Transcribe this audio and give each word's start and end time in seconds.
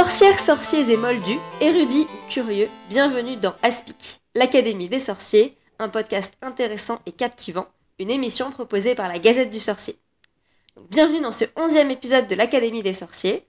Sorcières, 0.00 0.40
sorciers 0.40 0.90
et 0.90 0.96
moldus, 0.96 1.38
érudits 1.60 2.06
ou 2.10 2.32
curieux, 2.32 2.68
bienvenue 2.88 3.36
dans 3.36 3.52
Aspic, 3.62 4.22
l'Académie 4.34 4.88
des 4.88 4.98
sorciers, 4.98 5.54
un 5.78 5.90
podcast 5.90 6.32
intéressant 6.40 7.00
et 7.04 7.12
captivant, 7.12 7.66
une 7.98 8.08
émission 8.08 8.50
proposée 8.50 8.94
par 8.94 9.08
la 9.08 9.18
Gazette 9.18 9.50
du 9.50 9.60
Sorcier. 9.60 9.96
bienvenue 10.90 11.20
dans 11.20 11.32
ce 11.32 11.44
onzième 11.54 11.90
épisode 11.90 12.26
de 12.28 12.34
l'Académie 12.34 12.82
des 12.82 12.94
sorciers. 12.94 13.42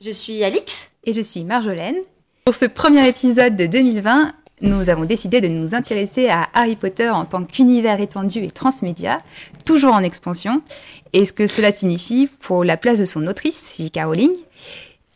Je 0.00 0.12
suis 0.12 0.44
Alix. 0.44 0.92
Et 1.02 1.12
je 1.12 1.20
suis 1.20 1.42
Marjolaine. 1.42 1.98
Pour 2.44 2.54
ce 2.54 2.66
premier 2.66 3.08
épisode 3.08 3.56
de 3.56 3.66
2020, 3.66 4.32
nous 4.60 4.90
avons 4.90 5.06
décidé 5.06 5.40
de 5.40 5.48
nous 5.48 5.74
intéresser 5.74 6.28
à 6.28 6.48
Harry 6.54 6.76
Potter 6.76 7.10
en 7.10 7.24
tant 7.24 7.42
qu'univers 7.42 8.00
étendu 8.00 8.44
et 8.44 8.50
transmédia, 8.52 9.18
toujours 9.66 9.94
en 9.94 10.04
expansion, 10.04 10.62
et 11.12 11.26
ce 11.26 11.32
que 11.32 11.48
cela 11.48 11.72
signifie 11.72 12.28
pour 12.42 12.62
la 12.62 12.76
place 12.76 13.00
de 13.00 13.04
son 13.04 13.26
autrice, 13.26 13.74
J.K. 13.76 14.04
Rowling. 14.04 14.30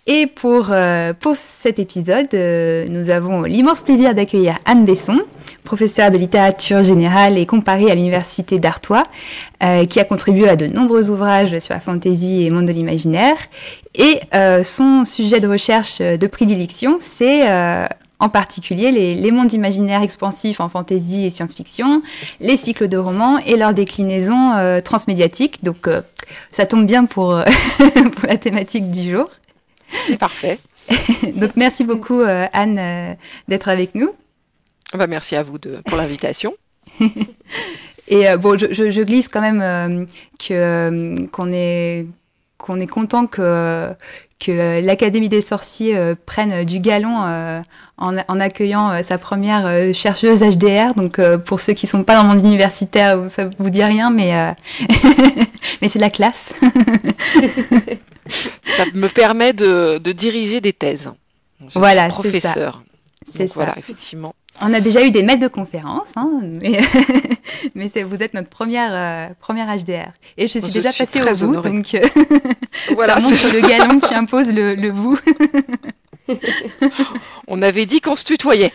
Et 0.06 0.26
pour, 0.26 0.66
euh, 0.70 1.14
pour 1.18 1.34
cet 1.34 1.78
épisode, 1.78 2.28
euh, 2.34 2.84
nous 2.90 3.08
avons 3.08 3.42
l'immense 3.42 3.80
plaisir 3.80 4.14
d'accueillir 4.14 4.56
Anne 4.66 4.84
Besson, 4.84 5.18
professeure 5.64 6.10
de 6.10 6.18
littérature 6.18 6.84
générale 6.84 7.38
et 7.38 7.46
comparée 7.46 7.90
à 7.90 7.94
l'université 7.94 8.58
d'Artois, 8.58 9.04
euh, 9.62 9.86
qui 9.86 10.00
a 10.00 10.04
contribué 10.04 10.46
à 10.46 10.56
de 10.56 10.66
nombreux 10.66 11.08
ouvrages 11.08 11.58
sur 11.58 11.72
la 11.72 11.80
fantaisie 11.80 12.44
et 12.44 12.50
monde 12.50 12.66
de 12.66 12.72
l'imaginaire. 12.72 13.36
Et 13.94 14.20
son 14.64 15.04
sujet 15.04 15.40
de 15.40 15.48
recherche 15.48 16.00
de 16.00 16.27
prédilection, 16.27 16.96
c'est 16.98 17.48
en 18.18 18.28
particulier 18.28 18.91
les, 18.91 19.14
les, 19.14 19.30
mondes 19.30 19.52
imaginaires 19.52 20.02
expansifs 20.02 20.58
en 20.58 20.68
fantasy 20.68 21.27
et 21.27 21.30
science-fiction, 21.30 22.02
les 22.41 22.56
cycles 22.56 22.88
de 22.88 22.97
romans 22.97 23.38
et 23.38 23.56
leurs 23.56 23.72
déclinaisons 23.72 24.80
transmédiatiques. 24.84 25.62
Donc 25.62 25.88
ça 26.50 26.66
tombe 26.66 26.86
bien 26.86 27.05
pour, 27.05 27.41
pour 28.16 28.27
la 28.27 28.36
thématique 28.36 28.91
du 28.91 29.12
jour. 29.12 29.30
C'est 30.06 30.19
parfait. 30.19 30.59
Donc 31.34 31.53
merci 31.56 31.84
beaucoup 31.84 32.20
euh, 32.20 32.47
Anne 32.53 32.78
euh, 32.78 33.14
d'être 33.48 33.69
avec 33.69 33.95
nous. 33.95 34.14
Bah, 34.95 35.06
merci 35.06 35.37
à 35.37 35.42
vous 35.42 35.59
de, 35.59 35.81
pour 35.87 35.97
l'invitation. 35.97 36.55
Et 38.09 38.28
euh, 38.28 38.37
bon, 38.37 38.59
je, 38.59 38.67
je, 38.72 39.03
glisse 39.03 39.28
quand 39.28 39.41
même 39.41 40.06
que 40.39 41.27
qu'on 41.28 41.50
est 41.50 42.06
qu'on 42.59 42.78
est 42.78 42.87
content 42.87 43.27
que 43.27 43.91
que 44.39 44.84
l'Académie 44.84 45.31
des 45.31 45.41
sorciers 45.41 45.97
prenne 46.27 46.65
du 46.65 46.81
galon 46.81 47.17
en, 47.17 48.12
en, 48.28 48.41
accueillant 48.41 49.03
sa 49.03 49.17
première 49.17 49.95
chercheuse 49.95 50.42
HDR. 50.42 50.95
Donc 50.95 51.19
pour 51.47 51.61
ceux 51.61 51.72
qui 51.72 51.87
sont 51.87 52.05
pas 52.05 52.17
dans 52.17 52.25
le 52.25 52.28
monde 52.34 52.45
universitaire, 52.45 53.27
ça 53.27 53.48
vous 53.59 53.70
dit 53.70 53.83
rien, 53.83 54.11
mais 54.11 54.55
mais 55.81 55.89
c'est 55.89 55.98
la 55.98 56.11
classe. 56.11 56.53
Ça 58.27 58.84
me 58.94 59.08
permet 59.08 59.53
de, 59.53 59.98
diriger 60.12 60.61
des 60.61 60.72
thèses. 60.72 61.12
voilà, 61.75 62.11
c'est 62.11 62.41
ça. 62.41 62.72
C'est 63.27 63.47
ça. 63.47 63.55
Voilà, 63.55 63.75
effectivement. 63.78 64.34
On 64.61 64.72
a 64.72 64.81
déjà 64.81 65.05
eu 65.05 65.11
des 65.11 65.22
maîtres 65.22 65.42
de 65.42 65.48
conférences, 65.48 66.12
hein, 66.14 66.31
mais, 66.61 66.81
mais 67.75 67.89
vous 68.05 68.22
êtes 68.22 68.34
notre 68.34 68.48
première, 68.48 68.91
euh, 68.92 69.34
première 69.41 69.66
HDR. 69.66 70.12
Et 70.36 70.47
je 70.47 70.58
suis 70.58 70.72
déjà 70.72 70.92
passée 70.92 71.20
au 71.22 71.34
vous, 71.47 71.61
donc 71.61 71.94
euh, 71.94 72.06
voilà, 72.94 73.14
ça 73.14 73.20
montre 73.20 73.53
le 73.53 73.61
galon 73.66 73.98
qui 73.98 74.14
impose 74.14 74.53
le, 74.53 74.75
le 74.77 74.91
vous. 74.91 75.19
On 77.48 77.62
avait 77.62 77.86
dit 77.86 78.00
qu'on 78.00 78.14
se 78.14 78.25
tutoyait. 78.25 78.72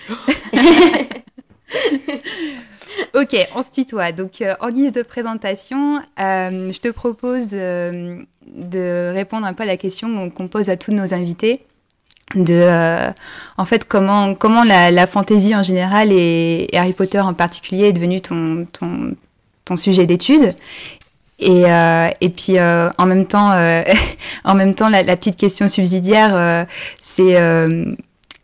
ok, 3.16 3.36
on 3.56 3.64
se 3.64 3.72
tutoie. 3.72 4.12
Donc, 4.12 4.42
euh, 4.42 4.56
en 4.60 4.70
guise 4.70 4.92
de 4.92 5.02
présentation, 5.02 6.00
euh, 6.20 6.72
je 6.72 6.80
te 6.80 6.90
propose 6.90 7.50
euh, 7.54 8.22
de 8.48 9.12
répondre 9.14 9.46
un 9.46 9.54
peu 9.54 9.64
à 9.64 9.68
la 9.68 9.78
question 9.78 10.30
qu'on 10.30 10.48
pose 10.48 10.70
à 10.70 10.78
tous 10.78 10.92
nos 10.92 11.14
invités. 11.14 11.62
De, 12.36 13.10
en 13.58 13.66
fait, 13.66 13.86
comment, 13.86 14.36
comment 14.36 14.64
la, 14.64 15.08
fantaisie 15.08 15.56
en 15.56 15.64
général 15.64 16.12
et, 16.12 16.68
Harry 16.74 16.94
Potter 16.94 17.20
en 17.20 17.34
particulier 17.34 17.86
est 17.86 17.94
devenu 17.94 18.22
ton, 18.22 18.68
sujet 19.76 20.06
d'étude. 20.06 20.54
Et, 21.40 21.64
puis 22.36 22.60
en 22.60 23.06
même 23.06 23.26
temps, 23.26 23.50
la 24.90 25.16
petite 25.16 25.38
question 25.38 25.68
subsidiaire, 25.68 26.68
c'est 27.02 27.36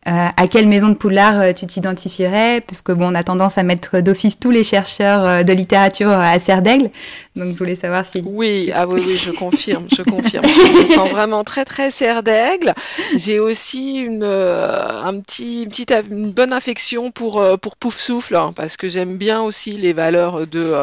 euh, 0.07 0.27
à 0.37 0.47
quelle 0.47 0.67
maison 0.67 0.89
de 0.89 0.93
Poulard 0.93 1.39
euh, 1.39 1.53
tu 1.53 1.65
t'identifierais? 1.65 2.61
Puisque 2.61 2.91
bon, 2.91 3.11
on 3.11 3.15
a 3.15 3.23
tendance 3.23 3.57
à 3.57 3.63
mettre 3.63 4.01
d'office 4.01 4.37
tous 4.37 4.51
les 4.51 4.63
chercheurs 4.63 5.23
euh, 5.23 5.43
de 5.43 5.51
littérature 5.51 6.11
à 6.11 6.37
Serre 6.37 6.61
d'Aigle. 6.61 6.89
Donc 7.35 7.53
je 7.53 7.57
voulais 7.57 7.75
savoir 7.75 8.05
si. 8.05 8.21
Oui, 8.25 8.71
ah 8.73 8.87
oui, 8.87 9.01
oui, 9.05 9.17
je 9.17 9.31
confirme, 9.37 9.87
je 9.95 10.01
confirme. 10.03 10.45
je 10.45 10.81
me 10.81 10.85
sens 10.85 11.09
vraiment 11.09 11.43
très 11.43 11.65
très 11.65 11.91
Serre 11.91 12.23
d'Aigle. 12.23 12.73
J'ai 13.15 13.39
aussi 13.39 13.95
une 13.95 14.23
un 14.23 15.19
petit 15.19 15.63
une 15.63 15.69
petite 15.69 15.93
une 16.09 16.31
bonne 16.31 16.53
affection 16.53 17.11
pour 17.11 17.43
pour 17.59 17.75
Pouf 17.75 17.99
Souffle 17.99 18.35
hein, 18.35 18.53
parce 18.55 18.77
que 18.77 18.87
j'aime 18.87 19.17
bien 19.17 19.41
aussi 19.41 19.71
les 19.71 19.93
valeurs 19.93 20.47
de 20.47 20.73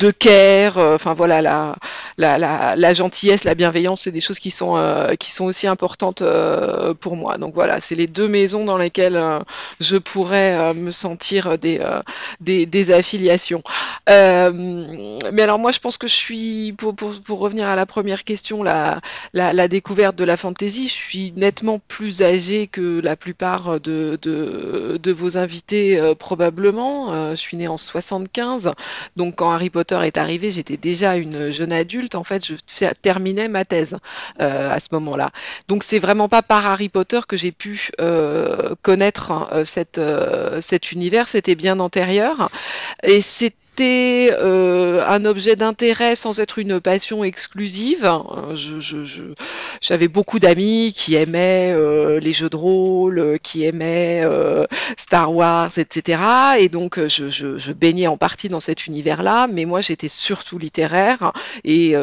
de 0.00 0.10
care. 0.10 0.78
Enfin 0.78 1.14
voilà 1.14 1.42
la, 1.42 1.76
la 2.16 2.38
la, 2.38 2.76
la 2.76 2.94
gentillesse, 2.94 3.44
la 3.44 3.54
bienveillance, 3.54 4.02
c'est 4.02 4.12
des 4.12 4.20
choses 4.20 4.38
qui 4.38 4.50
sont 4.50 4.76
qui 5.18 5.32
sont 5.32 5.44
aussi 5.44 5.66
importantes 5.66 6.22
pour 7.00 7.16
moi. 7.16 7.38
Donc 7.38 7.54
voilà, 7.54 7.80
c'est 7.80 7.94
les 7.94 8.06
deux 8.06 8.28
maisons 8.28 8.64
dans 8.64 8.76
lesquelles 8.76 9.16
euh, 9.16 9.40
je 9.80 9.96
pourrais 9.96 10.54
euh, 10.54 10.74
me 10.74 10.90
sentir 10.90 11.58
des, 11.58 11.80
euh, 11.80 12.00
des, 12.40 12.92
affiliations. 12.92 13.62
mais 14.06 15.42
alors 15.42 15.58
moi, 15.58 15.67
je 15.72 15.80
pense 15.80 15.98
que 15.98 16.06
je 16.08 16.14
suis, 16.14 16.74
pour, 16.76 16.94
pour, 16.94 17.38
revenir 17.38 17.68
à 17.68 17.76
la 17.76 17.86
première 17.86 18.24
question, 18.24 18.62
la, 18.62 19.00
la, 19.32 19.68
découverte 19.68 20.16
de 20.16 20.24
la 20.24 20.36
fantaisie, 20.36 20.88
je 20.88 20.92
suis 20.92 21.32
nettement 21.36 21.78
plus 21.78 22.22
âgée 22.22 22.66
que 22.66 23.00
la 23.00 23.16
plupart 23.16 23.80
de, 23.80 24.18
de, 24.22 25.12
vos 25.12 25.36
invités 25.38 26.00
probablement. 26.18 27.30
je 27.30 27.36
suis 27.36 27.56
née 27.56 27.68
en 27.68 27.76
75, 27.76 28.72
donc 29.16 29.36
quand 29.36 29.50
Harry 29.50 29.70
Potter 29.70 29.98
est 30.04 30.18
arrivé, 30.18 30.50
j'étais 30.50 30.76
déjà 30.76 31.16
une 31.16 31.50
jeune 31.50 31.72
adulte. 31.72 32.14
En 32.14 32.24
fait, 32.24 32.44
je 32.44 32.54
terminais 33.00 33.48
ma 33.48 33.64
thèse 33.64 33.96
à 34.38 34.80
ce 34.80 34.88
moment-là. 34.92 35.30
Donc 35.68 35.82
c'est 35.82 35.98
vraiment 35.98 36.28
pas 36.28 36.42
par 36.42 36.66
Harry 36.66 36.88
Potter 36.88 37.20
que 37.26 37.36
j'ai 37.36 37.52
pu 37.52 37.90
euh, 38.00 38.74
connaître 38.82 39.48
euh, 39.52 39.64
cette, 39.64 39.98
euh, 39.98 40.60
cet 40.60 40.92
univers, 40.92 41.28
c'était 41.28 41.54
bien 41.54 41.80
antérieur. 41.80 42.50
Et 43.02 43.20
c'est 43.20 43.54
euh, 43.80 45.04
un 45.06 45.24
objet 45.24 45.56
d'intérêt 45.56 46.16
sans 46.16 46.40
être 46.40 46.58
une 46.58 46.80
passion 46.80 47.24
exclusive. 47.24 48.10
Je, 48.54 49.32
j'avais 49.80 50.08
beaucoup 50.08 50.38
d'amis 50.38 50.92
qui 50.94 51.14
aimaient 51.14 51.72
euh, 51.72 52.20
les 52.20 52.32
jeux 52.32 52.50
de 52.50 52.56
rôle, 52.56 53.38
qui 53.42 53.64
aimaient 53.64 54.22
euh, 54.24 54.66
Star 54.96 55.34
Wars, 55.34 55.78
etc. 55.78 56.22
Et 56.58 56.68
donc 56.68 56.98
je, 57.06 57.28
je, 57.28 57.72
baignais 57.72 58.06
en 58.06 58.16
partie 58.16 58.48
dans 58.48 58.60
cet 58.60 58.86
univers-là, 58.86 59.46
mais 59.46 59.64
moi 59.64 59.80
j'étais 59.80 60.08
surtout 60.08 60.58
littéraire 60.58 61.32
et 61.64 61.94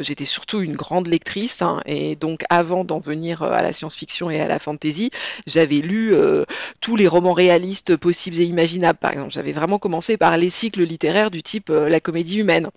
j'étais 0.00 0.24
surtout 0.24 0.60
une 0.60 0.74
grande 0.74 1.06
lectrice. 1.06 1.62
Hein. 1.62 1.80
et 1.86 2.16
donc 2.16 2.42
avant 2.48 2.84
d'en 2.84 3.00
venir 3.00 3.42
à 3.42 3.62
la 3.62 3.72
science-fiction 3.72 4.30
et 4.30 4.40
à 4.40 4.48
la 4.48 4.58
fantasy, 4.58 5.10
j'avais 5.46 5.76
lu 5.76 6.14
tous 6.80 6.96
les 6.96 7.06
romans 7.06 7.32
réalistes 7.32 7.96
possibles 7.96 8.40
et 8.40 8.44
imaginables. 8.44 8.98
Par 8.98 9.12
exemple, 9.12 9.32
j'avais 9.32 9.52
vraiment 9.52 9.78
commencé 9.78 10.16
par 10.16 10.36
les 10.36 10.50
cycles 10.50 10.82
littéraires 10.82 11.19
du 11.28 11.42
type 11.42 11.68
euh, 11.68 11.90
la 11.90 12.00
comédie 12.00 12.38
humaine. 12.38 12.68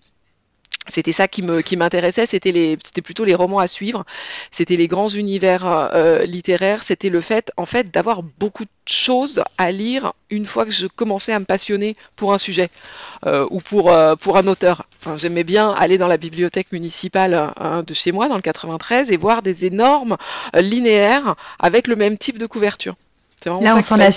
C'était 0.86 1.12
ça 1.12 1.28
qui 1.28 1.40
m'intéressait 1.40 2.26
c'était 2.26 2.66
plutôt 3.02 3.24
les 3.24 3.34
romans 3.34 3.58
à 3.58 3.68
suivre. 3.68 4.04
C'était 4.50 4.76
les 4.76 4.86
grands 4.86 5.08
univers 5.08 5.64
euh, 5.64 6.26
littéraires. 6.26 6.82
C'était 6.82 7.08
le 7.08 7.22
fait 7.22 7.50
en 7.56 7.64
fait 7.64 7.90
d'avoir 7.90 8.22
beaucoup 8.22 8.64
de 8.64 8.70
choses 8.84 9.42
à 9.56 9.70
lire 9.70 10.12
une 10.28 10.44
fois 10.44 10.66
que 10.66 10.72
je 10.72 10.86
commençais 10.86 11.32
à 11.32 11.38
me 11.38 11.46
passionner 11.46 11.96
pour 12.16 12.34
un 12.34 12.38
sujet 12.38 12.68
euh, 13.24 13.46
ou 13.50 13.60
pour 13.60 13.90
pour 14.20 14.36
un 14.36 14.46
auteur. 14.46 14.86
J'aimais 15.16 15.44
bien 15.44 15.70
aller 15.70 15.96
dans 15.96 16.08
la 16.08 16.18
bibliothèque 16.18 16.70
municipale 16.70 17.52
hein, 17.58 17.82
de 17.82 17.94
chez 17.94 18.12
moi 18.12 18.28
dans 18.28 18.36
le 18.36 18.42
93 18.42 19.10
et 19.10 19.16
voir 19.16 19.40
des 19.40 19.64
énormes 19.64 20.18
linéaires 20.52 21.34
avec 21.58 21.86
le 21.86 21.96
même 21.96 22.18
type 22.18 22.36
de 22.36 22.46
couverture 22.46 22.94
là, 23.46 23.74
on 23.76 23.80
sent 23.80 23.96
la, 23.96 24.08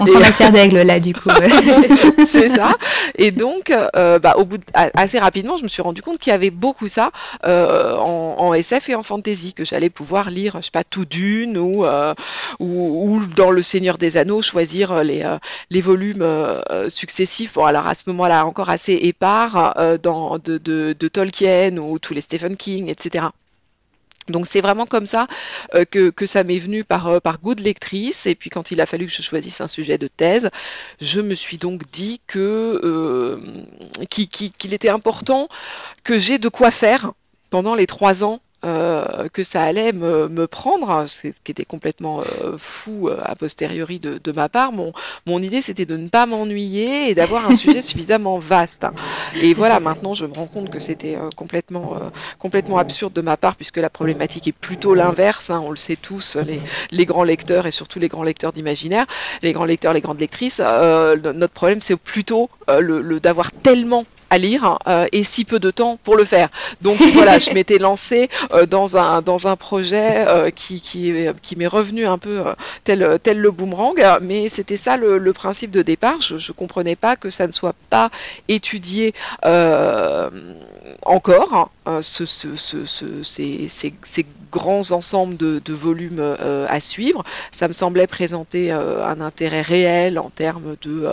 on 0.00 0.06
sent 0.06 0.18
la 0.20 0.32
serre 0.32 0.52
d'aigle 0.52 0.82
là 0.82 1.00
du 1.00 1.14
coup. 1.14 1.30
c'est 2.26 2.48
ça. 2.48 2.74
Et 3.16 3.30
donc, 3.30 3.70
euh, 3.70 4.18
bah, 4.18 4.34
au 4.36 4.44
bout 4.44 4.60
assez 4.74 5.18
rapidement, 5.18 5.56
je 5.56 5.64
me 5.64 5.68
suis 5.68 5.82
rendu 5.82 6.02
compte 6.02 6.18
qu'il 6.18 6.30
y 6.30 6.34
avait 6.34 6.50
beaucoup 6.50 6.88
ça 6.88 7.10
euh, 7.44 7.96
en, 7.96 8.54
SF 8.54 8.90
et 8.90 8.94
en 8.94 9.02
fantasy 9.02 9.54
que 9.54 9.64
j'allais 9.64 9.90
pouvoir 9.90 10.30
lire, 10.30 10.56
je 10.56 10.66
sais 10.66 10.70
pas, 10.70 10.84
tout 10.84 11.04
d'une 11.04 11.56
ou, 11.56 11.84
euh, 11.84 12.14
ou, 12.60 13.22
dans 13.34 13.50
Le 13.50 13.62
Seigneur 13.62 13.98
des 13.98 14.16
Anneaux 14.16 14.42
choisir 14.42 15.02
les 15.02 15.22
les 15.70 15.80
volumes 15.80 16.26
successifs. 16.88 17.54
Bon, 17.54 17.64
alors 17.64 17.86
à 17.86 17.94
ce 17.94 18.02
moment-là 18.08 18.44
encore 18.46 18.70
assez 18.70 18.92
épars 18.92 19.74
dans 20.02 20.38
de, 20.38 20.58
de, 20.58 20.94
de 20.98 21.08
Tolkien 21.08 21.76
ou 21.78 21.98
tous 21.98 22.14
les 22.14 22.20
Stephen 22.20 22.56
King, 22.56 22.88
etc. 22.88 23.26
Donc 24.28 24.46
c'est 24.46 24.60
vraiment 24.60 24.86
comme 24.86 25.06
ça 25.06 25.26
euh, 25.74 25.84
que, 25.84 26.26
ça 26.26 26.44
m'est 26.44 26.58
venu 26.58 26.84
par, 26.84 27.08
euh, 27.08 27.20
par 27.20 27.40
goût 27.40 27.54
de 27.54 27.62
lectrice. 27.62 28.26
Et 28.26 28.34
puis 28.34 28.50
quand 28.50 28.70
il 28.70 28.80
a 28.80 28.86
fallu 28.86 29.06
que 29.06 29.12
je 29.12 29.22
choisisse 29.22 29.60
un 29.60 29.68
sujet 29.68 29.98
de 29.98 30.08
thèse, 30.08 30.50
je 31.00 31.20
me 31.20 31.34
suis 31.34 31.58
donc 31.58 31.82
dit 31.90 32.20
que 32.26 32.80
euh, 32.84 33.40
qu'il 34.08 34.74
était 34.74 34.88
important 34.88 35.48
que 36.04 36.18
j'ai 36.18 36.38
de 36.38 36.48
quoi 36.48 36.70
faire 36.70 37.12
pendant 37.50 37.74
les 37.74 37.86
trois 37.86 38.24
ans 38.24 38.40
euh, 38.64 39.28
que 39.32 39.42
ça 39.42 39.64
allait 39.64 39.92
me, 39.92 40.28
me 40.28 40.46
prendre, 40.46 41.06
ce 41.08 41.28
qui 41.42 41.50
était 41.50 41.64
complètement 41.64 42.20
euh, 42.20 42.56
fou 42.58 43.08
euh, 43.08 43.18
a 43.24 43.34
posteriori 43.34 43.98
de, 43.98 44.18
de, 44.18 44.32
ma 44.32 44.48
part. 44.48 44.70
Mon, 44.70 44.92
mon 45.26 45.42
idée, 45.42 45.62
c'était 45.62 45.84
de 45.84 45.96
ne 45.96 46.08
pas 46.08 46.26
m'ennuyer 46.26 47.10
et 47.10 47.14
d'avoir 47.14 47.50
un 47.50 47.56
sujet 47.56 47.82
suffisamment 47.82 48.38
vaste. 48.38 48.86
Et 49.42 49.52
voilà, 49.52 49.80
maintenant, 49.80 50.14
je 50.14 50.26
me 50.26 50.32
rends 50.32 50.46
compte 50.46 50.70
que 50.70 50.78
c'était 50.78 51.18
complètement, 51.34 51.96
complètement 52.38 52.78
absurde 52.78 53.12
de 53.12 53.20
ma 53.20 53.36
part, 53.36 53.56
puisque 53.56 53.78
la 53.78 53.90
problématique 53.90 54.46
est 54.46 54.52
plutôt 54.52 54.94
l'inverse. 54.94 55.50
Hein, 55.50 55.60
on 55.64 55.70
le 55.70 55.76
sait 55.76 55.96
tous, 55.96 56.36
les, 56.36 56.60
les, 56.92 57.04
grands 57.04 57.24
lecteurs 57.24 57.66
et 57.66 57.72
surtout 57.72 57.98
les 57.98 58.08
grands 58.08 58.22
lecteurs 58.22 58.52
d'imaginaire, 58.52 59.06
les 59.42 59.52
grands 59.52 59.64
lecteurs, 59.64 59.92
les 59.92 60.00
grandes 60.00 60.20
lectrices. 60.20 60.60
notre 60.60 61.52
problème, 61.52 61.80
c'est 61.80 61.96
plutôt 61.96 62.48
le, 62.68 63.02
le 63.02 63.18
d'avoir 63.18 63.50
tellement 63.50 64.04
à 64.32 64.38
lire 64.38 64.78
euh, 64.88 65.06
et 65.12 65.24
si 65.24 65.44
peu 65.44 65.60
de 65.60 65.70
temps 65.70 65.98
pour 66.02 66.16
le 66.16 66.24
faire. 66.24 66.48
Donc 66.80 66.96
voilà, 67.12 67.38
je 67.38 67.50
m'étais 67.52 67.76
lancée 67.76 68.30
euh, 68.54 68.64
dans, 68.64 68.96
un, 68.96 69.56
projet 69.56 70.24
euh, 70.26 70.48
qui, 70.48 71.12
m'est 71.56 71.66
revenu 71.66 72.06
un 72.06 72.16
peu 72.16 72.42
tel, 72.84 73.20
le 73.34 73.50
boomerang, 73.50 74.02
mais 74.22 74.48
c'était 74.48 74.78
ça 74.78 74.96
le, 74.96 75.32
principe 75.34 75.70
de 75.70 75.82
départ. 75.82 76.20
Je 76.22 76.34
ne 76.34 76.56
comprenais 76.56 76.96
pas 76.96 77.16
que 77.16 77.28
ça 77.28 77.46
ne 77.46 77.52
soit 77.52 77.74
pas 77.90 78.10
étudié 78.48 79.12
encore, 81.04 81.54
hein, 81.54 81.68
ce, 82.00 82.26
ce, 82.26 82.54
ce, 82.56 83.22
ces, 83.22 84.26
grands 84.50 84.92
ensembles 84.92 85.36
de, 85.36 85.72
volumes 85.72 86.36
à 86.68 86.80
suivre. 86.80 87.24
Ça 87.50 87.68
me 87.68 87.72
semblait 87.72 88.06
présenter 88.06 88.70
un 88.70 89.20
intérêt 89.20 89.62
réel 89.62 90.18
en 90.18 90.30
termes 90.30 90.76
de, 90.82 91.12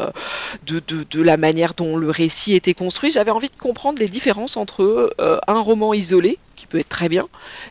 de, 0.68 1.22
la 1.22 1.38
manière 1.38 1.74
dont 1.74 1.98
le 1.98 2.10
récit 2.10 2.56
était 2.56 2.74
construit 2.74 3.10
j'avais 3.12 3.32
envie 3.32 3.50
de 3.50 3.56
comprendre 3.56 4.00
les 4.00 4.08
différences 4.08 4.58
entre 4.58 5.14
euh, 5.20 5.40
un 5.48 5.60
roman 5.60 5.94
isolé, 5.94 6.38
qui 6.56 6.66
peut 6.66 6.80
être 6.80 6.90
très 6.90 7.10
bien, 7.10 7.28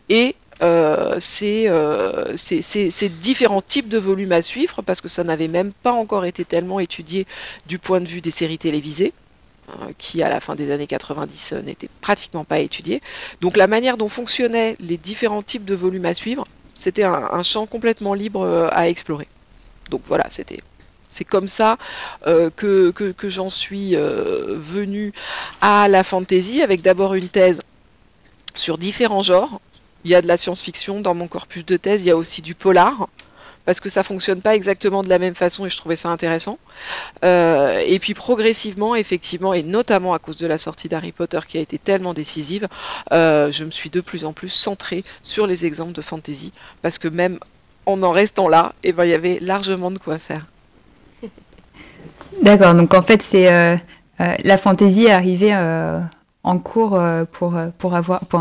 et 0.08 0.34
euh, 0.62 1.18
euh, 1.42 2.32
ces, 2.36 3.08
différents 3.08 3.62
types 3.62 3.88
de 3.88 3.98
volumes 3.98 4.32
à 4.32 4.42
suivre, 4.42 4.82
parce 4.82 5.00
que 5.00 5.08
ça 5.08 5.24
n'avait 5.24 5.48
même 5.48 5.72
pas 5.72 5.92
encore 5.92 6.24
été 6.24 6.44
tellement 6.44 6.80
étudié 6.80 7.26
du 7.66 7.78
point 7.78 8.00
de 8.00 8.06
vue 8.06 8.20
des 8.20 8.30
séries 8.30 8.58
télévisées 8.58 9.12
qui 9.98 10.22
à 10.22 10.28
la 10.28 10.40
fin 10.40 10.54
des 10.54 10.70
années 10.70 10.86
90 10.86 11.54
n'étaient 11.64 11.88
pratiquement 12.00 12.44
pas 12.44 12.58
étudiées. 12.58 13.00
Donc 13.40 13.56
la 13.56 13.66
manière 13.66 13.96
dont 13.96 14.08
fonctionnaient 14.08 14.76
les 14.80 14.96
différents 14.96 15.42
types 15.42 15.64
de 15.64 15.74
volumes 15.74 16.06
à 16.06 16.14
suivre, 16.14 16.46
c'était 16.74 17.04
un 17.04 17.42
champ 17.42 17.66
complètement 17.66 18.14
libre 18.14 18.68
à 18.72 18.88
explorer. 18.88 19.28
Donc 19.90 20.02
voilà, 20.06 20.26
c'était 20.30 20.60
c'est 21.08 21.24
comme 21.24 21.48
ça 21.48 21.78
euh, 22.26 22.50
que, 22.54 22.92
j'en 23.24 23.50
suis 23.50 23.96
euh, 23.96 24.56
venue 24.58 25.12
à 25.60 25.88
la 25.88 26.04
fantasy, 26.04 26.62
avec 26.62 26.82
d'abord 26.82 27.14
une 27.14 27.28
thèse 27.28 27.60
sur 28.54 28.78
différents 28.78 29.22
genres. 29.22 29.60
Il 30.04 30.10
y 30.10 30.14
a 30.14 30.22
de 30.22 30.28
la 30.28 30.36
science-fiction 30.36 31.00
dans 31.00 31.14
mon 31.14 31.26
corpus 31.26 31.64
de 31.66 31.76
thèse, 31.76 32.04
il 32.04 32.08
y 32.08 32.10
a 32.10 32.16
aussi 32.16 32.42
du 32.42 32.54
polar, 32.54 33.08
parce 33.68 33.80
que 33.80 33.90
ça 33.90 34.02
fonctionne 34.02 34.40
pas 34.40 34.54
exactement 34.56 35.02
de 35.02 35.10
la 35.10 35.18
même 35.18 35.34
façon 35.34 35.66
et 35.66 35.70
je 35.70 35.76
trouvais 35.76 35.96
ça 35.96 36.08
intéressant. 36.08 36.58
Euh, 37.22 37.82
et 37.86 37.98
puis 37.98 38.14
progressivement, 38.14 38.94
effectivement, 38.94 39.52
et 39.52 39.62
notamment 39.62 40.14
à 40.14 40.18
cause 40.18 40.38
de 40.38 40.46
la 40.46 40.56
sortie 40.56 40.88
d'Harry 40.88 41.12
Potter 41.12 41.40
qui 41.46 41.58
a 41.58 41.60
été 41.60 41.76
tellement 41.76 42.14
décisive, 42.14 42.66
je 43.10 43.64
me 43.64 43.70
suis 43.70 43.90
de 43.90 44.00
plus 44.00 44.24
en 44.24 44.32
plus 44.32 44.48
centrée 44.48 45.04
sur 45.22 45.46
les 45.46 45.66
exemples 45.66 45.92
de 45.92 46.00
fantasy, 46.00 46.54
parce 46.80 46.98
que 46.98 47.08
même 47.08 47.38
en 47.84 48.02
en 48.02 48.12
restant 48.12 48.48
là, 48.48 48.72
eh 48.84 48.92
ben, 48.92 49.04
il 49.04 49.10
y 49.10 49.14
avait 49.14 49.38
largement 49.40 49.90
de 49.90 49.98
quoi 49.98 50.18
faire. 50.18 50.46
D'accord, 52.42 52.74
donc 52.74 52.94
en 52.94 53.02
fait, 53.02 53.22
c'est 53.22 53.52
euh, 53.52 53.76
euh, 54.20 54.34
la 54.44 54.56
fantaisie 54.56 55.08
arrivée 55.08 55.54
euh, 55.54 56.00
en 56.44 56.58
cours 56.58 57.00
pour, 57.32 57.58
pour 57.78 57.94
avoir 57.94 58.24
pour 58.26 58.40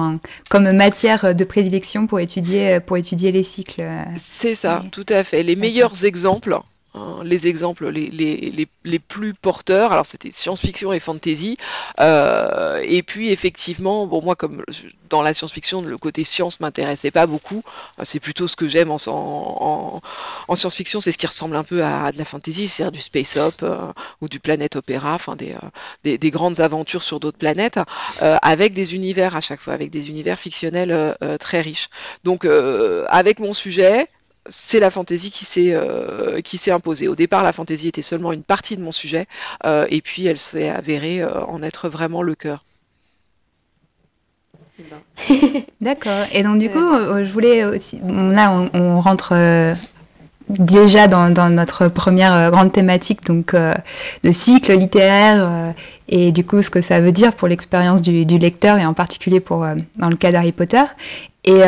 comme 0.49 0.71
matière 0.71 1.35
de 1.35 1.43
prédilection 1.43 2.07
pour 2.07 2.19
étudier, 2.19 2.79
pour 2.79 2.97
étudier 2.97 3.31
les 3.31 3.43
cycles. 3.43 3.83
C'est 4.15 4.55
ça, 4.55 4.83
tout 4.91 5.05
à 5.09 5.23
fait. 5.23 5.43
Les 5.43 5.55
meilleurs 5.55 6.05
exemples 6.05 6.59
Hein, 6.97 7.21
les 7.23 7.47
exemples 7.47 7.89
les, 7.89 8.09
les, 8.09 8.67
les, 8.83 8.99
plus 8.99 9.33
porteurs. 9.33 9.91
Alors 9.91 10.05
c'était 10.05 10.31
science-fiction 10.31 10.91
et 10.93 10.99
fantasy. 10.99 11.57
Euh, 11.99 12.81
et 12.83 13.03
puis 13.03 13.31
effectivement, 13.31 14.07
bon 14.07 14.21
moi 14.21 14.35
comme 14.35 14.63
dans 15.09 15.21
la 15.21 15.33
science-fiction, 15.33 15.81
le 15.81 15.97
côté 15.97 16.23
science 16.23 16.59
m'intéressait 16.59 17.11
pas 17.11 17.27
beaucoup. 17.27 17.63
C'est 18.03 18.19
plutôt 18.19 18.47
ce 18.47 18.55
que 18.55 18.67
j'aime 18.67 18.91
en, 18.91 18.97
en, 19.07 20.01
en 20.47 20.55
science-fiction, 20.55 21.01
c'est 21.01 21.11
ce 21.11 21.17
qui 21.17 21.27
ressemble 21.27 21.55
un 21.55 21.63
peu 21.63 21.83
à, 21.83 22.11
de 22.11 22.17
la 22.17 22.25
fantasy, 22.25 22.67
c'est-à-dire 22.67 22.91
du 22.91 23.01
space 23.01 23.37
op 23.37 23.63
euh, 23.63 23.77
ou 24.21 24.29
du 24.29 24.39
planète 24.39 24.75
opéra, 24.75 25.13
enfin 25.13 25.35
euh, 25.41 25.55
des, 26.03 26.17
des, 26.17 26.31
grandes 26.31 26.59
aventures 26.59 27.03
sur 27.03 27.19
d'autres 27.19 27.37
planètes, 27.37 27.79
avec 28.19 28.73
des 28.73 28.95
univers 28.95 29.35
à 29.35 29.41
chaque 29.41 29.59
fois, 29.59 29.73
avec 29.73 29.91
des 29.91 30.09
univers 30.09 30.39
fictionnels 30.39 31.15
très 31.39 31.61
riches. 31.61 31.89
Donc 32.23 32.45
avec 32.45 33.39
mon 33.39 33.53
sujet, 33.53 34.07
c'est 34.49 34.79
la 34.79 34.91
fantaisie 34.91 35.31
qui 35.31 35.45
s'est 35.45 35.73
euh, 35.73 36.41
qui 36.41 36.57
s'est 36.57 36.71
imposée. 36.71 37.07
Au 37.07 37.15
départ, 37.15 37.43
la 37.43 37.53
fantaisie 37.53 37.87
était 37.87 38.01
seulement 38.01 38.31
une 38.31 38.43
partie 38.43 38.77
de 38.77 38.81
mon 38.81 38.91
sujet, 38.91 39.27
euh, 39.65 39.85
et 39.89 40.01
puis 40.01 40.25
elle 40.25 40.37
s'est 40.37 40.69
avérée 40.69 41.21
euh, 41.21 41.43
en 41.45 41.63
être 41.63 41.89
vraiment 41.89 42.21
le 42.21 42.35
cœur. 42.35 42.63
D'accord. 45.81 46.25
Et 46.33 46.43
donc 46.43 46.59
du 46.59 46.69
coup, 46.69 46.77
je 46.79 47.31
voulais 47.31 47.65
aussi. 47.65 47.99
Là, 48.05 48.69
on, 48.73 49.01
rentre 49.01 49.33
déjà 50.49 51.07
dans, 51.07 51.49
notre 51.49 51.87
première 51.87 52.51
grande 52.51 52.71
thématique, 52.71 53.25
donc 53.25 53.53
le 53.53 54.31
cycle 54.31 54.73
littéraire 54.73 55.73
et 56.07 56.31
du 56.31 56.45
coup 56.45 56.61
ce 56.61 56.69
que 56.69 56.81
ça 56.81 56.99
veut 56.99 57.11
dire 57.11 57.35
pour 57.35 57.47
l'expérience 57.47 58.03
du, 58.03 58.27
du, 58.27 58.37
lecteur 58.37 58.77
et 58.77 58.85
en 58.85 58.93
particulier 58.93 59.39
pour 59.39 59.65
dans 59.95 60.09
le 60.09 60.15
cas 60.15 60.31
d'Harry 60.31 60.51
Potter. 60.51 60.83
Et 61.43 61.63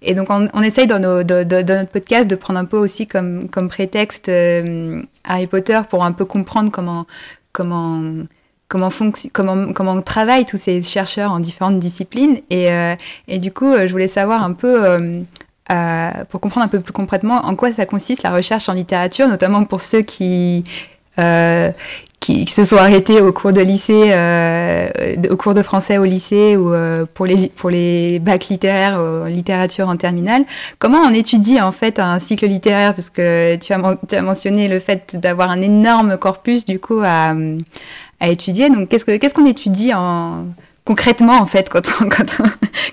et 0.00 0.14
donc, 0.14 0.28
on, 0.30 0.62
essaye 0.62 0.86
dans, 0.86 1.00
notre 1.00 1.88
podcast 1.90 2.30
de 2.30 2.36
prendre 2.36 2.60
un 2.60 2.64
peu 2.64 2.76
aussi 2.76 3.06
comme, 3.08 3.48
prétexte 3.68 4.28
euh, 4.28 5.02
Harry 5.24 5.48
Potter 5.48 5.80
pour 5.90 6.04
un 6.04 6.12
peu 6.12 6.24
comprendre 6.24 6.70
comment, 6.70 7.06
comment, 7.52 8.24
comment, 8.68 8.90
comment, 9.32 9.72
comment 9.72 10.02
travaillent 10.02 10.44
tous 10.44 10.56
ces 10.56 10.82
chercheurs 10.82 11.32
en 11.32 11.40
différentes 11.40 11.80
disciplines. 11.80 12.38
Et, 12.48 12.70
euh, 12.70 12.94
du 13.26 13.52
coup, 13.52 13.72
euh, 13.72 13.88
je 13.88 13.92
voulais 13.92 14.08
savoir 14.08 14.44
un 14.44 14.52
peu, 14.52 15.24
pour 16.28 16.40
comprendre 16.40 16.66
un 16.66 16.68
peu 16.68 16.80
plus 16.80 16.92
concrètement, 16.92 17.44
en 17.44 17.56
quoi 17.56 17.72
ça 17.72 17.84
consiste 17.84 18.22
la 18.22 18.30
recherche 18.30 18.68
en 18.68 18.74
littérature, 18.74 19.26
notamment 19.26 19.64
pour 19.64 19.80
ceux 19.80 20.02
qui, 20.02 20.62
qui, 22.34 22.46
se 22.46 22.64
sont 22.64 22.76
arrêtés 22.76 23.20
au 23.20 23.32
cours 23.32 23.52
de 23.52 23.60
lycée, 23.60 24.10
euh, 24.12 24.88
au 25.30 25.36
cours 25.36 25.54
de 25.54 25.62
français 25.62 25.98
au 25.98 26.04
lycée 26.04 26.56
ou 26.56 26.72
euh, 26.72 27.06
pour 27.12 27.26
les 27.26 27.48
pour 27.48 27.70
les 27.70 28.18
bacs 28.18 28.48
littéraires, 28.48 28.98
en 28.98 29.24
littérature 29.24 29.88
en 29.88 29.96
terminale. 29.96 30.44
Comment 30.78 30.98
on 30.98 31.12
étudie 31.14 31.60
en 31.60 31.72
fait 31.72 31.98
un 31.98 32.18
cycle 32.18 32.46
littéraire? 32.46 32.94
Parce 32.94 33.10
que 33.10 33.56
tu 33.56 33.72
as, 33.72 33.96
tu 34.08 34.14
as 34.14 34.22
mentionné 34.22 34.68
le 34.68 34.78
fait 34.78 35.16
d'avoir 35.16 35.50
un 35.50 35.60
énorme 35.60 36.18
corpus 36.18 36.64
du 36.64 36.78
coup 36.78 37.00
à, 37.02 37.34
à 38.20 38.28
étudier. 38.28 38.68
Donc 38.68 38.88
qu'est-ce 38.88 39.04
que 39.04 39.16
qu'est-ce 39.16 39.34
qu'on 39.34 39.46
étudie 39.46 39.94
en 39.94 40.46
concrètement 40.84 41.38
en 41.38 41.46
fait 41.46 41.68
quand 41.68 41.82
on, 42.00 42.08
quand 42.10 42.36
on, 42.40 42.44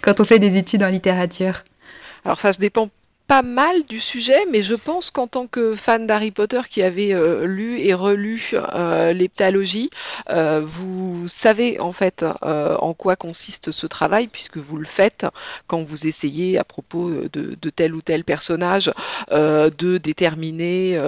quand 0.02 0.20
on 0.20 0.24
fait 0.24 0.40
des 0.40 0.58
études 0.58 0.84
en 0.84 0.90
littérature? 0.90 1.64
Alors 2.24 2.40
ça 2.40 2.54
se 2.54 2.60
dépend 2.60 2.90
pas 3.28 3.42
mal 3.42 3.84
du 3.86 4.00
sujet, 4.00 4.46
mais 4.52 4.62
je 4.62 4.76
pense 4.76 5.10
qu'en 5.10 5.26
tant 5.26 5.48
que 5.48 5.74
fan 5.76 6.06
d'Harry 6.06 6.30
Potter 6.30 6.62
qui 6.70 6.84
avait 6.84 7.14
euh, 7.14 7.46
lu 7.46 7.80
et 7.80 7.94
relu 7.94 8.52
euh, 8.54 9.14
euh, 10.30 10.62
vous 10.64 11.28
savez 11.28 11.80
en 11.80 11.92
fait 11.92 12.24
en 12.42 12.94
quoi 12.94 13.16
consiste 13.16 13.72
ce 13.72 13.88
travail, 13.88 14.28
puisque 14.28 14.58
vous 14.58 14.78
le 14.78 14.86
faites 14.86 15.26
quand 15.68 15.84
vous 15.84 16.08
essayez 16.08 16.58
à 16.58 16.64
propos 16.64 17.12
de, 17.32 17.70
tel 17.70 17.96
ou 17.96 18.02
tel 18.02 18.24
personnage 18.24 18.92
de 19.32 19.98
déterminer 19.98 21.00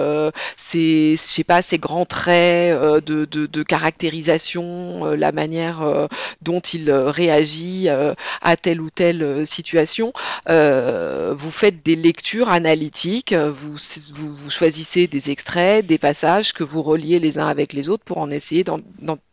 ces, 0.56 1.14
je 1.16 1.22
sais 1.22 1.44
pas, 1.44 1.60
grands 1.74 2.06
traits 2.06 3.04
de, 3.04 3.24
de, 3.24 3.62
caractérisation, 3.62 5.04
la 5.14 5.32
manière 5.32 6.08
dont 6.42 6.60
il 6.60 6.90
réagit 6.90 7.88
à 7.88 8.56
telle 8.56 8.80
ou 8.80 8.90
telle 8.90 9.46
situation. 9.46 10.12
vous 10.46 11.50
faites 11.50 11.84
des 11.84 12.07
lecture 12.08 12.48
analytique. 12.48 13.34
Vous, 13.34 13.76
vous, 14.14 14.50
choisissez 14.50 15.06
des 15.06 15.30
extraits, 15.30 15.84
des 15.84 15.98
passages 15.98 16.54
que 16.54 16.64
vous 16.64 16.82
reliez 16.82 17.18
les 17.18 17.38
uns 17.38 17.46
avec 17.46 17.74
les 17.74 17.90
autres 17.90 18.02
pour 18.02 18.16
en 18.16 18.30
essayer 18.30 18.64
d'en, 18.64 18.78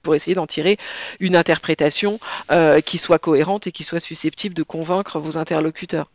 pour 0.05 0.13
essayer 0.13 0.35
d'en 0.35 0.45
tirer 0.45 0.77
une 1.21 1.37
interprétation 1.37 2.19
euh, 2.51 2.81
qui 2.81 2.97
soit 2.97 3.17
cohérente 3.17 3.65
et 3.67 3.71
qui 3.71 3.83
soit 3.83 4.01
susceptible 4.01 4.53
de 4.53 4.63
convaincre 4.63 5.19
vos 5.19 5.37
interlocuteurs. 5.37 6.11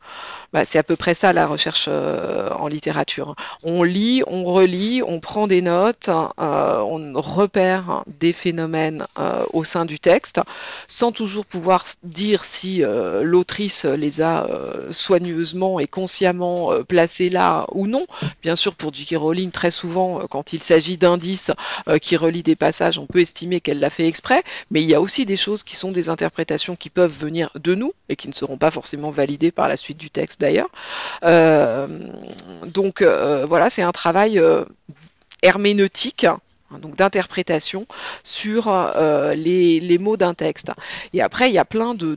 Bah, 0.52 0.66
c'est 0.66 0.78
à 0.78 0.82
peu 0.82 0.96
près 0.96 1.14
ça 1.14 1.32
la 1.32 1.46
recherche 1.46 1.86
euh, 1.88 2.50
en 2.50 2.68
littérature. 2.68 3.34
On 3.62 3.82
lit, 3.82 4.22
on 4.26 4.44
relit, 4.44 5.02
on 5.02 5.18
prend 5.18 5.46
des 5.46 5.62
notes, 5.62 6.10
euh, 6.10 6.78
on 6.78 7.20
repère 7.20 8.04
des 8.06 8.34
phénomènes 8.34 9.06
au 9.52 9.64
sein 9.64 9.84
du 9.86 9.98
texte, 9.98 10.40
sans 10.88 11.10
toujours 11.10 11.46
pouvoir 11.46 11.84
dire 12.02 12.44
si 12.44 12.82
l'autrice 13.22 13.84
les 13.84 14.20
a 14.20 14.46
soigneusement 14.90 15.80
et 15.80 15.86
consciemment 15.86 16.49
volontairement 16.50 16.84
placés 16.84 17.30
là 17.30 17.66
ou 17.72 17.86
non. 17.86 18.06
Bien 18.42 18.56
sûr, 18.56 18.74
pour 18.74 18.92
J.K. 18.92 19.16
Rowling, 19.16 19.50
très 19.50 19.70
souvent, 19.70 20.26
quand 20.28 20.52
il 20.52 20.60
s'agit 20.60 20.96
d'indices 20.96 21.50
qui 22.02 22.16
relient 22.16 22.42
des 22.42 22.56
passages, 22.56 22.98
on 22.98 23.06
peut 23.06 23.20
estimer 23.20 23.60
qu'elle 23.60 23.80
l'a 23.80 23.90
fait 23.90 24.06
exprès, 24.06 24.42
mais 24.70 24.82
il 24.82 24.88
y 24.88 24.94
a 24.94 25.00
aussi 25.00 25.26
des 25.26 25.36
choses 25.36 25.62
qui 25.62 25.76
sont 25.76 25.92
des 25.92 26.08
interprétations 26.08 26.76
qui 26.76 26.90
peuvent 26.90 27.16
venir 27.16 27.50
de 27.54 27.74
nous 27.74 27.92
et 28.08 28.16
qui 28.16 28.28
ne 28.28 28.32
seront 28.32 28.56
pas 28.56 28.70
forcément 28.70 29.10
validées 29.10 29.52
par 29.52 29.68
la 29.68 29.76
suite 29.76 29.98
du 29.98 30.10
texte 30.10 30.40
d'ailleurs. 30.40 30.70
donc 32.66 33.02
voilà, 33.02 33.70
c'est 33.70 33.82
un 33.82 33.92
travail 33.92 34.40
herméneutique 35.42 36.26
Hein, 36.72 36.78
donc 36.78 36.96
d'interprétation 36.96 37.86
sur 38.22 38.68
euh, 38.68 39.34
les, 39.34 39.98
mots 39.98 40.16
d'un 40.16 40.34
texte. 40.34 40.72
Et 41.12 41.20
après, 41.20 41.50
il 41.50 41.54
y 41.54 41.58
a 41.58 41.64
plein 41.64 41.94
de, 41.94 42.16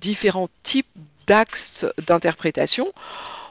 différents 0.00 0.48
types 0.62 0.88
d'axes 1.26 1.86
d'interprétation. 2.06 2.92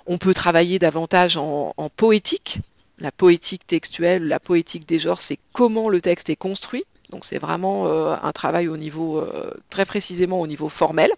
On 0.05 0.17
peut 0.17 0.33
travailler 0.33 0.79
davantage 0.79 1.37
en, 1.37 1.73
poétique. 1.95 2.59
La 2.99 3.11
poétique 3.11 3.65
textuelle, 3.65 4.27
la 4.27 4.39
poétique 4.39 4.87
des 4.87 4.99
genres, 4.99 5.21
c'est 5.21 5.39
comment 5.51 5.89
le 5.89 6.01
texte 6.01 6.29
est 6.29 6.35
construit. 6.35 6.85
Donc 7.09 7.25
c'est 7.25 7.39
vraiment 7.39 7.87
euh, 7.87 8.15
un 8.21 8.31
travail 8.31 8.67
au 8.67 8.77
niveau, 8.77 9.19
euh, 9.19 9.51
très 9.69 9.85
précisément 9.85 10.39
au 10.41 10.47
niveau 10.47 10.69
formel 10.69 11.11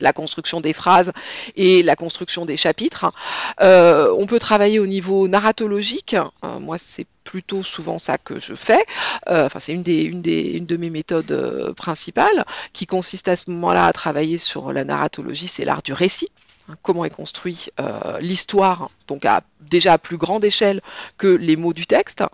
la 0.00 0.12
construction 0.12 0.60
des 0.60 0.72
phrases 0.72 1.12
et 1.54 1.84
la 1.84 1.94
construction 1.94 2.46
des 2.46 2.56
chapitres. 2.56 3.12
Euh, 3.60 4.12
on 4.18 4.26
peut 4.26 4.40
travailler 4.40 4.80
au 4.80 4.88
niveau 4.88 5.28
narratologique. 5.28 6.16
Moi, 6.42 6.78
c'est 6.78 7.06
plutôt 7.22 7.62
souvent 7.62 8.00
ça 8.00 8.18
que 8.18 8.40
je 8.40 8.56
fais. 8.56 8.84
Enfin, 9.28 9.60
c'est 9.60 9.72
une, 9.72 9.84
une 9.86 10.66
de 10.66 10.76
mes 10.76 10.90
méthodes 10.90 11.72
principales 11.76 12.44
qui 12.72 12.86
consiste 12.86 13.28
à 13.28 13.36
ce 13.36 13.52
moment-là 13.52 13.86
à 13.86 13.92
travailler 13.92 14.36
sur 14.36 14.72
la 14.72 14.82
narratologie, 14.82 15.46
c'est 15.46 15.64
l'art 15.64 15.82
du 15.82 15.92
récit. 15.92 16.28
Comment 16.80 17.04
est 17.04 17.10
construit 17.10 17.68
euh, 17.78 18.18
l'histoire, 18.20 18.88
donc 19.06 19.26
déjà 19.60 19.94
à 19.94 19.98
plus 19.98 20.16
grande 20.16 20.44
échelle 20.44 20.80
que 21.18 21.26
les 21.26 21.56
mots 21.56 21.74
du 21.74 21.84
texte. 21.84 22.24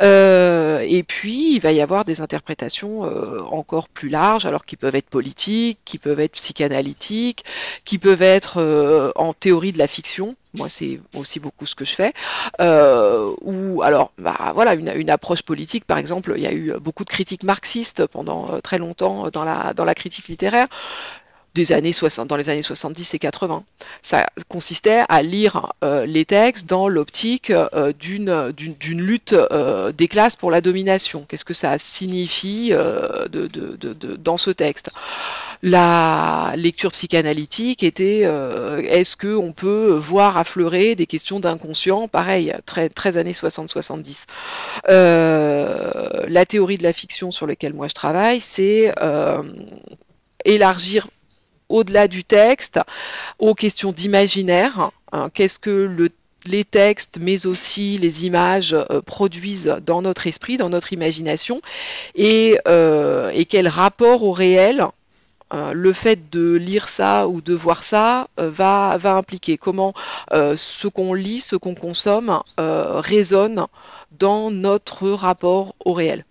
Euh, 0.00 0.82
et 0.86 1.02
puis, 1.02 1.54
il 1.54 1.60
va 1.60 1.70
y 1.72 1.82
avoir 1.82 2.06
des 2.06 2.22
interprétations 2.22 3.04
euh, 3.04 3.42
encore 3.42 3.88
plus 3.88 4.08
larges, 4.08 4.46
alors 4.46 4.64
qui 4.64 4.76
peuvent 4.76 4.94
être 4.94 5.10
politiques, 5.10 5.78
qui 5.84 5.98
peuvent 5.98 6.20
être 6.20 6.32
psychanalytiques, 6.32 7.44
qui 7.84 7.98
peuvent 7.98 8.22
être 8.22 9.12
en 9.16 9.34
théorie 9.34 9.72
de 9.72 9.78
la 9.78 9.86
fiction. 9.86 10.34
Moi, 10.54 10.68
c'est 10.68 11.00
aussi 11.14 11.40
beaucoup 11.40 11.66
ce 11.66 11.74
que 11.74 11.84
je 11.84 11.94
fais. 11.94 12.14
ou 13.42 13.82
alors, 13.82 14.12
bah, 14.16 14.52
voilà, 14.54 14.74
une, 14.74 15.10
approche 15.10 15.42
politique, 15.42 15.84
par 15.84 15.98
exemple, 15.98 16.32
il 16.36 16.42
y 16.42 16.46
a 16.46 16.52
eu 16.52 16.72
beaucoup 16.80 17.04
de 17.04 17.10
critiques 17.10 17.42
marxistes 17.42 18.06
pendant 18.06 18.60
très 18.62 18.78
longtemps 18.78 19.30
dans 19.30 19.44
la 19.44 19.94
critique 19.94 20.28
littéraire 20.28 20.68
des 21.54 21.72
années 21.72 21.92
60, 21.92 22.28
dans 22.28 22.36
les 22.36 22.48
années 22.48 22.62
70 22.62 23.14
et 23.14 23.18
80. 23.18 23.64
Ça 24.02 24.26
consistait 24.48 25.04
à 25.08 25.22
lire 25.22 25.72
euh, 25.84 26.04
les 26.04 26.24
textes 26.24 26.68
dans 26.68 26.88
l'optique 26.88 27.50
euh, 27.50 27.92
d'une, 27.92 28.52
d'une, 28.52 29.00
lutte 29.00 29.34
euh, 29.34 29.92
des 29.92 30.08
classes 30.08 30.34
pour 30.36 30.50
la 30.50 30.60
domination. 30.60 31.24
Qu'est-ce 31.28 31.44
que 31.44 31.54
ça 31.54 31.78
signifie 31.78 32.70
de, 32.70 33.28
de, 33.46 33.76
de, 33.76 34.16
dans 34.16 34.36
ce 34.36 34.50
texte? 34.50 34.90
La 35.62 36.52
lecture 36.56 36.92
psychanalytique 36.92 37.82
était 37.82 38.20
est-ce 38.20 39.16
qu'on 39.16 39.52
peut 39.52 39.92
voir 39.92 40.36
affleurer 40.36 40.94
des 40.94 41.06
questions 41.06 41.40
d'inconscient? 41.40 42.08
Pareil, 42.08 42.52
très, 42.66 42.88
très 42.88 43.16
années 43.16 43.32
60-70. 43.32 44.24
la 44.86 46.46
théorie 46.46 46.76
de 46.76 46.82
la 46.82 46.92
fiction 46.92 47.30
sur 47.30 47.46
laquelle 47.46 47.72
moi 47.72 47.88
je 47.88 47.94
travaille, 47.94 48.40
c'est 48.40 48.92
élargir 50.44 51.08
au-delà 51.74 52.08
du 52.08 52.24
texte, 52.24 52.80
aux 53.38 53.54
questions 53.54 53.92
d'imaginaire. 53.92 54.90
Hein, 55.12 55.28
qu'est-ce 55.34 55.58
que 55.58 56.10
les 56.46 56.64
textes, 56.64 57.18
mais 57.20 57.46
aussi 57.46 57.98
les 57.98 58.26
images 58.26 58.74
euh, 58.74 59.00
produisent 59.00 59.76
dans 59.84 60.02
notre 60.02 60.26
esprit, 60.26 60.56
dans 60.56 60.68
notre 60.68 60.92
imagination, 60.92 61.60
et, 62.14 62.58
euh, 62.68 63.32
quel 63.48 63.68
rapport 63.68 64.22
au 64.22 64.32
réel 64.32 64.84
euh, 65.52 65.72
le 65.72 65.92
fait 65.92 66.30
de 66.30 66.54
lire 66.54 66.88
ça 66.88 67.28
ou 67.28 67.40
de 67.40 67.54
voir 67.54 67.84
ça 67.84 68.28
va, 68.36 68.96
va 68.98 69.14
impliquer, 69.14 69.58
comment 69.58 69.94
ce 70.32 70.88
qu'on 70.88 71.14
lit, 71.14 71.40
ce 71.40 71.56
qu'on 71.56 71.74
consomme 71.74 72.40
résonne 72.58 73.66
dans 74.18 74.50
notre 74.50 75.10
rapport 75.10 75.74
au 75.84 75.92
réel 75.92 76.24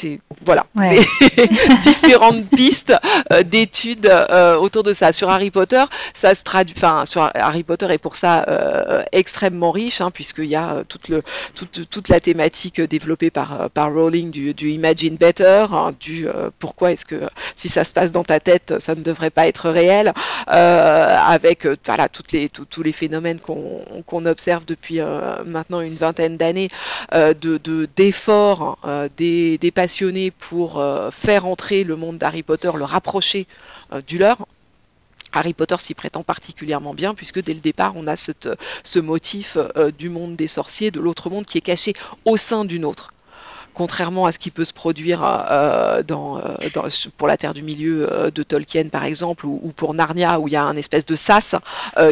c'est 0.00 0.20
voilà 0.44 0.66
différentes 1.82 2.48
pistes 2.48 2.94
euh, 3.32 3.42
d'études 3.42 4.06
euh, 4.06 4.56
autour 4.56 4.82
de 4.82 4.92
ça. 4.92 5.12
Sur 5.12 5.30
Harry 5.30 5.50
Potter, 5.50 5.84
ça 6.14 6.34
se 6.34 6.44
traduit. 6.44 6.74
Enfin, 6.76 7.04
sur 7.04 7.30
Harry 7.34 7.62
Potter 7.62 7.86
est 7.90 7.98
pour 7.98 8.16
ça 8.16 8.44
euh, 8.48 9.02
extrêmement 9.12 9.70
riche, 9.70 10.00
hein, 10.00 10.10
puisqu'il 10.10 10.46
y 10.46 10.56
a 10.56 10.84
toute, 10.88 11.08
le, 11.08 11.22
toute, 11.54 11.88
toute, 11.90 12.08
la 12.08 12.20
thématique 12.20 12.80
développée 12.80 13.30
par, 13.30 13.70
par 13.70 13.92
Rowling 13.92 14.30
du, 14.30 14.54
du 14.54 14.70
Imagine 14.70 15.16
Better, 15.16 15.66
hein, 15.72 15.92
du 16.00 16.26
pourquoi 16.58 16.92
est-ce 16.92 17.04
que 17.04 17.20
si 17.54 17.68
ça 17.68 17.84
se 17.84 17.92
passe 17.92 18.12
dans 18.12 18.24
ta 18.24 18.40
tête, 18.40 18.74
ça 18.78 18.94
ne 18.94 19.02
devrait 19.02 19.30
pas 19.30 19.46
être 19.46 19.68
réel, 19.68 20.12
avec 20.46 21.66
voilà 21.84 22.08
toutes 22.08 22.32
les 22.32 22.48
tous 22.48 22.82
les 22.82 22.92
phénomènes 22.92 23.40
qu'on 23.40 24.26
observe 24.26 24.64
depuis 24.64 25.00
maintenant 25.44 25.80
une 25.80 25.94
vingtaine 25.94 26.36
d'années 26.36 26.68
de 27.12 27.88
d'efforts 27.96 28.78
des, 29.16 29.58
des 29.58 29.70
pour 30.38 30.78
euh, 30.78 31.10
faire 31.10 31.46
entrer 31.46 31.84
le 31.84 31.96
monde 31.96 32.18
d'Harry 32.18 32.42
Potter, 32.42 32.70
le 32.74 32.84
rapprocher 32.84 33.46
euh, 33.92 34.00
du 34.00 34.18
leur. 34.18 34.46
Harry 35.32 35.52
Potter 35.52 35.76
s'y 35.78 35.94
prétend 35.94 36.22
particulièrement 36.22 36.94
bien 36.94 37.14
puisque 37.14 37.42
dès 37.42 37.54
le 37.54 37.60
départ 37.60 37.92
on 37.96 38.06
a 38.06 38.16
ce 38.16 38.98
motif 38.98 39.56
euh, 39.56 39.90
du 39.90 40.08
monde 40.08 40.34
des 40.36 40.48
sorciers, 40.48 40.90
de 40.90 40.98
l'autre 40.98 41.30
monde 41.30 41.46
qui 41.46 41.58
est 41.58 41.60
caché 41.62 41.92
au 42.24 42.36
sein 42.36 42.64
d'une 42.64 42.84
autre 42.84 43.12
contrairement 43.80 44.26
à 44.26 44.32
ce 44.32 44.38
qui 44.38 44.50
peut 44.50 44.66
se 44.66 44.74
produire 44.74 45.22
euh, 45.24 46.02
dans, 46.02 46.36
euh, 46.36 46.42
pour 47.16 47.26
la 47.26 47.38
Terre 47.38 47.54
du 47.54 47.62
Milieu 47.62 48.12
euh, 48.12 48.30
de 48.30 48.42
Tolkien 48.42 48.88
par 48.90 49.06
exemple, 49.06 49.46
ou, 49.46 49.72
pour 49.74 49.94
Narnia 49.94 50.38
où 50.38 50.48
il 50.48 50.52
y 50.52 50.56
a 50.56 50.64
un 50.64 50.76
espèce 50.76 51.06
de 51.06 51.14
sas 51.14 51.54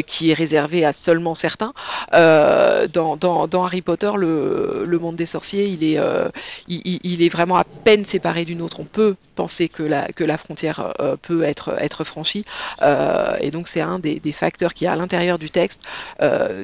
qui 0.07 0.31
est 0.31 0.35
réservé 0.35 0.87
à 0.87 0.95
seulement 0.95 1.35
certains. 1.35 1.75
Dans, 2.11 3.65
Harry 3.65 3.83
Potter, 3.83 4.11
le, 4.17 4.99
monde 4.99 5.17
des 5.17 5.27
sorciers, 5.27 5.67
il 5.67 5.85
est, 5.85 7.29
vraiment 7.29 7.57
à 7.59 7.65
peine 7.65 8.07
séparé 8.07 8.47
d'une 8.47 8.63
autre. 8.63 8.81
On 8.81 8.85
peut 8.85 9.15
penser 9.35 9.69
que 9.69 9.83
la, 9.83 10.39
frontière 10.39 10.95
peut 11.21 11.43
être, 11.43 11.77
être 11.83 12.03
franchie, 12.03 12.47
et 13.41 13.51
donc 13.51 13.69
c'est 13.69 13.83
un 13.83 13.99
des, 13.99 14.33
facteurs 14.33 14.73
qui, 14.73 14.87
à 14.87 14.97
l'intérieur 14.97 15.39
du 15.39 15.51
texte, 15.51 15.83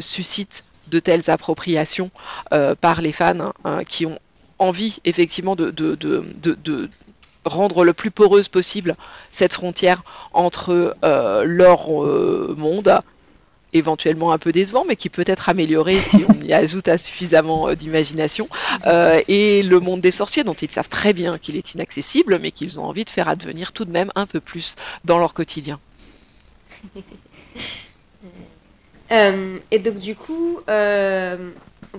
suscite 0.00 0.64
de 0.88 0.98
telles 0.98 1.28
appropriations 1.30 2.10
par 2.80 3.02
les 3.02 3.12
fans 3.12 3.52
hein, 3.64 3.80
qui 3.86 4.06
ont 4.06 4.18
envie 4.58 4.98
effectivement 5.04 5.56
de, 5.56 5.70
de, 5.70 6.90
rendre 7.44 7.84
le 7.84 7.92
plus 7.92 8.10
poreuse 8.10 8.48
possible 8.48 8.96
cette 9.30 9.52
frontière 9.52 10.02
entre 10.32 10.96
euh, 11.04 11.44
leur 11.44 12.02
euh, 12.02 12.54
monde, 12.56 12.98
éventuellement 13.72 14.32
un 14.32 14.38
peu 14.38 14.50
décevant, 14.52 14.84
mais 14.86 14.96
qui 14.96 15.10
peut 15.10 15.24
être 15.26 15.48
amélioré 15.48 15.98
si 15.98 16.24
on 16.28 16.40
y 16.44 16.52
ajoute 16.52 16.96
suffisamment 16.96 17.68
euh, 17.68 17.74
d'imagination, 17.74 18.48
et 19.28 19.62
le 19.62 19.80
monde 19.80 20.00
des 20.00 20.10
sorciers, 20.10 20.44
dont 20.44 20.54
ils 20.54 20.70
savent 20.70 20.88
très 20.88 21.12
bien 21.12 21.36
qu'il 21.38 21.56
est 21.56 21.74
inaccessible, 21.74 22.38
mais 22.40 22.50
qu'ils 22.50 22.80
ont 22.80 22.84
envie 22.84 23.04
de 23.04 23.10
faire 23.10 23.28
advenir 23.28 23.72
tout 23.72 23.84
de 23.84 23.92
même 23.92 24.10
un 24.14 24.26
peu 24.26 24.40
plus 24.40 24.76
dans 25.04 25.18
leur 25.18 25.34
quotidien. 25.34 25.78
et 29.70 29.78
donc 29.78 29.98
du 29.98 30.16
coup, 30.16 30.60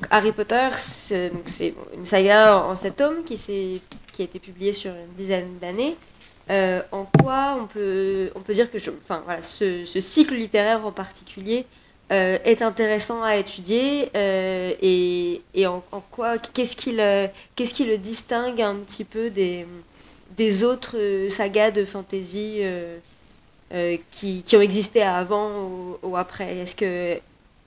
Harry 0.10 0.32
Potter, 0.32 0.70
c'est 0.76 1.32
une 1.96 2.06
saga 2.06 2.58
en 2.66 2.76
sept 2.76 2.98
tomes 2.98 3.24
qui, 3.24 3.38
qui 4.12 4.22
a 4.22 4.26
été 4.26 4.40
publiée 4.40 4.74
sur 4.74 4.92
une 4.92 5.14
dizaine 5.18 5.58
d'années. 5.60 5.96
Euh, 6.50 6.82
en 6.92 7.06
quoi 7.06 7.58
on 7.60 7.66
peut, 7.66 8.30
on 8.36 8.42
peut 8.42 8.54
dire 8.54 8.70
que 8.72 8.78
enfin, 9.04 9.24
voilà, 9.26 9.42
ce, 9.42 9.84
cycle 9.84 10.36
littéraire 10.36 10.86
en 10.86 10.92
particulier 10.92 11.66
euh, 12.12 12.38
est 12.46 12.62
intéressant 12.62 13.24
à 13.24 13.36
étudier 13.38 14.10
euh, 14.16 14.74
et, 14.80 15.42
et 15.56 15.66
en, 15.66 15.84
quoi 16.12 16.38
qu'est-ce 16.38 16.76
qui, 16.76 16.96
qui 17.74 17.86
le 17.86 17.98
distingue 17.98 18.62
un 18.62 18.76
petit 18.76 19.06
peu 19.06 19.32
des, 19.32 19.66
des 20.38 20.64
autres 20.64 20.98
sagas 21.30 21.72
de 21.72 21.84
fantasy 21.84 22.62
qui, 24.12 24.56
ont 24.56 24.62
existé 24.62 25.02
avant 25.02 25.50
ou, 25.50 25.98
ou 26.04 26.16
après? 26.16 26.58
Est-ce 26.58 26.76
que, 26.76 27.18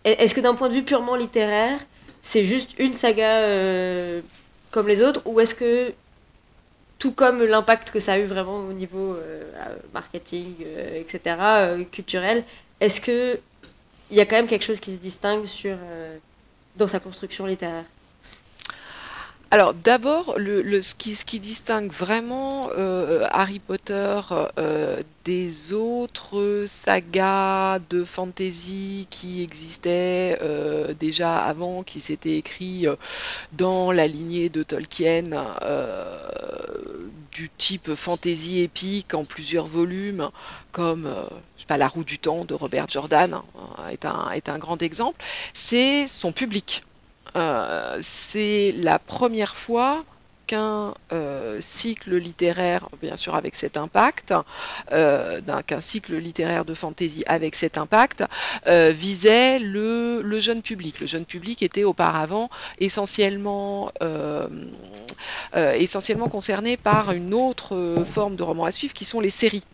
est-ce 0.05 0.35
que 0.35 0.41
d'un 0.41 0.55
point 0.55 0.69
de 0.69 0.75
vue 0.75 0.85
purement 0.85 1.17
littéraire, 1.17 1.81
c'est 2.23 2.45
juste 2.45 2.79
une 2.79 2.95
saga 2.95 3.41
euh, 3.41 4.21
comme 4.71 4.89
les 4.89 5.03
autres 5.03 5.23
ou 5.25 5.41
est-ce 5.41 5.55
que 5.55 5.93
tout 6.99 7.13
comme 7.13 7.43
l'impact 7.45 7.91
que 7.91 8.01
ça 8.01 8.15
a 8.15 8.19
eu 8.19 8.25
vraiment 8.25 8.59
au 8.59 8.73
niveau 8.73 9.15
euh, 9.15 9.43
marketing, 9.95 10.55
euh, 10.65 11.01
etc., 11.01 11.37
culturel, 11.93 12.45
est-ce 12.81 13.01
que 13.01 13.39
il 14.11 14.17
y 14.17 14.21
a 14.21 14.27
quand 14.27 14.37
même 14.37 14.47
quelque 14.47 14.65
chose 14.65 14.81
qui 14.81 14.93
se 14.93 14.99
distingue 14.99 15.45
dans 16.77 16.89
sa 16.89 16.99
construction 16.99 17.47
littéraire? 17.47 17.85
Alors 19.51 19.73
d'abord, 19.73 20.35
le, 20.37 20.83
ce, 20.83 20.95
qui, 20.95 21.15
ce, 21.15 21.25
qui, 21.25 21.41
distingue 21.41 21.91
vraiment 21.91 22.69
euh, 22.77 23.27
Harry 23.31 23.61
Potter 23.61 24.21
euh, 24.59 25.03
des 25.25 25.73
autres 25.73 26.65
sagas 26.67 27.79
de 27.89 28.05
fantasy 28.05 29.07
qui 29.09 29.43
existaient 29.43 30.39
euh, 30.43 30.93
déjà 30.93 31.39
avant, 31.39 31.83
qui 31.83 32.01
s'étaient 32.01 32.37
écrits 32.37 32.87
dans 33.53 33.91
la 33.91 34.07
lignée 34.07 34.51
de 34.51 34.63
Tolkien, 34.63 35.25
du 37.33 37.49
type 37.57 37.95
fantasy 37.95 38.61
épique 38.61 39.15
en 39.15 39.25
plusieurs 39.25 39.67
volumes, 39.67 40.29
comme 40.73 41.09
pas, 41.69 41.77
La 41.77 41.87
roue 41.87 42.05
du 42.05 42.19
temps 42.19 42.45
de 42.45 42.55
Robert 42.55 42.89
Jordan 42.89 43.35
hein, 43.35 43.43
est, 43.91 44.05
un, 44.05 44.31
est 44.31 44.49
un 44.49 44.59
grand 44.59 44.83
exemple, 44.83 45.23
c'est 45.53 46.07
son 46.07 46.33
public. 46.33 46.83
Euh, 47.37 47.99
c'est 48.01 48.73
la 48.79 48.99
première 48.99 49.55
fois 49.55 50.05
qu'un 50.47 50.95
euh, 51.13 51.59
cycle 51.61 52.17
littéraire, 52.17 52.89
bien 53.03 53.19
sûr 53.19 53.35
avec 53.35 53.55
cet 53.55 53.77
impact, 53.77 54.33
euh, 54.93 55.43
qu'un 55.67 55.81
cycle 55.81 56.17
littéraire 56.17 56.65
de 56.65 56.73
fantasy 56.73 57.23
avec 57.27 57.55
cet 57.55 57.77
impact, 57.77 58.25
visait 58.67 59.59
le, 59.59 60.41
jeune 60.41 60.63
public. 60.63 61.01
Le 61.01 61.07
jeune 61.07 61.27
public 61.27 61.63
était 61.63 61.85
auparavant 61.85 62.49
essentiellement, 62.79 63.93
essentiellement 65.55 66.29
concerné 66.29 66.79
par 66.79 67.13
une 67.13 67.35
autre 67.35 68.03
forme 68.07 68.37
de 68.37 68.43
roman 68.43 68.65
à 68.65 68.73
suivre 68.73 68.95
qui 68.95 69.05
sont 69.05 69.21
les 69.21 69.31
séries 69.31 69.65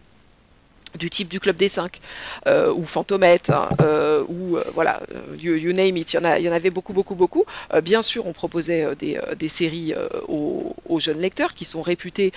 du 0.98 1.10
type 1.10 1.28
du 1.28 1.40
Club 1.40 1.56
des 1.56 1.68
5 1.68 2.00
euh, 2.46 2.72
ou 2.72 2.84
Fantomette 2.84 3.50
hein, 3.50 3.68
euh, 3.80 4.24
ou 4.28 4.56
euh, 4.56 4.64
voilà 4.74 5.00
you, 5.38 5.72
name 5.72 5.96
it 5.96 6.12
il 6.12 6.44
y 6.44 6.48
en, 6.48 6.52
avait 6.52 6.70
beaucoup 6.70 6.92
beaucoup 6.92 7.14
beaucoup 7.14 7.44
bien 7.82 8.02
sûr 8.02 8.26
on 8.26 8.32
proposait 8.32 8.94
des, 8.96 9.48
séries 9.48 9.94
aux, 10.28 10.74
jeunes 10.98 11.20
lecteurs 11.20 11.54
qui 11.54 11.64
sont 11.64 11.82
réputés 11.82 12.32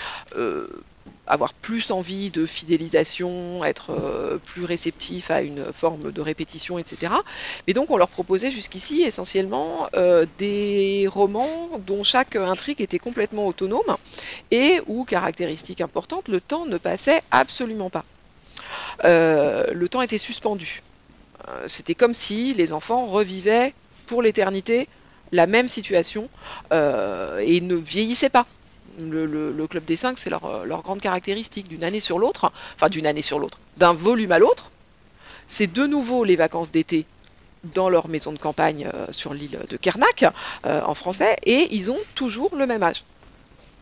avoir 1.25 1.53
plus 1.53 1.91
envie 1.91 2.31
de 2.31 2.45
fidélisation, 2.45 3.63
être 3.65 4.39
plus 4.45 4.63
réceptif 4.63 5.29
à 5.29 5.41
une 5.41 5.73
forme 5.73 6.11
de 6.11 6.21
répétition, 6.21 6.79
etc. 6.79 7.13
Mais 7.67 7.73
donc 7.73 7.91
on 7.91 7.97
leur 7.97 8.07
proposait 8.07 8.49
jusqu'ici 8.49 9.01
essentiellement 9.01 9.89
des 10.37 11.07
romans 11.11 11.69
dont 11.85 12.03
chaque 12.03 12.35
intrigue 12.35 12.81
était 12.81 12.99
complètement 12.99 13.45
autonome 13.47 13.97
et 14.51 14.79
où, 14.87 15.03
caractéristique 15.03 15.81
importante, 15.81 16.29
le 16.29 16.39
temps 16.39 16.65
ne 16.65 16.77
passait 16.77 17.21
absolument 17.31 17.89
pas. 17.89 18.05
Euh, 19.05 19.73
le 19.73 19.89
temps 19.89 20.01
était 20.01 20.17
suspendu. 20.17 20.81
Euh, 21.47 21.63
c'était 21.67 21.95
comme 21.95 22.13
si 22.13 22.53
les 22.53 22.73
enfants 22.73 23.05
revivaient 23.05 23.73
pour 24.07 24.21
l'éternité 24.21 24.87
la 25.31 25.45
même 25.45 25.67
situation 25.67 26.29
euh, 26.71 27.39
et 27.39 27.61
ne 27.61 27.75
vieillissaient 27.75 28.29
pas. 28.29 28.45
Le, 28.99 29.67
Club 29.67 29.85
des 29.85 29.95
Cinq, 29.95 30.17
c'est 30.17 30.31
leur, 30.31 30.41
grande 30.81 31.01
caractéristique 31.01 31.67
d'une 31.67 31.83
année 31.83 31.99
sur 31.99 32.17
l'autre, 32.17 32.51
enfin 32.75 32.89
d'une 32.89 33.05
année 33.05 33.21
sur 33.21 33.37
l'autre, 33.37 33.59
d'un 33.77 33.93
volume 33.93 34.31
à 34.31 34.39
l'autre. 34.39 34.71
C'est 35.45 35.71
de 35.71 35.85
nouveau 35.85 36.23
les 36.23 36.35
vacances 36.35 36.71
d'été 36.71 37.05
dans 37.63 37.89
leur 37.89 38.07
maison 38.07 38.31
de 38.31 38.39
campagne 38.39 38.89
sur 39.11 39.35
l'île 39.35 39.59
de 39.69 39.77
Kernak, 39.77 40.25
en 40.63 40.93
français, 40.95 41.35
et 41.43 41.67
ils 41.71 41.91
ont 41.91 41.99
toujours 42.15 42.55
le 42.55 42.65
même 42.65 42.81
âge 42.81 43.03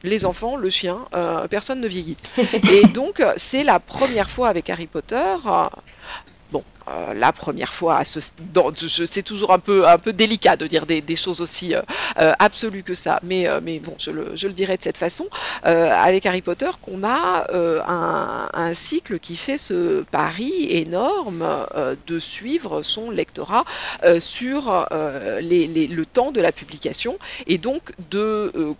les 0.06 0.26
enfants, 0.26 0.56
le 0.56 0.70
chien, 0.70 1.00
euh, 1.14 1.48
personne 1.48 1.82
ne 1.82 1.88
vieillit. 1.88 2.18
Et 2.72 2.88
donc, 2.88 3.22
c'est 3.38 3.64
la 3.64 3.80
première 3.80 4.30
fois 4.30 4.50
avec 4.50 4.70
Harry 4.70 4.88
Potter. 4.88 5.36
Euh, 5.46 5.66
bon, 6.52 6.64
euh, 6.88 7.14
la 7.14 7.32
première 7.32 7.74
fois, 7.74 8.02
c'est 8.04 9.24
toujours 9.24 9.52
un 9.52 9.60
peu, 9.60 9.88
un 9.88 9.98
peu 9.98 10.14
délicat 10.14 10.56
de 10.56 10.68
dire 10.68 10.86
des, 10.86 11.16
choses 11.16 11.42
aussi 11.42 11.74
absolues 12.16 12.84
que 12.84 12.94
ça, 12.94 13.20
mais, 13.24 13.48
mais 13.62 13.80
bon, 13.80 13.96
je 13.98 14.12
le, 14.12 14.36
je 14.36 14.48
le, 14.48 14.54
dirais 14.54 14.78
de 14.78 14.84
cette 14.84 14.98
façon, 14.98 15.26
avec 15.64 16.26
Harry 16.26 16.42
Potter, 16.42 16.70
qu'on 16.82 17.04
a 17.04 17.48
un, 17.54 18.74
cycle 18.74 19.20
qui 19.20 19.38
fait 19.38 19.58
ce 19.58 20.04
pari 20.04 20.68
énorme 20.70 21.46
de 22.08 22.20
suivre 22.20 22.84
son 22.84 23.10
lectorat 23.10 23.66
sur 24.20 24.88
le 24.92 26.04
temps 26.04 26.32
de 26.32 26.42
la 26.42 26.52
publication 26.52 27.18
et 27.48 27.58
donc 27.58 27.92
de 28.12 28.76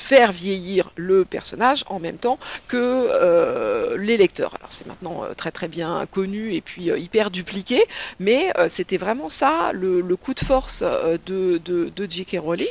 faire 0.00 0.32
vieillir 0.32 0.90
le 0.96 1.24
personnage 1.24 1.84
en 1.88 1.98
même 1.98 2.16
temps 2.16 2.38
que 2.66 2.76
euh, 2.78 3.96
les 3.98 4.16
lecteurs. 4.16 4.54
Alors 4.58 4.72
c'est 4.72 4.86
maintenant 4.86 5.24
euh, 5.24 5.34
très 5.34 5.50
très 5.50 5.68
bien 5.68 6.06
connu 6.10 6.54
et 6.54 6.60
puis 6.60 6.90
euh, 6.90 6.98
hyper 6.98 7.30
dupliqué, 7.30 7.82
mais 8.18 8.52
c'était 8.68 8.96
vraiment 8.96 9.28
ça 9.28 9.70
le, 9.72 10.02
coup 10.16 10.34
de 10.34 10.40
force 10.40 10.82
de, 10.82 11.58
de, 11.58 12.06
J.K. 12.08 12.38
Rowling 12.40 12.66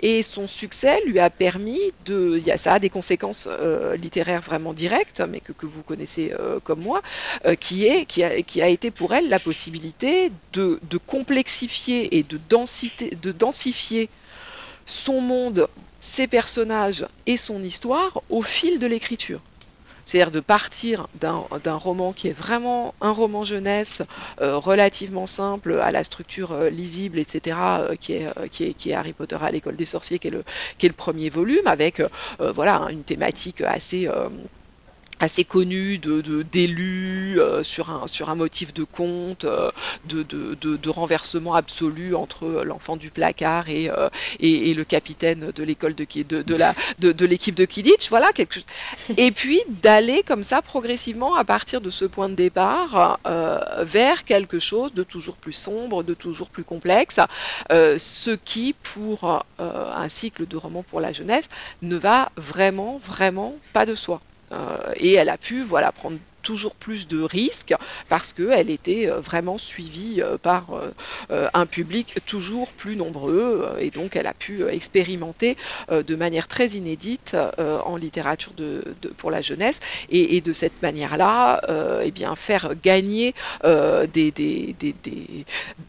et 0.00 0.22
son 0.22 0.46
succès 0.46 1.00
lui 1.06 1.18
a 1.18 1.30
permis 1.30 1.80
de, 2.04 2.38
y 2.38 2.50
a, 2.50 2.58
ça 2.58 2.74
a 2.74 2.78
des 2.78 2.90
conséquences 2.90 3.48
littéraires 4.00 4.42
vraiment 4.42 4.72
directes, 4.72 5.22
mais 5.28 5.40
que, 5.40 5.52
que 5.52 5.66
vous 5.66 5.82
connaissez 5.82 6.32
comme 6.64 6.80
moi, 6.80 7.02
qui 7.60 7.86
est 7.86 8.04
qui 8.06 8.22
a, 8.22 8.42
qui 8.42 8.60
a 8.62 8.68
été 8.68 8.90
pour 8.90 9.14
elle 9.14 9.28
la 9.28 9.38
possibilité 9.38 10.32
de, 10.52 10.80
de 10.82 10.98
complexifier 10.98 12.18
et 12.18 12.22
de 12.22 12.38
densité, 12.48 13.10
de 13.10 13.32
densifier 13.32 14.08
son 14.86 15.20
monde 15.20 15.68
ses 16.02 16.26
personnages 16.26 17.06
et 17.24 17.38
son 17.38 17.62
histoire 17.62 18.20
au 18.28 18.42
fil 18.42 18.78
de 18.78 18.86
l'écriture. 18.86 19.40
C'est-à-dire 20.04 20.32
de 20.32 20.40
partir 20.40 21.06
d'un 21.14 21.74
roman 21.76 22.12
qui 22.12 22.26
est 22.26 22.32
vraiment 22.32 22.92
un 23.00 23.12
roman 23.12 23.44
jeunesse, 23.44 24.02
euh, 24.40 24.58
relativement 24.58 25.26
simple, 25.26 25.78
à 25.78 25.92
la 25.92 26.02
structure 26.02 26.52
euh, 26.52 26.70
lisible, 26.70 27.20
etc., 27.20 27.56
euh, 27.60 27.94
qui, 27.94 28.14
est, 28.14 28.48
qui, 28.50 28.64
est, 28.64 28.74
qui, 28.74 28.90
est, 28.90 28.94
Harry 28.94 29.12
Potter 29.12 29.38
à 29.40 29.52
l'école 29.52 29.76
des 29.76 29.84
sorciers, 29.84 30.18
qui 30.18 30.26
est 30.26 30.32
le, 30.32 30.42
qui 30.76 30.86
est 30.86 30.88
le 30.88 30.94
premier 30.94 31.30
volume, 31.30 31.66
avec 31.66 32.02
voilà, 32.40 32.88
une 32.90 33.04
thématique 33.04 33.60
assez 33.60 34.08
assez 35.22 35.44
connu 35.44 35.98
de 35.98 36.42
d'élus 36.42 37.40
euh, 37.40 37.62
sur 37.62 37.90
un 37.90 38.08
sur 38.08 38.28
un 38.28 38.34
motif 38.34 38.74
de 38.74 38.82
conte 38.82 39.44
euh, 39.44 39.70
de, 40.04 40.24
de, 40.24 40.54
de, 40.54 40.90
renversement 40.90 41.54
absolu 41.54 42.16
entre 42.16 42.64
l'enfant 42.64 42.96
du 42.96 43.10
placard 43.10 43.68
et, 43.68 43.88
euh, 43.88 44.08
et, 44.40 44.74
le 44.74 44.84
capitaine 44.84 45.52
de 45.54 45.62
l'école 45.62 45.94
de 45.94 46.04
de, 46.24 46.42
de 46.42 46.54
la 46.56 46.74
de, 46.98 47.24
l'équipe 47.24 47.54
de 47.54 47.64
Kidditch 47.64 48.10
voilà 48.10 48.32
quelque 48.32 48.58
et 49.16 49.30
puis 49.30 49.60
d'aller 49.68 50.24
comme 50.24 50.42
ça 50.42 50.60
progressivement 50.60 51.36
à 51.36 51.44
partir 51.44 51.80
de 51.80 51.90
ce 51.90 52.04
point 52.04 52.28
de 52.28 52.34
départ 52.34 53.20
vers 53.80 54.24
quelque 54.24 54.58
chose 54.58 54.92
de 54.92 55.04
toujours 55.04 55.36
plus 55.36 55.52
sombre 55.52 56.02
de 56.02 56.14
toujours 56.14 56.50
plus 56.50 56.64
complexe 56.64 57.20
ce 57.70 58.30
qui 58.44 58.74
pour 58.74 59.44
un 59.58 60.08
cycle 60.08 60.46
de 60.46 60.56
romans 60.56 60.82
pour 60.82 61.00
la 61.00 61.12
jeunesse 61.12 61.48
ne 61.82 61.96
va 61.96 62.32
vraiment 62.36 62.98
vraiment 62.98 63.54
pas 63.72 63.86
de 63.86 63.94
soi 63.94 64.20
et 64.96 65.12
elle 65.14 65.28
a 65.28 65.38
pu 65.38 65.62
voilà, 65.62 65.92
prendre 65.92 66.18
toujours 66.42 66.74
plus 66.74 67.08
de 67.08 67.22
risques 67.22 67.74
parce 68.08 68.32
qu'elle 68.32 68.70
était 68.70 69.08
euh, 69.08 69.20
vraiment 69.20 69.58
suivie 69.58 70.20
euh, 70.20 70.36
par 70.38 70.66
un 71.30 71.66
public 71.66 72.16
toujours 72.26 72.68
plus 72.72 72.96
nombreux 72.96 73.68
et 73.78 73.90
donc 73.90 74.16
elle 74.16 74.26
a 74.26 74.34
pu 74.34 74.66
expérimenter 74.68 75.56
de 75.90 76.16
manière 76.16 76.48
très 76.48 76.68
inédite 76.68 77.36
en 77.58 77.96
littérature 77.96 78.52
de, 78.56 78.82
pour 79.16 79.30
la 79.30 79.40
jeunesse 79.42 79.80
et, 80.10 80.40
de 80.40 80.52
cette 80.52 80.82
manière-là 80.82 81.60
eh 82.02 82.10
bien 82.10 82.34
faire 82.36 82.74
gagner 82.82 83.34
des, 83.62 84.74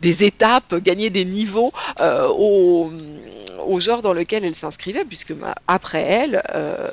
étapes, 0.01 0.75
gagner 0.75 1.09
des 1.09 1.25
niveaux 1.25 1.71
aux 1.99 2.91
au 3.65 3.79
genre 3.79 4.01
dans 4.01 4.13
lequel 4.13 4.45
elle 4.45 4.55
s'inscrivait, 4.55 5.05
puisque 5.05 5.33
bah, 5.33 5.55
après 5.67 6.01
elle, 6.01 6.43
euh, 6.53 6.89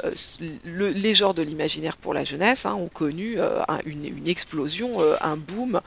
les 0.64 1.14
genres 1.14 1.34
de 1.34 1.42
l'imaginaire 1.42 1.96
pour 1.96 2.14
la 2.14 2.24
jeunesse 2.24 2.66
hein, 2.66 2.74
ont 2.74 2.88
connu 2.88 3.34
euh, 3.38 3.49
une, 3.86 4.28
explosion, 4.28 5.00
euh, 5.00 5.16
un 5.20 5.36
boom, 5.36 5.80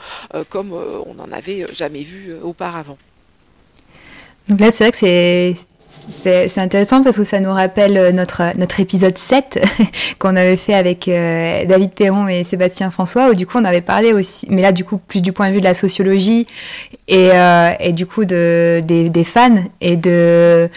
comme 0.49 0.73
on 0.73 1.13
n'en 1.13 1.31
avait 1.31 1.65
jamais 1.71 2.03
vu 2.03 2.33
auparavant. 2.41 2.97
Donc 4.49 4.59
là, 4.59 4.71
c'est 4.71 4.83
vrai 4.83 4.91
que 4.91 4.97
c'est 4.97 5.55
c'est 5.95 6.57
intéressant 6.59 7.03
parce 7.03 7.17
que 7.17 7.23
ça 7.23 7.39
nous 7.39 7.51
rappelle 7.51 8.15
notre, 8.15 8.57
notre 8.57 8.79
épisode 8.79 9.17
7 9.17 9.63
qu'on 10.19 10.35
avait 10.35 10.57
fait 10.57 10.73
avec 10.73 11.05
David 11.05 11.91
Perron 11.91 12.27
et 12.27 12.43
Sébastien 12.43 12.89
François, 12.89 13.29
où 13.29 13.35
du 13.35 13.45
coup 13.45 13.57
on 13.59 13.65
avait 13.65 13.81
parlé 13.81 14.11
aussi, 14.11 14.47
mais 14.49 14.61
là 14.61 14.71
du 14.71 14.83
coup 14.83 14.97
plus 14.97 15.21
du 15.21 15.31
point 15.31 15.49
de 15.49 15.53
vue 15.53 15.59
de 15.59 15.65
la 15.65 15.73
sociologie 15.75 16.47
et, 17.07 17.29
et 17.79 17.91
du 17.91 18.05
coup 18.05 18.25
de, 18.25 18.81
des, 18.83 19.09
des 19.09 19.23
fans 19.23 19.63
et 19.81 19.97
de 19.97 20.69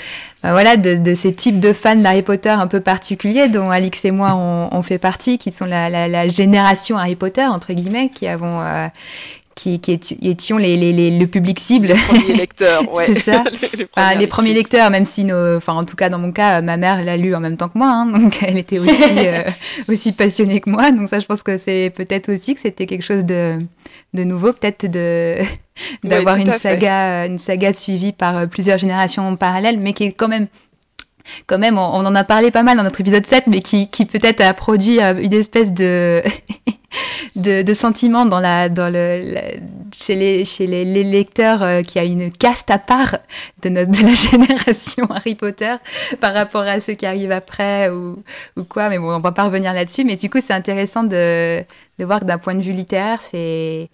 bah 0.47 0.53
voilà, 0.53 0.77
de, 0.77 0.95
de, 0.97 1.15
ces 1.15 1.33
types 1.33 1.59
de 1.59 1.73
fans 1.73 1.97
d'Harry 1.97 2.23
Potter 2.23 2.51
un 2.51 2.69
peu 2.69 2.81
particuliers, 2.81 3.49
dont 3.49 3.71
Alix 3.71 4.05
et 4.05 4.13
moi 4.13 4.35
on, 4.37 4.69
on 4.71 4.83
fait 4.83 4.99
partie, 4.99 5.39
qui 5.39 5.51
sont 5.51 5.65
la, 5.65 5.91
la, 5.91 6.07
la, 6.07 6.29
génération 6.29 6.97
Harry 6.99 7.17
Potter 7.17 7.45
entre 7.45 7.73
guillemets, 7.73 8.11
qui 8.11 8.29
avons 8.29 8.61
euh, 8.61 8.87
qui, 9.57 9.81
qui 9.81 9.99
étions 10.23 10.59
les, 10.59 10.77
les, 10.77 10.93
les, 10.93 11.19
le 11.19 11.27
public 11.27 11.59
cible. 11.59 11.89
Les 11.89 11.95
premiers 11.95 12.35
lecteurs, 12.37 12.95
ouais. 12.95 13.05
c'est 13.05 13.19
ça. 13.19 13.43
les, 14.19 14.27
premiers 14.29 14.53
lecteurs, 14.53 14.91
même 14.91 15.07
si, 15.07 15.25
nos, 15.25 15.57
enfin, 15.57 15.73
en 15.73 15.85
tout 15.85 15.97
cas, 15.97 16.09
dans 16.09 16.19
mon 16.19 16.31
cas, 16.31 16.61
ma 16.63 16.77
mère 16.77 17.03
l'a 17.05 17.17
lu 17.17 17.35
en 17.35 17.41
même 17.41 17.57
temps 17.57 17.69
que 17.69 17.79
moi, 17.79 17.89
hein, 17.89 18.07
donc 18.07 18.39
elle 18.43 18.59
était 18.59 18.79
aussi, 18.79 18.93
euh, 19.17 19.43
aussi 19.89 20.13
passionnée 20.13 20.61
que 20.61 20.71
moi. 20.71 20.93
Donc 20.93 21.09
ça, 21.09 21.19
je 21.19 21.27
pense 21.27 21.43
que 21.43 21.59
c'est 21.59 21.93
peut-être 21.97 22.33
aussi 22.33 22.55
que 22.55 22.61
c'était 22.61 22.87
quelque 22.87 23.03
chose 23.03 23.25
de, 23.25 23.59
de 24.15 24.25
nouveau, 24.25 24.53
peut-être 24.53 24.89
de 24.91 25.39
d'avoir 26.05 26.37
une 26.37 26.53
saga, 26.53 27.27
une 27.27 27.39
saga 27.39 27.73
suivie 27.73 28.13
par 28.13 28.37
euh, 28.37 28.47
plusieurs 28.47 28.79
générations 28.79 29.37
parallèles, 29.37 29.79
mais 29.79 29.95
qui 29.95 30.05
est 30.05 30.13
quand 30.13 30.29
même 30.29 30.47
quand 31.47 31.59
même, 31.59 31.77
on, 31.77 32.07
en 32.07 32.15
a 32.15 32.23
parlé 32.23 32.53
pas 32.53 32.63
mal 32.63 32.77
dans 32.77 32.85
notre 32.85 33.01
épisode 33.01 33.27
7, 33.27 33.49
mais 33.49 33.61
qui, 33.61 33.91
qui 33.91 34.07
peut-être 34.07 34.41
a 34.41 34.55
produit 34.55 35.03
euh, 35.03 35.21
une 35.21 35.33
espèce 35.33 35.73
de, 35.73 36.23
de, 37.37 37.63
de, 37.63 37.73
sentiment 37.75 38.27
dans 38.27 38.41
la, 38.41 38.69
dans 38.69 38.93
le, 38.93 39.35
chez, 39.95 40.15
les, 40.15 40.45
chez 40.45 40.67
les, 40.67 41.05
lecteurs 41.05 41.63
euh, 41.63 41.83
qui 41.83 41.99
a 41.99 42.05
une 42.05 42.31
caste 42.31 42.71
à 42.71 42.79
part 42.79 43.19
de, 43.63 43.69
notre, 43.69 43.91
de 43.91 44.07
la 44.07 44.15
génération 44.47 45.07
Harry 45.11 45.35
Potter 45.35 45.75
par 46.21 46.35
rapport 46.35 46.63
à 46.63 46.81
ceux 46.81 46.95
qui 46.95 47.07
arrivent 47.07 47.33
après 47.33 47.91
ou, 47.91 48.23
ou 48.57 48.65
quoi. 48.65 48.89
Mais 48.89 48.99
bon, 48.99 49.15
on 49.15 49.21
va 49.21 49.33
pas 49.33 49.45
revenir 49.45 49.73
là-dessus. 49.73 50.05
Mais 50.05 50.17
du 50.17 50.31
coup, 50.31 50.39
c'est 50.41 50.55
intéressant 50.55 51.05
de, 51.05 51.63
de 51.99 52.05
voir 52.05 52.21
que 52.21 52.25
d'un 52.25 52.39
point 52.39 52.55
de 52.55 52.63
vue 52.63 52.73
littéraire, 52.73 53.21
c'est 53.23 53.89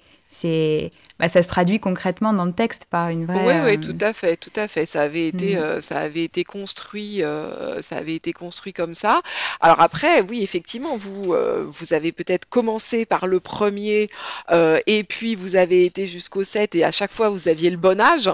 bah, 1.23 1.29
ça 1.29 1.41
se 1.41 1.47
traduit 1.47 1.79
concrètement 1.79 2.33
dans 2.33 2.45
le 2.45 2.53
texte 2.53 2.87
par 2.87 3.09
une 3.11 3.27
vraie. 3.27 3.47
Oui, 3.47 3.55
oui, 3.65 3.77
euh, 3.77 3.81
tout 3.81 4.05
à 4.05 4.13
fait, 4.13 4.37
tout 4.37 4.51
à 4.57 4.67
fait. 4.67 4.87
Ça 4.87 5.03
avait 5.03 5.29
été, 5.29 5.55
mm. 5.55 5.59
euh, 5.59 5.81
ça 5.81 5.99
avait 5.99 6.25
été 6.25 6.43
construit, 6.43 7.23
euh, 7.23 7.81
ça 7.81 7.99
avait 7.99 8.17
été 8.17 8.33
construit 8.33 8.73
comme 8.73 8.95
ça. 8.95 9.23
Alors 9.61 9.81
après, 9.81 10.23
oui, 10.23 10.43
effectivement, 10.43 10.97
vous, 10.97 11.33
vous 11.69 11.95
avez 11.95 12.11
peut-être 12.11 12.49
commencé 12.49 13.07
par 13.07 13.29
le 13.29 13.39
premier, 13.39 14.09
et 14.51 15.05
puis 15.05 15.37
vous 15.37 15.55
avez 15.55 15.85
été 15.85 16.09
jusqu'au 16.09 16.43
7, 16.43 16.75
et 16.75 16.83
à 16.83 16.91
chaque 16.91 17.13
fois 17.13 17.29
vous 17.29 17.47
aviez 17.47 17.71
le 17.71 17.77
bon 17.77 18.01
âge. 18.01 18.29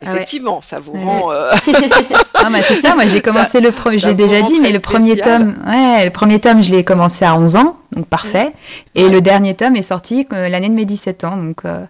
Ah 0.00 0.14
Effectivement, 0.14 0.60
ça 0.60 0.78
vous 0.78 0.92
rend. 0.92 1.32
Euh... 1.32 1.50
ah, 2.34 2.48
bah, 2.50 2.62
c'est 2.62 2.76
ça, 2.76 2.94
moi 2.94 3.06
j'ai 3.06 3.20
commencé 3.22 3.60
le 3.60 3.72
premier, 3.72 3.98
je 3.98 4.06
l'ai 4.06 4.14
déjà 4.14 4.42
dit, 4.42 4.60
mais 4.60 4.70
le 4.70 4.78
premier 4.78 5.16
tome, 5.16 5.56
ouais, 5.66 6.04
le 6.04 6.10
premier 6.10 6.38
tome, 6.38 6.62
je 6.62 6.70
l'ai 6.70 6.84
commencé 6.84 7.24
à 7.24 7.34
11 7.34 7.56
ans, 7.56 7.76
donc 7.92 8.06
parfait. 8.06 8.52
Et 8.94 9.08
le 9.08 9.20
dernier 9.20 9.54
tome 9.54 9.76
est 9.76 9.82
sorti 9.82 10.26
euh, 10.32 10.48
l'année 10.48 10.68
de 10.68 10.74
mes 10.74 10.84
17 10.84 11.24
ans, 11.24 11.36
donc. 11.36 11.64
Euh, 11.64 11.84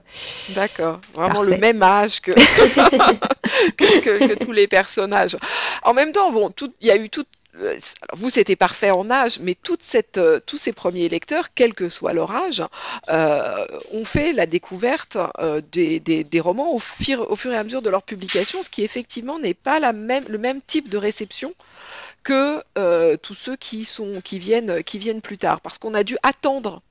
D'accord, 0.51 1.01
vraiment 1.15 1.43
le 1.43 1.59
même 1.59 1.83
âge 1.83 2.21
que... 2.23 2.33
que, 3.77 4.27
que, 4.27 4.35
tous 4.35 4.53
les 4.53 4.67
personnages. 4.67 5.37
En 5.83 5.93
même 5.93 6.13
temps, 6.13 6.33
bon, 6.33 6.51
il 6.81 6.87
y 6.87 6.91
a 6.91 6.97
eu 6.97 7.11
toute 7.11 7.29
vous, 8.15 8.31
c'était 8.31 8.57
parfait 8.57 8.91
en 8.91 9.11
âge, 9.11 9.39
mais 9.41 9.57
euh, 10.17 10.41
tous 10.45 10.57
ces 10.57 10.73
premiers 10.73 11.09
lecteurs, 11.09 11.49
quel 11.55 11.75
que 11.75 11.89
soit 11.89 12.13
leur 12.13 12.31
âge, 12.35 12.63
euh, 13.09 13.67
ont 13.93 14.05
fait 14.05 14.33
la 14.33 14.47
découverte 14.47 15.17
des, 15.73 16.41
romans 16.41 16.75
au 16.75 16.79
fur, 16.79 17.27
et 17.47 17.57
à 17.57 17.65
mesure 17.65 17.83
de 17.83 17.91
leur 17.91 18.03
publication, 18.03 18.63
ce 18.63 18.71
qui 18.71 18.83
effectivement 18.83 19.39
n'est 19.39 19.55
pas 19.55 19.81
le 19.81 20.39
même 20.39 20.61
type 20.67 20.89
de 20.89 20.99
réception 20.99 21.55
que 22.23 22.63
tous 23.17 23.35
ceux 23.35 23.57
qui 23.57 24.39
viennent 24.39 25.21
plus 25.23 25.39
tard, 25.39 25.61
parce 25.61 25.79
qu'on 25.79 25.95
a 25.95 26.05
dû 26.05 26.17
attendre 26.23 26.83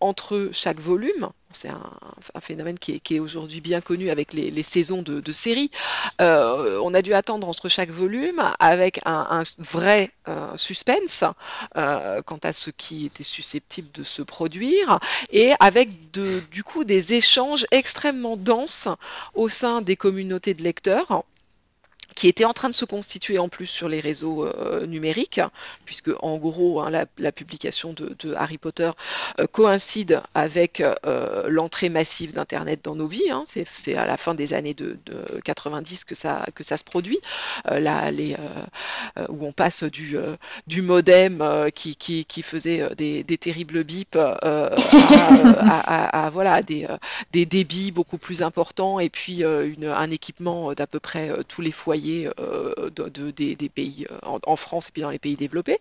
entre 0.00 0.50
chaque 0.52 0.80
volume. 0.80 1.30
C'est 1.52 1.70
un, 1.70 2.40
phénomène 2.40 2.78
qui 2.78 3.00
est, 3.08 3.18
aujourd'hui 3.18 3.60
bien 3.60 3.80
connu 3.80 4.10
avec 4.10 4.32
les, 4.32 4.62
saisons 4.62 5.02
de, 5.02 5.32
séries. 5.32 5.70
Euh, 6.20 6.78
on 6.82 6.92
a 6.92 7.02
dû 7.02 7.14
attendre 7.14 7.48
entre 7.48 7.68
chaque 7.68 7.90
volume 7.90 8.42
avec 8.58 9.00
un, 9.06 9.42
vrai 9.58 10.10
euh, 10.28 10.56
suspense 10.56 11.24
euh, 11.76 12.20
quant 12.22 12.38
à 12.42 12.52
ce 12.52 12.70
qui 12.70 13.06
était 13.06 13.22
susceptible 13.22 13.90
de 13.92 14.04
se 14.04 14.22
produire 14.22 14.98
et 15.30 15.52
avec 15.60 16.10
du 16.10 16.64
coup 16.64 16.84
des 16.84 17.14
échanges 17.14 17.66
extrêmement 17.70 18.36
denses 18.36 18.88
au 19.34 19.48
sein 19.48 19.82
des 19.82 19.96
communautés 19.96 20.54
de 20.54 20.62
lecteurs 20.62 21.24
qui 22.16 22.26
était 22.28 22.46
en 22.46 22.52
train 22.54 22.68
de 22.70 22.74
se 22.74 22.86
constituer 22.86 23.38
en 23.38 23.48
plus 23.48 23.66
sur 23.66 23.88
les 23.88 24.00
réseaux 24.00 24.46
euh, 24.46 24.86
numériques, 24.86 25.40
puisque 25.84 26.10
en 26.20 26.38
gros 26.38 26.80
hein, 26.80 26.90
la, 27.18 27.32
publication 27.32 27.92
de, 27.92 28.34
Harry 28.34 28.56
Potter 28.58 28.90
euh, 29.38 29.46
coïncide 29.46 30.22
avec 30.34 30.80
euh, 30.80 31.44
l'entrée 31.46 31.90
massive 31.90 32.32
d'Internet 32.32 32.80
dans 32.82 32.96
nos 32.96 33.06
vies. 33.06 33.30
Hein. 33.30 33.44
c'est 33.46 33.94
à 33.94 34.06
la 34.06 34.16
fin 34.16 34.34
des 34.34 34.54
années 34.54 34.72
de, 34.72 34.98
90 35.44 36.04
que 36.06 36.14
ça, 36.14 36.46
se 36.58 36.84
produit, 36.84 37.18
où 37.66 39.46
on 39.46 39.52
passe 39.52 39.84
du, 39.84 40.18
modem 40.80 41.70
qui, 41.74 42.42
faisait 42.42 42.94
des, 42.96 43.24
terribles 43.36 43.84
bips 43.84 44.16
à, 44.16 44.74
des, 46.62 47.46
débits 47.46 47.90
beaucoup 47.90 48.16
plus 48.18 48.42
importants 48.42 48.98
et 49.00 49.10
puis 49.10 49.44
un 49.44 50.10
équipement 50.10 50.72
d'à 50.72 50.86
peu 50.86 50.98
près 50.98 51.30
tous 51.46 51.60
les 51.60 51.72
foyers 51.72 52.05
euh, 52.06 52.90
de, 52.90 53.30
des, 53.30 53.68
pays 53.68 54.06
euh, 54.10 54.38
en, 54.46 54.56
France 54.56 54.88
et 54.88 54.92
puis 54.92 55.02
dans 55.02 55.10
les 55.10 55.18
pays 55.18 55.36
développés. 55.36 55.78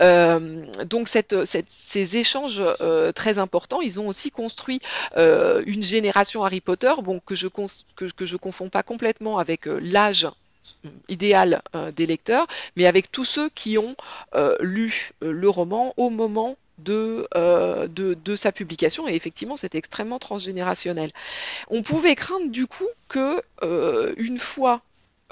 Euh, 0.00 0.64
donc 0.84 1.08
ces 1.08 2.16
échanges 2.16 2.62
très 3.14 3.38
importants, 3.38 3.80
ils 3.80 4.00
ont 4.00 4.08
aussi 4.08 4.30
construit 4.30 4.80
une 5.16 5.82
génération 5.82 6.44
Harry 6.44 6.60
Potter, 6.60 6.92
que 7.24 7.34
je 7.34 7.48
que, 7.48 8.04
que 8.04 8.26
je 8.26 8.36
confonds 8.36 8.68
pas 8.68 8.82
complètement 8.82 9.38
avec 9.38 9.66
l'âge 9.66 10.28
idéal 11.08 11.62
des 11.94 12.06
lecteurs, 12.06 12.46
mais 12.76 12.86
avec 12.86 13.10
tous 13.10 13.24
ceux 13.24 13.48
qui 13.50 13.78
ont 13.78 13.96
lu 14.60 15.12
le 15.20 15.48
roman 15.48 15.94
au 15.96 16.10
moment 16.10 16.56
de, 16.78 17.26
de, 17.34 18.14
de, 18.14 18.36
sa 18.36 18.52
publication 18.52 19.08
et 19.08 19.14
effectivement 19.14 19.56
c'est 19.56 19.74
extrêmement 19.74 20.18
transgénérationnel. 20.18 21.10
On 21.68 21.82
pouvait 21.82 22.14
craindre 22.14 22.50
du 22.50 22.66
coup 22.66 22.88
que 23.08 23.42
une 24.16 24.38
fois 24.38 24.82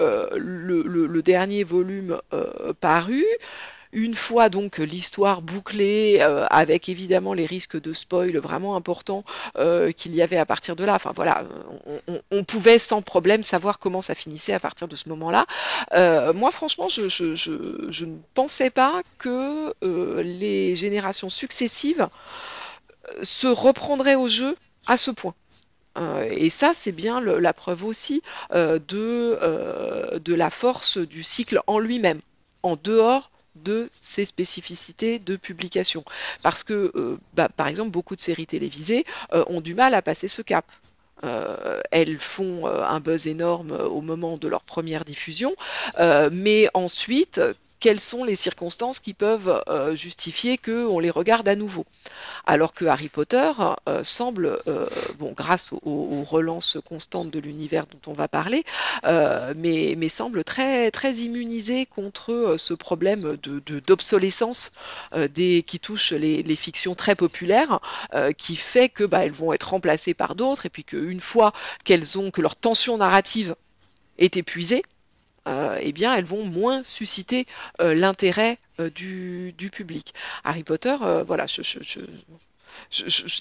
euh, 0.01 0.27
le, 0.35 1.21
dernier 1.21 1.63
volume 1.63 2.19
euh, 2.33 2.73
paru. 2.81 3.25
Une 3.93 4.13
fois 4.13 4.49
donc 4.49 4.79
l'histoire 4.79 5.41
bouclée, 5.41 6.17
euh, 6.19 6.45
avec 6.49 6.89
évidemment 6.89 7.33
les 7.33 7.45
risques 7.45 7.79
de 7.79 7.93
spoil 7.93 8.37
vraiment 8.37 8.75
importants 8.75 9.23
qu'il 9.95 10.13
y 10.13 10.21
avait 10.21 10.37
à 10.37 10.45
partir 10.45 10.75
de 10.75 10.83
là, 10.83 10.95
enfin 10.95 11.13
voilà, 11.15 11.45
on, 12.29 12.43
pouvait 12.43 12.77
sans 12.77 13.01
problème 13.01 13.43
savoir 13.45 13.79
comment 13.79 14.01
ça 14.01 14.13
finissait 14.13 14.53
à 14.53 14.59
partir 14.59 14.89
de 14.89 14.97
ce 14.97 15.07
moment-là. 15.09 15.45
moi 16.33 16.51
franchement, 16.51 16.89
je, 16.89 17.07
je, 17.07 18.05
ne 18.05 18.17
pensais 18.33 18.69
pas 18.69 19.01
que 19.17 19.73
les 20.21 20.75
générations 20.75 21.29
successives 21.29 22.05
se 23.23 23.47
reprendraient 23.47 24.15
au 24.15 24.27
jeu 24.27 24.57
à 24.87 24.97
ce 24.97 25.11
point. 25.11 25.33
Euh, 25.97 26.27
et 26.29 26.49
ça, 26.49 26.71
c'est 26.73 26.91
bien 26.91 27.21
la 27.21 27.53
preuve 27.53 27.85
aussi 27.85 28.21
euh, 28.51 28.79
de, 28.79 29.37
euh, 29.41 30.19
de 30.19 30.33
la 30.33 30.49
force 30.49 30.97
du 30.97 31.23
cycle 31.23 31.61
en 31.67 31.79
lui-même, 31.79 32.19
en 32.63 32.75
dehors 32.75 33.31
de 33.55 33.89
ses 34.01 34.25
spécificités 34.25 35.19
de 35.19 35.37
publication. 35.37 36.03
Parce 36.43 36.63
que, 36.63 36.91
bah, 37.33 37.47
par 37.47 37.67
exemple, 37.67 37.91
beaucoup 37.91 38.15
de 38.15 38.21
séries 38.21 38.47
télévisées 38.47 39.05
ont 39.31 39.61
du 39.61 39.73
mal 39.75 39.93
à 39.93 40.01
passer 40.01 40.27
ce 40.27 40.41
cap. 40.41 40.65
elles 41.91 42.19
font 42.19 42.67
un 42.67 42.99
buzz 42.99 43.27
énorme 43.27 43.71
au 43.71 44.01
moment 44.01 44.37
de 44.37 44.49
leur 44.49 44.65
première 44.65 45.05
diffusion, 45.05 45.55
mais 46.31 46.67
ensuite, 46.73 47.39
quelles 47.79 47.99
sont 47.99 48.23
les 48.23 48.35
circonstances 48.35 48.99
qui 48.99 49.13
peuvent 49.13 49.61
euh, 49.67 49.95
justifier 49.95 50.57
qu'on 50.57 50.99
les 50.99 51.09
regarde 51.09 51.47
à 51.47 51.55
nouveau. 51.55 51.85
Alors 52.45 52.73
que 52.73 52.85
Harry 52.85 53.09
Potter 53.09 53.51
euh, 53.87 54.03
semble, 54.03 54.57
euh, 54.67 54.87
bon, 55.19 55.33
grâce 55.33 55.71
aux, 55.71 56.23
relances 56.23 56.77
constantes 56.87 57.29
de 57.29 57.39
l'univers 57.39 57.85
dont 57.85 58.11
on 58.11 58.13
va 58.13 58.27
parler, 58.27 58.63
mais, 59.03 60.09
semble 60.09 60.43
très, 60.43 60.91
très 60.91 61.15
immunisé 61.15 61.85
contre 61.85 62.55
ce 62.57 62.73
problème 62.73 63.37
d'obsolescence 63.85 64.71
de, 65.13 65.59
qui 65.59 65.79
touche 65.79 66.13
les, 66.13 66.55
fictions 66.55 66.95
très 66.95 67.15
populaires, 67.15 67.79
qui 68.37 68.55
fait 68.55 68.87
que 68.89 69.03
bah, 69.03 69.25
elles 69.25 69.31
vont 69.31 69.51
être 69.51 69.69
remplacées 69.71 70.13
par 70.13 70.35
d'autres, 70.35 70.65
et 70.65 70.69
puis 70.69 70.83
qu'une 70.83 71.19
fois 71.19 71.53
qu'elles 71.83 72.17
ont, 72.17 72.31
que 72.31 72.41
leur 72.41 72.55
tension 72.55 72.97
narrative 72.97 73.55
est 74.17 74.37
épuisée, 74.37 74.83
eh 75.47 75.91
bien, 75.91 76.15
elles 76.15 76.25
vont 76.25 76.45
moins 76.45 76.83
susciter 76.83 77.45
euh, 77.81 77.93
l'intérêt 77.93 78.57
euh, 78.79 78.89
du, 78.89 79.53
public. 79.71 80.13
Harry 80.43 80.63
Potter, 80.63 80.95
voilà, 81.25 81.45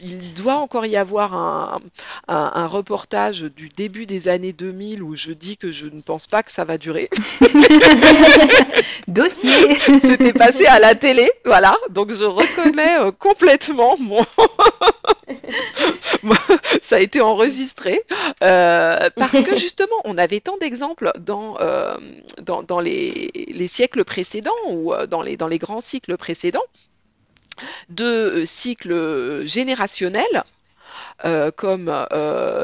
il 0.03 0.35
doit 0.35 0.57
encore 0.57 0.87
y 0.87 0.97
avoir 0.97 1.35
un, 1.35 2.67
reportage 2.67 3.43
du 3.43 3.69
début 3.69 4.07
des 4.07 4.29
années 4.29 4.53
2000 4.53 5.03
où 5.03 5.15
je 5.15 5.33
dis 5.33 5.57
que 5.57 5.71
je 5.71 5.87
ne 5.87 6.01
pense 6.01 6.27
pas 6.27 6.43
que 6.43 6.51
ça 6.51 6.65
va 6.65 6.79
durer. 6.79 7.09
Dossier. 9.09 9.77
C'était 10.01 10.33
passé 10.33 10.67
à 10.67 10.81
la 10.81 10.95
télé, 10.95 11.31
voilà. 11.45 11.77
Donc 11.91 12.13
je 12.13 12.25
reconnais 12.25 12.97
complètement 13.19 13.97
mon, 13.99 14.21
ça 16.81 16.97
a 16.97 16.99
été 17.01 17.21
enregistré 17.21 18.03
euh, 18.43 19.11
parce 19.17 19.43
que 19.43 19.57
justement, 19.57 19.97
on 20.05 20.19
avait 20.19 20.41
tant 20.41 20.57
d'exemples 20.59 21.13
dans, 21.19 21.57
euh, 21.61 21.97
dans, 22.43 22.81
les, 22.81 23.69
siècles 23.69 24.05
précédents 24.05 24.53
ou 24.69 24.93
euh, 24.93 25.07
dans 25.07 25.23
les, 25.23 25.37
dans 25.37 25.49
les 25.49 25.59
grands 25.59 25.81
cycles 25.81 26.17
précédents 26.17 26.65
de 27.89 28.45
cycles 28.47 29.47
générationnels 29.47 30.43
comme 31.57 32.07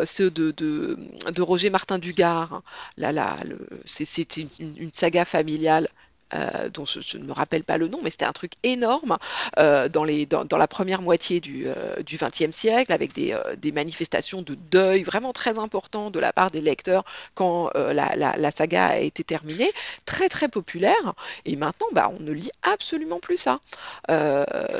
ceux 0.05 0.31
de, 0.31 0.97
Roger 1.39 1.71
Martin 1.71 1.99
Dugard. 1.99 2.63
Là, 2.97 3.13
là, 3.13 3.37
c'était 3.85 4.43
une, 4.59 4.93
saga 4.93 5.25
familiale 5.25 5.89
dont 6.73 6.85
je, 6.85 7.19
ne 7.19 7.25
me 7.25 7.33
rappelle 7.33 7.65
pas 7.65 7.79
le 7.79 7.89
nom, 7.89 8.01
mais 8.03 8.11
c'était 8.11 8.25
un 8.25 8.33
truc 8.33 8.53
énorme 8.63 9.19
dans, 9.57 10.05
les, 10.05 10.27
dans, 10.27 10.59
la 10.59 10.69
première 10.69 11.03
moitié 11.03 11.41
du 11.41 11.67
XXe 12.05 12.57
siècle, 12.57 12.93
avec 12.93 13.13
des, 13.15 13.73
manifestations 13.73 14.43
de 14.43 14.55
deuil 14.55 15.03
vraiment 15.03 15.33
très 15.33 15.59
importantes 15.59 16.13
de 16.13 16.21
la 16.21 16.33
part 16.33 16.51
des 16.51 16.61
lecteurs 16.61 17.05
quand 17.35 17.71
la, 17.75 18.15
la, 18.17 18.51
saga 18.51 18.87
a 18.87 18.99
été 18.99 19.25
terminée, 19.25 19.71
très 20.05 20.29
très 20.29 20.49
populaire. 20.49 21.15
Et 21.45 21.57
maintenant, 21.57 21.87
bah, 21.93 22.11
on 22.17 22.23
ne 22.23 22.33
lit 22.33 22.51
absolument 22.63 23.21
plus 23.21 23.37
ça. 23.37 23.61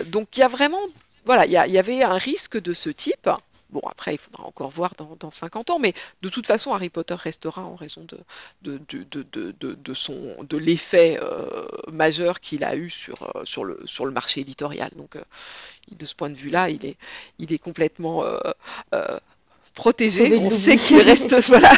donc 0.07 0.29
il 0.37 0.41
y 0.41 0.43
a 0.43 0.49
vraiment 0.49 0.81
voilà, 1.25 1.47
il 1.47 1.53
y, 1.53 1.79
avait 1.79 2.03
un 2.03 2.19
risque 2.19 2.61
de 2.61 2.73
ce 2.75 2.91
type. 2.91 3.29
Bon, 3.71 3.81
après, 3.89 4.15
il 4.15 4.19
faudra 4.19 4.45
encore 4.45 4.71
voir 4.71 4.95
dans, 4.97 5.31
50 5.31 5.71
ans, 5.71 5.79
mais 5.79 5.93
de 6.23 6.29
toute 6.29 6.47
façon, 6.47 6.73
Harry 6.73 6.89
Potter 6.89 7.15
restera 7.15 7.63
en 7.63 7.77
raison 7.77 8.05
de, 8.05 8.19
de, 8.63 10.57
l'effet 10.57 11.19
euh, 11.23 11.67
majeur 11.93 12.41
qu'il 12.41 12.65
a 12.65 12.75
eu 12.75 12.91
sur, 12.91 13.31
euh, 13.37 14.05
le, 14.05 14.11
marché 14.11 14.41
éditorial. 14.41 14.91
Donc, 14.97 15.17
euh, 15.17 15.23
de 15.93 16.05
ce 16.07 16.15
point 16.15 16.31
de 16.31 16.35
vue-là, 16.35 16.69
il 16.71 17.53
est 17.53 17.59
complètement 17.59 18.25
protégé. 19.75 20.37
On 20.37 20.51
sait 20.51 20.77
qu'il 20.77 21.01
reste, 21.01 21.35
voilà, 21.49 21.73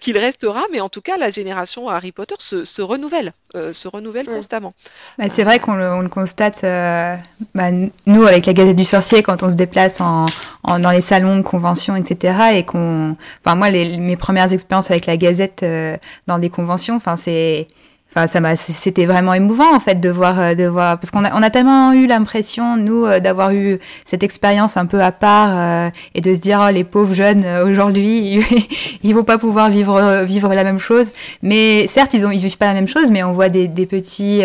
qu'il 0.00 0.18
restera, 0.18 0.62
mais 0.72 0.80
en 0.80 0.88
tout 0.88 1.00
cas, 1.00 1.16
la 1.16 1.30
génération 1.30 1.88
Harry 1.88 2.12
Potter 2.12 2.36
se, 2.38 2.82
renouvelle, 2.82 3.32
euh, 3.56 3.72
se 3.72 3.88
renouvelle 3.88 4.26
constamment. 4.26 4.74
Bah, 5.18 5.28
c'est 5.28 5.44
vrai 5.44 5.58
qu'on 5.58 5.74
le, 5.74 6.08
constate, 6.08 6.64
euh, 6.64 7.16
bah, 7.54 7.70
nous, 8.06 8.24
avec 8.24 8.46
la 8.46 8.52
Gazette 8.52 8.76
du 8.76 8.84
Sorcier, 8.84 9.22
quand 9.22 9.42
on 9.42 9.48
se 9.48 9.54
déplace 9.54 10.00
en, 10.00 10.26
dans 10.64 10.90
les 10.90 11.00
salons, 11.00 11.42
conventions, 11.42 11.96
etc., 11.96 12.34
et 12.54 12.64
qu'on, 12.64 13.16
enfin, 13.44 13.54
moi, 13.54 13.70
mes 13.70 14.16
premières 14.16 14.52
expériences 14.52 14.90
avec 14.90 15.06
la 15.06 15.16
Gazette 15.16 15.62
euh, 15.62 15.96
dans 16.26 16.38
des 16.38 16.50
conventions, 16.50 16.96
enfin, 16.96 17.16
c'est 17.16 17.66
Enfin, 18.12 18.26
ça 18.26 18.40
m'a, 18.40 18.56
c'était 18.56 19.06
vraiment 19.06 19.34
émouvant 19.34 19.72
en 19.72 19.78
fait 19.78 20.00
de 20.00 20.08
voir, 20.08 20.40
euh, 20.40 20.54
de 20.56 20.64
voir, 20.64 20.98
parce 20.98 21.12
qu'on 21.12 21.24
a, 21.24 21.32
on 21.32 21.42
a 21.44 21.50
tellement 21.50 21.92
eu 21.92 22.08
l'impression 22.08 22.76
nous 22.76 23.04
euh, 23.04 23.20
d'avoir 23.20 23.52
eu 23.52 23.78
cette 24.04 24.24
expérience 24.24 24.76
un 24.76 24.86
peu 24.86 25.00
à 25.00 25.12
part 25.12 25.50
euh, 25.52 25.90
et 26.16 26.20
de 26.20 26.34
se 26.34 26.40
dire 26.40 26.60
oh, 26.66 26.72
les 26.72 26.82
pauvres 26.82 27.14
jeunes 27.14 27.46
aujourd'hui 27.64 28.40
ils, 29.04 29.14
vont 29.14 29.22
pas 29.22 29.38
pouvoir 29.38 29.70
vivre 29.70 30.24
vivre 30.24 30.52
la 30.52 30.64
même 30.64 30.80
chose. 30.80 31.12
Mais 31.42 31.86
certes 31.86 32.12
ils 32.12 32.26
ont 32.26 32.32
ils 32.32 32.40
vivent 32.40 32.58
pas 32.58 32.66
la 32.66 32.74
même 32.74 32.88
chose, 32.88 33.12
mais 33.12 33.22
on 33.22 33.32
voit 33.32 33.48
des, 33.48 33.68
des 33.68 33.86
petits 33.86 34.42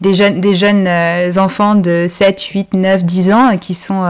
des 0.00 0.14
jeunes 0.14 0.40
des 0.40 0.54
jeunes 0.54 0.88
enfants 1.38 1.74
de 1.74 2.06
7, 2.08 2.40
8, 2.40 2.74
9, 2.74 3.04
10 3.04 3.32
ans 3.32 3.58
qui 3.58 3.74
sont 3.74 4.04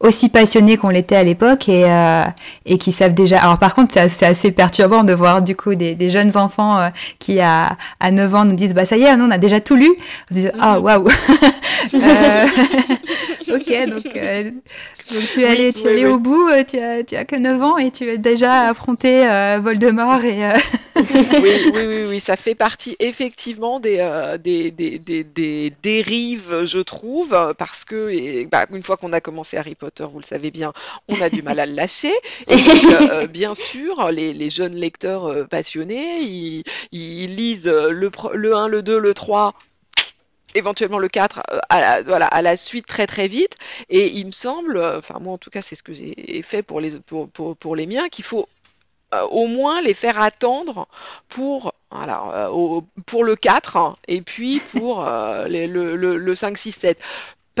aussi 0.00 0.30
passionnés 0.30 0.78
qu'on 0.78 0.88
l'était 0.88 1.16
à 1.16 1.22
l'époque 1.22 1.68
et, 1.68 1.84
euh, 1.84 2.24
et 2.64 2.78
qui 2.78 2.90
savent 2.90 3.12
déjà. 3.12 3.38
Alors 3.40 3.58
par 3.58 3.74
contre, 3.74 3.92
c'est 4.08 4.26
assez 4.26 4.50
perturbant 4.50 5.04
de 5.04 5.12
voir 5.12 5.42
du 5.42 5.54
coup 5.54 5.74
des, 5.74 5.94
des 5.94 6.08
jeunes 6.08 6.36
enfants 6.36 6.78
euh, 6.78 6.88
qui 7.18 7.38
à, 7.40 7.76
à 8.00 8.10
9 8.10 8.34
ans 8.34 8.44
nous 8.46 8.56
disent 8.56 8.74
bah 8.74 8.86
ça 8.86 8.96
y 8.96 9.02
est, 9.02 9.16
nous 9.16 9.26
on 9.26 9.30
a 9.30 9.38
déjà 9.38 9.60
tout 9.60 9.76
lu. 9.76 9.90
On 10.30 10.34
se 10.34 10.40
dit 10.40 10.48
ah 10.58 10.80
waouh. 10.80 11.06
euh, 13.50 13.56
ok, 13.56 13.88
donc, 13.88 14.16
euh, 14.16 14.44
donc 14.44 15.28
tu 15.32 15.42
es 15.42 15.46
allé, 15.46 15.72
tu 15.72 15.86
es 15.86 15.90
allé 15.90 16.06
au 16.06 16.18
bout. 16.18 16.48
Tu 16.68 16.78
as, 16.78 17.02
tu 17.04 17.16
as 17.16 17.24
que 17.24 17.36
9 17.36 17.62
ans 17.62 17.78
et 17.78 17.90
tu 17.90 18.08
as 18.10 18.16
déjà 18.16 18.68
affronté 18.68 19.26
Voldemort 19.60 20.24
et. 20.24 20.50
oui, 20.96 21.50
oui, 21.74 21.82
oui, 21.86 22.04
oui, 22.08 22.20
ça 22.20 22.36
fait 22.36 22.54
partie 22.54 22.96
effectivement 22.98 23.80
des, 23.80 23.96
des, 24.42 24.70
des, 24.70 24.98
des, 24.98 25.24
des, 25.24 25.72
dérives, 25.82 26.64
je 26.64 26.78
trouve, 26.78 27.54
parce 27.56 27.84
que 27.84 28.10
et, 28.10 28.46
bah, 28.46 28.66
une 28.70 28.82
fois 28.82 28.96
qu'on 28.96 29.12
a 29.12 29.20
commencé 29.20 29.56
Harry 29.56 29.74
Potter 29.74 30.04
vous 30.10 30.18
le 30.18 30.24
savez 30.24 30.50
bien, 30.50 30.72
on 31.08 31.20
a 31.20 31.30
du 31.30 31.42
mal 31.42 31.60
à 31.60 31.66
le 31.66 31.74
lâcher. 31.74 32.12
Et 32.48 32.56
euh, 33.10 33.26
bien 33.26 33.54
sûr, 33.54 34.10
les, 34.10 34.50
jeunes 34.50 34.76
lecteurs 34.76 35.26
euh, 35.26 35.44
passionnés, 35.44 36.20
ils, 36.20 37.36
lisent 37.36 37.68
le, 37.68 38.10
le 38.34 38.56
1, 38.56 38.68
le 38.68 38.82
2, 38.82 38.98
le 38.98 39.14
3, 39.14 39.54
éventuellement 40.54 40.98
le 40.98 41.08
4 41.08 41.42
euh, 41.50 41.58
à 41.68 42.42
la, 42.42 42.56
suite 42.56 42.86
très 42.86 43.06
très 43.06 43.28
vite. 43.28 43.56
Et 43.88 44.08
il 44.08 44.26
me 44.26 44.32
semble, 44.32 44.82
enfin 44.82 45.18
moi 45.20 45.34
en 45.34 45.38
tout 45.38 45.50
cas 45.50 45.62
c'est 45.62 45.76
ce 45.76 45.82
que 45.82 45.92
j'ai 45.92 46.42
fait 46.42 46.62
pour 46.62 46.80
les, 46.80 46.98
pour, 47.00 47.28
pour, 47.28 47.76
les 47.76 47.86
miens, 47.86 48.08
qu'il 48.08 48.24
faut 48.24 48.48
au 49.30 49.48
moins 49.48 49.80
les 49.82 49.94
faire 49.94 50.20
attendre 50.20 50.86
pour 51.28 51.74
voilà, 51.90 52.48
pour 53.06 53.24
le 53.24 53.34
4 53.34 53.96
et 54.06 54.22
puis 54.22 54.60
pour 54.60 55.04
le, 55.04 55.66
le, 55.66 56.16
le, 56.16 56.34
5, 56.34 56.56
6, 56.56 56.72
7 56.72 56.98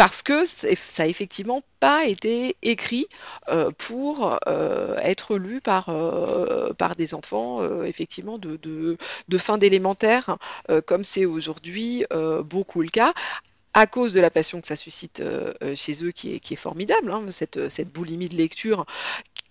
parce 0.00 0.22
que 0.22 0.46
ça 0.46 0.66
n'a 1.02 1.08
effectivement 1.08 1.62
pas 1.78 2.06
été 2.06 2.56
écrit 2.62 3.06
euh, 3.48 3.70
pour 3.76 4.38
euh, 4.48 4.96
être 5.02 5.36
lu 5.36 5.60
par, 5.60 5.90
euh, 5.90 6.72
par 6.72 6.96
des 6.96 7.12
enfants 7.12 7.62
effectivement 7.84 8.38
de, 8.38 8.56
de, 8.56 9.38
fin 9.38 9.58
d'élémentaire, 9.58 10.38
comme 10.86 11.04
c'est 11.04 11.26
aujourd'hui 11.26 12.06
beaucoup 12.44 12.80
le 12.80 12.88
cas 12.88 13.12
à 13.74 13.86
cause 13.86 14.14
de 14.14 14.20
la 14.20 14.30
passion 14.30 14.62
que 14.62 14.66
ça 14.66 14.74
suscite 14.74 15.22
chez 15.74 16.04
eux, 16.04 16.12
qui 16.12 16.34
est, 16.34 16.40
qui 16.40 16.54
est 16.54 16.56
formidable, 16.56 17.12
hein, 17.12 17.26
cette, 17.30 17.68
cette, 17.68 17.92
boulimie 17.92 18.30
de 18.30 18.36
lecture 18.36 18.86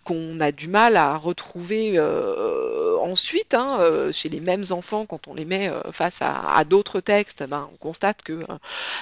qu'on 0.04 0.40
a 0.40 0.52
du 0.52 0.68
mal 0.68 0.96
à 0.96 1.18
retrouver 1.18 1.94
euh, 1.96 2.98
ensuite 3.02 3.54
hein, 3.54 3.78
euh, 3.80 4.12
chez 4.12 4.30
les 4.30 4.40
mêmes 4.40 4.64
enfants 4.72 5.06
quand 5.06 5.28
on 5.28 5.34
les 5.34 5.46
met 5.46 5.70
euh, 5.70 5.92
face 5.92 6.20
à, 6.22 6.64
d'autres 6.64 7.00
textes. 7.00 7.44
Ben, 7.48 7.68
on 7.74 7.78
constate 7.78 8.24
que 8.24 8.46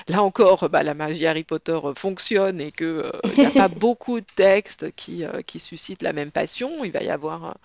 là 0.07 0.23
encore, 0.23 0.69
bah, 0.69 0.83
la 0.83 0.93
magie 0.93 1.25
Harry 1.27 1.43
Potter 1.43 1.79
fonctionne 1.95 2.59
et 2.59 2.71
qu'il 2.71 3.11
n'y 3.37 3.45
a 3.45 3.51
pas 3.51 3.67
beaucoup 3.67 4.19
de 4.19 4.25
textes 4.35 4.91
qui, 4.95 5.23
qui, 5.45 5.59
suscitent 5.59 6.03
la 6.03 6.13
même 6.13 6.31
passion. 6.31 6.83
Il 6.83 6.91
va 6.91 7.03
y 7.03 7.09
avoir, 7.09 7.55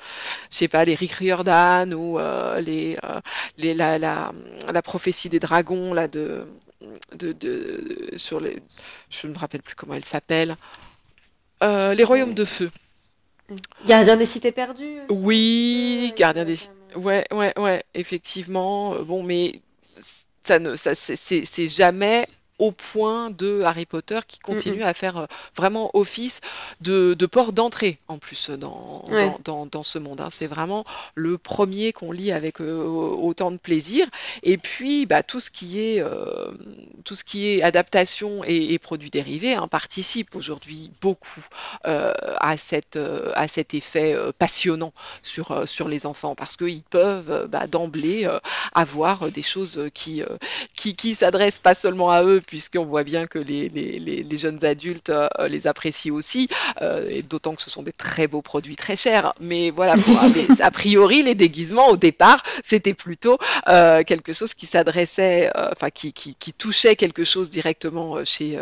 je 0.51 0.57
sais 0.57 0.69
pas, 0.69 0.85
les 0.85 0.95
Rick 0.95 1.13
Riordan 1.13 1.95
ou 1.95 2.19
les, 2.61 2.99
les 3.59 3.75
la, 3.75 3.99
la, 3.99 4.33
la, 4.73 4.83
prophétie 4.83 5.29
des 5.29 5.41
dragons 5.41 5.95
là 5.95 6.09
de, 6.09 6.47
de, 7.17 7.33
de, 7.33 8.13
sur 8.17 8.41
les, 8.41 8.63
je 9.11 9.27
ne 9.27 9.33
me 9.33 9.39
rappelle 9.39 9.63
plus 9.63 9.75
comment 9.75 9.95
elle 9.95 10.05
s'appelle. 10.05 10.57
les 11.61 12.05
royaumes 12.05 12.35
de 12.35 12.45
feu. 12.45 12.71
Gardien 13.87 14.17
des 14.17 14.27
cités 14.27 14.53
perdues. 14.53 15.01
Oui, 15.11 16.13
gardien 16.17 16.45
des 16.45 16.57
cités. 16.57 16.73
Ouais, 16.97 17.25
ouais, 17.33 17.53
ouais, 17.59 17.83
effectivement. 17.95 18.95
Euh, 18.95 19.03
bon, 19.03 19.23
mais 19.23 19.61
ça 20.43 20.59
ne, 20.59 20.77
ça, 20.77 20.95
c'est 20.95 21.69
jamais 21.69 22.27
au 22.59 22.71
point 22.71 23.31
de 23.31 23.63
Harry 23.63 23.87
Potter 23.87 24.21
qui 24.27 24.39
continue 24.39 24.83
à 24.83 24.95
faire 24.95 25.17
euh, 25.17 25.27
vraiment 25.57 25.91
office 25.95 26.41
de, 26.81 27.15
port 27.27 27.53
d'entrée 27.53 27.99
en 28.09 28.19
plus 28.19 28.51
dans, 28.51 29.05
dans, 29.45 29.83
ce 29.83 29.99
monde. 29.99 30.21
Hein. 30.21 30.29
C'est 30.31 30.47
vraiment 30.47 30.85
le 31.15 31.39
premier 31.39 31.93
qu'on 31.93 32.13
lit 32.13 32.31
avec 32.31 32.61
euh, 32.61 32.85
autant 32.85 33.51
de 33.51 33.57
plaisir. 33.57 34.07
Et 34.43 34.59
puis 34.59 35.07
bah, 35.07 35.23
tout, 35.23 35.41
ce 35.41 35.51
qui 35.51 35.81
est, 35.81 36.01
euh, 36.01 36.53
tout 37.05 37.15
ce 37.15 37.25
qui 37.25 37.49
est 37.49 37.63
adaptation 37.63 38.43
et, 38.45 38.79
produits 38.79 39.11
dérivés 39.11 39.55
hein, 39.55 39.69
participe 39.69 40.35
aujourd'hui 40.35 40.91
beaucoup 41.01 41.47
à, 41.85 42.57
cette, 42.57 42.99
à 43.35 43.49
cet 43.49 43.75
effet 43.75 44.17
passionnant 44.39 44.93
sur, 45.23 45.69
sur 45.69 45.89
les 45.89 46.07
enfants 46.07 46.35
parce 46.35 46.57
qu'ils 46.57 46.83
peuvent 46.83 47.47
bah, 47.49 47.67
d'emblée 47.67 48.29
avoir 48.75 49.31
des 49.31 49.43
choses 49.43 49.89
qui, 49.95 50.23
qui, 50.75 50.97
qui 50.97 51.15
s'adressent 51.15 51.61
pas 51.61 51.75
seulement 51.75 52.11
à 52.11 52.25
eux 52.25 52.42
puisqu'on 52.47 52.85
voit 52.85 53.05
bien 53.05 53.27
que 53.27 53.39
les, 53.39 53.69
les, 53.69 53.99
les, 53.99 54.37
jeunes 54.37 54.65
adultes 54.65 55.11
euh, 55.11 55.29
les 55.49 55.67
apprécient 55.67 56.15
aussi, 56.15 56.49
euh, 56.81 57.07
et 57.09 57.23
d'autant 57.23 57.55
que 57.55 57.63
ce 57.63 57.71
sont 57.71 57.83
des 57.83 57.93
très 57.93 58.27
beaux 58.27 58.43
produits 58.43 58.77
très 58.77 58.97
chers. 58.97 59.33
Mais 59.41 59.71
voilà, 59.71 59.95
a 60.61 60.71
priori, 60.71 61.23
les 61.23 61.35
déguisements 61.35 61.89
au 61.89 61.97
départ, 61.97 62.43
c'était 62.63 62.95
plutôt 62.95 63.39
euh, 63.69 64.03
quelque 64.05 64.33
chose 64.33 64.55
qui 64.55 64.67
s'adressait, 64.67 65.51
enfin 65.73 65.91
qui, 65.91 66.13
qui, 66.13 66.35
qui, 66.35 66.53
touchait 66.53 66.97
quelque 66.97 67.25
chose 67.25 67.51
directement 67.51 68.25
chez, 68.25 68.59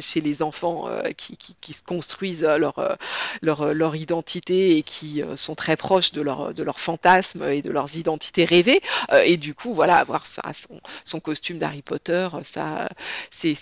chez 0.00 0.20
les 0.20 0.42
enfants 0.42 0.86
qui, 1.16 1.36
qui, 1.60 1.72
se 1.72 1.82
construisent 1.82 2.44
leur, 2.44 2.98
leur, 3.42 3.72
leur 3.72 3.96
identité 3.96 4.76
et 4.76 4.82
qui 4.82 5.22
sont 5.36 5.54
très 5.54 5.76
proches 5.76 6.12
de 6.12 6.20
leur, 6.20 6.52
de 6.52 6.62
leur 6.62 6.80
fantasme 6.80 7.44
et 7.48 7.62
de 7.62 7.70
leurs 7.70 7.96
identités 7.96 8.44
rêvées. 8.44 8.80
et 9.24 9.36
du 9.36 9.54
coup, 9.54 9.72
voilà, 9.72 9.96
avoir 9.96 10.26
son, 10.26 10.80
son 11.04 11.20
costume 11.20 11.58
d'Harry 11.58 11.82
Potter, 11.82 12.28
ça, 12.42 12.88
ses, 13.30 13.54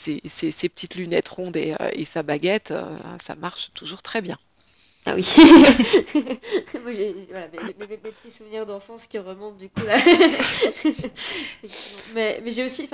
petites 0.69 0.97
lunettes 0.97 1.29
rondes 1.29 1.57
et, 1.57 1.75
euh, 1.81 2.05
sa 2.05 2.23
baguette, 2.23 2.71
euh, 2.71 2.97
ça 3.19 3.35
marche 3.35 3.71
toujours 3.73 4.03
très 4.03 4.23
bien. 4.23 4.37
Ah 5.09 5.15
oui. 5.15 5.25
Moi, 6.83 6.93
j'ai 6.93 7.15
voilà, 7.31 7.47
mes, 7.79 7.97
petits 7.97 8.31
souvenirs 8.31 8.67
d'enfance 8.67 9.07
qui 9.07 9.19
remontent 9.19 9.57
du 9.57 9.69
coup 9.69 9.83
là. 9.83 9.99
mais, 12.15 12.41
mais 12.43 12.51
j'ai 12.51 12.65
aussi 12.65 12.91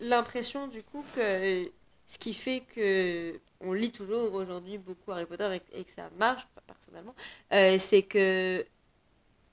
l'impression 0.00 0.66
du 0.66 0.82
coup 0.82 1.04
que 1.14 1.64
ce 2.08 2.18
qui 2.18 2.34
fait 2.34 2.64
que 2.74 3.38
on 3.60 3.72
lit 3.72 3.92
toujours 3.92 4.34
aujourd'hui 4.34 4.76
beaucoup 4.76 5.12
Harry 5.12 5.24
Potter 5.24 5.60
et, 5.72 5.84
que 5.84 5.92
ça 5.92 6.10
marche 6.18 6.48
personnellement, 6.66 7.14
euh, 7.52 7.78
c'est 7.78 8.02
que 8.02 8.66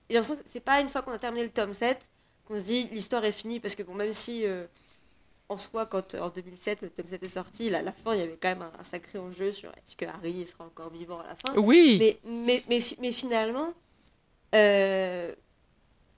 j'ai 0.10 0.16
l'impression 0.16 0.36
que 0.36 0.42
c'est 0.46 0.66
pas 0.66 0.82
une 0.82 0.90
fois 0.90 1.04
qu'on 1.04 1.12
a 1.12 1.20
terminé 1.20 1.44
le 1.44 1.52
tome 1.52 1.74
7 1.74 2.00
qu'on 2.48 2.58
se 2.58 2.66
dit 2.66 2.90
l'histoire 2.92 3.24
est 3.24 3.32
finie 3.32 3.60
parce 3.60 3.76
que 3.76 3.84
bon 3.84 3.94
même 3.94 4.14
si 4.14 4.46
en 5.50 5.58
soi, 5.58 5.88
quand 5.88 6.14
en 6.16 6.30
2007 6.30 6.84
le 6.84 6.90
tome 6.90 7.08
7 7.08 7.24
est 7.24 7.28
sorti, 7.28 7.74
à 7.74 7.82
la 7.82 7.92
fin, 7.92 8.14
il 8.14 8.20
y 8.20 8.24
avait 8.24 8.38
quand 8.40 8.50
même 8.50 8.62
un, 8.62 8.84
sacré 8.84 9.18
enjeu 9.18 9.52
sur 9.52 9.70
est-ce 9.72 9.96
que 9.96 10.06
Harry 10.06 10.46
sera 10.46 10.64
encore 10.66 10.92
vivant 10.92 11.20
à 11.20 11.28
la 11.28 11.36
fin. 11.36 11.60
Oui. 11.60 11.98
Mais, 12.00 12.20
mais, 12.24 12.64
mais, 12.70 12.80
mais 13.00 13.12
finalement, 13.12 13.74
euh, 14.54 15.34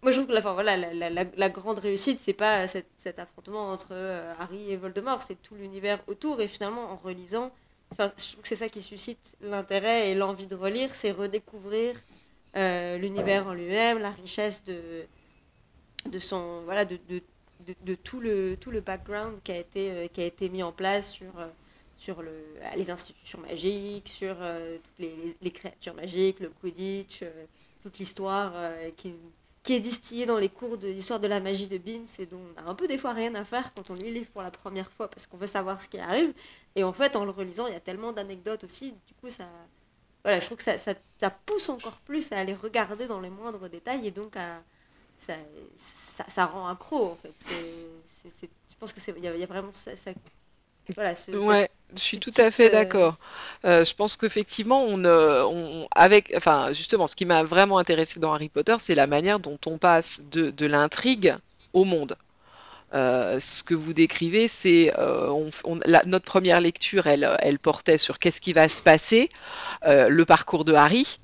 moi 0.02 0.12
je 0.12 0.18
trouve 0.18 0.28
que 0.28 0.34
la, 0.34 0.42
voilà, 0.42 0.76
la, 0.76 1.10
la, 1.10 1.24
la, 1.24 1.50
grande 1.50 1.80
réussite, 1.80 2.20
c'est 2.20 2.34
pas 2.34 2.68
cet, 2.68 2.88
cet, 2.98 3.20
affrontement 3.20 3.70
entre 3.70 3.94
Harry 4.38 4.70
et 4.70 4.76
Voldemort, 4.76 5.24
c'est 5.24 5.42
tout 5.42 5.56
l'univers 5.56 6.04
autour. 6.08 6.42
Et 6.42 6.50
finalement, 6.50 6.92
en 6.92 6.98
relisant, 6.98 7.52
enfin, 7.94 8.12
je 8.18 8.32
trouve 8.34 8.42
que 8.42 8.50
c'est 8.50 8.58
ça 8.58 8.68
qui 8.68 8.82
suscite 8.82 9.38
l'intérêt 9.40 10.12
et 10.12 10.16
l'envie 10.16 10.48
de 10.48 10.56
relire, 10.56 10.94
c'est 10.94 11.12
redécouvrir 11.12 11.96
l'univers 12.54 13.48
en 13.48 13.54
lui-même, 13.54 14.00
la 14.00 14.12
richesse 14.12 14.66
de, 14.66 15.06
de 16.10 16.20
son 16.20 16.64
voilà 16.66 16.84
de, 16.84 17.00
de, 17.08 17.22
de, 17.86 17.96
tout 17.96 18.20
le 18.20 18.58
tout 18.60 18.72
le 18.72 18.82
background 18.82 19.40
qui 19.44 19.52
a 19.52 19.58
été 19.58 20.10
qui 20.14 20.22
a 20.22 20.26
été 20.26 20.50
mis 20.50 20.64
en 20.64 20.72
place 20.72 21.12
sur 21.12 21.32
sur 21.98 22.24
le, 22.24 22.32
les 22.76 22.90
institutions 22.90 23.40
magiques, 23.42 24.10
sur 24.10 24.36
toutes 24.36 25.00
les, 25.00 25.38
les, 25.40 25.52
créatures 25.52 25.94
magiques, 25.94 26.40
le 26.40 26.50
Quidditch, 26.50 27.24
toute 27.84 28.00
l'histoire 28.00 28.54
qui, 28.98 29.14
qui 29.64 29.74
est 29.74 29.80
distillée 29.80 30.26
dans 30.26 30.38
les 30.38 30.50
cours 30.50 30.78
de 30.78 30.88
l'histoire 30.88 31.20
de 31.20 31.28
la 31.28 31.40
magie 31.40 31.68
de 31.68 31.78
Beans 31.78 32.06
et 32.18 32.26
dont 32.26 32.42
on 32.56 32.60
a 32.60 32.70
un 32.70 32.76
peu 32.76 32.88
des 32.88 32.98
fois 32.98 33.14
rien 33.14 33.36
à 33.36 33.44
faire 33.44 33.72
quand 33.76 33.90
on 33.92 33.94
lit 33.94 34.08
le 34.08 34.14
livre 34.14 34.32
pour 34.32 34.42
la 34.42 34.52
première 34.52 34.90
fois 34.92 35.10
parce 35.10 35.28
qu'on 35.28 35.38
veut 35.38 35.48
savoir 35.48 35.82
ce 35.82 35.90
qui 35.90 36.00
arrive. 36.00 36.34
Et 36.76 36.84
en 36.84 36.94
fait, 36.94 37.16
en 37.16 37.26
le 37.26 37.32
relisant, 37.32 37.68
il 37.68 37.74
y 37.74 37.78
a 37.78 37.82
tellement 37.82 38.12
d'anecdotes 38.12 38.64
aussi. 38.64 38.94
Du 39.08 39.14
coup, 39.22 39.30
ça, 39.30 39.48
voilà, 40.24 40.40
je 40.40 40.46
trouve 40.48 40.58
que 40.58 40.64
ça, 40.64 40.78
ça, 40.80 40.96
ça, 41.20 41.30
pousse 41.30 41.70
encore 41.70 41.98
plus 42.00 42.32
à 42.32 42.40
aller 42.40 42.56
regarder 42.56 43.08
dans 43.08 43.20
les 43.20 43.30
moindres 43.30 43.70
détails 43.70 44.08
et 44.08 44.12
donc 44.12 44.36
à, 44.36 44.64
ça, 45.26 45.34
ça, 45.78 46.26
ça 46.28 46.46
rend 46.46 46.68
accro 46.68 47.12
en 47.12 47.18
fait. 47.22 47.34
Je 48.24 48.76
pense 48.80 48.94
que 48.94 49.00
c'est, 49.00 49.14
il 49.18 49.24
y, 49.24 49.40
y, 49.40 49.44
a 49.44 49.48
vraiment 49.48 49.74
ça, 49.74 49.92
voilà, 50.96 51.14
ouais, 51.34 51.70
je 51.96 52.00
suis 52.00 52.20
tout 52.20 52.34
à 52.38 52.52
fait 52.52 52.68
euh, 52.68 52.72
d'accord. 52.72 53.18
Euh, 53.66 53.84
je 53.84 53.94
pense 53.94 54.18
qu'effectivement, 54.18 54.84
on, 54.84 55.06
euh, 55.06 55.44
on, 55.44 55.88
avec, 55.96 56.34
enfin, 56.36 56.74
justement, 56.74 57.08
ce 57.08 57.16
qui 57.16 57.26
m'a 57.26 57.44
vraiment 57.44 57.78
intéressé 57.78 58.20
dans 58.20 58.34
Harry 58.34 58.50
Potter, 58.50 58.76
c'est 58.80 58.96
la 58.96 59.08
manière 59.08 59.40
dont 59.40 59.60
on 59.66 59.78
passe 59.78 60.24
de, 60.32 60.50
de 60.52 60.66
l'intrigue 60.66 61.36
au 61.74 61.84
monde. 61.84 62.18
Euh, 62.94 63.40
ce 63.40 63.64
que 63.64 63.74
vous 63.74 63.94
décrivez, 63.94 64.48
c'est 64.48 64.94
euh, 64.98 65.50
notre 65.86 66.26
première 66.26 66.60
lecture, 66.60 67.08
elle, 67.08 67.38
elle 67.40 67.60
portait 67.60 67.98
sur 67.98 68.20
qu'est-ce 68.20 68.42
qui 68.42 68.52
va 68.52 68.68
se 68.68 68.84
passer, 68.84 69.30
le 69.86 70.24
parcours 70.24 70.66
de 70.66 70.74
Harry. 70.74 71.20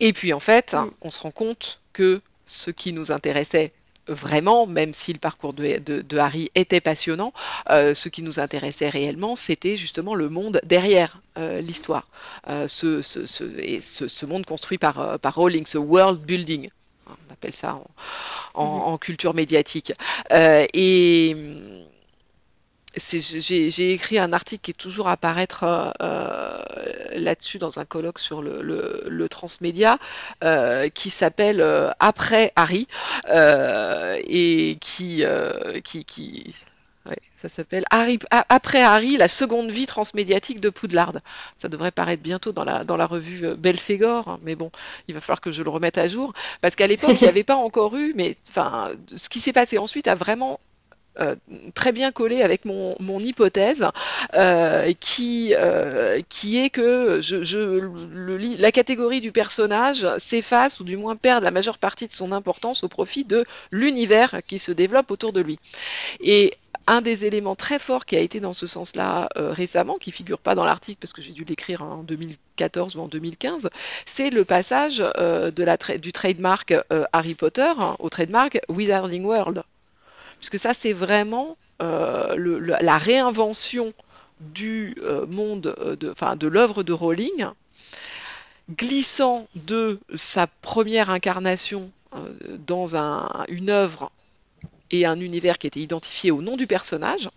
Et 0.00 0.12
puis 0.12 0.32
en 0.32 0.40
fait, 0.40 0.74
mm. 0.74 0.90
on 1.02 1.10
se 1.10 1.20
rend 1.20 1.32
compte 1.32 1.80
que 1.92 2.22
ce 2.46 2.70
qui 2.70 2.92
nous 2.92 3.12
intéressait 3.12 3.72
vraiment, 4.06 4.66
même 4.66 4.92
si 4.92 5.12
le 5.12 5.18
parcours 5.18 5.54
de, 5.54 6.18
Harry 6.18 6.50
était 6.54 6.80
passionnant, 6.80 7.32
euh, 7.70 7.94
ce 7.94 8.08
qui 8.08 8.22
nous 8.22 8.38
intéressait 8.38 8.88
réellement, 8.88 9.36
c'était 9.36 9.76
justement 9.76 10.14
le 10.14 10.28
monde 10.28 10.60
derrière 10.64 11.20
euh, 11.38 11.60
l'histoire. 11.60 12.06
Euh, 12.48 12.68
ce, 12.68 13.00
ce, 13.02 14.26
monde 14.26 14.44
construit 14.44 14.78
par, 14.78 15.18
par 15.18 15.34
Rowling, 15.34 15.66
ce 15.66 15.78
world 15.78 16.24
building. 16.24 16.68
On 17.06 17.32
appelle 17.32 17.52
ça 17.52 17.80
en, 18.54 18.94
mm-hmm. 18.94 18.98
culture 18.98 19.34
médiatique. 19.34 19.92
et 20.30 21.36
j'ai 22.96 23.92
écrit 23.92 24.18
un 24.18 24.32
article 24.32 24.62
qui 24.62 24.70
est 24.70 24.74
toujours 24.74 25.08
à 25.08 25.16
paraître 25.16 25.64
euh, 25.64 25.90
euh, 26.00 26.62
là-dessus 27.14 27.58
dans 27.58 27.78
un 27.78 27.84
colloque 27.84 28.18
sur 28.18 28.42
le, 28.42 29.26
transmédia 29.28 29.98
euh, 30.42 30.88
qui 30.88 31.10
s'appelle 31.10 31.64
Après 31.98 32.52
Harry 32.56 32.86
et 33.28 34.78
qui, 34.80 35.24
qui, 35.82 36.04
qui 36.04 36.54
ça 37.36 37.48
s'appelle 37.48 37.84
Après 37.90 38.82
Harry, 38.82 39.16
la 39.16 39.28
seconde 39.28 39.70
vie 39.70 39.86
transmédiatique 39.86 40.60
de 40.60 40.70
Poudlard. 40.70 41.12
Ça 41.56 41.68
devrait 41.68 41.90
paraître 41.90 42.22
bientôt 42.22 42.52
dans 42.52 42.64
la, 42.64 42.84
dans 42.84 42.96
la 42.96 43.04
revue 43.06 43.54
Belphégor, 43.56 44.28
hein, 44.28 44.38
mais 44.42 44.54
bon, 44.54 44.70
il 45.08 45.14
va 45.14 45.20
falloir 45.20 45.42
que 45.42 45.52
je 45.52 45.62
le 45.62 45.68
remette 45.68 45.98
à 45.98 46.08
jour. 46.08 46.32
Parce 46.62 46.74
qu'à 46.74 46.86
l'époque, 46.86 47.16
il 47.20 47.24
n'y 47.24 47.28
avait 47.28 47.44
pas 47.44 47.56
encore 47.56 47.96
eu, 47.96 48.14
mais 48.16 48.34
enfin, 48.48 48.92
ce 49.14 49.28
qui 49.28 49.40
s'est 49.40 49.52
passé 49.52 49.76
ensuite 49.76 50.08
a 50.08 50.14
vraiment 50.14 50.58
euh, 51.20 51.36
très 51.74 51.92
bien 51.92 52.10
collé 52.10 52.42
avec 52.42 52.64
mon, 52.64 52.96
hypothèse, 53.20 53.86
euh, 54.34 54.92
qui, 54.98 55.54
euh, 55.56 56.20
qui 56.28 56.58
est 56.58 56.70
que 56.70 57.20
la 58.58 58.72
catégorie 58.72 59.20
du 59.20 59.30
personnage 59.30 60.06
s'efface 60.18 60.80
ou 60.80 60.84
du 60.84 60.96
moins 60.96 61.14
perd 61.14 61.44
la 61.44 61.52
majeure 61.52 61.78
partie 61.78 62.08
de 62.08 62.12
son 62.12 62.32
importance 62.32 62.82
au 62.82 62.88
profit 62.88 63.24
de 63.24 63.44
l'univers 63.70 64.40
qui 64.46 64.58
se 64.58 64.72
développe 64.72 65.10
autour 65.10 65.32
de 65.32 65.40
lui. 65.40 65.58
Et 66.20 66.54
un 66.86 67.00
des 67.00 67.24
éléments 67.24 67.54
très 67.54 67.78
forts 67.78 68.04
qui 68.06 68.16
a 68.16 68.20
été 68.20 68.40
dans 68.40 68.52
ce 68.52 68.66
sens-là 68.66 69.28
récemment, 69.36 69.98
qui 69.98 70.10
figure 70.10 70.38
pas 70.38 70.54
dans 70.54 70.64
l'article 70.64 70.98
parce 71.00 71.12
que 71.12 71.22
j'ai 71.22 71.32
dû 71.32 71.44
l'écrire 71.44 71.82
en 71.82 72.02
2014 72.02 72.96
ou 72.96 73.00
en 73.00 73.08
2015, 73.08 73.70
c'est 74.04 74.30
le 74.30 74.44
passage 74.44 75.02
du 76.02 76.12
trademark 76.12 76.74
Harry 77.12 77.34
Potter 77.34 77.72
au 78.00 78.10
trademark 78.10 78.60
Wizarding 78.68 79.24
World 79.24 79.62
puisque 80.44 80.62
ça 80.62 80.74
c'est 80.74 80.92
vraiment 80.92 81.56
euh, 81.80 82.36
la 82.82 82.98
réinvention 82.98 83.94
du 84.40 84.94
euh, 85.00 85.24
monde, 85.24 85.74
euh, 85.78 85.96
de, 85.96 86.12
de 86.34 86.46
l'œuvre 86.48 86.82
de 86.82 86.92
Rowling, 86.92 87.46
glissant 88.70 89.48
de 89.66 89.98
sa 90.14 90.46
première 90.46 91.08
incarnation 91.08 91.90
dans 92.66 92.94
un, 92.94 93.28
une 93.48 93.70
œuvre 93.70 94.12
et 94.90 95.06
un 95.06 95.18
univers 95.18 95.56
qui 95.56 95.66
était 95.66 95.80
identifié 95.80 96.30
au 96.30 96.42
nom 96.42 96.58
du 96.58 96.66
personnage. 96.66 97.30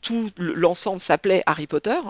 Tout 0.00 0.30
l'ensemble 0.38 1.02
s'appelait 1.02 1.42
Harry 1.44 1.66
Potter 1.66 2.00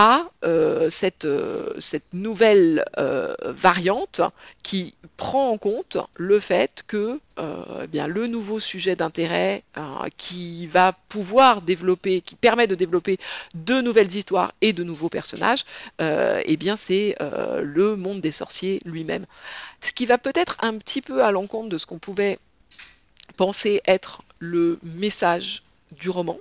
à 0.00 0.30
euh, 0.44 0.88
cette, 0.88 1.26
euh, 1.26 1.74
cette, 1.78 2.14
nouvelle 2.14 2.86
euh, 2.96 3.34
variante 3.42 4.22
qui 4.62 4.94
prend 5.18 5.50
en 5.50 5.58
compte 5.58 5.98
le 6.14 6.40
fait 6.40 6.84
que 6.86 7.20
eh 7.36 8.06
le 8.06 8.26
nouveau 8.26 8.60
sujet 8.60 8.96
d'intérêt 8.96 9.62
qui 10.16 10.66
va 10.66 10.92
pouvoir 11.08 11.60
développer, 11.60 12.22
qui 12.22 12.34
permet 12.34 12.66
de 12.66 12.74
développer 12.74 13.18
de 13.54 13.80
nouvelles 13.82 14.14
histoires 14.14 14.52
et 14.62 14.72
de 14.72 14.84
nouveaux 14.84 15.10
personnages, 15.10 15.64
eh 15.98 16.58
c'est 16.76 17.16
le 17.20 17.96
monde 17.96 18.20
des 18.20 18.30
sorciers 18.30 18.80
lui-même. 18.84 19.24
Ce 19.82 19.92
qui 19.92 20.06
va 20.06 20.18
peut-être 20.18 20.56
un 20.60 20.76
petit 20.78 21.02
peu 21.02 21.24
à 21.24 21.30
l'encontre 21.30 21.68
de 21.68 21.78
ce 21.78 21.86
qu'on 21.86 21.98
pouvait 21.98 22.38
penser 23.36 23.80
être 23.86 24.22
le 24.38 24.78
message 24.82 25.62
du 25.92 26.10
roman, 26.10 26.38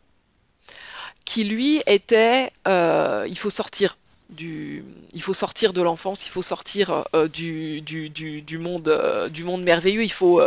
qui 1.29 1.43
lui 1.43 1.79
était 1.85 2.51
euh, 2.67 3.23
il 3.29 3.37
faut 3.37 3.51
sortir 3.51 3.97
du, 4.31 4.83
il 5.13 5.21
faut 5.21 5.35
sortir 5.35 5.73
de 5.73 5.81
l'enfance, 5.83 6.25
il 6.25 6.29
faut 6.31 6.41
sortir 6.41 7.05
euh, 7.13 7.27
du, 7.27 7.81
du, 7.81 8.09
du, 8.09 8.57
monde, 8.57 8.87
euh, 8.87 9.29
du 9.29 9.43
monde 9.43 9.61
merveilleux, 9.61 10.03
il 10.03 10.11
faut, 10.11 10.41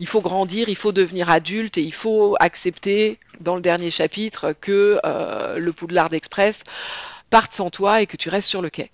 il 0.00 0.06
faut 0.06 0.22
grandir, 0.22 0.70
il 0.70 0.74
faut 0.74 0.92
devenir 0.92 1.28
adulte 1.28 1.76
et 1.76 1.82
il 1.82 1.92
faut 1.92 2.34
accepter 2.40 3.18
dans 3.40 3.56
le 3.56 3.60
dernier 3.60 3.90
chapitre 3.90 4.54
que 4.58 4.98
le 5.04 5.72
Poudlard 5.74 6.14
Express 6.14 6.62
parte 7.28 7.52
sans 7.52 7.68
toi 7.68 8.00
et 8.00 8.06
que 8.06 8.16
tu 8.16 8.30
restes 8.30 8.48
sur 8.48 8.62
le 8.62 8.70
quai. 8.70 8.90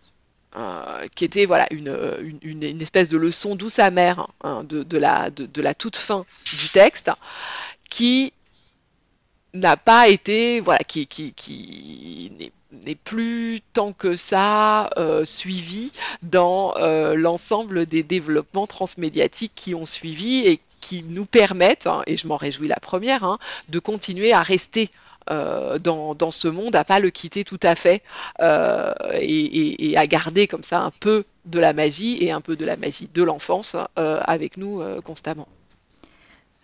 qui 1.15 1.25
était 1.25 1.47
voilà 1.47 1.69
une, 1.71 2.41
une, 2.43 2.83
espèce 2.83 3.09
de 3.09 3.17
leçon 3.17 3.55
douce 3.55 3.79
amère 3.79 4.27
hein, 4.43 4.65
de, 4.65 4.99
la, 4.99 5.31
de, 5.31 5.63
la 5.63 5.75
toute 5.75 5.97
fin 5.97 6.27
du 6.59 6.69
texte, 6.69 7.13
qui 7.91 8.33
n'a 9.55 9.77
pas 9.77 10.09
été, 10.09 10.61
voilà, 10.61 10.81
qui, 10.85 11.07
qui, 11.07 11.33
qui 11.33 12.33
n'est 12.73 12.95
plus 12.95 13.61
tant 13.73 13.93
que 13.93 14.17
ça 14.17 14.91
euh, 14.97 15.25
suivi 15.25 15.93
dans 16.23 16.75
euh, 16.77 17.15
l'ensemble 17.15 17.87
des 17.87 18.03
développements 18.03 18.67
transmédiatiques 18.67 19.53
qui 19.55 19.75
ont 19.75 19.87
suivi 19.87 20.47
et 20.47 20.61
qui 20.81 21.05
nous 21.05 21.27
permettent, 21.27 21.87
hein, 21.87 22.03
et 22.07 22.17
je 22.17 22.27
m'en 22.27 22.37
réjouis 22.37 22.69
la 22.69 22.81
première, 22.81 23.25
hein, 23.25 23.39
de 23.69 23.79
continuer 23.79 24.33
à 24.33 24.43
rester 24.43 24.91
euh, 25.31 25.79
dans, 25.79 26.31
ce 26.33 26.49
monde, 26.49 26.75
à 26.75 26.83
pas 26.83 26.99
le 26.99 27.11
quitter 27.11 27.45
tout 27.45 27.61
à 27.63 27.77
fait 27.77 28.03
et, 28.41 29.95
à 29.97 30.07
garder 30.07 30.49
comme 30.49 30.65
ça 30.65 30.81
un 30.81 30.91
peu 30.91 31.25
de 31.45 31.61
la 31.61 31.73
magie 31.73 32.19
et 32.25 32.33
un 32.33 32.41
peu 32.41 32.57
de 32.57 32.65
la 32.65 32.77
magie 32.77 33.09
de 33.13 33.23
l'enfance 33.23 33.77
avec 33.95 34.57
nous 34.57 34.83
constamment. 35.05 35.47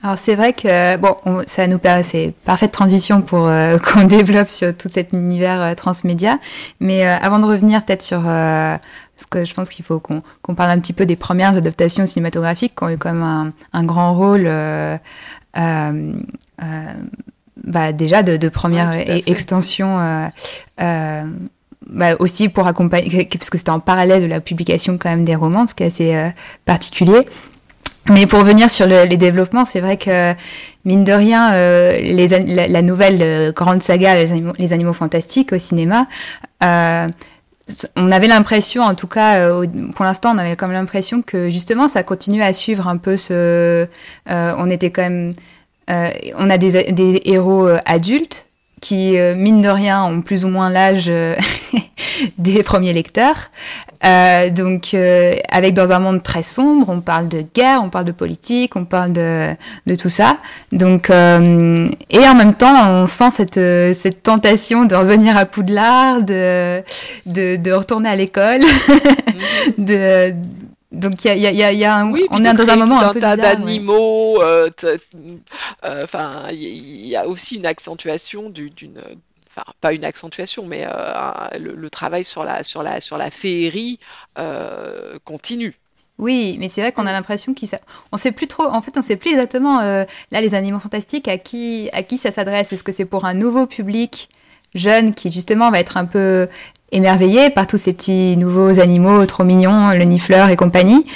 Alors 0.01 0.17
c'est 0.17 0.37
vrai 0.37 0.53
que 0.53 0.97
bon, 0.97 1.17
ça 1.47 1.67
nous 1.67 1.81
permet, 1.81 2.05
c'est 2.05 2.33
parfaite 2.45 2.71
transition 2.71 3.21
pour 3.21 3.49
euh, 3.49 3.79
qu'on 3.85 4.05
développe 4.05 4.49
sur 4.49 4.77
tout 4.77 4.89
cet 4.89 5.13
univers 5.13 5.61
euh, 5.61 5.75
transmédia. 5.75 6.39
Mais 6.79 7.05
euh, 7.05 7.17
avant 7.21 7.41
de 7.41 7.47
revenir 7.47 7.85
peut-être 7.85 8.03
sur, 8.03 8.23
parce 8.23 9.27
que 9.29 9.45
je 9.45 9.53
pense 9.55 9.69
qu'il 9.69 9.85
faut 9.85 9.99
qu'on 9.99 10.55
parle 10.55 10.71
un 10.71 10.79
petit 10.79 10.93
peu 10.93 11.05
des 11.05 11.17
premières 11.17 11.57
adaptations 11.57 12.07
cinématographiques 12.07 12.77
qui 12.77 12.85
ont 12.85 12.91
eu 12.91 12.99
comme 12.99 13.23
un, 13.23 13.53
un 13.73 13.85
grand 13.85 14.15
rôle. 14.15 14.49
bah 17.65 17.93
déjà 17.93 18.23
de, 18.23 18.37
de 18.37 18.49
première 18.49 18.93
e-, 18.93 19.23
extension 19.27 19.99
bah 20.79 22.15
aussi 22.21 22.49
pour 22.49 22.67
accompagner 22.69 23.29
parce 23.33 23.51
que 23.51 23.59
c'était 23.59 23.71
en 23.71 23.81
parallèle 23.81 24.23
de 24.23 24.27
la 24.27 24.41
publication 24.41 24.97
quand 24.97 25.11
même 25.11 25.25
des 25.25 25.35
romans 25.35 25.67
ce 25.67 25.75
qui 25.75 25.83
est 25.83 25.87
assez 25.87 26.33
particulier 26.65 27.23
mais 28.11 28.27
pour 28.27 28.41
revenir 28.41 28.71
sur 28.71 28.87
le, 28.87 29.05
les 29.05 29.17
développements, 29.17 29.65
c'est 29.65 29.81
vrai 29.81 29.97
que 29.97 30.35
mine 30.85 31.05
de 31.05 31.13
rien, 31.13 31.53
euh, 31.53 31.99
la, 32.01 32.83
nouvelle 32.83 33.19
euh, 33.21 33.53
grande 33.53 33.83
saga 33.83 34.15
les 34.15 34.73
animaux, 34.73 34.93
fantastiques 34.93 35.53
au 35.53 35.59
cinéma, 35.59 36.07
euh, 36.65 37.07
on 37.97 38.11
avait 38.11 38.29
l'impression, 38.29 38.83
en 38.83 38.95
tout 38.95 39.07
cas, 39.07 39.47
pour 39.95 40.07
l'instant, 40.07 40.35
on 40.35 40.39
avait 40.39 40.57
comme 40.57 40.73
l'impression 40.73 41.21
que 41.21 41.51
justement, 41.51 41.87
ça 41.87 42.03
continue 42.03 42.43
à 42.43 42.55
suivre 42.55 42.89
un 42.89 42.97
peu 42.97 43.19
ce. 43.19 43.87
On 44.27 44.71
était 44.71 44.91
quand 44.91 45.03
même. 45.03 45.35
On 45.87 46.49
a 46.49 46.57
des 46.57 47.21
héros 47.27 47.69
adultes 47.85 48.47
qui, 48.81 49.19
mine 49.37 49.61
de 49.61 49.69
rien, 49.69 50.03
ont 50.03 50.23
plus 50.23 50.47
ou 50.47 50.49
moins 50.49 50.71
l'âge 50.71 51.13
des 52.39 52.63
premiers 52.63 52.95
lecteurs. 52.95 53.51
Euh, 54.05 54.51
donc, 54.51 54.95
euh, 54.95 55.35
avec 55.51 55.75
dans 55.75 55.93
un 55.93 55.99
monde 55.99 56.23
très 56.23 56.43
sombre, 56.43 56.89
on 56.89 57.01
parle 57.01 57.29
de 57.29 57.43
guerre, 57.55 57.81
on 57.83 57.91
parle 57.91 58.05
de 58.05 58.13
politique, 58.13 58.77
on 58.77 58.85
parle 58.85 59.13
de, 59.13 59.55
de 59.87 59.95
tout 59.97 60.09
ça. 60.09 60.39
Donc, 60.73 61.11
euh, 61.11 61.89
et 62.11 62.21
en 62.21 62.35
même 62.35 62.55
temps, 62.55 62.75
on 62.91 63.07
sent 63.07 63.31
cette, 63.31 63.95
cette 63.97 64.23
tentation 64.23 64.85
de 64.85 64.95
revenir 64.95 65.37
à 65.37 65.47
Poudlard, 65.47 66.23
de, 66.23 66.83
de, 67.27 67.57
de 67.57 67.73
retourner 67.73 68.09
à 68.09 68.17
l'école, 68.17 68.61
de, 69.79 70.33
donc 70.93 71.25
il 71.25 71.39
y 71.39 71.47
a, 71.47 71.51
y 71.51 71.63
a, 71.63 71.73
y 71.73 71.85
a 71.85 71.95
un, 71.95 72.11
oui, 72.11 72.25
on 72.31 72.45
est 72.45 72.55
dans 72.55 72.71
un 72.71 72.77
moment 72.77 73.01
un, 73.01 73.13
peu 73.13 73.21
tas 73.21 73.37
d'animaux. 73.37 74.41
Enfin, 75.83 76.43
il 76.53 77.07
y 77.07 77.17
a 77.17 77.27
aussi 77.27 77.57
une 77.57 77.67
accentuation 77.67 78.49
d'une 78.49 78.71
pas 79.81 79.93
une 79.93 80.05
accentuation, 80.05 80.67
mais 80.67 80.87
euh, 80.87 81.59
le, 81.59 81.91
travail 81.91 82.25
sur 82.25 82.45
la, 82.45 82.63
sur 82.63 82.83
la, 82.83 83.01
sur 83.01 83.17
la 83.17 83.31
féerie 83.31 83.99
euh, 84.39 85.19
continue. 85.25 85.75
Oui, 86.19 86.57
mais 86.59 86.69
c'est 86.69 86.81
vrai 86.81 86.93
qu'on 86.93 87.07
a 87.07 87.13
l'impression 87.13 87.55
qu'on 87.55 87.67
on 88.13 88.17
sait 88.17 88.33
plus 88.33 88.49
trop. 88.49 88.65
En 88.65 88.83
fait, 88.83 88.97
on 88.97 89.03
sait 89.03 89.17
plus 89.17 89.31
exactement 89.31 89.81
euh, 89.81 90.05
là 90.33 90.41
les 90.41 90.55
animaux 90.55 90.81
fantastiques 90.81 91.29
à 91.29 91.39
qui 91.39 91.89
à 91.93 92.03
qui 92.03 92.17
ça 92.17 92.33
s'adresse. 92.33 92.73
Est-ce 92.73 92.83
que 92.83 92.91
c'est 92.93 93.05
pour 93.05 93.25
un 93.25 93.35
nouveau 93.35 93.67
public 93.67 94.29
jeune 94.75 95.15
qui 95.15 95.31
justement 95.31 95.71
va 95.71 95.79
être 95.79 95.97
un 95.97 96.07
peu 96.07 96.49
émerveillé 96.91 97.51
par 97.51 97.69
tous 97.69 97.79
ces 97.79 97.93
petits 97.93 98.37
nouveaux 98.37 98.81
animaux 98.81 99.25
trop 99.27 99.45
mignons, 99.45 99.91
le 99.91 100.05
nifleur 100.05 100.49
et 100.49 100.57
compagnie? 100.57 101.07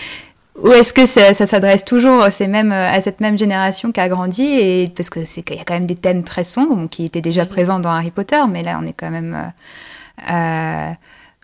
Ou 0.56 0.70
est-ce 0.70 0.92
que 0.92 1.06
ça, 1.06 1.32
s'adresse 1.34 1.84
toujours 1.84 2.24
ces 2.30 2.46
mêmes, 2.46 2.72
à 2.72 3.00
cette 3.00 3.20
même 3.20 3.38
génération 3.38 3.90
qui 3.90 4.00
a 4.00 4.08
grandi 4.08 4.44
et 4.44 4.92
parce 4.94 5.08
que 5.08 5.24
c'est 5.24 5.42
qu'il 5.42 5.56
y 5.56 5.60
a 5.60 5.64
quand 5.64 5.74
même 5.74 5.86
des 5.86 5.96
thèmes 5.96 6.24
très 6.24 6.44
sombres 6.44 6.88
qui 6.90 7.04
étaient 7.04 7.22
déjà 7.22 7.44
mhm. 7.44 7.48
présents 7.48 7.80
dans 7.80 7.90
Harry 7.90 8.10
Potter, 8.10 8.42
mais 8.48 8.62
là 8.62 8.78
on 8.80 8.86
est 8.86 8.92
quand 8.92 9.10
même, 9.10 9.34
euh, 9.34 10.30
euh, 10.30 10.92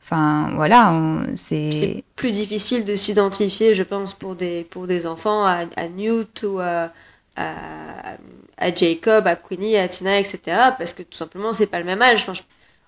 enfin 0.02 0.50
voilà, 0.54 0.94
c'est 1.34 2.04
plus 2.16 2.32
difficile 2.32 2.84
de 2.84 2.96
s'identifier, 2.96 3.72
je 3.72 3.82
pense, 3.82 4.12
pour 4.12 4.34
des 4.34 4.64
pour 4.64 4.86
des 4.86 5.06
enfants 5.06 5.44
à, 5.44 5.88
Newt 5.88 6.42
ou 6.42 6.58
à, 6.58 6.90
à, 7.36 8.74
Jacob, 8.76 9.26
à 9.26 9.36
Queenie, 9.36 9.78
à 9.78 9.88
Tina, 9.88 10.18
etc. 10.18 10.38
Parce 10.76 10.92
que 10.92 11.02
tout 11.02 11.16
simplement 11.16 11.54
c'est 11.54 11.66
pas 11.66 11.78
le 11.78 11.86
même 11.86 12.02
âge. 12.02 12.26
Enfin, 12.28 12.42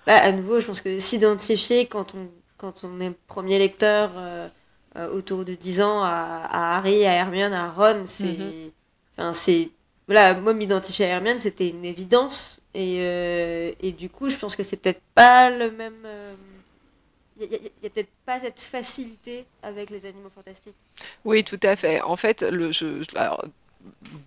à 0.07 0.33
nouveau, 0.33 0.61
je 0.61 0.67
pense 0.67 0.83
que 0.83 0.99
s'identifier 0.99 1.87
quand 1.87 2.15
on 2.15 2.29
quand 2.59 2.85
on 2.85 3.01
est 3.01 3.11
premier 3.27 3.59
lecteur. 3.59 4.11
Euh, 4.19 4.49
autour 4.97 5.45
de 5.45 5.55
10 5.55 5.83
ans 5.83 6.03
à, 6.03 6.77
Harry, 6.77 7.07
à 7.07 7.13
Hermione, 7.13 7.53
à 7.53 7.71
Ron. 7.71 8.03
C'est. 8.07 8.73
Enfin, 9.17 9.33
c'est. 9.33 9.71
Voilà, 10.07 10.35
moi, 10.35 10.55
m'identifier 10.55 11.07
à 11.07 11.09
Hermione, 11.09 11.39
c'était 11.39 11.69
une 11.69 11.85
évidence. 11.85 12.61
Et, 12.75 12.99
euh, 13.01 13.73
et, 13.81 13.93
du 13.93 14.09
coup, 14.09 14.29
je 14.29 14.37
pense 14.37 14.57
que 14.57 14.63
c'est 14.63 14.77
peut-être 14.77 15.03
pas 15.15 15.51
le 15.51 15.71
même. 15.71 15.95
Il 17.39 17.45
euh, 17.45 17.59
n'y 17.83 17.87
a, 17.87 17.91
peut-être 17.91 18.11
pas 18.27 18.41
cette 18.41 18.61
facilité 18.61 19.45
avec 19.63 19.91
les 19.91 20.07
animaux 20.07 20.31
fantastiques. 20.35 20.77
Oui, 21.25 21.43
tout 21.43 21.61
à 21.63 21.75
fait. 21.77 22.01
En 22.03 22.17
fait, 22.17 22.43
le, 22.43 22.71
je, 22.73 23.05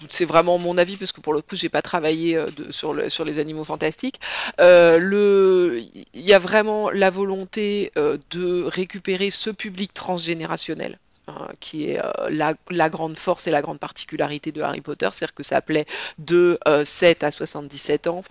c'est 0.08 0.26
vraiment 0.26 0.58
mon 0.58 0.78
avis 0.78 0.97
parce 0.97 1.12
que 1.12 1.22
pour 1.22 1.34
le 1.34 1.41
coup 1.41 1.56
j'ai 1.56 1.70
pas 1.70 1.82
travaillé 1.82 2.36
euh, 2.38 2.47
sur, 2.70 2.93
les 2.93 3.39
animaux 3.39 3.64
fantastiques. 3.64 4.20
Euh, 4.60 5.82
il 6.14 6.22
y 6.22 6.34
a 6.34 6.39
vraiment 6.39 6.89
la 6.89 7.10
volonté 7.10 7.91
euh, 7.97 8.18
de 8.32 8.64
récupérer 8.64 9.32
ce 9.32 9.49
public 9.49 9.93
transgénérationnel. 9.93 10.99
Hein, 11.30 11.47
qui 11.62 11.86
est 11.86 12.01
la, 12.30 12.89
grande 12.89 13.16
force 13.16 13.47
et 13.47 13.51
la 13.51 13.62
grande 13.62 13.80
particularité 13.80 14.51
de 14.51 14.62
Harry 14.62 14.82
Potter, 14.82 15.08
c'est-à-dire 15.10 15.34
que 15.34 15.43
ça 15.43 15.62
plaît 15.62 15.86
de 16.18 16.60
7 16.84 17.24
à 17.24 17.32
77 17.32 18.08
ans, 18.08 18.22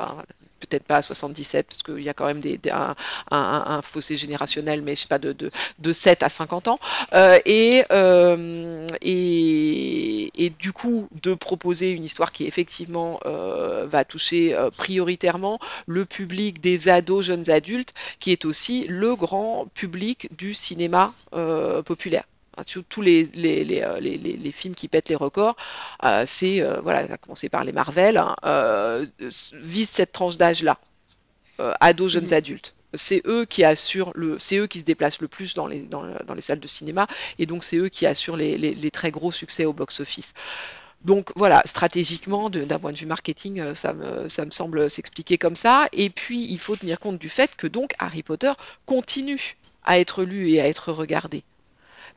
peut-être 0.66 0.84
pas 0.84 0.96
à 0.96 1.02
77, 1.02 1.66
parce 1.66 1.82
qu'il 1.82 2.04
y 2.04 2.08
a 2.08 2.14
quand 2.14 2.26
même 2.26 2.40
des, 2.40 2.58
un, 2.70 3.82
fossé 3.82 4.16
générationnel, 4.16 4.82
mais 4.82 4.94
je 4.94 5.02
sais 5.02 5.08
pas, 5.08 5.18
de, 5.18 5.32
de, 5.32 5.92
7 5.92 6.22
à 6.22 6.28
50 6.28 6.68
ans. 6.68 6.78
Euh, 7.14 7.38
euh, 7.92 8.86
et, 9.00 10.44
et, 10.44 10.50
du 10.50 10.72
coup, 10.72 11.08
de 11.22 11.34
proposer 11.34 11.90
une 11.90 12.04
histoire 12.04 12.32
qui 12.32 12.46
effectivement 12.46 13.20
euh, 13.26 13.86
va 13.86 14.04
toucher 14.04 14.56
prioritairement 14.76 15.58
le 15.86 16.04
public 16.04 16.60
des 16.60 16.88
ados, 16.88 17.26
jeunes 17.26 17.50
adultes, 17.50 17.94
qui 18.20 18.32
est 18.32 18.44
aussi 18.44 18.86
le 18.88 19.14
grand 19.14 19.66
public 19.74 20.28
du 20.36 20.54
cinéma 20.54 21.10
populaire 21.84 22.24
tous 22.88 23.02
les, 23.02 23.24
les, 23.34 23.64
les, 23.64 24.00
les, 24.00 24.52
films 24.52 24.74
qui 24.74 24.88
pètent 24.88 25.08
les 25.08 25.16
records, 25.16 25.56
c'est, 26.26 26.62
voilà, 26.80 27.06
ça 27.06 27.14
a 27.14 27.18
commencé 27.18 27.48
par 27.48 27.64
les 27.64 27.72
Marvel, 27.72 28.18
hein, 28.18 29.06
vise 29.52 29.88
cette 29.88 30.12
tranche 30.12 30.36
d'âge-là, 30.36 30.78
ados, 31.80 32.12
jeunes 32.12 32.32
adultes. 32.32 32.74
C'est 32.94 33.22
eux 33.26 33.46
qui 33.46 33.64
assurent 33.64 34.12
le, 34.14 34.38
c'est 34.38 34.58
eux 34.58 34.66
qui 34.66 34.80
se 34.80 34.84
déplacent 34.84 35.20
le 35.20 35.28
plus 35.28 35.54
dans 35.54 35.66
les, 35.66 35.80
dans, 35.80 36.04
dans 36.26 36.34
les 36.34 36.42
salles 36.42 36.60
de 36.60 36.68
cinéma, 36.68 37.06
et 37.38 37.46
donc 37.46 37.64
c'est 37.64 37.78
eux 37.78 37.88
qui 37.88 38.06
assurent 38.06 38.36
les, 38.36 38.90
très 38.90 39.10
gros 39.10 39.32
succès 39.32 39.64
au 39.64 39.72
box-office. 39.72 40.34
Donc 41.04 41.32
voilà, 41.34 41.62
stratégiquement, 41.64 42.48
d'un 42.48 42.78
point 42.78 42.92
de 42.92 42.96
vue 42.96 43.06
marketing, 43.06 43.74
ça 43.74 43.92
me, 43.92 44.28
ça 44.28 44.44
me 44.44 44.50
semble 44.50 44.88
s'expliquer 44.88 45.36
comme 45.36 45.56
ça. 45.56 45.88
Et 45.92 46.10
puis, 46.10 46.46
il 46.48 46.58
faut 46.58 46.76
tenir 46.76 47.00
compte 47.00 47.18
du 47.18 47.28
fait 47.28 47.56
que 47.56 47.66
donc 47.66 47.94
Harry 47.98 48.22
Potter 48.22 48.52
continue 48.86 49.56
à 49.84 49.98
être 49.98 50.22
lu 50.22 50.50
et 50.50 50.60
à 50.60 50.68
être 50.68 50.92
regardé. 50.92 51.42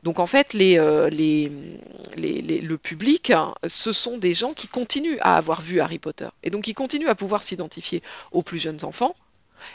Donc 0.02 0.18
en 0.18 0.26
fait, 0.26 0.54
euh, 0.54 1.10
le 1.10 2.76
public, 2.76 3.30
hein, 3.30 3.54
ce 3.66 3.92
sont 3.92 4.18
des 4.18 4.34
gens 4.34 4.52
qui 4.52 4.68
continuent 4.68 5.18
à 5.20 5.36
avoir 5.36 5.60
vu 5.60 5.80
Harry 5.80 5.98
Potter. 5.98 6.28
Et 6.42 6.50
donc 6.50 6.68
ils 6.68 6.74
continuent 6.74 7.08
à 7.08 7.14
pouvoir 7.14 7.42
s'identifier 7.42 8.02
aux 8.32 8.42
plus 8.42 8.58
jeunes 8.58 8.84
enfants 8.84 9.14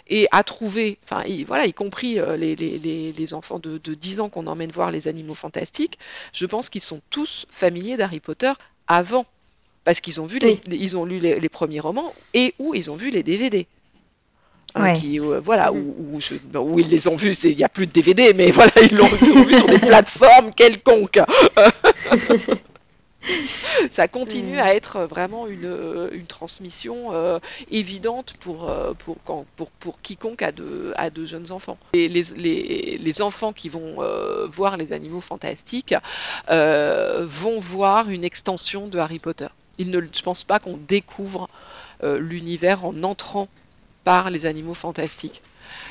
et 0.07 0.27
à 0.31 0.43
trouver, 0.43 0.97
enfin 1.03 1.23
voilà, 1.45 1.65
y 1.65 1.73
compris 1.73 2.19
euh, 2.19 2.37
les, 2.37 3.33
enfants 3.33 3.59
de, 3.59 3.77
10 3.77 4.21
ans 4.21 4.29
qu'on 4.29 4.47
emmène 4.47 4.71
voir 4.71 4.91
les 4.91 5.07
animaux 5.07 5.35
fantastiques, 5.35 5.97
je 6.33 6.45
pense 6.45 6.69
qu'ils 6.69 6.81
sont 6.81 7.01
tous 7.09 7.45
familiers 7.49 7.97
d'Harry 7.97 8.19
Potter 8.19 8.51
avant. 8.87 9.25
Parce 9.83 9.99
qu'ils 9.99 10.21
ont 10.21 10.27
vu 10.27 10.39
ils 10.69 10.95
ont 10.95 11.05
lu 11.05 11.17
les, 11.17 11.49
premiers 11.49 11.79
romans 11.79 12.13
et 12.35 12.53
où 12.59 12.75
ils 12.75 12.91
ont 12.91 12.95
vu 12.95 13.09
les 13.09 13.23
DVD. 13.23 13.65
Hein, 14.75 14.93
qui, 14.95 15.19
euh, 15.19 15.41
voilà, 15.43 15.71
mm. 15.71 15.93
où, 16.55 16.79
ils 16.79 16.87
les 16.87 17.07
ont 17.07 17.15
vus, 17.15 17.37
il 17.43 17.57
n'y 17.57 17.63
a 17.63 17.69
plus 17.69 17.87
de 17.87 17.91
DVD, 17.91 18.33
mais 18.33 18.51
voilà, 18.51 18.71
ils 18.81 18.95
l'ont 18.95 19.07
vu 19.07 19.17
sur 19.17 19.65
des 19.65 19.79
plateformes 19.79 20.53
quelconques. 20.53 21.19
ça 23.89 24.07
continue 24.07 24.55
mm. 24.55 24.59
à 24.59 24.73
être 24.73 25.01
vraiment 25.01 25.47
une, 25.47 25.65
euh, 25.65 26.09
une 26.13 26.25
transmission 26.25 27.09
euh, 27.11 27.39
évidente 27.69 28.33
pour, 28.39 28.73
pour, 28.99 29.17
pour, 29.17 29.71
pour, 29.71 30.01
quiconque 30.01 30.41
a 30.41 30.51
de, 30.53 30.93
a 30.95 31.09
de 31.09 31.25
jeunes 31.25 31.51
enfants. 31.51 31.77
Et 31.93 32.07
les, 32.07 32.23
les, 32.37 32.97
les 32.97 33.21
enfants 33.21 33.51
qui 33.51 33.67
vont 33.67 33.97
voir 34.49 34.77
les 34.77 34.93
animaux 34.93 35.21
fantastiques 35.21 35.95
vont 36.47 37.59
voir 37.59 38.09
une 38.09 38.23
extension 38.23 38.87
de 38.87 38.99
Harry 38.99 39.19
Potter. 39.19 39.47
Ils 39.77 39.89
ne, 39.89 39.99
je 39.99 40.21
pense 40.21 40.43
pas 40.43 40.59
qu'on 40.59 40.77
découvre 40.77 41.49
l'univers 42.03 42.85
en 42.85 43.03
entrant 43.03 43.47
par 44.03 44.29
les 44.29 44.45
animaux 44.45 44.73
fantastiques. 44.73 45.41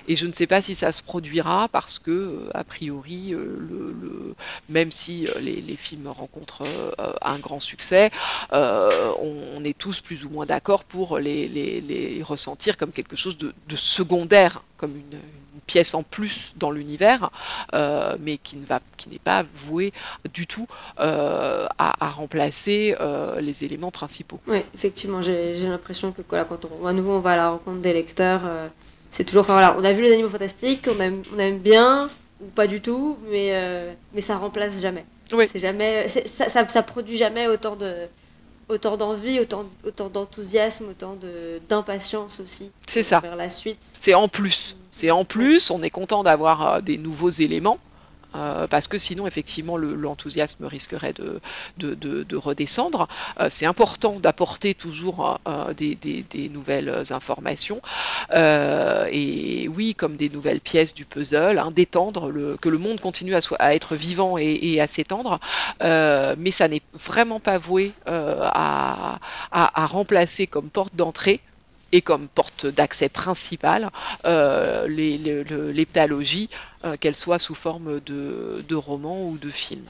Et 0.09 0.17
je 0.17 0.27
ne 0.27 0.33
sais 0.33 0.47
pas 0.47 0.61
si 0.61 0.75
ça 0.75 0.93
se 0.93 1.03
produira 1.03 1.69
parce 1.69 1.99
que, 1.99 2.11
euh, 2.11 2.51
a 2.55 2.65
priori, 2.65 3.33
euh, 3.33 3.57
le, 3.59 4.35
même 4.69 4.91
si 4.91 5.27
euh, 5.27 5.41
les, 5.41 5.77
films 5.77 6.09
rencontrent 6.09 6.65
un 7.23 7.39
grand 7.39 7.61
succès, 7.61 8.11
on, 8.53 9.63
est 9.65 9.77
tous 9.77 10.01
plus 10.01 10.25
ou 10.25 10.31
moins 10.31 10.47
d'accord 10.47 10.85
pour 10.85 11.19
les, 11.19 12.23
ressentir 12.25 12.77
comme 12.77 12.91
quelque 12.91 13.17
chose 13.17 13.39
de, 13.39 13.53
secondaire, 13.77 14.63
comme 14.77 14.97
une, 14.97 15.21
pièce 15.71 15.95
en 15.95 16.03
plus 16.03 16.53
dans 16.57 16.71
l'univers, 16.71 17.31
mais 17.73 18.39
qui 18.39 18.57
ne 18.57 18.65
va, 18.65 18.81
qui 18.97 19.09
n'est 19.09 19.19
pas 19.19 19.45
voué 19.55 19.93
du 20.35 20.47
tout 20.47 20.67
à, 20.99 22.09
remplacer 22.11 22.97
les 23.39 23.65
éléments 23.65 23.91
principaux. 23.91 24.41
Oui, 24.47 24.63
effectivement, 24.75 25.23
j'ai 25.23 25.55
l'impression 25.55 26.13
que 26.13 26.23
quand 26.23 26.67
on, 26.83 26.87
à 26.87 26.93
nouveau 26.93 27.13
on 27.13 27.21
va 27.21 27.33
à 27.33 27.37
la 27.37 27.51
rencontre 27.51 27.81
des 27.81 27.93
lecteurs 27.93 28.43
c'est 29.11 29.25
toujours, 29.25 29.43
enfin 29.43 29.55
voilà, 29.55 29.77
on 29.79 29.85
a 29.85 29.93
vu 29.93 30.03
les 30.03 30.13
animaux 30.13 30.29
fantastiques, 30.29 30.89
on 30.89 31.01
aime, 31.01 31.23
on 31.35 31.39
aime 31.39 31.59
bien, 31.59 32.09
ou 32.41 32.47
pas 32.47 32.67
du 32.67 32.81
tout, 32.81 33.19
mais, 33.29 33.51
euh, 33.53 33.93
mais 34.15 34.21
ça 34.21 34.37
remplace 34.37 34.81
jamais. 34.81 35.05
Oui. 35.33 35.49
C'est 35.51 35.59
jamais, 35.59 36.09
ça, 36.09 36.49
ça, 36.49 36.69
ça, 36.69 36.83
produit 36.83 37.17
jamais 37.17 37.47
autant 37.47 37.77
de, 37.77 37.93
autant 38.71 38.97
d'envie, 38.97 39.41
autant, 39.41 39.65
autant 39.85 40.09
d'enthousiasme, 40.09 40.89
autant 40.91 41.19
d'impatience 41.69 42.41
aussi. 42.41 42.71
C'est 42.87 43.03
ça. 43.03 43.21
Vers 43.21 43.37
la 43.37 43.51
suite. 43.51 43.79
C'est 43.81 44.15
en 44.15 44.29
plus. 44.29 44.77
C'est 44.91 45.11
en 45.11 45.25
plus. 45.25 45.71
On 45.71 45.83
est 45.83 45.91
content 45.91 46.23
d'avoir 46.23 46.67
euh, 46.67 46.81
des 46.81 46.97
nouveaux 46.97 47.31
éléments. 47.31 47.79
Parce 48.33 48.89
que 48.89 48.99
sinon, 48.99 49.27
effectivement, 49.27 49.77
l'enthousiasme 49.77 50.65
risquerait 50.65 51.13
de, 51.13 51.41
de, 51.79 52.37
redescendre. 52.37 53.09
C'est 53.49 53.67
important 53.67 54.19
d'apporter 54.21 54.75
toujours 54.75 55.41
des, 55.77 55.95
des, 55.97 56.49
nouvelles 56.49 57.03
informations. 57.11 57.81
et 58.33 59.69
oui, 59.75 59.95
comme 59.95 60.17
des 60.17 60.29
nouvelles 60.29 60.61
pièces 60.61 60.95
du 60.95 61.05
puzzle, 61.05 61.59
hein, 61.59 61.71
d'étendre, 61.71 62.57
que 62.61 62.69
le 62.69 62.79
monde 62.79 63.01
continue 63.01 63.35
à, 63.35 63.75
être 63.75 63.97
vivant 63.97 64.37
et, 64.39 64.81
à 64.81 64.87
s'étendre. 64.87 65.41
mais 65.81 66.51
ça 66.51 66.69
n'est 66.69 66.83
vraiment 66.95 67.41
pas 67.41 67.59
voué 67.59 67.93
à, 68.07 69.19
remplacer 69.87 70.47
comme 70.47 70.71
porte 70.71 70.95
d'entrée 70.95 71.41
et 71.93 72.03
comme 72.03 72.29
porte 72.29 72.67
d'accès 72.67 73.09
principale 73.09 73.91
euh, 74.25 74.87
l'heptalogie, 74.89 76.49
euh, 76.85 76.97
qu'elle 76.99 77.17
soit 77.17 77.39
sous 77.39 77.55
forme 77.55 78.01
de, 78.01 78.65
de 78.67 78.75
roman 78.75 79.25
ou 79.25 79.39
de 79.39 79.51
film. 79.51 79.83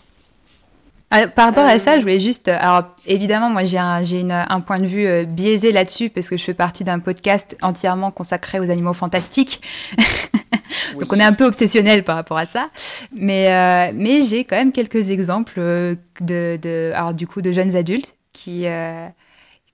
Ah, 1.13 1.27
par 1.27 1.47
rapport 1.47 1.65
à 1.65 1.79
ça, 1.81 1.97
je 1.97 2.03
voulais 2.03 2.21
juste. 2.21 2.47
Alors, 2.47 2.85
évidemment, 3.05 3.51
moi, 3.51 3.65
j'ai 3.65 3.79
un, 3.79 4.05
un, 4.31 4.61
point 4.61 4.79
de 4.79 4.87
vue 4.87 5.09
euh, 5.09 5.25
biaisé 5.25 5.73
là-dessus 5.73 6.09
parce 6.09 6.29
que 6.29 6.37
je 6.37 6.45
fais 6.45 6.55
partie 6.55 6.85
d'un 6.85 7.01
podcast 7.01 7.57
entièrement 7.63 8.13
consacré 8.13 8.61
aux 8.61 8.71
animaux 8.71 8.93
fantastiques. 8.93 9.61
Donc, 11.01 11.13
on 11.13 11.19
est 11.19 11.25
un 11.25 11.33
peu 11.33 11.47
obsessionnel 11.47 12.05
par 12.05 12.15
rapport 12.15 12.39
à 12.39 12.47
ça. 12.47 12.71
Mais, 13.13 13.93
mais 13.93 14.23
j'ai 14.23 14.45
quand 14.45 14.57
même 14.57 14.71
quelques 14.71 15.11
exemples 15.11 15.59
de, 15.59 15.99
de, 16.21 16.93
alors, 16.95 17.13
du 17.13 17.27
coup, 17.27 17.43
de 17.43 17.51
jeunes 17.51 17.75
adultes 17.75 18.17
qui, 18.33 18.67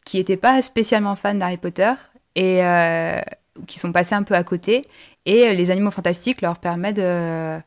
qui 0.04 0.16
n'étaient 0.16 0.36
pas 0.38 0.62
spécialement 0.62 1.16
fans 1.16 1.34
d'Harry 1.34 1.58
Potter 1.58 1.92
et 2.36 2.62
euh, 2.62 3.20
qui 3.66 3.80
sont 3.80 3.90
passés 3.90 4.14
un 4.14 4.22
peu 4.22 4.34
à 4.34 4.44
côté. 4.44 4.84
Et 5.24 5.48
euh, 5.48 5.52
les 5.52 5.72
animaux 5.72 5.90
fantastiques 5.90 6.42
leur 6.42 6.58
permettent 6.58 6.96
de 6.96 7.58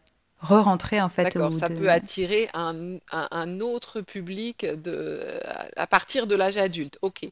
re-rentrer 0.41 1.01
en 1.01 1.09
fait. 1.09 1.24
D'accord, 1.24 1.51
ça 1.51 1.67
peut 1.67 1.89
attirer 1.89 2.47
un, 2.53 2.97
un, 3.11 3.59
autre 3.59 3.99
public 3.99 4.65
de, 4.65 5.20
à 5.76 5.86
partir 5.86 6.28
de 6.28 6.36
l'âge 6.36 6.55
adulte. 6.55 6.97
Ok. 7.01 7.24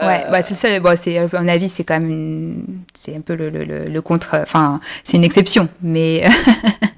Ouais, 0.00 0.24
bah, 0.30 0.42
c'est 0.42 0.54
le 0.54 0.58
seul. 0.58 0.80
Bon, 0.80 0.96
c'est 0.96 1.18
à 1.18 1.28
mon 1.40 1.46
avis, 1.46 1.68
c'est 1.68 1.84
quand 1.84 2.00
même 2.00 2.64
c'est 2.94 3.14
un 3.14 3.20
peu 3.20 3.36
le, 3.36 3.50
le, 3.50 3.84
le, 3.84 4.02
contre. 4.02 4.34
Enfin, 4.34 4.80
c'est 5.04 5.16
une 5.16 5.24
exception, 5.24 5.68
mais. 5.80 6.24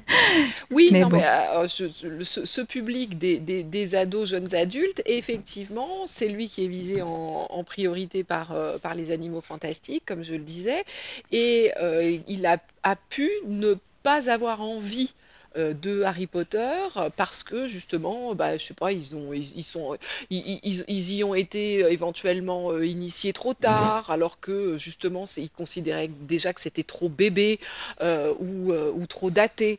Oui, 0.70 0.90
mais, 0.92 1.04
euh, 1.04 1.66
ce, 1.68 2.60
public 2.60 3.18
des, 3.18 3.94
ados, 3.94 4.28
jeunes 4.30 4.54
adultes, 4.54 5.02
effectivement, 5.06 6.06
c'est 6.06 6.28
lui 6.28 6.48
qui 6.48 6.64
est 6.64 6.68
visé 6.68 7.02
en, 7.02 7.64
priorité 7.64 8.24
par, 8.24 8.52
euh, 8.52 8.78
par 8.78 8.94
les 8.94 9.10
animaux 9.10 9.40
fantastiques, 9.40 10.04
comme 10.06 10.22
je 10.22 10.34
le 10.34 10.40
disais, 10.40 10.84
et 11.32 11.72
euh, 11.80 12.18
il 12.26 12.46
a, 12.46 12.58
a, 12.82 12.96
pu 12.96 13.30
ne 13.46 13.74
pas 14.02 14.30
avoir 14.30 14.62
envie 14.62 15.14
de 15.58 16.02
Harry 16.02 16.26
Potter 16.26 16.86
parce 17.16 17.42
que 17.42 17.66
justement, 17.66 18.34
bah, 18.34 18.56
je 18.56 18.64
sais 18.64 18.74
pas, 18.74 18.92
ils 18.92 19.16
ont, 19.16 19.32
ils, 19.32 19.64
sont, 19.64 19.96
ils, 20.30 21.14
y 21.14 21.24
ont 21.24 21.34
été 21.34 21.84
euh, 21.84 21.90
éventuellement 21.90 22.72
euh, 22.72 22.86
initiés 22.86 23.32
trop 23.32 23.54
tard, 23.54 24.10
alors 24.10 24.40
que 24.40 24.78
justement, 24.78 25.24
ils 25.36 25.50
considéraient 25.50 26.08
déjà 26.08 26.52
que 26.52 26.60
c'était 26.60 26.82
trop 26.82 27.08
bébé 27.08 27.58
ou, 28.00 28.72
ou, 28.72 29.06
trop 29.06 29.30
daté 29.30 29.78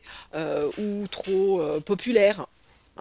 ou 0.78 1.06
trop 1.10 1.62
populaire. 1.84 2.46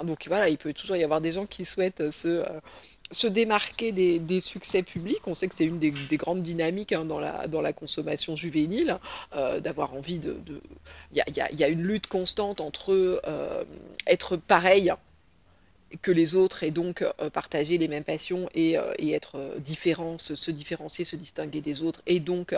Donc 0.04 0.28
voilà, 0.28 0.50
il 0.50 0.58
peut 0.58 0.74
toujours 0.74 0.96
y 0.96 1.04
avoir 1.04 1.22
des 1.22 1.34
gens 1.34 1.46
qui 1.46 1.66
souhaitent 1.66 2.12
se 2.12 2.44
se 3.12 3.28
démarquer 3.28 3.92
des, 3.92 4.40
succès 4.40 4.84
publics. 4.84 5.26
On 5.28 5.36
sait 5.36 5.48
que 5.48 5.56
c'est 5.56 5.66
une 5.66 5.80
des, 5.80 5.92
grandes 6.18 6.44
dynamiques 6.44 6.94
hein, 6.94 7.06
dans, 7.06 7.20
la, 7.20 7.74
consommation 7.74 8.36
juvénile, 8.36 8.98
euh, 9.36 9.60
d'avoir 9.60 9.94
envie 9.94 10.20
de... 10.20 10.38
Il 11.14 11.24
y, 11.36 11.64
a, 11.64 11.68
une 11.68 11.84
lutte 11.84 12.08
constante 12.08 12.62
entre 12.62 13.22
euh, 13.26 13.64
être 14.08 14.38
pareil 14.38 14.94
que 16.02 16.12
les 16.12 16.36
autres 16.36 16.64
et 16.64 16.72
donc 16.72 17.02
euh, 17.02 17.30
partager 17.30 17.78
les 17.78 17.88
mêmes 17.88 18.04
passions 18.04 18.48
et, 18.54 18.78
euh, 18.78 18.82
être 19.00 19.38
euh, 19.38 19.60
différent, 19.60 20.18
se, 20.18 20.52
différencier, 20.52 21.04
se 21.04 21.16
distinguer 21.16 21.62
des 21.62 21.82
autres 21.82 22.02
et 22.08 22.20
donc 22.20 22.56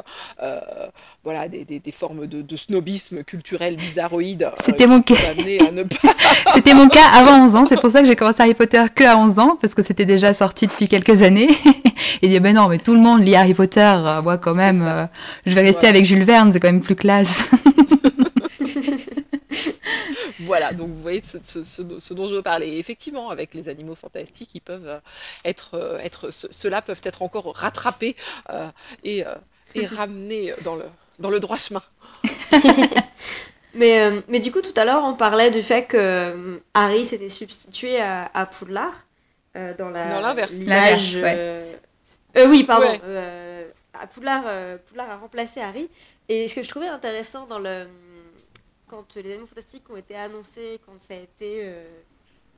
voilà 1.23 1.47
des, 1.47 1.81
formes 1.91 2.27
de, 2.27 2.57
snobisme 2.57 3.23
culturel 3.23 3.75
bizarroïde. 3.77 4.51
C'était 4.63 4.87
mon 4.87 5.01
cas. 5.01 5.15
c'était 6.53 6.73
mon 6.73 6.87
cas 6.87 7.07
avant 7.13 7.43
11 7.45 7.55
ans, 7.55 7.65
c'est 7.65 7.79
pour 7.79 7.89
ça 7.89 8.01
que 8.01 8.07
j'ai 8.07 8.15
commencé 8.15 8.41
Harry 8.41 8.53
Potter 8.53 8.83
que 8.93 9.03
à 9.03 9.17
11 9.17 9.39
ans 9.39 9.57
parce 9.59 9.73
que 9.73 9.83
c'était 9.83 10.05
déjà 10.05 10.33
sorti 10.33 10.67
depuis 10.67 10.87
quelques 10.87 11.21
années 11.21 11.49
et 12.21 12.27
dit 12.27 12.39
ben 12.39 12.55
non 12.55 12.67
mais 12.67 12.79
tout 12.79 12.93
le 12.93 12.99
monde 12.99 13.25
lit 13.25 13.35
Harry 13.35 13.53
Potter, 13.53 13.97
moi 14.23 14.37
quand 14.37 14.55
même 14.55 15.09
je 15.45 15.53
vais 15.53 15.61
rester 15.61 15.87
avec 15.87 16.05
Jules 16.05 16.23
Verne, 16.23 16.51
c'est 16.51 16.59
quand 16.59 16.71
même 16.71 16.81
plus 16.81 16.95
classe. 16.95 17.49
voilà, 20.45 20.73
donc 20.73 20.89
vous 20.89 21.01
voyez 21.01 21.21
ce, 21.21 22.13
dont 22.13 22.27
je 22.27 22.35
veux 22.35 22.41
parler. 22.41 22.77
effectivement, 22.77 23.29
avec 23.29 23.53
les 23.53 23.69
animaux 23.69 23.95
fantastiques, 23.95 24.51
ils 24.53 24.61
peuvent 24.61 24.87
euh, 24.87 24.99
être, 25.45 25.75
euh, 25.75 25.97
être 25.99 26.29
ceux-là 26.31 26.81
peuvent 26.81 27.01
être 27.03 27.21
encore 27.21 27.55
rattrapés 27.55 28.15
euh, 28.49 28.67
et, 29.03 29.23
et 29.75 29.85
ramenés 29.85 30.53
dans 30.63 30.75
le, 30.75 30.85
dans 31.19 31.29
le 31.29 31.39
droit 31.39 31.57
chemin. 31.57 31.81
mais, 33.73 34.09
mais 34.27 34.39
du 34.39 34.51
coup, 34.51 34.61
tout 34.61 34.73
à 34.75 34.85
l'heure, 34.85 35.03
on 35.03 35.13
parlait 35.13 35.51
du 35.51 35.61
fait 35.61 35.85
que 35.85 36.61
Harry 36.73 37.05
s'était 37.05 37.29
substitué 37.29 37.99
à, 37.99 38.29
à 38.33 38.45
Poudlard 38.45 39.05
dans 39.77 39.89
la 39.89 40.21
l'inverse. 40.21 40.57
oui, 42.47 42.63
pardon. 42.63 42.99
à 43.93 44.07
Poudlard, 44.07 44.43
Poudlard 44.87 45.09
a 45.09 45.17
remplacé 45.17 45.61
Harry. 45.61 45.89
Et 46.29 46.47
ce 46.47 46.55
que 46.55 46.63
je 46.63 46.69
trouvais 46.69 46.87
intéressant 46.87 47.45
dans 47.45 47.59
le 47.59 47.87
quand 48.91 49.15
les 49.15 49.31
Animaux 49.31 49.47
Fantastiques 49.47 49.89
ont 49.89 49.95
été 49.95 50.15
annoncés, 50.15 50.79
quand 50.85 50.99
ça 50.99 51.13
a 51.13 51.17
été. 51.17 51.61
Euh, 51.63 51.87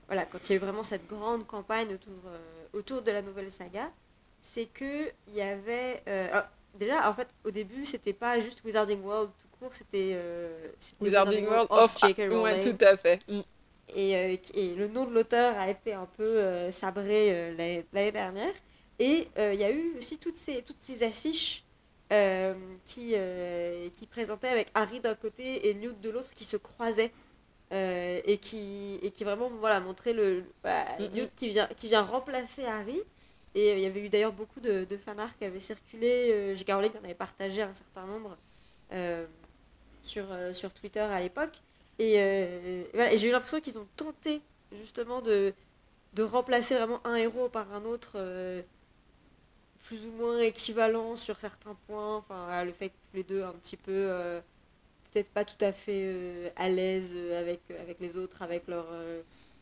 voilà, 0.07 0.25
quand 0.25 0.39
il 0.43 0.49
y 0.49 0.53
a 0.53 0.55
eu 0.55 0.59
vraiment 0.59 0.83
cette 0.83 1.07
grande 1.07 1.45
campagne 1.45 1.93
autour, 1.93 2.13
euh, 2.27 2.39
autour 2.73 3.01
de 3.03 3.11
la 3.11 3.21
nouvelle 3.21 3.51
saga, 3.51 3.91
c'est 4.41 4.65
qu'il 4.65 5.13
y 5.33 5.41
avait. 5.41 6.01
Euh, 6.07 6.41
déjà, 6.73 7.09
en 7.09 7.13
fait, 7.13 7.27
au 7.45 7.51
début, 7.51 7.85
c'était 7.85 8.13
pas 8.13 8.39
juste 8.39 8.63
Wizarding 8.65 9.01
World 9.01 9.29
tout 9.39 9.47
court, 9.59 9.73
c'était. 9.75 10.19
Wizarding, 10.99 11.45
World 11.45 11.67
of, 11.69 11.95
J.K. 11.99 12.17
Rowling. 12.31 12.59
tout 12.59 12.83
à 12.83 12.97
fait. 12.97 13.19
Mm. 13.27 13.41
Et, 13.95 14.39
et, 14.55 14.75
le 14.75 14.87
nom 14.87 15.05
de 15.05 15.13
l'auteur 15.13 15.55
a 15.59 15.69
été 15.69 15.93
un 15.93 16.07
peu 16.17 16.71
sabré 16.71 17.53
l'année 17.55 18.11
dernière. 18.11 18.53
Et 18.97 19.27
il 19.37 19.59
y 19.59 19.63
a 19.63 19.71
eu 19.71 19.95
aussi 19.99 20.17
toutes 20.17 20.37
ces, 20.37 20.63
toutes 20.63 20.81
ces 20.81 21.03
affiches 21.03 21.62
euh, 22.13 22.53
qui, 22.85 23.13
euh, 23.15 23.89
qui 23.89 24.05
présentait 24.05 24.47
avec 24.47 24.67
Harry 24.75 24.99
d'un 24.99 25.15
côté 25.15 25.67
et 25.67 25.73
Newt 25.73 25.99
de 25.99 26.11
l'autre 26.11 26.31
qui 26.35 26.43
se 26.43 26.57
croisaient 26.57 27.11
euh, 27.71 28.21
et, 28.25 28.37
qui, 28.37 28.99
et 29.01 29.09
qui 29.09 29.23
vraiment 29.23 29.49
voilà, 29.59 29.79
montrait 29.79 30.13
le, 30.13 30.45
bah, 30.63 30.85
Newt 30.99 31.31
qui 31.35 31.49
vient, 31.49 31.65
qui 31.75 31.87
vient 31.87 32.03
remplacer 32.03 32.65
Harry. 32.65 32.99
Et 33.55 33.73
il 33.73 33.79
y 33.79 33.87
avait 33.87 34.01
eu 34.01 34.09
d'ailleurs 34.09 34.31
beaucoup 34.31 34.59
de, 34.59 34.83
de 34.83 34.97
fanarts 34.97 35.35
qui 35.39 35.45
avaient 35.45 35.59
circulé. 35.59 36.55
J.K. 36.55 36.73
Rowling 36.73 36.91
en 37.01 37.03
avait 37.03 37.15
partagé 37.15 37.63
un 37.63 37.73
certain 37.73 38.05
nombre 38.05 38.37
sur, 40.03 40.25
sur 40.53 40.71
Twitter 40.71 40.99
à 40.99 41.19
l'époque. 41.19 41.61
Et, 41.97 42.13
voilà, 42.93 43.11
et 43.11 43.17
j'ai 43.17 43.29
eu 43.29 43.31
l'impression 43.31 43.59
qu'ils 43.59 43.79
ont 43.79 43.87
tenté 43.95 44.41
justement 44.71 45.21
de, 45.21 45.53
de 46.13 46.23
remplacer 46.23 46.75
vraiment 46.75 46.99
un 47.05 47.15
héros 47.15 47.49
par 47.49 47.73
un 47.73 47.85
autre 47.85 48.17
plus 49.83 50.05
ou 50.05 50.11
moins 50.11 50.39
équivalent 50.39 51.15
sur 51.15 51.39
certains 51.39 51.75
points. 51.87 52.17
Enfin, 52.17 52.63
le 52.63 52.71
fait 52.71 52.89
que 52.89 52.93
tous 53.11 53.17
les 53.17 53.23
deux 53.23 53.43
un 53.43 53.53
petit 53.53 53.77
peu, 53.77 53.91
euh, 53.91 54.41
peut-être 55.11 55.29
pas 55.29 55.45
tout 55.45 55.63
à 55.63 55.71
fait 55.71 56.03
euh, 56.05 56.49
à 56.55 56.69
l'aise 56.69 57.11
euh, 57.13 57.39
avec, 57.39 57.61
avec 57.69 57.99
les 57.99 58.17
autres, 58.17 58.41
avec 58.41 58.67
leur, 58.67 58.87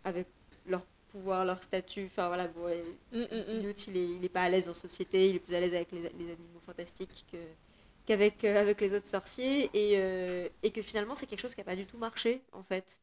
avec 0.05 0.27
leur 0.67 0.81
pouvoir, 1.11 1.45
leur 1.45 1.61
statut. 1.61 2.05
Enfin 2.05 2.27
voilà, 2.27 2.47
bon, 2.47 2.67
mm, 3.11 3.17
mm, 3.19 3.23
mm. 3.23 3.73
il 3.87 4.25
est, 4.25 4.29
pas 4.29 4.43
à 4.43 4.49
l'aise 4.49 4.69
en 4.69 4.73
société, 4.73 5.29
il 5.29 5.35
est 5.37 5.39
plus 5.39 5.55
à 5.55 5.59
l'aise 5.59 5.73
avec 5.73 5.91
les, 5.91 6.05
animaux 6.05 6.61
fantastiques 6.65 7.25
qu'avec 8.05 8.43
avec 8.43 8.79
les 8.81 8.95
autres 8.95 9.07
sorciers. 9.07 9.69
Et, 9.73 10.49
et 10.63 10.71
que 10.71 10.81
finalement, 10.81 11.15
c'est 11.15 11.25
quelque 11.25 11.41
chose 11.41 11.55
qui 11.55 11.61
n'a 11.61 11.65
pas 11.65 11.75
du 11.75 11.85
tout 11.85 11.97
marché, 11.97 12.41
en 12.53 12.63
fait. 12.63 12.99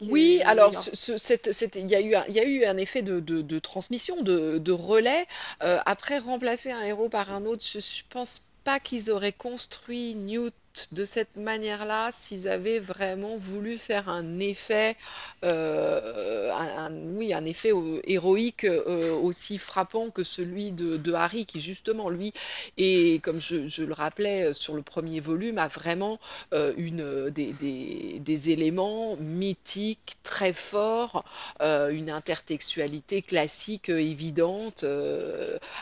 Oui, 0.00 0.42
alors 0.44 0.72
il 0.72 1.90
y, 1.90 1.94
a 1.94 2.00
eu 2.00 2.14
un, 2.14 2.26
y 2.26 2.40
a 2.40 2.44
eu 2.44 2.64
un 2.64 2.76
effet 2.76 3.02
de, 3.02 3.58
transmission, 3.58 4.22
de, 4.22 4.72
relais. 4.72 5.26
Euh, 5.62 5.80
après, 5.86 6.18
remplacer 6.18 6.72
un 6.72 6.82
héros 6.82 7.08
par 7.08 7.32
un 7.32 7.44
autre, 7.46 7.64
je, 7.64 7.78
je 7.78 8.02
pense 8.08 8.42
pas 8.64 8.80
qu'ils 8.80 9.10
auraient 9.10 9.32
construit 9.32 10.14
Newt 10.14 10.54
de 10.92 11.04
cette 11.04 11.36
manière-là 11.36 12.10
s'ils 12.12 12.48
avaient 12.48 12.78
vraiment 12.78 13.36
voulu 13.36 13.78
faire 13.78 14.08
un 14.08 14.40
effet, 14.40 14.96
euh, 15.44 16.50
un, 16.52 16.92
oui, 17.14 17.32
un 17.32 17.44
effet 17.44 17.72
euh, 17.72 18.00
héroïque 18.04 18.64
euh, 18.64 19.12
aussi 19.12 19.58
frappant 19.58 20.10
que 20.10 20.24
celui 20.24 20.72
de, 20.72 21.12
Harry, 21.12 21.46
qui 21.46 21.60
justement, 21.60 22.08
lui, 22.08 22.32
et 22.76 23.20
comme 23.22 23.40
je, 23.40 23.82
le 23.82 23.92
rappelais 23.92 24.52
sur 24.52 24.74
le 24.74 24.82
premier 24.82 25.20
volume, 25.20 25.58
a 25.58 25.68
vraiment 25.68 26.18
une, 26.52 27.30
des, 27.30 28.50
éléments 28.50 29.16
mythiques 29.16 30.16
très 30.24 30.52
forts, 30.52 31.24
une 31.60 32.10
intertextualité 32.10 33.22
classique 33.22 33.90
évidente, 33.90 34.84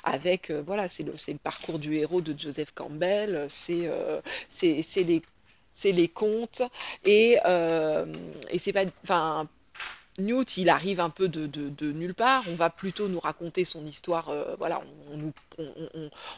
avec, 0.05 0.51
voilà, 0.51 0.89
c'est 0.89 1.03
le, 1.03 1.13
le, 1.13 1.39
parcours 1.39 1.79
du 1.79 1.97
héros 1.97 2.21
de 2.21 2.39
Joseph 2.39 2.73
Campbell, 2.75 3.47
c'est 3.49 3.89
c'est 4.83 5.23
c'est 5.75 5.93
les 5.93 6.09
contes 6.09 6.63
et, 7.05 7.39
et 8.51 8.59
c'est 8.59 8.73
pas, 8.73 8.85
enfin 9.03 9.49
Newt, 10.19 10.59
il 10.59 10.69
arrive 10.69 11.01
un 11.01 11.09
peu 11.09 11.29
de, 11.29 11.93
nulle 11.93 12.15
part. 12.15 12.45
On 12.51 12.55
va 12.55 12.69
plutôt 12.69 13.09
nous 13.09 13.21
raconter 13.21 13.65
son 13.65 13.87
histoire. 13.87 14.29
Euh, 14.29 14.55
voilà, 14.59 14.81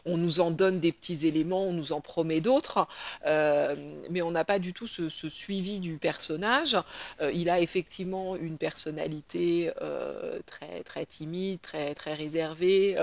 on, 0.07 0.17
nous, 0.17 0.41
en 0.41 0.51
donne 0.51 0.79
des 0.79 0.93
petits 0.93 1.27
éléments, 1.27 1.65
on 1.65 1.73
nous 1.73 1.93
en 1.93 2.01
promet 2.01 2.41
d'autres, 2.41 2.87
euh, 3.27 3.75
mais 4.11 4.23
on 4.23 4.31
n'a 4.31 4.45
pas 4.45 4.59
du 4.59 4.73
tout 4.73 4.87
ce, 4.87 5.09
suivi 5.29 5.81
du 5.81 5.99
personnage. 5.99 6.77
Euh, 7.21 7.33
il 7.33 7.51
a 7.51 7.61
effectivement 7.61 8.37
une 8.37 8.59
personnalité 8.59 9.73
très 10.47 10.83
très 10.85 11.07
timide, 11.07 11.61
très 11.61 11.95
très 11.95 12.15
réservée. 12.15 12.97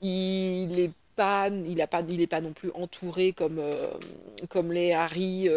il 0.00 0.80
est 0.80 0.90
pas, 1.16 1.48
il 1.48 1.76
n'est 1.76 2.26
pas, 2.26 2.40
non 2.40 2.52
plus 2.52 2.70
entouré 2.74 3.32
comme, 3.32 3.62
comme 4.48 4.72
les 4.72 4.92
Harry 4.92 5.48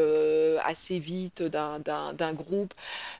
assez 0.63 0.99
vite 0.99 1.43
d'un 1.43 2.33
groupe. 2.33 2.73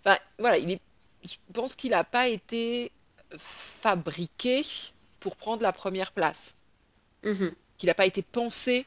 Enfin, 0.04 0.18
voilà, 0.40 0.58
il 0.58 0.72
est 0.72 0.82
je 1.24 1.36
pense 1.54 1.76
qu'il 1.76 1.92
n'a 1.92 2.04
pas 2.04 2.28
été 2.28 2.92
fabriqué 3.38 4.64
pour 5.20 5.36
prendre 5.36 5.64
la 5.64 5.74
première 5.74 6.12
place. 6.12 6.56
Mhm. 7.24 7.54
Qu'il 7.78 7.88
n'a 7.88 7.94
pas 7.94 8.06
été 8.06 8.22
pensé 8.22 8.86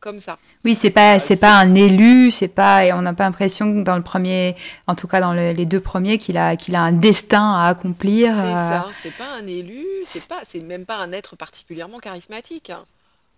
comme 0.00 0.18
ça. 0.18 0.38
Oui, 0.64 0.74
c'est 0.74 0.90
pas 0.90 1.18
c'est 1.18 1.36
pas 1.36 1.52
un 1.52 1.74
élu, 1.74 2.30
c'est 2.30 2.48
pas 2.48 2.84
et 2.84 2.92
on 2.92 3.02
n'a 3.02 3.12
pas 3.12 3.24
l'impression 3.24 3.72
que 3.72 3.82
dans 3.82 3.96
le 3.96 4.02
premier, 4.02 4.56
en 4.86 4.94
tout 4.94 5.06
cas 5.06 5.20
dans 5.20 5.32
les 5.32 5.66
deux 5.66 5.80
premiers, 5.80 6.18
qu'il 6.18 6.38
a 6.38 6.56
qu'il 6.56 6.74
a 6.74 6.82
un 6.82 6.92
destin 6.92 7.54
à 7.54 7.68
accomplir. 7.68 8.34
C'est 8.34 8.46
euh. 8.46 8.54
ça, 8.54 8.86
c'est 8.96 9.14
pas 9.16 9.32
un 9.38 9.46
élu, 9.46 9.84
c'est 10.02 10.28
pas 10.28 10.40
c'est 10.44 10.60
même 10.60 10.86
pas 10.86 10.96
un 10.96 11.12
être 11.12 11.36
particulièrement 11.36 11.98
charismatique. 11.98 12.70
Hein. 12.70 12.84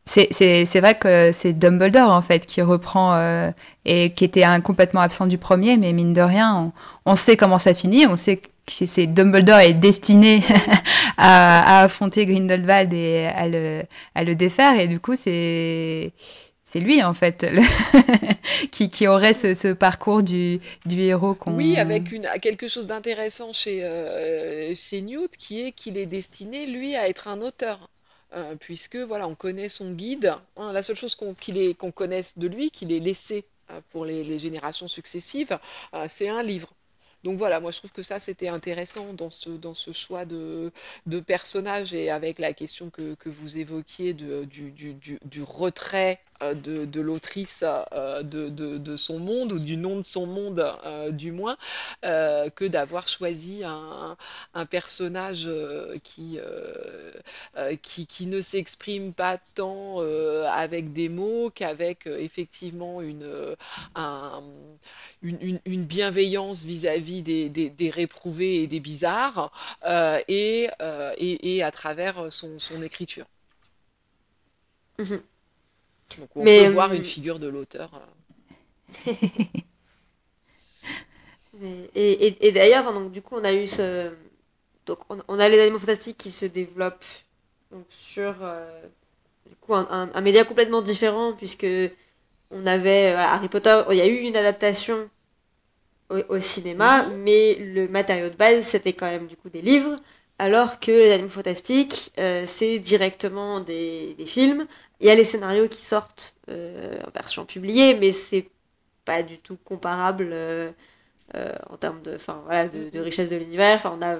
C'est 0.04 0.80
vrai 0.80 0.98
que 0.98 1.30
c'est 1.32 1.52
Dumbledore 1.52 2.10
en 2.10 2.22
fait 2.22 2.44
qui 2.44 2.60
reprend 2.60 3.14
euh, 3.14 3.50
et 3.84 4.12
qui 4.12 4.24
était 4.24 4.42
un, 4.42 4.60
complètement 4.60 5.00
absent 5.00 5.26
du 5.26 5.38
premier, 5.38 5.76
mais 5.76 5.92
mine 5.92 6.12
de 6.12 6.20
rien, 6.20 6.72
on, 7.06 7.14
sait 7.14 7.36
comment 7.36 7.58
ça 7.58 7.72
finit, 7.72 8.06
on 8.06 8.16
sait 8.16 8.38
que 8.38 8.48
c'est 8.66 9.06
Dumbledore 9.06 9.60
est 9.60 9.74
destiné 9.74 10.42
à, 11.18 11.78
à, 11.78 11.84
affronter 11.84 12.26
Grindelwald 12.26 12.92
et 12.92 13.26
à 13.26 13.46
le, 13.46 13.82
à 14.16 14.24
le 14.24 14.34
défaire, 14.34 14.78
et 14.80 14.88
du 14.88 14.98
coup 14.98 15.14
c'est 15.14 16.12
c'est 16.72 16.80
lui 16.80 17.02
en 17.02 17.12
fait 17.12 17.44
qui, 18.70 18.88
qui, 18.88 19.06
aurait 19.06 19.34
ce, 19.34 19.74
parcours 19.74 20.22
du, 20.22 20.58
du 20.86 21.02
héros 21.02 21.34
qu'on... 21.34 21.54
Oui, 21.54 21.76
avec 21.76 22.04
quelque 22.40 22.66
chose 22.66 22.86
d'intéressant 22.86 23.52
chez, 23.52 23.84
euh, 23.84 24.74
chez 24.74 25.02
Newt 25.02 25.36
qui 25.36 25.66
est 25.66 25.72
qu'il 25.72 25.98
est 25.98 26.06
destiné 26.06 26.64
lui 26.66 26.96
à 26.96 27.10
être 27.10 27.28
un 27.28 27.42
auteur. 27.42 27.90
Euh, 28.34 28.54
puisque 28.58 28.96
voilà, 28.96 29.28
on 29.28 29.34
connaît 29.34 29.68
son 29.68 29.92
guide. 29.92 30.34
Hein, 30.56 30.72
la 30.72 30.82
seule 30.82 30.96
chose 30.96 31.14
qu'on 31.14 31.90
connaisse 31.90 32.38
de 32.38 32.48
lui, 32.48 32.70
qu'il 32.70 32.90
ait 32.90 33.00
laissé 33.00 33.44
euh, 33.70 33.78
pour 33.90 34.06
les, 34.06 34.38
générations 34.38 34.88
successives, 34.88 35.58
c'est 36.08 36.30
un 36.30 36.42
livre. 36.42 36.72
Donc 37.24 37.38
voilà, 37.38 37.60
moi 37.60 37.70
je 37.70 37.78
trouve 37.78 37.92
que 37.92 38.02
ça 38.02 38.18
c'était 38.18 38.48
intéressant 38.48 39.12
dans 39.12 39.30
ce, 39.30 39.50
dans 39.50 39.74
ce 39.74 39.92
choix 39.92 40.24
de, 40.24 40.72
de 41.06 41.20
personnage 41.20 41.94
et 41.94 42.10
avec 42.10 42.38
la 42.38 42.52
question 42.52 42.90
que, 42.90 43.14
que 43.14 43.28
vous 43.28 43.58
évoquiez 43.58 44.12
du, 44.12 44.46
du, 44.46 45.42
retrait 45.42 46.18
de, 46.40 46.84
de 46.84 47.00
l'autrice 47.00 47.64
euh, 47.92 48.22
de, 48.22 48.48
de, 48.48 48.96
son 48.96 49.18
monde 49.18 49.52
ou 49.52 49.58
du 49.58 49.76
nom 49.76 49.96
de 49.96 50.02
son 50.02 50.26
monde 50.26 50.64
euh, 50.84 51.10
du 51.10 51.32
moins 51.32 51.56
que 52.02 52.66
d'avoir 52.66 53.08
choisi 53.08 53.62
un, 53.64 54.16
un 54.54 54.66
personnage 54.66 55.48
qui, 56.02 56.38
qui, 57.82 58.06
qui, 58.06 58.26
ne 58.26 58.40
s'exprime 58.40 59.12
pas 59.12 59.38
tant 59.54 60.00
avec 60.00 60.92
des 60.92 61.08
mots 61.08 61.50
qu'avec 61.54 62.06
effectivement 62.06 63.00
une, 63.00 63.56
un, 63.94 64.42
une, 65.22 65.60
une, 65.64 65.84
bienveillance 65.84 66.64
vis-à-vis 66.64 67.22
des, 67.22 67.48
des, 67.48 67.90
réprouvés 67.90 68.62
et 68.62 68.66
des 68.66 68.80
bizarres 68.80 69.52
et, 70.28 70.68
et, 71.18 71.56
et, 71.56 71.62
à 71.62 71.70
travers 71.70 72.32
son, 72.32 72.58
son 72.58 72.82
écriture. 72.82 73.26
Mhm. 74.98 75.22
Donc 76.18 76.28
on 76.34 76.44
peut 76.44 76.68
voir 76.68 76.92
une 76.92 77.00
euh, 77.00 77.04
figure 77.04 77.38
de 77.38 77.48
l'auteur. 77.48 77.90
Euh. 79.06 79.12
et, 81.94 82.52
d'ailleurs, 82.52 82.92
donc 82.92 83.12
du 83.12 83.22
coup, 83.22 83.36
on 83.36 83.44
a 83.44 83.52
eu 83.52 83.66
ce, 83.66 84.10
donc 84.86 84.98
on, 85.08 85.38
a 85.38 85.48
les 85.48 85.60
animaux 85.60 85.78
fantastiques 85.78 86.18
qui 86.18 86.30
se 86.30 86.46
développent 86.46 87.04
donc, 87.70 87.84
sur 87.88 88.36
euh, 88.42 88.82
du 89.48 89.56
coup 89.56 89.74
un, 89.74 90.20
média 90.20 90.44
complètement 90.44 90.82
différent 90.82 91.32
puisque 91.32 91.66
on 92.50 92.66
avait 92.66 93.12
Harry 93.12 93.48
Potter, 93.48 93.82
il 93.90 93.96
y 93.96 94.00
a 94.00 94.06
eu 94.06 94.18
une 94.18 94.36
adaptation 94.36 95.08
au, 96.28 96.40
cinéma, 96.40 97.04
mhm. 97.04 97.16
mais 97.22 97.54
le 97.54 97.88
matériau 97.88 98.28
de 98.28 98.34
base 98.34 98.66
c'était 98.66 98.92
quand 98.92 99.08
même 99.08 99.26
du 99.26 99.36
coup 99.36 99.48
des 99.48 99.62
livres 99.62 99.96
alors 100.38 100.78
que 100.80 100.90
les 100.90 101.12
animaux 101.12 101.30
fantastiques, 101.30 102.12
c'est 102.46 102.78
directement 102.80 103.60
des, 103.60 104.14
des, 104.18 104.26
films 104.26 104.66
il 105.02 105.06
y 105.06 105.10
a 105.10 105.16
les 105.16 105.24
scénarios 105.24 105.66
qui 105.66 105.82
sortent 105.82 106.36
euh, 106.48 106.96
en 107.04 107.10
version 107.10 107.44
publiée, 107.44 107.94
mais 107.98 108.12
c'est 108.12 108.48
pas 109.04 109.24
du 109.24 109.36
tout 109.36 109.58
comparable 109.64 110.30
euh, 110.32 110.70
euh, 111.34 111.52
en 111.68 111.76
termes 111.76 112.02
de, 112.02 112.16
voilà, 112.44 112.68
de, 112.68 113.00
richesse 113.00 113.28
de 113.28 113.36
l'univers. 113.36 113.74
Enfin, 113.74 113.98
on 113.98 114.02
a, 114.02 114.18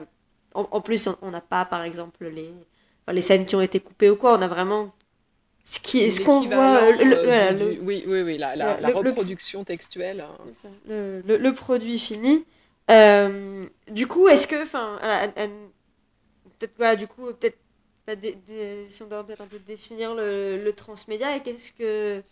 en, 0.54 0.80
plus, 0.80 1.08
on 1.22 1.30
n'a 1.30 1.40
pas, 1.40 1.64
par 1.64 1.84
exemple, 1.84 2.26
les, 2.26 2.50
les 3.06 3.22
scènes 3.22 3.46
qui 3.46 3.54
ont 3.54 3.60
été 3.60 3.78
coupées 3.78 4.10
ou 4.10 4.16
quoi. 4.16 4.36
On 4.36 4.42
a 4.42 4.48
vraiment 4.48 4.92
ce 5.62 5.78
qui 5.78 6.10
ce 6.10 6.20
qu'on 6.20 6.40
voit 6.40 6.80
oui 6.88 8.02
oui 8.04 8.22
oui 8.22 8.36
la, 8.36 8.56
la, 8.56 8.88
reproduction 8.88 9.62
textuelle 9.62 10.22
hein. 10.22 10.34
le, 10.88 11.50
produit 11.52 12.00
fini 12.00 12.44
du 13.88 14.08
coup 14.08 14.26
est-ce 14.26 14.48
que 14.48 14.60
enfin 14.60 14.98
peut-être 16.58 16.72
voilà 16.76 16.96
du 16.96 17.06
coup 17.06 17.26
peut-être 17.26 17.58
si 18.08 19.02
on 19.02 19.06
doit 19.06 19.24
peut-être 19.24 19.42
un 19.42 19.46
peu 19.46 19.58
définir 19.58 20.14
le, 20.14 20.70
transmédia 20.76 21.36
et 21.36 21.40
qu'est-ce 21.40 21.72
que 21.72 22.22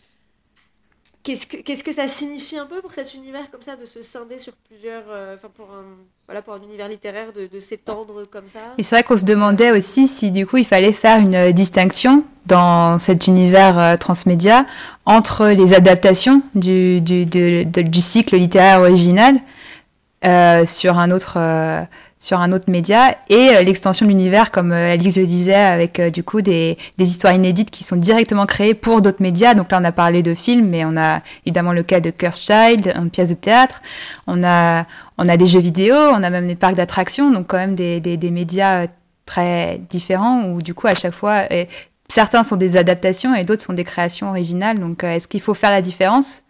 qu'est-ce 1.23 1.47
que 1.47 1.59
qu'est-ce 1.59 1.85
que 1.85 1.93
ça 1.93 2.09
signifie 2.09 2.57
un 2.57 2.67
peu 2.67 2.81
pour 2.81 2.93
cet 2.93 3.15
univers 3.15 3.51
comme 3.51 3.63
ça 3.63 3.77
de 3.77 3.85
se 3.85 4.03
scinder 4.03 4.39
sur 4.39 4.55
plusieurs 4.69 5.05
euh, 5.11 5.35
enfin 5.35 5.49
pour 5.55 5.67
un 5.67 5.85
voilà 6.27 6.41
pour 6.41 6.55
un 6.55 6.63
univers 6.63 6.89
littéraire 6.89 7.33
de, 7.33 7.61
s'étendre 7.61 8.23
comme 8.31 8.49
ça? 8.49 8.61
Et 8.79 8.83
c'est 8.83 8.97
vrai 8.97 9.03
qu'on 9.05 9.19
se 9.19 9.25
demandait 9.25 9.71
aussi 9.71 10.09
si 10.09 10.33
du 10.33 10.47
coup 10.47 10.57
il 10.57 10.67
fallait 10.67 10.93
faire 10.93 11.19
une 11.19 11.53
distinction 11.53 12.25
dans 12.47 12.99
cet 12.99 13.27
univers 13.27 13.79
euh, 13.79 13.97
transmédia 13.97 14.67
entre 15.05 15.49
les 15.49 15.75
adaptations 15.75 16.43
du, 16.55 17.01
du, 17.01 17.27
du 17.27 18.01
cycle 18.01 18.37
littéraire 18.37 18.81
original 18.81 19.41
euh, 20.25 20.65
sur 20.67 20.99
un 20.99 21.11
autre 21.11 21.39
sur 22.21 22.39
un 22.43 22.53
autre 22.53 22.71
média 22.71 23.17
et 23.31 23.57
euh, 23.57 23.63
l'extension 23.63 24.05
de 24.05 24.11
l'univers 24.11 24.51
comme 24.51 24.73
euh, 24.73 24.93
Alix 24.93 25.17
le 25.17 25.25
disait 25.25 25.55
avec 25.55 25.99
euh, 25.99 26.11
du 26.11 26.23
coup 26.23 26.43
des, 26.43 26.77
des, 26.99 27.09
histoires 27.09 27.33
inédites 27.33 27.71
qui 27.71 27.83
sont 27.83 27.97
directement 27.97 28.45
créées 28.45 28.75
pour 28.75 29.01
d'autres 29.01 29.23
médias. 29.23 29.55
Donc 29.55 29.73
là 29.73 29.79
on 29.81 29.85
a 29.85 29.91
parlé 29.91 30.23
de 30.23 30.35
films 30.35 30.69
mais 30.69 30.85
on 30.85 30.99
a 30.99 31.23
évidemment 31.47 31.73
le 31.73 31.83
cas 31.83 32.01
de 32.01 32.11
Curse 32.11 32.43
Child 32.43 32.93
une 32.95 33.11
pièce 33.11 33.31
de 33.31 33.35
théâtre. 33.35 33.81
On 34.27 34.45
a 34.45 34.85
on 35.17 35.29
a 35.31 35.37
des 35.39 35.47
jeux 35.47 35.61
vidéo 35.61 35.95
on 35.95 36.23
a 36.23 36.29
même 36.29 36.47
des 36.47 36.57
parcs 36.57 36.75
d'attractions. 36.75 37.31
Donc 37.31 37.47
quand 37.47 37.57
même 37.57 37.75
des, 37.75 38.01
des, 38.01 38.19
des, 38.19 38.31
médias 38.31 38.87
très 39.25 39.81
différents 39.89 40.45
où 40.45 40.61
du 40.61 40.75
coup 40.75 40.89
à 40.89 40.95
chaque 40.95 41.15
fois 41.15 41.45
certains 42.11 42.43
sont 42.43 42.57
des 42.57 42.77
adaptations 42.77 43.35
et 43.35 43.45
d'autres 43.45 43.63
sont 43.63 43.73
des 43.73 43.85
créations 43.85 44.29
originales. 44.29 44.79
Donc 44.79 45.05
est-ce 45.05 45.27
qu'il 45.27 45.41
faut 45.41 45.55
faire 45.55 45.71
la 45.71 45.81
différence 45.81 46.43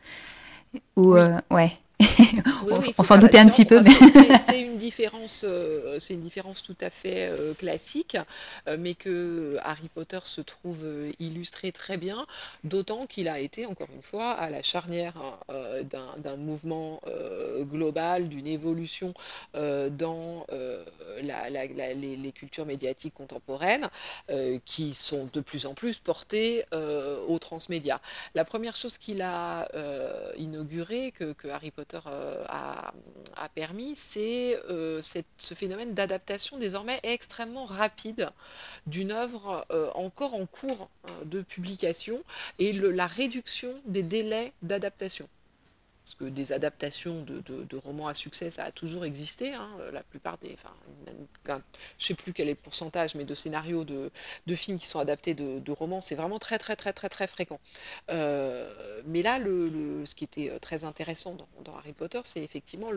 ou 0.97 1.15
ouais 1.51 1.80
on, 2.99 3.03
s'en 3.03 3.19
doutait 3.19 3.39
un 3.39 3.49
petit 3.49 3.65
peu. 3.65 3.83
C'est 4.47 4.61
une 4.61 4.79
différence, 4.79 5.45
euh, 5.47 5.99
c'est 5.99 6.15
une 6.15 6.21
différence 6.21 6.63
tout 6.63 6.77
à 6.81 6.91
fait 6.91 7.29
euh, 7.29 7.55
classique, 7.55 8.17
euh, 8.67 8.77
mais 8.79 8.95
que 8.95 9.59
Harry 9.63 9.89
Potter 9.89 10.21
se 10.25 10.41
trouve 10.41 10.79
illustré 11.19 11.73
très 11.73 11.97
bien, 11.97 12.27
d'autant 12.65 13.07
qu'il 13.07 13.29
a 13.29 13.39
été 13.39 13.67
encore 13.67 13.89
une 13.95 14.03
fois 14.03 14.33
à 14.33 14.51
la 14.51 14.63
charnière 14.63 15.15
hein, 15.49 16.17
d'un 16.19 16.37
mouvement 16.37 17.01
global, 17.61 18.29
d'une 18.29 18.47
évolution 18.47 19.13
dans 19.55 20.47
les, 21.21 22.33
cultures 22.33 22.67
médiatiques 22.67 23.15
contemporaines, 23.15 23.89
qui 24.65 24.95
sont 24.95 25.29
de 25.33 25.41
plus 25.41 25.67
en 25.67 25.75
plus 25.75 25.99
portées 25.99 26.65
aux 27.29 27.39
transmédia. 27.39 28.01
La 28.35 28.45
première 28.45 28.77
chose 28.77 28.99
qu'il 28.99 29.23
a 29.23 29.69
inaugurée, 30.37 31.13
que 31.13 31.49
Harry 31.49 31.71
Potter 31.71 31.90
euh, 31.95 32.45
a, 32.49 32.93
permis, 33.55 33.97
c'est 33.97 34.57
euh, 34.69 35.01
ce 35.03 35.55
phénomène 35.55 35.95
d'adaptation 35.95 36.59
désormais 36.59 37.01
extrêmement 37.03 37.65
rapide 37.65 38.31
d'une 38.87 39.13
œuvre 39.13 39.67
euh, 39.71 39.91
encore 39.95 40.35
en 40.35 40.47
cours 40.47 40.89
de 41.25 41.43
publication 41.43 42.23
et 42.59 42.73
la 42.73 43.07
réduction 43.07 43.75
des 43.87 44.03
délais 44.03 44.53
d'adaptation. 44.63 45.29
Parce 46.11 46.29
que 46.29 46.35
des 46.35 46.53
adaptations 46.53 47.23
de, 47.23 47.77
romans 47.77 48.09
à 48.09 48.15
succès, 48.15 48.51
ça 48.51 48.65
a 48.65 48.73
toujours 48.73 49.05
existé. 49.05 49.55
Hein. 49.55 49.69
La 49.93 50.03
plupart 50.03 50.39
des, 50.39 50.53
enfin, 50.55 50.75
je 51.47 51.53
ne 51.53 51.61
sais 51.99 52.15
plus 52.15 52.33
quel 52.33 52.49
est 52.49 52.53
le 52.53 52.57
pourcentage, 52.57 53.15
mais 53.15 53.25
de 53.25 53.35
scénarios 53.35 53.85
de, 53.85 54.11
films 54.57 54.79
qui 54.79 54.87
sont 54.87 54.99
adaptés 54.99 55.35
de, 55.35 55.73
romans, 55.73 56.01
c'est 56.01 56.17
vraiment 56.17 56.41
très 56.41 56.59
très 56.59 56.75
très 56.75 56.93
très 56.93 57.09
très 57.09 57.29
fréquent. 57.29 57.61
Euh, 58.11 59.03
mais 59.07 59.23
là, 59.23 59.39
ce 59.39 60.15
qui 60.17 60.25
était 60.25 60.59
très 60.59 60.83
intéressant 60.83 61.37
dans, 61.65 61.75
Harry 61.75 61.93
Potter, 61.93 62.21
c'est 62.25 62.43
effectivement 62.43 62.91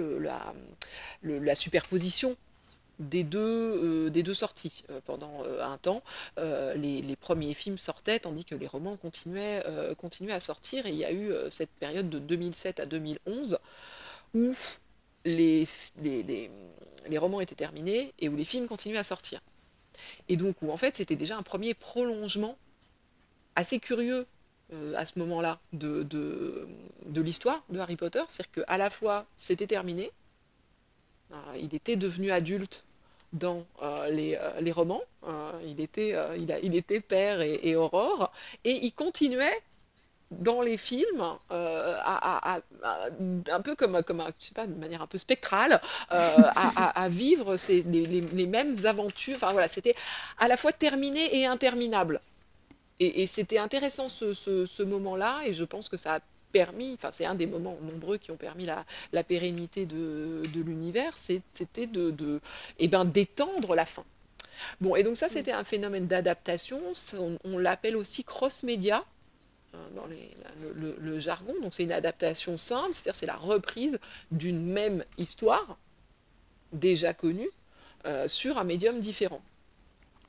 la 1.22 1.56
superposition 1.56 2.36
des 3.00 3.24
deux, 3.24 3.40
euh, 3.40 4.10
des 4.10 4.24
deux 4.24 4.34
sorties 4.34 4.84
euh, 4.90 5.00
pendant 5.06 5.44
euh, 5.44 5.64
un 5.64 5.78
temps. 5.78 6.04
Les, 6.38 7.16
premiers 7.20 7.54
films 7.54 7.78
sortaient 7.78 8.20
tandis 8.20 8.44
que 8.44 8.56
les 8.56 8.68
romans 8.68 8.98
continuaient, 8.98 9.64
continuaient 9.98 10.34
à 10.34 10.42
sortir 10.42 10.86
et 10.86 10.90
il 10.90 10.96
y 10.96 11.06
a 11.06 11.14
eu 11.14 11.32
cette 11.50 11.70
période 11.70 12.10
de 12.10 12.20
2007 12.20 12.82
à 12.82 12.86
2011 12.86 13.60
où 14.34 14.54
les, 15.24 15.66
les, 16.02 16.50
les, 17.08 17.18
romans 17.18 17.40
étaient 17.40 17.56
terminés 17.56 18.12
et 18.20 18.28
où 18.28 18.36
les 18.36 18.44
films 18.44 18.68
continuaient 18.68 18.98
à 18.98 19.04
sortir. 19.04 19.40
Et 20.28 20.36
donc 20.36 20.58
où 20.62 20.72
en 20.72 20.76
fait 20.76 20.98
c'était 20.98 21.16
déjà 21.16 21.38
un 21.38 21.44
premier 21.44 21.74
prolongement 21.74 22.58
assez 23.56 23.80
curieux 23.80 24.26
à 24.96 25.06
ce 25.06 25.18
moment-là 25.20 25.60
de, 25.72 26.04
de, 26.04 26.68
de 27.06 27.22
l'histoire 27.22 27.64
de 27.70 27.80
Harry 27.80 27.96
Potter, 27.96 28.24
c'est-à-dire 28.28 28.66
qu'à 28.66 28.78
la 28.78 28.90
fois 28.90 29.26
c'était 29.38 29.68
terminé, 29.68 30.12
il 31.60 31.74
était 31.76 31.96
devenu 31.96 32.32
adulte 32.32 32.84
dans 33.34 33.66
euh, 33.82 34.08
euh, 34.10 34.62
les, 34.62 34.72
romans. 34.72 35.02
Euh, 35.28 35.52
il, 35.66 35.82
était, 35.82 36.16
il, 36.38 36.52
a, 36.52 36.60
il, 36.60 36.76
était 36.76 37.00
père 37.00 37.42
et, 37.42 37.76
aurore. 37.76 38.32
Et 38.64 38.72
il 38.84 38.92
continuait 38.94 39.62
dans 40.32 40.62
les 40.62 40.78
films, 40.78 41.24
à, 41.52 42.60
un 43.52 43.62
peu 43.62 43.76
comme, 43.76 44.02
comme 44.02 44.24
je 44.40 44.48
sais 44.48 44.54
pas, 44.54 44.66
de 44.66 44.74
manière 44.74 45.02
un 45.04 45.08
peu 45.08 45.20
spectrale, 45.20 45.80
à, 46.10 47.08
vivre 47.10 47.58
ces, 47.58 47.84
les, 47.84 48.48
mêmes 48.48 48.74
aventures. 48.86 49.36
Enfin 49.36 49.52
voilà, 49.52 49.68
c'était 49.68 49.96
à 50.40 50.48
la 50.48 50.58
fois 50.58 50.72
terminé 50.72 51.38
et 51.38 51.46
interminable. 51.46 52.20
Et, 53.00 53.28
c'était 53.28 53.58
intéressant 53.58 54.10
ce, 54.10 54.34
ce 54.34 54.84
moment-là, 54.84 55.42
et 55.46 55.54
je 55.54 55.66
pense 55.66 55.90
que 55.90 55.98
ça 55.98 56.16
a 56.16 56.20
permis, 56.54 56.94
enfin 56.94 57.12
c'est 57.12 57.26
un 57.26 57.36
des 57.36 57.48
moments 57.48 57.78
nombreux 57.82 58.18
qui 58.18 58.32
ont 58.32 58.38
permis 58.38 58.66
la, 58.66 59.24
pérennité 59.24 59.86
de, 59.86 60.44
l'univers, 60.56 61.18
c'était 61.18 61.90
eh 62.80 62.88
ben, 62.88 63.04
d'étendre 63.04 63.76
la 63.76 63.86
fin. 63.86 64.06
Bon, 64.80 64.96
et 64.96 65.04
donc 65.04 65.18
ça 65.18 65.28
c'était 65.28 65.52
un 65.52 65.64
phénomène 65.66 66.08
d'adaptation, 66.08 66.80
on, 67.44 67.58
l'appelle 67.58 67.98
aussi 67.98 68.24
cross-média 68.24 69.04
hein, 69.74 69.78
dans 69.96 70.06
le, 70.06 71.20
jargon, 71.20 71.54
donc 71.62 71.74
c'est 71.74 71.84
une 71.84 71.92
adaptation 71.92 72.56
simple, 72.56 72.94
c'est-à-dire 72.94 73.16
c'est 73.16 73.26
la 73.26 73.36
reprise 73.36 74.00
d'une 74.32 74.64
même 74.64 75.04
histoire 75.18 75.78
déjà 76.72 77.14
connue 77.14 77.50
euh, 78.06 78.28
sur 78.28 78.58
un 78.58 78.64
médium 78.64 79.00
différent. 79.00 79.42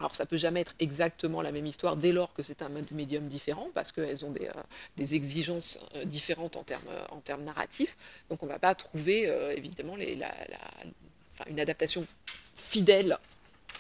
Alors 0.05 0.15
ça 0.15 0.27
peut 0.27 0.37
jamais 0.37 0.61
être 0.61 0.75
exactement 0.81 1.41
la 1.41 1.51
même 1.51 1.65
histoire 1.65 1.97
dès 1.97 2.13
lors 2.13 2.35
que 2.35 2.43
c'est 2.43 2.61
un 2.61 2.69
médium 2.91 3.27
différent 3.27 3.71
parce 3.73 3.91
qu'elles 3.91 4.23
ont 4.27 4.33
des, 4.33 4.49
euh, 4.49 5.05
exigences 5.15 5.79
euh, 5.95 6.05
différentes 6.05 6.57
en 6.57 6.63
termes, 6.63 6.83
euh, 6.91 7.07
en 7.11 7.39
narratifs. 7.39 7.97
Donc 8.29 8.43
on 8.43 8.47
ne 8.47 8.51
va 8.51 8.59
pas 8.59 8.75
trouver 8.75 9.23
évidemment 9.57 9.97
une 9.97 11.59
adaptation 11.59 12.07
fidèle. 12.55 13.17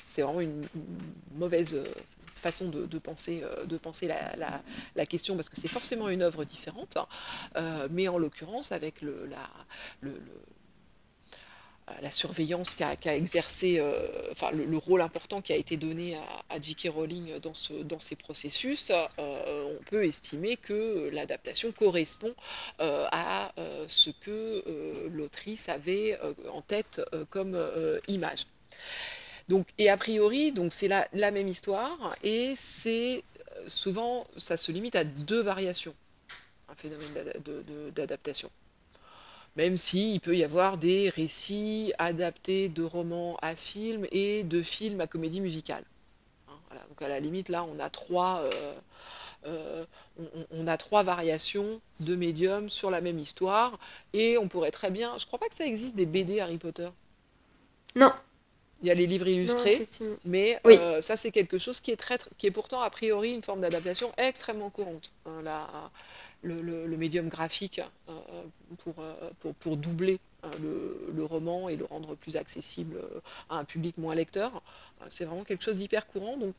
C'est 0.07 0.23
vraiment 0.23 0.41
une, 0.41 0.65
mauvaise 1.35 1.79
façon 2.35 2.71
de, 2.71 2.99
penser, 2.99 3.43
de 3.67 3.77
penser 3.77 4.09
la, 4.09 5.07
question 5.07 5.37
parce 5.37 5.51
que 5.51 5.57
c'est 5.57 5.69
forcément 5.69 6.09
une 6.09 6.23
œuvre 6.23 6.47
différente. 6.47 6.97
Hein. 7.55 7.87
mais 7.91 8.09
en 8.09 8.17
l'occurrence 8.17 8.73
avec 8.73 9.03
le, 9.03 9.29
le 10.01 10.23
la 12.03 12.11
surveillance 12.11 12.75
qu'a 12.75 13.17
exercé, 13.17 13.79
euh, 13.79 14.07
le, 14.53 14.77
rôle 14.79 15.03
important 15.03 15.43
qui 15.43 15.53
a 15.53 15.57
été 15.57 15.77
donné 15.77 16.17
à, 16.49 16.61
J.K. 16.61 16.89
Rowling 16.95 17.39
dans, 17.41 17.55
ce, 17.55 17.73
dans 17.73 17.99
ces 17.99 18.17
processus, 18.17 18.91
euh, 19.19 19.77
on 19.79 19.83
peut 19.85 20.05
estimer 20.05 20.57
que 20.57 21.11
l'adaptation 21.13 21.73
correspond 21.73 22.35
à 22.79 23.53
ce 23.87 24.11
que 24.11 25.09
l'autrice 25.09 25.69
avait 25.69 26.19
en 26.53 26.63
tête 26.63 27.01
comme 27.31 27.59
image. 28.09 28.47
Et 29.79 29.91
a 29.91 29.97
priori, 29.97 30.55
c'est 30.71 30.89
la, 30.89 31.07
la, 31.13 31.31
même 31.31 31.49
histoire, 31.49 32.17
et 32.23 32.55
c'est 32.57 33.23
souvent, 33.67 34.27
ça 34.37 34.57
se 34.57 34.73
limite 34.73 34.97
à 34.97 35.05
deux 35.05 35.43
variations, 35.43 35.95
un 36.69 36.75
phénomène 36.75 37.13
d'adaptation 37.95 38.51
même 39.57 39.77
s'il 39.77 40.21
peut 40.21 40.37
y 40.37 40.45
avoir 40.45 40.79
des 40.79 41.11
récits 41.11 41.93
adaptés 41.99 42.69
de 42.69 42.83
romans 42.83 43.37
à 43.41 43.55
films 43.55 44.07
et 44.11 44.43
de 44.43 44.63
films 44.63 45.01
à 45.01 45.07
comédie 45.07 45.41
musicale. 45.41 45.85
Hein, 46.49 46.77
donc 46.89 47.03
à 47.03 47.09
la 47.09 47.21
limite, 47.21 47.49
là, 47.49 47.65
on 47.65 47.79
a 47.79 47.89
trois, 47.89 48.41
euh, 48.41 48.75
euh, 49.47 49.85
on, 50.51 50.67
a 50.67 50.77
trois 50.77 51.03
variations 51.03 51.81
de 52.01 52.17
médiums 52.17 52.69
sur 52.69 52.91
la 52.91 53.01
même 53.01 53.19
histoire, 53.19 53.79
et 54.13 54.39
on 54.39 54.49
pourrait 54.49 54.73
très 54.73 54.91
bien. 54.91 55.17
Je 55.19 55.27
crois 55.27 55.39
pas 55.39 55.49
que 55.49 55.55
ça 55.55 55.67
existe 55.67 55.95
des 55.95 56.07
BD 56.07 56.41
Harry 56.41 56.59
Potter. 56.59 56.89
Non. 57.95 58.13
Il 58.83 58.89
y 58.89 58.91
a 58.91 58.95
les 58.95 59.07
livres 59.07 59.29
illustrés, 59.29 59.89
mais 60.25 60.61
euh, 60.67 61.01
ça 61.01 61.17
c'est 61.17 61.31
quelque 61.31 61.59
chose 61.59 61.81
qui 61.81 61.91
est 61.91 61.97
très, 61.97 62.19
qui 62.37 62.49
est 62.49 62.51
pourtant 62.51 62.83
a 62.83 62.91
priori 62.91 63.31
une 63.31 63.43
forme 63.43 63.61
d'adaptation 63.61 64.13
extrêmement 64.19 64.69
courante. 64.69 65.13
Hein, 65.25 65.43
le, 66.45 66.97
médium 66.97 67.29
graphique 67.29 67.81
euh, 68.09 68.13
pour, 68.79 68.95
euh, 68.99 69.31
pour, 69.41 69.55
pour, 69.55 69.77
doubler 69.77 70.21
euh, 70.45 70.49
le, 71.15 71.25
roman 71.25 71.69
et 71.69 71.77
le 71.77 71.85
rendre 71.85 72.15
plus 72.15 72.37
accessible 72.37 73.01
à 73.49 73.59
un 73.59 73.65
public 73.65 73.99
moins 73.99 74.15
lecteur. 74.15 74.63
C'est 75.09 75.25
vraiment 75.25 75.45
quelque 75.45 75.65
chose 75.65 75.79
d'hyper 75.79 76.07
courant. 76.07 76.37
Donc, 76.37 76.55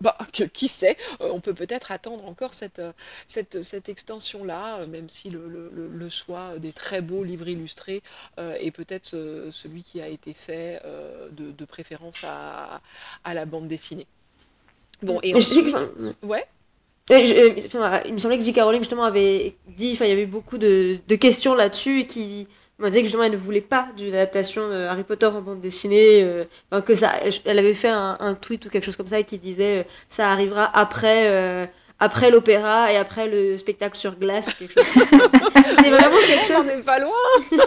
bah, 0.00 0.16
qui 0.52 0.68
sait, 0.68 0.96
on 1.20 1.40
peut 1.40 1.54
peut-être 1.54 1.90
attendre 1.90 2.24
encore 2.26 2.54
cette, 2.54 2.82
cette, 3.26 3.62
cette 3.62 3.88
extension-là, 3.88 4.86
même 4.86 5.08
si 5.08 5.30
le, 5.30 5.48
le, 5.48 6.08
choix 6.08 6.58
des 6.58 6.72
très 6.72 7.00
beaux 7.00 7.24
livres 7.24 7.48
illustrés 7.48 8.02
est 8.36 8.70
peut-être 8.70 9.08
celui 9.50 9.82
qui 9.82 10.00
a 10.00 10.06
été 10.06 10.32
fait 10.32 10.80
de, 11.32 11.50
de 11.50 11.64
préférence 11.64 12.22
à, 12.22 12.80
à, 13.24 13.34
la 13.34 13.44
bande 13.44 13.66
dessinée. 13.66 14.06
Bon, 15.02 15.18
et 15.24 15.34
ensuite... 15.34 15.74
ouais. 16.22 16.46
Euh, 17.12 18.00
il 18.06 18.14
me 18.14 18.18
semblait 18.18 18.38
que 18.38 18.44
J.K. 18.44 18.60
Rowling 18.62 18.80
justement 18.80 19.04
avait 19.04 19.54
dit, 19.68 19.92
enfin 19.94 20.06
il 20.06 20.10
y 20.10 20.12
avait 20.12 20.26
beaucoup 20.26 20.58
de, 20.58 20.98
questions 21.20 21.54
là-dessus 21.54 22.00
et 22.00 22.06
qui 22.06 22.48
m'a 22.78 22.90
dit 22.90 22.98
que 22.98 23.04
justement 23.04 23.24
elle 23.24 23.32
ne 23.32 23.36
voulait 23.36 23.60
pas 23.60 23.88
d'une 23.96 24.14
adaptation 24.14 24.68
de 24.68 24.86
Harry 24.86 25.04
Potter 25.04 25.26
en 25.26 25.42
bande 25.42 25.60
dessinée, 25.60 26.22
euh, 26.22 26.80
que 26.80 26.94
ça, 26.94 27.12
elle 27.44 27.58
avait 27.58 27.74
fait 27.74 27.90
un, 27.90 28.36
tweet 28.40 28.66
ou 28.66 28.70
quelque 28.70 28.84
chose 28.84 28.96
comme 28.96 29.08
ça 29.08 29.22
qui 29.22 29.38
disait 29.38 29.80
euh, 29.80 29.84
ça 30.08 30.30
arrivera 30.30 30.70
après 30.76 31.70
après 32.00 32.32
l'opéra 32.32 32.92
et 32.92 32.96
après 32.96 33.28
le 33.28 33.56
spectacle 33.56 33.96
sur 33.96 34.18
glace 34.18 34.48
ou 34.48 34.58
quelque 34.58 34.74
chose. 34.74 34.84
c'est 35.84 35.90
vraiment 35.90 36.16
quelque 36.26 36.46
chose. 36.46 36.66
On 36.76 36.82
pas 36.82 36.98
loin. 36.98 37.12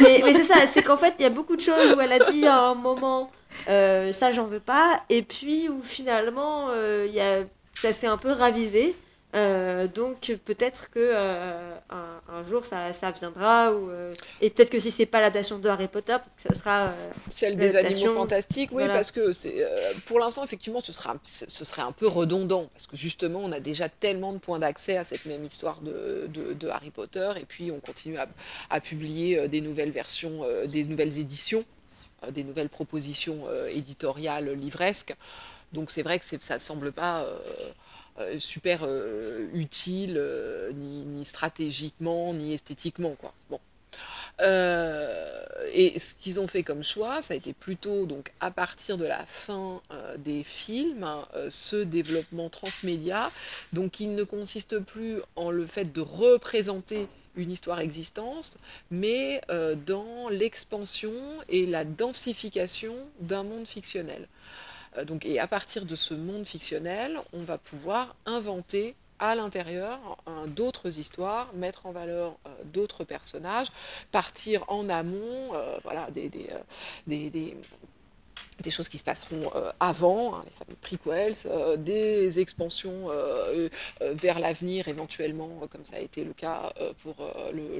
mais, 0.00 0.20
mais 0.22 0.34
c'est 0.34 0.44
ça, 0.44 0.66
c'est 0.66 0.82
qu'en 0.82 0.98
fait 0.98 1.14
il 1.18 1.22
y 1.22 1.26
a 1.26 1.30
beaucoup 1.30 1.56
de 1.56 1.62
choses 1.62 1.94
où 1.96 2.00
elle 2.00 2.12
a 2.12 2.30
dit 2.30 2.46
à 2.46 2.60
un 2.60 2.74
moment 2.74 3.30
ça 3.66 4.32
j'en 4.32 4.44
veux 4.44 4.60
pas 4.60 5.00
et 5.08 5.22
puis 5.22 5.70
où 5.70 5.80
finalement 5.82 6.68
il 7.06 7.14
y 7.14 7.20
a 7.20 7.44
ça 7.72 7.92
s'est 7.92 8.06
un 8.06 8.16
peu 8.18 8.32
ravisé. 8.32 8.94
Euh, 9.36 9.86
donc 9.86 10.32
peut-être 10.44 10.90
que 10.90 10.98
euh, 10.98 11.76
un, 11.88 12.44
jour 12.48 12.66
ça, 12.66 12.92
ça 12.92 13.12
viendra 13.12 13.72
ou, 13.72 13.88
euh, 13.88 14.12
et 14.40 14.50
peut-être 14.50 14.70
que 14.70 14.80
si 14.80 14.90
c'est 14.90 15.06
pas 15.06 15.20
l'adaptation 15.20 15.60
de 15.60 15.68
Harry 15.68 15.86
Potter 15.86 16.16
que 16.36 16.42
ça 16.42 16.52
sera 16.52 16.92
celle 17.28 17.56
des 17.56 17.76
animaux 17.76 18.12
fantastiques 18.12 18.70
oui 18.72 18.88
parce 18.88 19.12
que 19.12 19.32
c'est 19.32 19.64
pour 20.06 20.18
l'instant 20.18 20.42
effectivement 20.42 20.80
ce 20.80 20.92
sera 20.92 21.14
ce 21.24 21.64
serait 21.64 21.82
un 21.82 21.92
peu 21.92 22.08
redondant 22.08 22.66
parce 22.72 22.88
que 22.88 22.96
justement 22.96 23.38
on 23.38 23.52
a 23.52 23.60
déjà 23.60 23.88
tellement 23.88 24.32
de 24.32 24.38
points 24.38 24.58
d'accès 24.58 24.96
à 24.96 25.04
cette 25.04 25.24
même 25.26 25.44
histoire 25.44 25.80
de, 25.80 26.28
de, 26.28 26.68
Harry 26.68 26.90
Potter 26.90 27.30
et 27.40 27.44
puis 27.44 27.70
on 27.70 27.78
continue 27.78 28.18
à, 28.18 28.26
à 28.68 28.80
publier 28.80 29.46
des 29.46 29.60
nouvelles 29.60 29.92
versions 29.92 30.44
des 30.66 30.82
nouvelles 30.84 31.18
éditions 31.20 31.64
des 32.32 32.42
nouvelles 32.42 32.68
propositions 32.68 33.44
éditoriales 33.68 34.50
livresques. 34.54 35.14
Donc 35.72 35.90
c'est 35.90 36.02
vrai 36.02 36.18
que 36.18 36.24
ça 36.24 36.54
ne 36.54 36.60
semble 36.60 36.90
pas 36.92 37.26
super 38.38 38.80
euh, 38.84 39.48
utile, 39.52 40.20
ni, 40.74 41.24
stratégiquement, 41.24 42.34
ni 42.34 42.54
esthétiquement. 42.54 43.14
Quoi. 43.14 43.32
Bon. 43.48 43.60
et 45.72 45.98
ce 45.98 46.14
qu'ils 46.14 46.40
ont 46.40 46.46
fait 46.46 46.62
comme 46.62 46.82
choix, 46.82 47.22
ça 47.22 47.34
a 47.34 47.36
été 47.36 47.52
plutôt 47.52 48.06
donc 48.06 48.32
à 48.40 48.50
partir 48.50 48.96
de 48.96 49.04
la 49.04 49.24
fin 49.26 49.80
des 50.18 50.44
films, 50.44 51.06
ce 51.50 51.76
développement 51.76 52.48
transmédia, 52.48 53.28
donc 53.72 54.00
il 54.00 54.14
ne 54.14 54.24
consiste 54.24 54.78
plus 54.78 55.20
en 55.36 55.50
le 55.50 55.66
fait 55.66 55.92
de 55.92 56.00
représenter 56.00 57.08
une 57.36 57.50
histoire 57.50 57.80
existante, 57.80 58.56
mais 58.90 59.40
dans 59.86 60.28
l'expansion 60.30 61.12
et 61.48 61.66
la 61.66 61.84
densification 61.84 62.94
d'un 63.20 63.42
monde 63.42 63.66
fictionnel. 63.66 64.26
Euh, 64.96 65.04
donc, 65.04 65.24
et 65.24 65.38
à 65.38 65.46
partir 65.46 65.84
de 65.84 65.94
ce 65.94 66.14
monde 66.14 66.44
fictionnel, 66.44 67.18
on 67.32 67.42
va 67.42 67.58
pouvoir 67.58 68.14
inventer 68.26 68.94
à 69.18 69.34
l'intérieur 69.34 70.16
d'autres 70.46 70.98
histoires, 70.98 71.52
mettre 71.52 71.84
en 71.84 71.92
valeur 71.92 72.38
d'autres 72.64 73.04
personnages, 73.04 73.66
partir 74.10 74.64
en 74.68 74.88
amont, 74.88 75.52
voilà, 75.82 76.10
des, 76.10 76.30
des 76.30 76.48
des 77.06 77.54
choses 78.68 78.90
qui 78.90 78.98
se 78.98 79.04
passeront 79.04 79.50
euh, 79.54 79.70
avant, 79.80 80.34
hein, 80.34 80.44
les 80.44 80.50
fameux 80.50 80.76
prequels, 80.80 81.34
euh, 81.46 81.76
des 81.78 82.40
expansions 82.40 83.10
euh, 83.10 83.68
vers 84.00 84.38
l'avenir 84.38 84.88
éventuellement, 84.88 85.48
comme 85.70 85.84
ça 85.84 85.96
a 85.96 86.00
été 86.00 86.24
le 86.24 86.34
cas 86.34 86.72
pour 87.02 87.14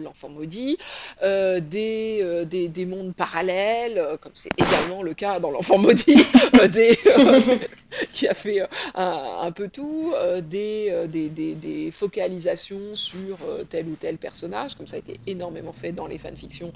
l'enfant 0.01 0.31
maudit, 0.31 0.79
des, 1.23 2.45
des, 2.47 2.87
mondes 2.87 3.15
parallèles, 3.15 4.17
comme 4.21 4.33
c'est 4.35 4.51
également 4.57 5.03
le 5.03 5.13
cas 5.13 5.41
dans 5.41 5.51
l'enfant 5.51 5.77
maudit, 5.79 6.17
qui 8.13 8.29
a 8.29 8.35
fait 8.35 8.63
un, 8.95 9.53
peu 9.53 9.69
tout, 9.69 10.15
des, 10.43 11.07
des, 11.09 11.91
focalisations 11.91 12.95
sur 12.95 13.39
tel 13.69 13.87
ou 13.87 13.97
tel 13.97 14.17
personnage, 14.17 14.77
comme 14.77 14.87
ça 14.87 14.97
a 14.97 14.99
été 15.01 15.21
énormément 15.27 15.73
fait 15.73 15.93
dans 15.93 16.07
les 16.07 16.19
fanfictions 16.19 16.73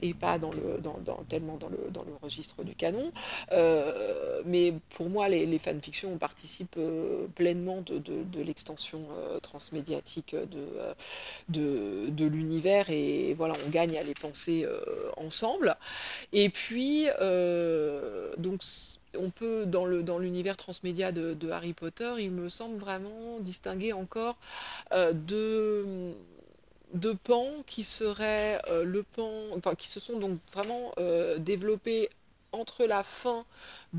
et 0.00 0.14
pas 0.14 0.38
tellement 1.28 1.56
dans 1.56 1.68
le, 1.68 1.90
dans 1.92 2.02
le 2.02 2.14
registre 2.22 2.62
du 2.64 2.74
canon. 2.74 3.11
Euh, 3.52 4.42
mais 4.44 4.74
pour 4.90 5.08
moi, 5.10 5.28
les, 5.28 5.58
fanfictions 5.58 6.16
participent 6.18 6.76
euh, 6.78 7.26
pleinement 7.34 7.82
de, 7.82 8.42
l'extension 8.42 9.06
euh, 9.16 9.38
transmédiatique 9.40 10.34
de, 11.48 12.08
de, 12.10 12.26
l'univers 12.26 12.90
et 12.90 13.34
voilà, 13.34 13.54
on 13.66 13.70
gagne 13.70 13.96
à 13.98 14.02
les 14.02 14.14
penser 14.14 14.66
ensemble. 15.16 15.76
Et 16.32 16.48
puis, 16.48 17.06
donc, 18.38 18.62
on 19.18 19.30
peut, 19.30 19.66
dans, 19.66 19.86
l'univers 20.18 20.56
transmédia 20.56 21.12
de, 21.12 21.50
Harry 21.50 21.72
Potter, 21.72 22.14
il 22.18 22.30
me 22.30 22.48
semble 22.48 22.78
vraiment 22.78 23.38
distinguer 23.40 23.92
encore 23.92 24.36
deux 25.12 26.14
de 26.94 27.12
pans 27.12 27.48
qui 27.66 27.84
seraient 27.84 28.60
le 28.84 29.02
pan, 29.02 29.32
qui 29.78 29.88
se 29.88 30.00
sont 30.00 30.18
donc 30.18 30.38
vraiment 30.52 30.92
développés 31.38 32.08
entre 32.52 32.84
la 32.84 33.02
fin 33.02 33.44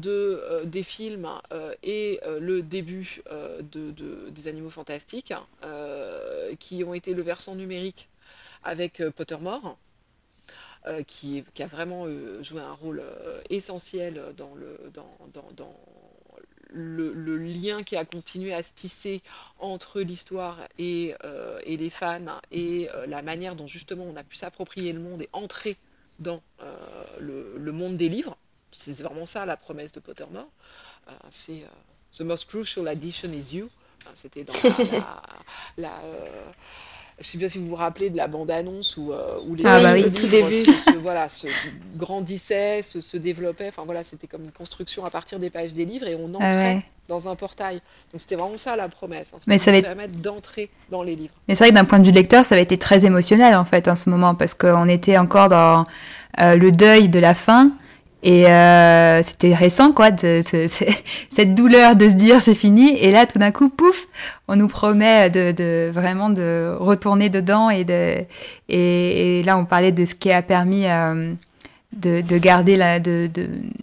euh, 0.06 0.66
des 0.66 0.84
films 0.84 1.30
euh, 1.51 1.74
et 1.84 2.20
euh, 2.26 2.39
le 2.39 2.64
début 2.64 3.22
de, 3.62 4.30
des 4.30 4.47
Animaux 4.47 4.70
Fantastiques, 4.70 5.34
qui 6.60 6.84
ont 6.84 6.93
été 6.93 7.14
le 7.14 7.22
versant 7.22 7.56
numérique 7.56 8.10
avec 8.64 9.01
Pottermore. 9.16 9.78
Qui, 11.08 11.45
a 11.60 11.66
vraiment 11.66 12.08
joué 12.41 12.60
un 12.60 12.74
rôle 12.74 13.01
essentiel 13.49 14.22
dans 14.38 14.54
le, 14.54 14.78
lien 17.38 17.84
qui 17.84 17.95
a 17.95 18.04
continué 18.04 18.54
à 18.54 18.64
se 18.64 18.74
tisser 18.74 19.22
entre 19.60 20.01
l'histoire 20.01 20.60
et, 20.78 21.16
les 21.66 21.89
fans 21.89 22.41
et 22.51 22.89
la 23.08 23.22
manière 23.22 23.56
dont 23.56 23.68
justement 23.68 24.04
on 24.04 24.18
a 24.18 24.26
pu 24.26 24.36
s'approprier 24.36 24.91
le 24.91 24.99
monde 24.99 25.22
et 25.22 25.30
entrer 25.32 25.78
dans 26.20 26.41
le, 27.22 27.72
monde 27.72 27.95
des 27.95 28.10
livres 28.10 28.38
c'est 28.74 29.02
vraiment 29.02 29.26
ça 29.26 29.46
la 29.46 29.58
promesse 29.58 29.92
de 29.92 30.00
Pottermore. 30.00 30.48
Euh, 31.08 31.12
c'est 31.30 31.64
euh, 31.64 32.18
The 32.18 32.22
most 32.22 32.48
crucial 32.48 32.88
addition 32.88 33.32
is 33.32 33.56
you. 33.56 33.70
C'était 34.14 34.44
dans 34.44 34.54
la, 35.78 35.88
euh, 36.04 36.28
je 37.18 37.20
ne 37.20 37.24
sais 37.24 37.38
pas 37.38 37.50
si 37.50 37.58
vous 37.58 37.68
vous 37.70 37.76
rappelez 37.76 38.10
de 38.10 38.18
la 38.18 38.28
bande-annonce 38.28 38.98
où, 38.98 39.14
où, 39.48 39.56
les 39.56 39.64
ah 39.66 39.82
bah 39.82 39.94
tout 40.10 40.28
début. 40.28 40.66
Se, 40.66 40.98
voilà, 40.98 41.30
se 41.30 41.48
grandissaient, 41.96 42.82
se, 42.82 43.00
se 43.00 43.16
développaient. 43.16 43.70
Enfin 43.70 43.84
voilà, 43.86 44.04
c'était 44.04 44.28
comme 44.28 44.44
une 44.44 44.52
construction 44.52 45.06
à 45.06 45.10
partir 45.10 45.40
des 45.40 45.50
pages 45.50 45.74
des 45.74 45.86
livres 45.86 46.06
et 46.06 46.16
on 46.16 46.34
ah 46.38 46.46
entrait 46.46 46.86
dans 47.08 47.30
un 47.30 47.36
portail. 47.36 47.76
Donc 48.12 48.20
c'était 48.20 48.36
vraiment 48.36 48.58
ça 48.58 48.76
la 48.76 48.90
promesse. 48.90 49.32
Hein, 49.34 49.40
Mais 49.48 49.58
ça 49.58 49.72
va 49.72 49.82
permettre 49.82 50.18
d'entrer 50.18 50.70
dans 50.90 51.02
les 51.02 51.16
livres. 51.16 51.34
Mais 51.48 51.56
c'est 51.56 51.64
vrai 51.64 51.70
que 51.70 51.76
d'un 51.76 51.86
point 51.86 52.00
de 52.00 52.06
vue 52.06 52.12
lecteur, 52.12 52.44
ça 52.44 52.56
va 52.56 52.62
été 52.62 52.78
très 52.78 53.06
émotionnel 53.06 53.56
en 53.56 53.66
fait 53.66 53.88
en 53.88 53.96
ce 53.96 54.10
moment 54.10 54.36
parce 54.36 54.54
qu'on 54.54 54.90
était 54.90 55.18
encore 55.18 55.48
dans 55.48 55.86
le 56.40 56.72
deuil 56.72 57.08
de 57.08 57.20
la 57.20 57.34
fin. 57.34 57.72
Et 58.24 58.48
euh, 58.48 59.22
c'était 59.22 59.54
récent, 59.54 59.92
quoi, 59.92 60.10
de, 60.10 60.42
cette 61.30 61.56
douleur 61.56 61.98
de 61.98 62.08
se 62.08 62.14
dire 62.14 62.42
c'est 62.42 62.56
fini. 62.56 62.98
Et 62.98 63.12
là, 63.12 63.26
tout 63.26 63.38
d'un 63.38 63.52
coup, 63.52 63.68
pouf, 63.70 64.08
on 64.48 64.56
nous 64.56 64.70
promet 64.70 65.30
de, 65.30 65.52
de, 65.52 65.92
vraiment 65.92 66.30
de 66.30 66.74
retourner 66.80 67.30
dedans. 67.30 67.70
Et, 67.70 67.84
de, 67.84 68.24
et, 68.70 69.44
là, 69.44 69.58
on 69.58 69.66
parlait 69.66 69.92
de 69.92 70.06
ce 70.06 70.16
qui 70.16 70.32
a 70.32 70.42
permis 70.42 70.88
euh, 70.88 71.34
de, 71.92 72.22
de, 72.22 72.38
garder 72.38 72.78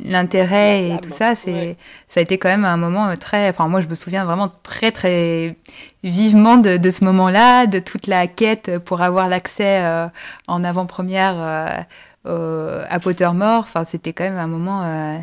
l'intérêt 0.03 0.88
et 0.88 0.99
tout 1.03 1.11
ça. 1.11 1.34
C'est, 1.34 1.76
Ça 2.09 2.20
a 2.20 2.22
été 2.22 2.38
quand 2.38 2.49
même 2.49 2.64
un 2.64 2.78
moment 2.78 3.14
très... 3.16 3.51
Enfin, 3.51 3.68
moi, 3.68 3.82
je 3.82 3.88
me 3.88 3.95
souviens 3.95 4.24
vraiment 4.24 4.51
très, 4.62 4.91
très 4.91 5.55
vivement 6.03 6.57
de, 6.57 6.78
de 6.78 6.91
ce 6.91 7.05
moment-là, 7.05 7.66
de 7.66 7.78
toute 7.78 8.07
la 8.07 8.26
quête 8.26 8.78
pour 8.78 9.03
avoir 9.03 9.28
l'accès 9.28 9.84
euh, 9.84 10.07
en 10.49 10.64
avant-première 10.64 11.34
euh, 11.38 11.68
euh, 11.68 11.82
à 12.24 13.00
Pottermore. 13.00 13.60
Enfin, 13.60 13.84
c'était 13.84 14.12
quand 14.12 14.24
même 14.24 14.38
un 14.38 14.46
moment. 14.46 15.22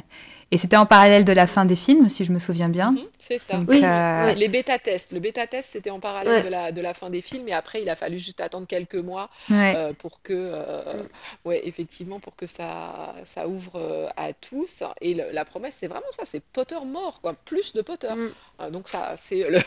Et 0.52 0.58
c'était 0.58 0.78
en 0.78 0.86
parallèle 0.86 1.26
de 1.26 1.34
la 1.34 1.46
fin 1.46 1.66
des 1.66 1.76
films, 1.76 2.10
si 2.10 2.24
je 2.24 2.32
me 2.32 2.40
souviens 2.40 2.70
bien. 2.70 2.92
Mhm. 2.92 3.08
C'est 3.28 3.40
ça. 3.40 3.60
oui, 3.68 3.82
euh, 3.84 4.34
Les 4.36 4.48
bêta-tests. 4.48 5.12
Le 5.12 5.20
bêta-test, 5.20 5.72
c'était 5.74 5.90
en 5.90 6.00
parallèle 6.00 6.46
de, 6.46 6.50
la, 6.50 6.72
de 6.72 6.82
la 6.82 6.94
fin 6.94 7.10
des 7.10 7.22
films. 7.22 7.50
Et 7.50 7.54
après, 7.54 7.82
il 7.82 7.90
a 7.90 7.96
fallu 7.98 8.20
juste 8.20 8.40
attendre 8.40 8.68
quelques 8.68 8.96
mois 8.96 9.30
euh, 9.52 9.92
pour 9.94 10.22
que, 10.22 10.34
euh, 10.34 11.04
ouais, 11.44 11.62
effectivement, 11.68 12.22
pour 12.22 12.38
que 12.38 12.48
ça, 12.48 13.16
ça 13.24 13.50
ouvre 13.50 14.10
à 14.16 14.32
tous. 14.32 14.84
Et 15.02 15.14
la 15.14 15.44
promesse, 15.44 15.76
c'est 15.78 15.88
vraiment 15.88 16.10
ça. 16.12 16.24
C'est 16.26 16.42
Potter 16.42 16.78
mort, 16.86 17.20
quoi. 17.22 17.34
Plus 17.34 17.74
de 17.74 17.82
Potter. 17.82 18.08
Mm. 18.16 18.72
donc 18.72 18.88
ça, 18.88 19.16
c'est 19.18 19.50
le... 19.50 19.60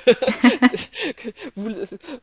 vous, 1.57 1.70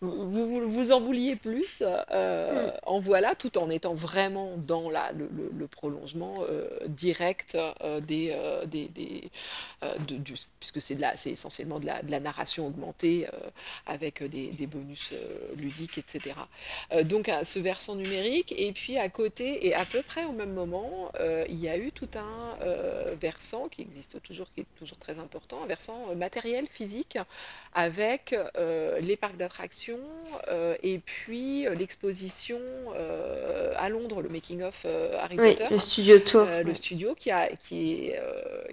vous, 0.02 0.68
vous, 0.68 0.92
en 0.92 1.00
vouliez 1.00 1.36
plus. 1.36 1.82
Mm. 1.82 2.72
En 2.84 3.00
voilà, 3.00 3.36
tout 3.36 3.60
en 3.60 3.70
étant 3.70 3.94
vraiment 3.94 4.54
dans 4.58 4.90
la, 4.90 5.12
le, 5.12 5.68
prolongement 5.68 6.38
direct 6.88 7.58
des, 8.08 8.36
des, 8.66 8.88
des 8.90 9.30
du, 10.08 10.34
puisque 10.60 10.82
c'est 10.82 10.98
essentiellement 11.26 11.80
de 11.80 11.86
la, 11.86 12.02
de 12.02 12.12
la, 12.12 12.20
narration 12.20 12.68
augmentée 12.68 13.28
euh, 13.28 13.50
avec 13.86 14.24
des, 14.24 14.48
des 14.48 14.68
bonus 14.68 15.12
euh, 15.14 15.56
ludiques, 15.56 15.98
etc. 15.98 16.36
Euh, 16.92 17.04
donc 17.04 17.32
ce 17.44 17.60
versant 17.60 17.96
numérique, 17.96 18.54
et 18.58 18.72
puis 18.72 18.98
à 18.98 19.10
côté, 19.10 19.68
et 19.68 19.76
à 19.76 19.86
peu 19.86 20.02
près 20.02 20.26
au 20.26 20.32
même 20.32 20.54
moment, 20.54 21.12
il 21.50 21.60
y 21.60 21.70
a 21.70 21.78
eu 21.78 21.92
tout 21.92 22.10
un 22.16 22.58
versant 23.20 23.68
qui 23.70 23.82
existe 23.82 24.22
toujours, 24.22 24.48
qui 24.54 24.62
est 24.62 24.66
toujours 24.78 24.98
très 24.98 25.20
important, 25.20 25.62
un 25.64 25.68
versant 25.68 26.16
matériel, 26.16 26.68
physique, 26.68 27.18
avec 27.74 28.36
les 29.02 29.16
parcs 29.16 29.38
d'attractions 29.38 30.00
et 30.84 31.00
puis 31.00 31.64
l'exposition 31.78 32.60
à 33.78 33.90
Londres, 33.90 34.22
le 34.22 34.30
Making 34.30 34.64
of 34.64 34.86
Harry 35.20 35.38
oui, 35.40 35.52
Potter. 35.52 35.68
Le 35.72 35.80
studio 35.80 36.20
tour. 36.20 36.46
le 36.46 36.74
studio 36.74 37.16
qui 37.16 37.32
a, 37.32 37.48
qui, 37.48 38.08
est, 38.08 38.22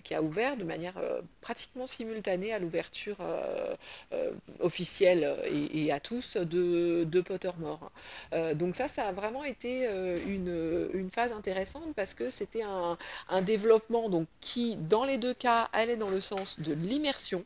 qui 0.03 0.15
a 0.15 0.23
ouvert 0.23 0.57
de 0.57 0.65
manière 0.65 0.95
pratiquement 1.41 1.87
simultanée 1.87 2.53
à 2.53 2.59
l'ouverture 2.59 3.17
euh, 3.21 3.75
euh, 4.13 4.33
officielle 4.61 5.37
et, 5.73 5.93
à 5.93 6.01
tous 6.01 6.37
de, 6.37 7.05
de 7.05 7.21
Pottermore. 7.21 7.91
Euh, 8.33 8.55
donc 8.55 8.75
ça, 8.75 8.89
ça 8.89 9.07
a 9.09 9.13
vraiment 9.13 9.45
été 9.45 9.87
une, 10.27 10.89
une 10.95 11.11
phase 11.11 11.33
intéressante 11.33 11.95
parce 11.95 12.15
que 12.15 12.31
c'était 12.31 12.63
un, 12.63 12.97
un, 13.29 13.43
développement 13.43 14.09
donc, 14.09 14.27
qui, 14.41 14.77
dans 14.77 15.05
les 15.05 15.19
deux 15.19 15.35
cas, 15.35 15.69
allait 15.73 15.97
dans 15.97 16.11
le 16.11 16.21
sens 16.21 16.61
de 16.61 16.73
l'immersion, 16.73 17.45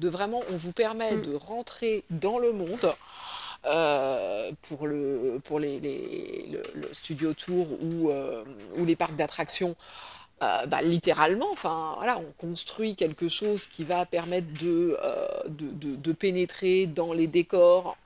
de 0.00 0.08
vraiment, 0.08 0.42
on 0.50 0.56
vous 0.56 0.72
permet 0.72 1.16
mm. 1.16 1.22
de 1.22 1.34
rentrer 1.34 2.04
dans 2.10 2.38
le 2.38 2.52
monde. 2.52 2.92
pour, 4.62 4.86
le, 4.86 5.40
pour 5.44 5.58
les, 5.58 5.80
les 5.80 6.62
le, 6.74 6.88
studio 6.92 7.32
tour 7.34 7.66
ou, 7.82 8.10
ou 8.76 8.84
les 8.84 8.96
parcs 8.96 9.16
d'attractions, 9.16 9.76
euh, 10.42 10.66
bah, 10.66 10.82
littéralement, 10.82 11.50
enfin, 11.52 11.94
voilà, 11.96 12.18
on 12.18 12.32
construit 12.32 12.96
quelque 12.96 13.28
chose 13.28 13.66
qui 13.66 13.84
va 13.84 14.04
permettre 14.04 14.48
de, 14.60 14.98
euh, 15.02 16.12
pénétrer 16.18 16.86
dans 16.86 17.12
les 17.12 17.26
décors 17.26 17.96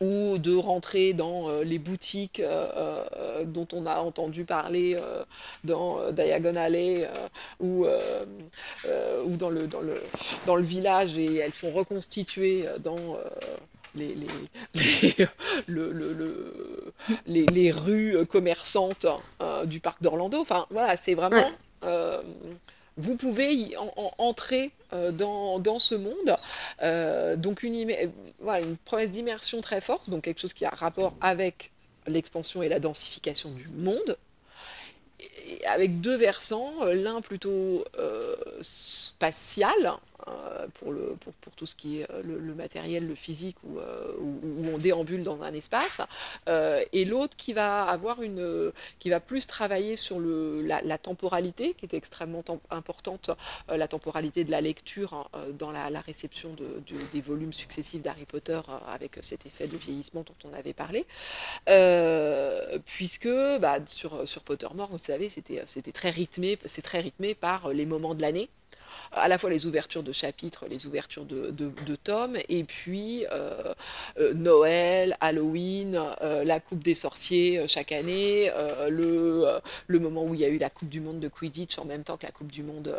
ou 0.00 0.38
de 0.38 0.54
rentrer 0.54 1.12
dans 1.12 1.48
euh, 1.48 1.64
les 1.64 1.78
boutiques 1.78 2.42
dont 3.44 3.68
on 3.72 3.86
a 3.86 3.96
entendu 3.96 4.44
parler 4.44 4.96
dans 5.64 6.10
Diagon 6.12 6.56
Alley 6.56 7.08
ou, 7.60 7.86
ou 7.86 9.36
dans, 9.36 9.50
le, 9.50 9.66
dans, 9.66 9.80
le, 9.80 10.00
dans 10.46 10.56
le 10.56 10.62
village 10.62 11.18
et 11.18 11.36
elles 11.36 11.54
sont 11.54 11.72
reconstituées 11.72 12.66
dans 12.80 13.16
les, 13.94 14.16
les, 17.26 17.46
les, 17.46 17.70
rues 17.70 18.26
commerçantes 18.26 19.06
hein, 19.40 19.64
du 19.64 19.80
parc 19.80 20.02
d'Orlando. 20.02 20.40
Enfin, 20.40 20.66
voilà, 20.70 20.96
c'est 20.96 21.14
vraiment. 21.14 21.50
Euh, 21.84 22.22
vous 22.98 23.16
pouvez 23.16 23.54
y 23.54 23.74
entrer 24.18 24.70
euh, 24.92 25.12
dans, 25.12 25.58
dans, 25.58 25.78
ce 25.78 25.94
monde. 25.94 26.36
Euh, 26.82 27.36
donc, 27.36 27.62
une, 27.62 27.90
voilà, 28.40 28.64
une 28.64 28.76
promesse 28.76 29.10
d'immersion 29.10 29.60
très 29.60 29.80
forte, 29.80 30.10
donc 30.10 30.22
quelque 30.22 30.40
chose 30.40 30.52
qui 30.52 30.64
a 30.66 30.70
rapport 30.70 31.14
avec 31.20 31.70
l'expansion 32.06 32.62
et 32.62 32.68
la 32.68 32.80
densification 32.80 33.48
du 33.48 33.66
monde, 33.68 34.16
avec 35.66 36.00
deux 36.00 36.16
versants, 36.16 36.72
l'un 36.84 37.20
plutôt 37.20 37.84
spatial, 38.60 39.92
pour, 40.74 40.92
le, 40.92 41.16
pour, 41.40 41.54
tout 41.56 41.66
ce 41.66 41.74
qui 41.74 42.00
est 42.00 42.06
le, 42.24 42.54
matériel, 42.54 43.06
le 43.06 43.14
physique, 43.14 43.56
où, 43.64 43.78
on 44.72 44.78
déambule 44.78 45.22
dans 45.22 45.42
un 45.42 45.52
espace, 45.52 46.00
et 46.92 47.04
l'autre 47.04 47.36
qui 47.36 47.52
va 47.52 47.84
avoir 47.84 48.22
une, 48.22 48.72
qui 48.98 49.10
va 49.10 49.20
plus 49.20 49.46
travailler 49.46 49.96
sur 49.96 50.18
la, 50.20 50.98
temporalité, 50.98 51.74
qui 51.74 51.84
est 51.84 51.94
extrêmement 51.94 52.44
importante, 52.70 53.30
la 53.68 53.88
temporalité 53.88 54.44
de 54.44 54.50
la 54.50 54.60
lecture 54.60 55.14
hein, 55.14 55.46
dans 55.58 55.70
la, 55.70 56.00
réception 56.00 56.54
de, 56.54 56.82
des 57.12 57.20
volumes 57.20 57.52
successifs 57.52 58.02
d'Harry 58.02 58.24
Potter 58.24 58.60
avec 58.88 59.18
cet 59.20 59.46
effet 59.46 59.66
de 59.66 59.76
vieillissement 59.76 60.22
dont 60.22 60.48
on 60.48 60.52
avait 60.52 60.72
parlé, 60.72 61.06
puisque 62.86 63.28
bah, 63.60 63.78
sur, 63.86 64.28
sur 64.28 64.42
Pottermore, 64.42 64.90
vous 64.90 64.98
savez, 64.98 65.28
c'était 65.66 65.92
très 65.92 66.10
rythmé, 66.10 66.58
c'est 66.64 66.82
très 66.82 67.00
rythmé 67.00 67.34
par 67.34 67.68
les 67.68 67.86
moments 67.86 68.14
de 68.14 68.22
l'année 68.22 68.48
à 69.12 69.28
la 69.28 69.38
fois 69.38 69.50
les 69.50 69.66
ouvertures 69.66 70.02
de 70.02 70.12
chapitres, 70.12 70.66
les 70.68 70.86
ouvertures 70.86 71.24
de, 71.24 71.50
de, 71.50 71.96
tomes, 71.96 72.36
et 72.48 72.64
puis 72.64 73.26
euh, 73.30 73.74
euh, 74.18 74.34
Noël, 74.34 75.16
Halloween, 75.20 76.00
euh, 76.22 76.44
la 76.44 76.60
Coupe 76.60 76.82
des 76.82 76.94
sorciers 76.94 77.66
chaque 77.68 77.92
année, 77.92 78.50
le, 78.88 79.60
le 79.86 79.98
moment 79.98 80.24
où 80.24 80.34
il 80.34 80.40
y 80.40 80.44
a 80.44 80.48
eu 80.48 80.58
la 80.58 80.70
Coupe 80.70 80.88
du 80.88 81.00
Monde 81.00 81.20
de 81.20 81.28
Quidditch 81.28 81.78
en 81.78 81.84
même 81.84 82.04
temps 82.04 82.16
que 82.16 82.26
la 82.26 82.32
Coupe 82.32 82.50
du 82.50 82.62
Monde 82.62 82.94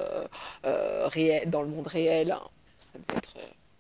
réel, 0.64 1.50
dans 1.50 1.62
le 1.62 1.68
monde 1.68 1.88
réel. 1.88 2.36
Ça 2.78 2.92
devait 2.96 3.18
être 3.18 3.34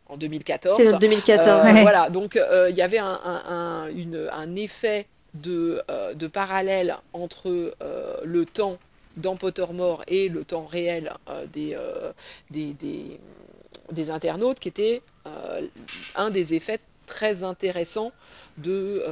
en 0.07 0.17
2014. 0.17 0.81
C'est 0.83 0.93
en 0.93 0.99
2014. 0.99 1.67
Voilà, 1.81 2.09
donc 2.09 2.39
il 2.69 2.75
y 2.75 2.81
avait 2.81 2.99
un, 2.99 3.19
un, 3.23 3.87
une, 3.89 4.29
un 4.31 4.55
effet 4.55 5.07
de, 5.35 5.81
de, 6.15 6.27
parallèle 6.27 6.97
entre 7.13 7.75
le 8.23 8.45
temps 8.45 8.77
dans 9.17 9.35
Pottermore 9.35 10.03
et 10.07 10.29
le 10.29 10.43
temps 10.43 10.65
réel 10.65 11.13
euh, 11.29 11.45
euh, 11.57 12.13
des, 13.91 14.09
internautes, 14.11 14.59
qui 14.59 14.67
était 14.67 15.01
euh, 15.27 15.67
un 16.15 16.29
des 16.29 16.53
effets 16.53 16.79
très 17.07 17.43
intéressants 17.43 18.11
de, 18.57 19.03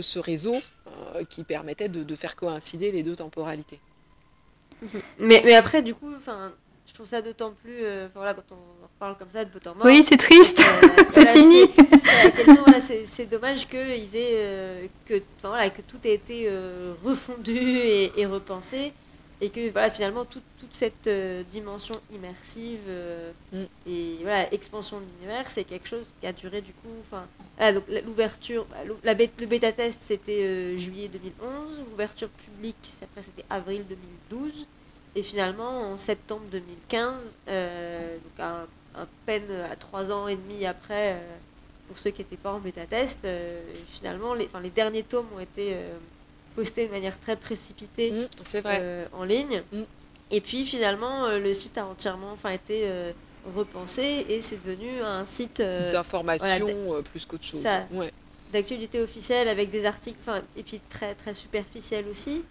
ce 0.00 0.18
réseau 0.18 0.56
qui 1.28 1.44
permettait 1.44 1.88
de, 1.88 2.14
faire 2.14 2.36
coïncider 2.36 2.92
les 2.92 3.02
deux 3.02 3.16
temporalités. 3.16 3.80
Mais 5.18 5.54
après, 5.54 5.82
du 5.82 5.94
coup, 5.94 6.12
je 6.86 6.94
trouve 6.94 7.06
ça 7.06 7.20
d'autant 7.20 7.52
plus. 7.62 7.84
voilà, 8.14 8.34
quand 8.34 8.52
on 8.52 8.86
parle 8.98 9.16
comme 9.18 9.30
ça 9.30 9.44
de 9.44 9.50
Pottermore. 9.50 9.84
Oui, 9.84 10.02
c'est 10.02 10.16
triste, 10.16 10.62
c'est 11.08 11.26
fini. 11.26 11.62
C'est 13.06 13.26
dommage 13.26 13.68
que, 13.68 13.96
ils 13.96 14.16
aient, 14.16 14.88
que, 15.04 15.22
voilà, 15.42 15.68
que 15.70 15.82
tout 15.82 15.98
ait 16.04 16.14
été 16.14 16.50
refondu 17.04 17.56
et, 17.56 18.12
et 18.20 18.26
repensé 18.26 18.92
et 19.40 19.50
que 19.50 19.70
voilà, 19.70 19.90
finalement 19.90 20.24
toute, 20.24 20.42
toute 20.58 20.74
cette 20.74 21.06
euh, 21.06 21.42
dimension 21.50 21.94
immersive 22.12 22.80
euh, 22.88 23.32
mm. 23.52 23.64
et 23.86 24.18
voilà, 24.22 24.52
expansion 24.52 24.98
de 24.98 25.04
l'univers, 25.04 25.50
c'est 25.50 25.64
quelque 25.64 25.88
chose 25.88 26.10
qui 26.20 26.26
a 26.26 26.32
duré 26.32 26.62
du 26.62 26.72
coup. 26.72 26.88
Enfin, 27.02 27.26
donc 27.72 27.84
l'ouverture, 28.04 28.66
bah, 28.70 28.78
la 29.04 29.14
le 29.14 29.46
bêta 29.46 29.72
test 29.72 29.98
c'était 30.02 30.42
euh, 30.42 30.78
juillet 30.78 31.08
2011, 31.08 31.80
l'ouverture 31.90 32.28
publique 32.28 32.76
après 33.02 33.22
c'était 33.22 33.44
avril 33.50 33.84
2012, 34.30 34.66
et 35.16 35.22
finalement 35.22 35.92
en 35.92 35.98
septembre 35.98 36.44
2015, 36.52 37.14
donc 37.46 38.38
à, 38.38 38.66
peine 39.24 39.50
à 39.50 39.74
trois 39.74 40.12
ans 40.12 40.28
et 40.28 40.36
demi 40.36 40.64
après, 40.66 41.20
pour 41.88 41.98
ceux 41.98 42.10
qui 42.10 42.20
n'étaient 42.20 42.36
pas 42.36 42.52
en 42.52 42.60
bêta 42.60 42.86
test, 42.86 43.26
finalement 43.88 44.34
les, 44.34 44.48
les 44.62 44.70
derniers 44.70 45.02
tomes 45.02 45.26
ont 45.34 45.40
été 45.40 45.74
posté 46.56 46.86
de 46.86 46.90
manière 46.90 47.20
très 47.20 47.36
précipitée 47.36 48.10
mm, 48.10 48.60
vrai. 48.60 48.78
Euh, 48.80 49.04
en 49.12 49.22
ligne. 49.22 49.62
Mm. 49.70 49.82
Et 50.32 50.40
puis 50.40 50.64
finalement, 50.64 51.26
euh, 51.26 51.38
le 51.38 51.52
site 51.54 51.78
a 51.78 51.86
entièrement 51.86 52.32
enfin, 52.32 52.50
été 52.50 52.82
euh, 52.84 53.12
repensé 53.54 54.26
et 54.28 54.40
c'est 54.42 54.56
devenu 54.64 55.00
un 55.02 55.24
site 55.26 55.60
d'information 55.60 56.66
plus 57.04 57.26
qu'autre 57.26 57.44
chose. 57.44 57.64
Ouais. 57.92 58.12
D'actualité 58.52 59.00
officielle 59.00 59.48
avec 59.48 59.70
des 59.70 59.84
articles, 59.84 60.18
et 60.56 60.62
puis 60.62 60.80
très 60.88 61.14
très 61.14 61.34
superficiel 61.34 62.06
aussi. 62.10 62.42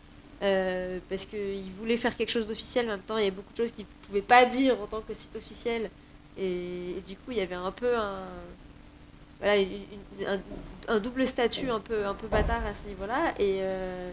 Parce 1.09 1.25
qu'il 1.25 1.71
voulait 1.77 1.97
faire 1.97 2.15
quelque 2.15 2.29
chose 2.29 2.47
d'officiel, 2.47 2.85
en 2.87 2.91
même 2.91 2.99
temps 3.01 3.17
il 3.17 3.25
y 3.25 3.27
a 3.27 3.31
beaucoup 3.31 3.51
de 3.51 3.57
choses 3.57 3.71
qu'il 3.71 3.85
ne 3.85 4.07
pouvait 4.07 4.21
pas 4.21 4.45
dire 4.45 4.79
en 4.81 4.87
tant 4.87 5.01
que 5.01 5.13
site 5.13 5.35
officiel. 5.35 5.89
et, 6.37 7.01
du 7.07 7.15
coup 7.15 7.31
il 7.31 7.37
y 7.37 7.41
avait 7.41 7.55
un 7.55 7.71
peu 7.71 7.95
un, 7.95 8.25
voilà, 9.39 9.61
un, 10.87 10.99
double 10.99 11.27
statut 11.27 11.69
un 11.69 11.79
peu, 11.79 12.05
un 12.05 12.13
peu 12.13 12.27
bâtard 12.27 12.65
à 12.65 12.73
ce 12.73 12.87
niveau-là. 12.87 13.33
Et, 13.39 13.59
euh, 13.61 14.11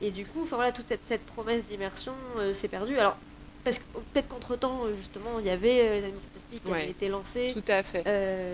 et, 0.00 0.10
du 0.10 0.26
coup, 0.26 0.44
voilà, 0.44 0.72
toute 0.72 0.86
cette, 0.86 1.26
promesse 1.26 1.64
d'immersion 1.64 2.12
euh, 2.38 2.54
s'est 2.54 2.68
perdue. 2.68 2.98
Alors, 2.98 3.16
parce 3.64 3.78
que 3.78 3.84
peut-être 4.12 4.28
qu'entre-temps, 4.28 4.86
justement, 4.96 5.38
il 5.40 5.46
y 5.46 5.50
avait 5.50 5.80
euh, 5.80 5.94
les 5.96 6.04
animaux 6.04 6.20
qui 6.58 6.70
avaient 6.70 6.90
été 6.90 7.08
lancés. 7.08 7.52
Tout 7.52 7.64
à 7.68 7.82
fait. 7.82 8.04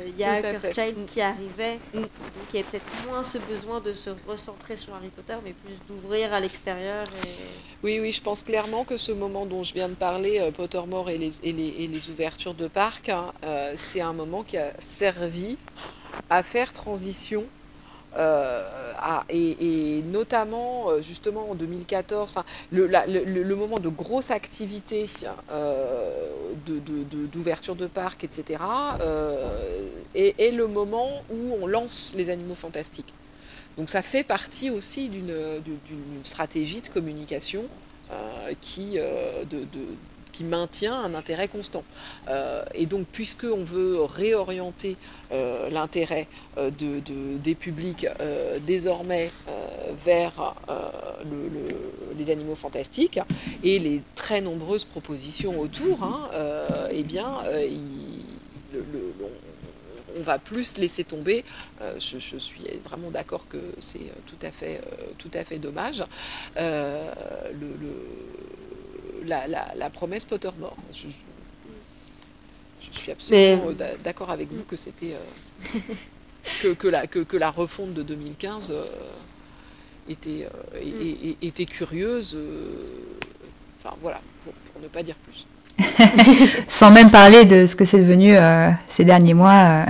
Il 0.06 0.16
y 0.16 0.24
a 0.24 0.40
Child 0.72 1.06
qui 1.06 1.20
arrivait. 1.20 1.78
Mm. 1.94 2.00
Donc 2.00 2.10
il 2.52 2.56
y 2.56 2.58
avait 2.58 2.68
peut-être 2.68 2.92
moins 3.06 3.22
ce 3.22 3.38
besoin 3.38 3.80
de 3.80 3.94
se 3.94 4.10
recentrer 4.26 4.76
sur 4.76 4.94
Harry 4.94 5.08
Potter, 5.08 5.36
mais 5.44 5.52
plus 5.52 5.74
d'ouvrir 5.88 6.32
à 6.32 6.40
l'extérieur. 6.40 7.02
Oui, 7.82 8.00
oui, 8.00 8.12
je 8.12 8.22
pense 8.22 8.42
clairement 8.42 8.84
que 8.84 8.96
ce 8.96 9.12
moment 9.12 9.46
dont 9.46 9.62
je 9.62 9.74
viens 9.74 9.88
de 9.88 9.94
parler, 9.94 10.50
Pottermore 10.56 11.10
et 11.10 11.18
les, 11.18 11.32
et 11.42 11.52
les, 11.52 11.68
et 11.78 11.86
les 11.86 12.10
ouvertures 12.10 12.54
de 12.54 12.68
parc, 12.68 13.08
hein, 13.08 13.32
c'est 13.76 14.00
un 14.00 14.12
moment 14.12 14.42
qui 14.42 14.56
a 14.56 14.72
servi 14.78 15.58
à 16.30 16.42
faire 16.42 16.72
transition 16.72 17.44
euh, 18.16 18.62
et, 19.28 20.02
notamment 20.06 20.90
euh, 20.90 21.02
justement 21.02 21.50
en 21.50 21.54
2014, 21.54 22.34
le, 22.72 23.54
moment 23.54 23.78
de 23.78 23.88
grosse 23.88 24.30
activité 24.30 25.06
euh, 25.50 26.52
d'ouverture 27.32 27.74
de, 27.76 27.84
de, 27.84 27.86
parc, 27.88 28.24
etc., 28.24 28.60
est, 30.14 30.50
le 30.50 30.66
moment 30.66 31.22
où 31.30 31.54
on 31.60 31.66
lance 31.66 32.14
les 32.16 32.30
animaux 32.30 32.54
fantastiques. 32.54 33.12
Donc 33.76 33.90
ça 33.90 34.00
fait 34.00 34.24
partie 34.24 34.70
aussi 34.70 35.08
d'une 35.10 35.34
stratégie 36.22 36.80
de 36.80 36.88
communication 36.88 37.64
qui, 38.62 38.94
de, 38.98 39.66
qui 40.36 40.44
maintient 40.44 40.94
un 40.94 41.14
intérêt 41.14 41.48
constant. 41.48 41.82
Euh, 42.28 42.62
et 42.74 42.84
donc, 42.84 43.06
puisqu'on 43.10 43.64
veut 43.64 44.02
réorienter 44.02 44.96
euh, 45.32 45.70
l'intérêt 45.70 46.28
euh, 46.58 46.70
de, 46.70 47.00
des 47.38 47.54
publics 47.54 48.06
désormais 48.66 49.30
vers 50.04 50.54
les 52.18 52.30
animaux 52.30 52.54
fantastiques 52.54 53.18
et 53.62 53.78
les 53.78 54.02
très 54.14 54.40
nombreuses 54.40 54.84
propositions 54.84 55.58
autour, 55.60 56.02
hein, 56.02 56.28
eh 56.90 57.02
bien, 57.02 57.38
on 60.18 60.22
va 60.22 60.38
plus 60.38 60.76
laisser 60.78 61.04
tomber. 61.04 61.44
je, 61.98 62.38
suis 62.38 62.62
vraiment 62.84 63.10
d'accord 63.10 63.48
que 63.48 63.58
c'est 63.78 64.10
tout 64.26 64.46
à 64.46 64.50
fait, 64.50 64.80
tout 65.18 65.30
à 65.34 65.44
fait 65.44 65.58
dommage. 65.58 66.02
le, 66.56 67.52
la, 69.26 69.90
promesse 69.90 70.24
Pottermore. 70.24 70.76
Je, 70.92 71.06
je, 72.80 72.98
suis 72.98 73.12
absolument 73.12 73.72
d'accord 74.04 74.30
avec 74.30 74.52
vous 74.52 74.64
que 74.64 74.76
c'était 74.76 75.14
euh, 75.14 76.74
que, 76.78 76.88
la, 76.88 77.06
que, 77.06 77.36
la 77.36 77.50
refonte 77.50 77.94
de 77.94 78.02
2015 78.02 78.72
euh, 78.74 78.84
était, 80.08 80.48
euh, 80.74 80.80
mm. 80.80 81.34
était 81.42 81.66
curieuse. 81.66 82.36
enfin 83.80 83.94
voilà, 84.00 84.20
pour, 84.44 84.82
ne 84.82 84.88
pas 84.88 85.02
dire 85.02 85.16
plus. 85.16 85.46
Sans 86.66 86.90
même 86.90 87.10
parler 87.10 87.44
de 87.44 87.66
ce 87.66 87.76
que 87.76 87.84
c'est 87.84 87.98
devenu 87.98 88.34
ces 88.88 89.04
derniers 89.04 89.34
mois. 89.34 89.84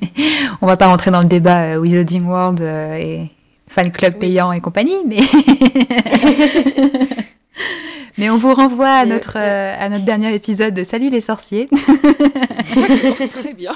on 0.60 0.66
va 0.66 0.76
pas 0.76 0.88
rentrer 0.88 1.10
dans 1.10 1.20
le 1.20 1.28
débat 1.28 1.78
Wizarding 1.78 2.24
World 2.24 2.60
et 2.60 3.30
fan 3.68 3.92
club 3.92 4.18
payant 4.18 4.50
et 4.50 4.60
compagnie, 4.60 4.98
mais 5.06 5.20
Mais 8.18 8.28
on 8.30 8.36
vous 8.36 8.52
renvoie 8.52 8.88
à 8.88 9.06
notre, 9.06 9.38
euh, 9.38 9.74
à 9.78 9.88
notre 9.88 10.04
dernier 10.04 10.34
épisode 10.34 10.74
de 10.74 10.84
Salut 10.84 11.08
les 11.08 11.20
sorciers. 11.20 11.66
Très 13.28 13.54
bien. 13.54 13.72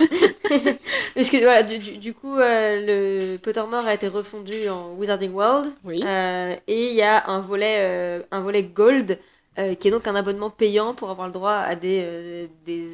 Parce 1.15 1.31
que 1.31 1.43
voilà, 1.43 1.63
du, 1.63 2.15
coup, 2.15 2.37
euh, 2.37 3.31
le 3.33 3.37
Pottermore 3.39 3.87
a 3.87 3.95
été 3.95 4.09
refondu 4.09 4.69
en 4.69 4.95
Wizarding 4.95 5.33
World. 5.33 5.73
Oui. 5.85 6.03
Euh, 6.05 6.55
et 6.67 6.89
il 6.89 6.95
y 6.95 7.03
a 7.03 7.29
un 7.29 7.41
volet, 7.41 8.23
un 8.31 8.41
volet 8.41 8.65
Gold, 8.65 9.19
qui 9.57 9.89
est 9.89 9.91
donc 9.91 10.07
un 10.09 10.15
abonnement 10.15 10.51
payant 10.51 10.95
pour 10.95 11.11
avoir 11.11 11.29
le 11.29 11.33
droit 11.33 11.53
à 11.55 11.75
des, 11.77 12.51
des, 12.67 12.89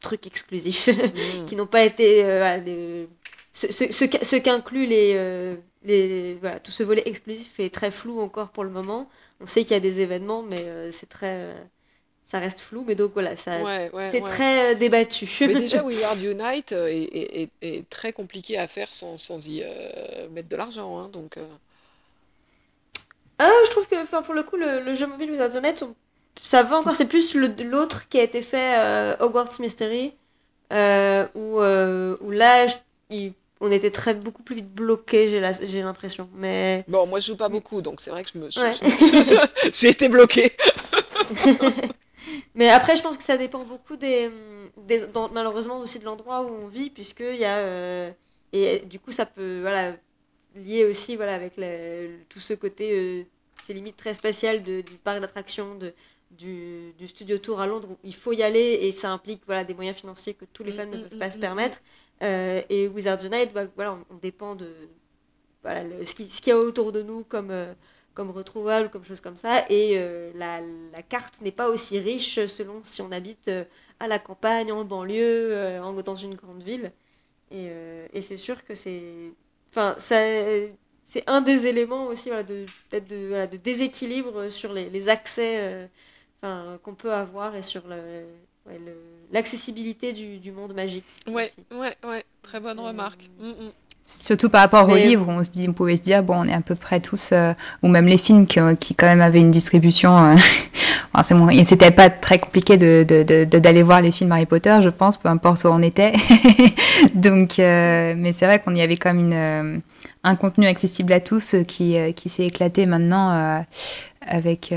trucs 0.00 0.26
exclusifs 0.26 0.88
mm. 0.88 1.44
qui 1.46 1.54
n'ont 1.54 1.66
pas 1.66 1.84
été. 1.84 2.22
ce, 3.52 3.70
ce, 3.72 3.84
ce 3.92 4.36
qu'inclut 4.36 4.86
les, 4.86 5.56
les, 5.84 6.34
voilà, 6.40 6.58
tout 6.60 6.72
ce 6.72 6.82
volet 6.82 7.02
exclusif 7.06 7.60
est 7.60 7.72
très 7.72 7.90
flou 7.90 8.20
encore 8.20 8.48
pour 8.48 8.64
le 8.64 8.70
moment 8.70 9.08
on 9.42 9.46
sait 9.46 9.62
qu'il 9.62 9.72
y 9.72 9.76
a 9.76 9.80
des 9.80 10.00
événements, 10.00 10.42
mais 10.42 10.60
euh, 10.60 10.90
c'est 10.92 11.08
très. 11.08 11.34
Euh, 11.34 11.54
ça 12.24 12.38
reste 12.38 12.60
flou, 12.60 12.84
mais 12.86 12.94
donc 12.94 13.12
voilà, 13.12 13.36
ça, 13.36 13.58
c'est 14.08 14.20
très 14.20 14.72
euh, 14.72 14.74
débattu. 14.74 15.28
Mais 15.40 15.54
déjà, 15.54 15.84
We 15.84 16.02
Are 16.04 16.16
Unite 16.16 16.72
est, 16.72 17.50
est, 17.60 17.88
très 17.90 18.12
compliqué 18.12 18.56
à 18.56 18.68
faire 18.68 18.92
sans, 18.92 19.18
sans 19.18 19.46
y 19.46 19.62
mettre 20.30 20.48
de 20.48 20.56
l'argent. 20.56 20.98
Hein, 20.98 21.10
donc, 21.12 21.36
ah, 23.38 23.50
je 23.66 23.70
trouve 23.70 23.86
que 23.86 24.22
pour 24.22 24.34
le 24.34 24.44
coup, 24.44 24.56
le, 24.56 24.94
jeu 24.94 25.06
mobile 25.06 25.32
Wizards 25.32 25.56
Unite, 25.56 25.84
ça 26.42 26.62
va 26.62 26.78
encore, 26.78 26.94
c'est 26.94 27.06
plus 27.06 27.34
l'autre 27.34 28.08
qui 28.08 28.18
a 28.18 28.22
été 28.22 28.40
fait 28.40 29.16
Hogwarts 29.20 29.60
Mystery, 29.60 30.14
où, 30.70 31.58
où, 31.58 32.30
là, 32.30 32.66
on 33.62 33.70
était 33.70 33.90
très 33.90 34.12
beaucoup 34.12 34.42
plus 34.42 34.56
vite 34.56 34.70
bloqué, 34.70 35.28
j'ai 35.28 35.82
l'impression. 35.82 36.28
Mais 36.34 36.84
bon, 36.88 37.06
moi 37.06 37.20
je 37.20 37.28
joue 37.28 37.36
pas 37.36 37.48
beaucoup, 37.48 37.80
donc 37.80 38.00
c'est 38.00 38.10
vrai 38.10 38.24
que 38.24 38.30
je 38.34 38.38
me, 38.38 38.48
j'ai 39.72 39.88
été 39.88 40.08
bloqué. 40.08 40.52
mais 42.54 42.68
après, 42.68 42.96
je 42.96 43.02
pense 43.02 43.16
que 43.16 43.22
ça 43.22 43.38
dépend 43.38 43.64
beaucoup 43.64 43.96
des, 43.96 44.30
des 44.76 45.04
malheureusement 45.32 45.78
aussi 45.78 45.98
de 46.00 46.04
l'endroit 46.04 46.42
où 46.42 46.50
on 46.64 46.66
vit, 46.66 46.90
puisque 46.90 47.20
il 47.20 47.38
y 47.38 47.44
a 47.44 48.12
et 48.52 48.80
du 48.80 48.98
coup 48.98 49.12
ça 49.12 49.24
peut 49.24 49.60
voilà 49.62 49.96
lier 50.54 50.84
aussi 50.84 51.16
voilà 51.16 51.34
avec 51.34 51.54
tout 52.28 52.40
ce 52.40 52.52
côté 52.52 53.26
c'est 53.62 53.72
limite 53.72 53.96
très 53.96 54.12
spécial 54.12 54.62
du 54.62 54.82
parc 55.02 55.20
d'attractions 55.20 55.74
de 55.76 55.94
du, 56.38 57.08
Studio 57.08 57.38
Tour 57.38 57.60
à 57.60 57.66
Londres 57.66 57.88
où 57.90 57.98
il 58.04 58.14
faut 58.14 58.32
y 58.32 58.42
aller 58.42 58.78
et 58.82 58.92
ça 58.92 59.10
implique 59.10 59.42
voilà, 59.46 59.64
des 59.64 59.74
moyens 59.74 59.96
financiers 59.96 60.34
que 60.34 60.44
tous 60.46 60.62
les 60.62 60.72
mm, 60.72 60.76
fans 60.76 60.86
ne 60.86 60.96
mm, 60.96 61.02
peuvent 61.02 61.18
pas 61.18 61.28
mm, 61.28 61.32
se 61.32 61.38
permettre. 61.38 61.78
Euh, 62.22 62.62
et 62.68 62.88
Wizards 62.88 63.24
Unite, 63.24 63.52
bah, 63.52 63.66
voilà, 63.74 63.98
on, 64.10 64.16
dépend 64.16 64.54
de 64.54 64.72
ce 65.64 66.14
qu'il 66.14 66.48
y 66.48 66.50
a 66.50 66.58
autour 66.58 66.92
de 66.92 67.02
nous 67.02 67.24
comme, 67.24 67.50
euh, 67.50 67.72
comme 68.14 68.30
retrouvable, 68.30 68.90
comme 68.90 69.04
chose 69.04 69.20
comme 69.20 69.36
ça. 69.36 69.64
Et 69.70 69.94
euh, 69.96 70.32
la, 70.34 71.02
carte 71.02 71.40
n'est 71.40 71.52
pas 71.52 71.68
aussi 71.68 71.98
riche 71.98 72.46
selon 72.46 72.80
si 72.84 73.02
on 73.02 73.10
habite 73.12 73.50
à 74.00 74.08
la 74.08 74.18
campagne, 74.18 74.72
en 74.72 74.84
banlieue, 74.84 75.80
dans 76.04 76.16
une 76.16 76.34
grande 76.34 76.62
ville. 76.62 76.92
Et, 77.50 78.20
c'est 78.20 78.36
sûr 78.36 78.64
que 78.64 78.74
c'est. 78.74 79.32
Enfin, 79.70 79.96
c'est 79.98 80.74
un 81.26 81.40
des 81.40 81.66
éléments 81.66 82.06
aussi 82.06 82.30
de, 82.30 82.66
de, 82.92 83.56
déséquilibre 83.56 84.48
sur 84.48 84.72
les, 84.72 84.90
les 84.90 85.08
accès 85.08 85.88
qu'on 86.42 86.94
peut 86.94 87.12
avoir 87.12 87.56
et 87.56 87.62
sur 87.62 87.82
l'accessibilité 89.32 90.12
le, 90.12 90.38
du, 90.38 90.52
monde 90.52 90.74
magique. 90.74 91.04
Ouais, 91.26 91.50
ouais, 91.72 91.94
ouais, 92.06 92.22
très 92.42 92.60
bonne 92.60 92.78
euh, 92.78 92.82
remarque. 92.82 93.28
Mm, 93.40 93.48
mm. 93.48 93.70
Surtout 94.04 94.50
par 94.50 94.62
rapport 94.62 94.88
aux 94.88 94.96
livres, 94.96 95.26
on, 95.28 95.44
se 95.44 95.50
dit, 95.50 95.66
on 95.68 95.72
pouvait 95.72 95.94
se 95.94 96.02
dire, 96.02 96.24
bon, 96.24 96.34
on 96.36 96.48
est 96.48 96.52
à 96.52 96.60
peu 96.60 96.74
près 96.74 96.98
tous, 96.98 97.30
euh, 97.30 97.52
ou 97.84 97.88
même 97.88 98.06
les 98.06 98.16
films 98.16 98.48
qui, 98.48 98.58
qui, 98.80 98.96
quand 98.96 99.06
même 99.06 99.20
avaient 99.20 99.38
une 99.38 99.52
distribution, 99.52 100.18
euh, 100.18 100.34
c'est 101.22 101.34
bon, 101.34 101.48
c'était 101.64 101.92
pas 101.92 102.10
très 102.10 102.40
compliqué 102.40 102.76
d'aller 102.76 103.04
de, 103.04 103.58
de, 103.58 103.82
voir 103.82 104.02
les 104.02 104.10
films 104.10 104.32
Harry 104.32 104.46
Potter, 104.46 104.76
je 104.82 104.88
pense, 104.88 105.18
peu 105.18 105.28
importe 105.28 105.62
où 105.62 105.68
on 105.68 105.82
était. 105.82 106.14
Donc, 107.14 107.58
mais 107.58 108.32
c'est 108.32 108.46
vrai 108.46 108.58
qu'on 108.58 108.74
y 108.74 108.82
avait 108.82 108.96
comme 108.96 109.20
une, 109.20 109.82
un 110.24 110.34
contenu 110.34 110.66
accessible 110.66 111.12
à 111.12 111.20
tous 111.20 111.54
qui, 111.68 111.96
qui 112.14 112.28
s'est 112.28 112.46
éclaté 112.46 112.86
maintenant 112.86 113.64
avec 114.20 114.74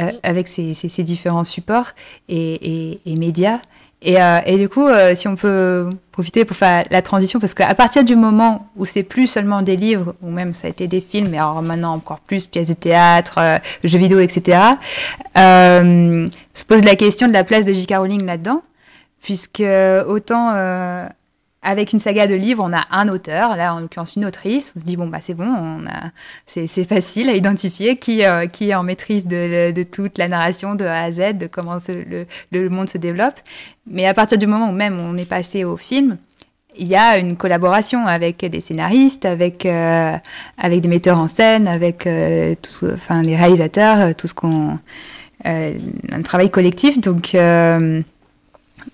euh, 0.00 0.10
avec 0.22 0.48
ces, 0.48 0.72
ces, 0.72 1.02
différents 1.02 1.44
supports 1.44 1.90
et, 2.26 2.98
et, 3.04 3.16
médias. 3.16 3.58
Et, 4.00 4.20
euh, 4.20 4.40
et, 4.46 4.56
du 4.56 4.70
coup, 4.70 4.86
euh, 4.86 5.14
si 5.14 5.28
on 5.28 5.36
peut 5.36 5.90
profiter 6.12 6.46
pour 6.46 6.56
faire 6.56 6.84
la 6.90 7.02
transition, 7.02 7.38
parce 7.38 7.52
qu'à 7.52 7.74
partir 7.74 8.02
du 8.02 8.16
moment 8.16 8.70
où 8.76 8.86
c'est 8.86 9.02
plus 9.02 9.26
seulement 9.26 9.60
des 9.60 9.76
livres, 9.76 10.14
ou 10.22 10.30
même 10.30 10.54
ça 10.54 10.66
a 10.66 10.70
été 10.70 10.88
des 10.88 11.02
films, 11.02 11.28
mais 11.28 11.36
alors 11.36 11.60
maintenant 11.60 11.92
encore 11.92 12.20
plus 12.20 12.46
pièces 12.46 12.68
de 12.68 12.72
théâtre, 12.72 13.38
jeux 13.84 13.98
vidéo, 13.98 14.18
etc., 14.18 14.60
se 15.36 16.64
pose 16.66 16.84
la 16.84 16.96
question 16.96 17.28
de 17.28 17.34
la 17.34 17.44
place 17.44 17.66
de 17.66 17.74
J.K. 17.74 17.94
Rowling 17.98 18.24
là-dedans, 18.24 18.62
puisque 19.20 19.62
autant 20.06 20.54
avec 21.62 21.92
une 21.92 22.00
saga 22.00 22.26
de 22.26 22.34
livres, 22.34 22.64
on 22.66 22.72
a 22.72 22.84
un 22.90 23.08
auteur, 23.08 23.56
là 23.56 23.74
en 23.74 23.80
l'occurrence 23.80 24.16
une 24.16 24.24
autrice. 24.24 24.72
On 24.76 24.80
se 24.80 24.84
dit 24.84 24.96
bon 24.96 25.06
bah 25.06 25.18
c'est 25.20 25.34
bon, 25.34 25.46
on 25.46 25.86
a, 25.86 26.10
c'est, 26.46 26.66
facile 26.84 27.28
à 27.28 27.34
identifier 27.34 27.96
qui 27.96 28.24
euh, 28.24 28.46
qui 28.46 28.70
est 28.70 28.74
en 28.74 28.82
maîtrise 28.82 29.26
de, 29.26 29.70
de, 29.70 29.82
toute 29.84 30.18
la 30.18 30.26
narration 30.26 30.74
de 30.74 30.84
A 30.84 31.04
à 31.04 31.12
Z, 31.12 31.38
de 31.38 31.46
comment 31.46 31.78
le, 31.88 32.26
le, 32.50 32.68
monde 32.68 32.88
se 32.88 32.98
développe. 32.98 33.36
Mais 33.86 34.06
à 34.06 34.14
partir 34.14 34.38
du 34.38 34.46
moment 34.46 34.70
où 34.70 34.72
même 34.72 34.98
on 34.98 35.16
est 35.16 35.24
passé 35.24 35.62
au 35.64 35.76
film, 35.76 36.18
il 36.76 36.88
y 36.88 36.96
a 36.96 37.16
une 37.18 37.36
collaboration 37.36 38.06
avec 38.08 38.44
des 38.44 38.60
scénaristes, 38.60 39.24
avec 39.24 39.64
euh, 39.64 40.16
avec 40.58 40.80
des 40.80 40.88
metteurs 40.88 41.20
en 41.20 41.28
scène, 41.28 41.68
avec 41.68 42.08
euh, 42.08 42.56
tout, 42.60 42.86
enfin 42.92 43.22
des 43.22 43.36
réalisateurs, 43.36 44.16
tout 44.16 44.26
ce 44.26 44.34
qu'on 44.34 44.78
un 45.44 46.22
travail 46.22 46.50
collectif. 46.50 47.00
Donc 47.00 47.36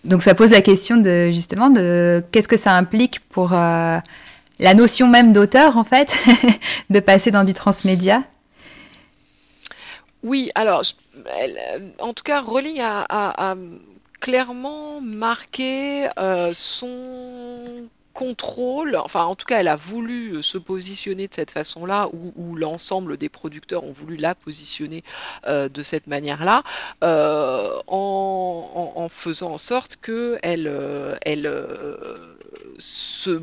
donc 0.05 0.23
ça 0.23 0.35
pose 0.35 0.51
la 0.51 0.63
question 0.63 0.97
de 0.97 1.31
justement 1.33 1.71
de 1.71 2.23
qu'est-ce 2.33 2.49
que 2.49 2.57
ça 2.57 2.73
implique 2.73 3.21
pour 3.29 3.53
euh, 3.53 3.99
la 4.59 4.75
notion 4.75 5.07
même 5.07 5.33
d'auteur 5.33 5.77
en 5.77 5.85
fait, 5.85 6.15
de 6.91 7.01
passer 7.01 7.31
dans 7.31 7.45
du 7.45 7.55
transmédia? 7.55 8.23
Oui, 10.23 10.51
alors 10.55 10.83
euh, 11.27 11.79
en 11.99 12.13
tout 12.13 12.25
cas, 12.25 12.41
Rowling 12.41 12.81
a, 12.81 13.57
clairement 14.21 15.01
marqué 15.01 16.09
euh, 16.19 16.53
son 16.53 17.38
enfin 18.97 19.25
en 19.25 19.35
tout 19.35 19.47
cas 19.47 19.61
elle 19.61 19.69
a 19.69 19.77
voulu 19.77 20.37
euh, 20.37 20.43
se 20.43 20.59
positionner 20.59 21.29
de 21.29 21.35
cette 21.35 21.51
façon-là, 21.51 22.09
ou, 22.13 22.55
l'ensemble 22.57 23.17
des 23.17 23.29
producteurs 23.29 23.85
ont 23.85 23.93
voulu 23.93 24.17
la 24.17 24.35
positionner 24.35 25.05
euh, 25.47 25.69
de 25.69 25.83
cette 25.83 26.07
manière-là, 26.07 26.63
euh, 27.05 27.79
en, 27.87 29.09
faisant 29.11 29.53
en 29.53 29.59
sorte 29.59 29.97
qu'elle 29.97 30.71
elle, 31.23 31.51
se 32.79 33.41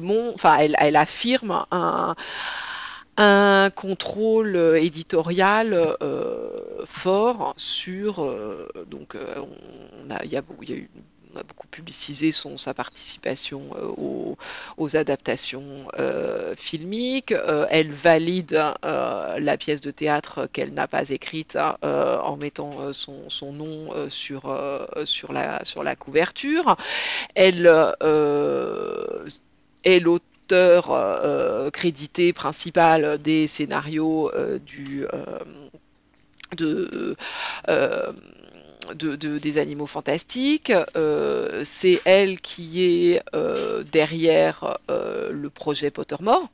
elle, 0.79 0.95
affirme 0.95 1.65
un 3.17 3.69
contrôle 3.71 4.55
éditorial 4.77 5.97
fort 6.85 7.53
sur 7.57 8.23
donc 8.87 9.17
il 10.23 10.31
y 10.31 10.35
a 10.35 10.75
eu 10.75 10.89
a 11.35 11.43
beaucoup 11.43 11.67
publicisé 11.67 12.31
son, 12.31 12.57
sa 12.57 12.73
participation 12.73 13.61
euh, 13.75 14.35
aux, 14.77 14.95
adaptations 14.95 15.87
euh, 15.99 16.55
filmiques. 16.55 17.31
Euh, 17.31 17.65
elle 17.69 17.91
valide 17.91 18.61
la 18.83 19.57
pièce 19.57 19.81
de 19.81 19.91
théâtre 19.91 20.47
qu'elle 20.51 20.73
n'a 20.73 20.87
pas 20.87 21.09
écrite 21.09 21.57
en 21.81 22.37
mettant 22.37 22.93
son, 22.93 23.51
nom 23.51 24.09
sur, 24.09 24.41
sur, 25.05 25.33
la, 25.33 25.63
sur 25.65 25.83
la 25.83 25.95
couverture. 25.95 26.77
Elle 27.35 27.67
est 29.83 29.99
l'auteur 29.99 31.71
crédité 31.71 32.33
principal 32.33 33.21
des 33.21 33.47
scénarios 33.47 34.31
du 34.65 35.05
de 36.55 37.15
de, 38.93 39.15
des 39.15 39.57
animaux 39.57 39.87
fantastiques. 39.87 40.73
Euh, 40.95 41.61
c'est 41.63 42.01
elle 42.05 42.39
qui 42.39 42.83
est 42.83 43.21
euh, 43.33 43.83
derrière 43.91 44.77
euh, 44.89 45.31
le 45.31 45.49
projet 45.49 45.91
Pottermore, 45.91 46.49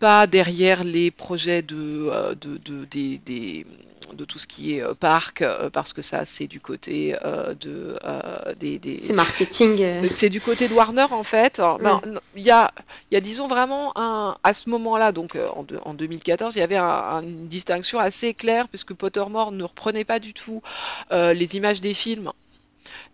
pas 0.00 0.26
derrière 0.26 0.84
les 0.84 1.10
projets 1.10 1.62
de, 1.62 2.34
de, 2.34 2.84
des, 2.90 3.66
de 4.12 4.24
tout 4.24 4.38
ce 4.38 4.46
qui 4.46 4.76
est 4.76 4.82
euh, 4.82 4.94
parc, 4.94 5.42
euh, 5.42 5.70
parce 5.70 5.92
que 5.92 6.02
ça, 6.02 6.24
c'est 6.24 6.46
du 6.46 6.60
côté 6.60 7.16
euh, 7.24 7.54
de, 7.54 7.96
des. 8.58 9.00
C'est 9.02 9.12
marketing. 9.12 10.08
C'est 10.08 10.28
du 10.28 10.40
côté 10.40 10.68
de 10.68 10.74
Warner, 10.74 11.06
en 11.10 11.22
fait. 11.22 11.60
Ben, 11.80 12.00
il 12.36 12.42
y, 12.42 12.50
a, 12.50 12.72
y 13.10 13.16
a, 13.16 13.20
disons, 13.20 13.46
vraiment, 13.46 13.96
un, 13.96 14.36
à 14.42 14.52
ce 14.52 14.70
moment-là, 14.70 15.12
donc 15.12 15.36
en, 15.36 15.64
en, 15.84 15.94
2014, 15.94 16.56
il 16.56 16.60
y 16.60 16.62
avait 16.62 16.78
une 16.78 17.48
distinction 17.48 17.98
assez 17.98 18.34
claire, 18.34 18.68
puisque 18.68 18.94
Pottermore 18.94 19.52
ne 19.52 19.64
reprenait 19.64 20.04
pas 20.04 20.18
du 20.18 20.34
tout 20.34 20.62
les 21.10 21.56
images 21.56 21.80
des 21.80 21.94
films 21.94 22.32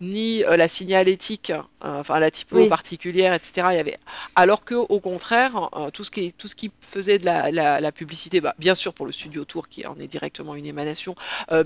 ni 0.01 0.45
euh, 0.45 0.57
la 0.57 0.69
signalétique, 0.69 1.51
euh, 1.51 2.01
enfin 2.01 2.19
la 2.19 2.31
typo 2.31 2.67
particulière, 2.67 3.35
etc. 3.35 3.69
Il 3.73 3.77
y 3.77 3.81
avait... 3.81 3.99
Alors 4.35 4.65
que 4.65 4.75
au 4.75 5.01
contraire, 5.01 5.71
euh, 5.77 5.91
tout, 5.91 6.05
ce 6.05 6.11
qui, 6.11 6.33
tout 6.33 6.49
ce 6.49 6.57
qui 6.57 6.71
faisait 6.81 7.19
de 7.19 7.27
la, 7.27 7.93
publicité, 7.93 8.41
bah, 8.41 8.55
bien 8.59 8.75
sûr 8.75 8.95
pour 8.95 9.07
le 9.07 9.13
studio 9.13 9.45
tour 9.45 9.69
qui 9.69 9.87
en 9.87 9.99
est 9.99 10.07
directement 10.07 10.55
une 10.55 10.67
émanation, 10.67 11.15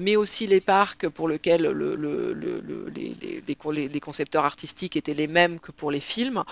mais 0.01 0.17
aussi 0.17 0.47
les 0.47 0.61
parcs 0.61 1.09
pour 1.09 1.29
lesquels 1.29 1.63
le, 1.63 1.95
les, 2.95 3.89
les, 3.89 4.01
concepteurs 4.01 4.45
artistiques 4.45 4.97
étaient 4.97 5.15
les 5.15 5.27
mêmes 5.27 5.61
que 5.61 5.71
pour 5.71 5.91
les 5.91 6.01
films. 6.01 6.45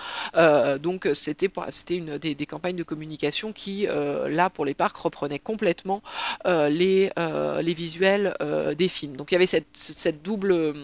donc 0.79 1.07
c'était 1.13 1.49
c'était 1.69 1.95
une 1.97 2.17
des, 2.17 2.35
des, 2.35 2.45
campagnes 2.45 2.75
de 2.75 2.83
communication 2.83 3.51
qui, 3.51 3.87
là 3.87 4.49
pour 4.49 4.65
les 4.65 4.73
parcs, 4.73 4.97
reprenaient 4.97 5.39
complètement 5.39 6.01
les, 6.45 7.11
les 7.17 7.73
visuels 7.73 8.35
des 8.77 8.87
films. 8.87 9.15
Donc 9.15 9.31
il 9.31 9.35
y 9.35 9.37
avait 9.37 9.47
cette, 9.47 9.67
cette 9.73 10.21
double 10.21 10.75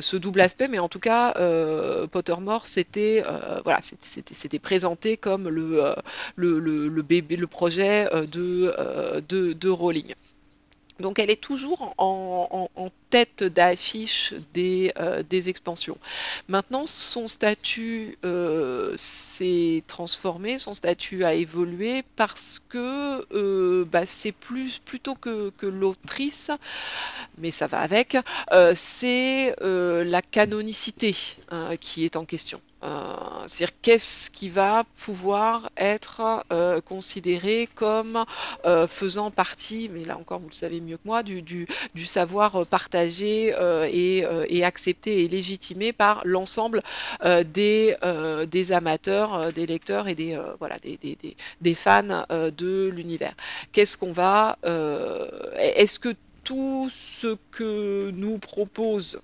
ce 0.00 0.16
double 0.16 0.40
aspect, 0.40 0.68
mais 0.68 0.78
en 0.78 0.88
tout 0.88 0.98
cas, 0.98 1.34
euh, 1.36 2.06
Pottermore, 2.06 2.66
c'était 2.66 3.22
euh, 3.26 3.60
voilà, 3.64 3.80
présenté 4.58 5.16
comme 5.16 5.48
le, 5.48 5.94
projet 7.46 8.08
de, 8.26 9.52
de 9.52 9.68
Rowling. 9.68 10.14
Donc 11.00 11.18
elle 11.18 11.30
est 11.30 11.40
toujours 11.40 11.94
en, 11.98 12.68
tête 13.08 13.44
d'affiche 13.44 14.34
des, 14.52 14.92
euh, 14.98 15.22
des, 15.22 15.48
expansions. 15.48 15.96
Maintenant, 16.48 16.86
son 16.86 17.28
statut 17.28 18.18
euh, 18.24 18.94
s'est 18.96 19.84
transformé, 19.86 20.58
son 20.58 20.74
statut 20.74 21.24
a 21.24 21.34
évolué 21.34 22.02
parce 22.16 22.60
que 22.68 23.24
euh, 23.32 23.84
bah, 23.84 24.06
c'est 24.06 24.32
plus 24.32 24.80
plutôt 24.80 25.14
que, 25.14 25.50
que 25.50 25.66
l'autrice, 25.66 26.50
mais 27.38 27.52
ça 27.52 27.68
va 27.68 27.78
avec, 27.78 28.16
c'est 28.74 29.54
la 29.60 30.22
canonicité 30.22 31.14
hein, 31.50 31.76
qui 31.78 32.04
est 32.04 32.16
en 32.16 32.24
question. 32.24 32.60
Euh, 32.82 33.42
c'est-à-dire 33.46 33.74
qu'est-ce 33.80 34.30
qui 34.30 34.50
va 34.50 34.84
pouvoir 34.98 35.70
être 35.78 36.44
euh, 36.52 36.80
considéré 36.82 37.68
comme 37.74 38.24
euh, 38.66 38.86
faisant 38.86 39.30
partie, 39.30 39.88
mais 39.92 40.04
là 40.04 40.18
encore 40.18 40.40
vous 40.40 40.48
le 40.48 40.54
savez 40.54 40.80
mieux 40.82 40.98
que 40.98 41.06
moi, 41.06 41.22
du, 41.22 41.66
savoir 42.04 42.66
partagé 42.66 43.54
et, 43.90 44.64
accepté 44.64 45.24
et 45.24 45.28
légitimé 45.28 45.92
par 45.92 46.22
l'ensemble 46.24 46.82
des, 47.24 47.96
amateurs, 48.70 49.52
des 49.52 49.66
lecteurs 49.66 50.08
et 50.08 50.14
des, 50.14 50.38
des 51.60 51.74
fans 51.74 52.24
de 52.30 52.88
l'univers. 52.94 53.34
Qu'est-ce 53.72 53.96
qu'on 53.98 54.12
va... 54.12 54.58
Est-ce 55.56 55.98
que 55.98 56.14
tout 56.44 56.88
ce 56.90 57.36
que 57.50 58.10
nous 58.12 58.38
propose 58.38 59.20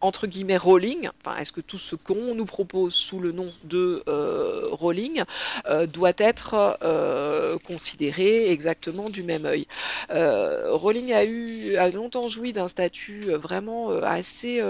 entre 0.00 0.26
guillemets 0.26 0.56
rolling, 0.56 1.08
enfin, 1.20 1.36
est-ce 1.38 1.52
que 1.52 1.60
tout 1.60 1.78
ce 1.78 1.96
qu'on 1.96 2.34
nous 2.34 2.44
propose 2.44 2.94
sous 2.94 3.20
le 3.20 3.32
nom 3.32 3.48
de 3.64 4.02
euh, 4.08 4.68
rolling 4.70 5.22
euh, 5.66 5.86
doit 5.86 6.12
être 6.18 6.78
euh, 6.82 7.58
considéré 7.58 8.50
exactement 8.50 9.10
du 9.10 9.22
même 9.22 9.46
œil? 9.46 9.66
Rolling 10.10 11.12
a 11.12 11.24
eu 11.24 11.76
a 11.76 11.90
longtemps 11.90 12.28
joui 12.28 12.52
d'un 12.52 12.68
statut 12.68 13.32
vraiment 13.32 13.90
assez 13.90 14.62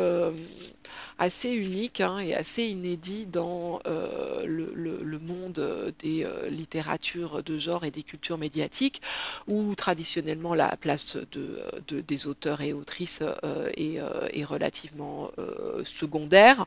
assez 1.20 1.50
unique 1.50 2.00
hein, 2.00 2.18
et 2.18 2.34
assez 2.34 2.64
inédit 2.64 3.26
dans 3.26 3.80
euh, 3.86 4.42
le, 4.46 5.18
monde 5.18 5.94
des 5.98 6.24
euh, 6.24 6.48
littératures 6.48 7.42
de 7.42 7.58
genre 7.58 7.84
et 7.84 7.90
des 7.90 8.02
cultures 8.02 8.38
médiatiques, 8.38 9.02
où 9.46 9.74
traditionnellement 9.74 10.54
la 10.54 10.76
place 10.78 11.18
de, 11.32 11.62
des 12.00 12.26
auteurs 12.26 12.62
et 12.62 12.72
autrices 12.72 13.22
euh, 13.44 13.70
est, 13.76 14.44
relativement 14.44 15.30
secondaire 15.84 16.64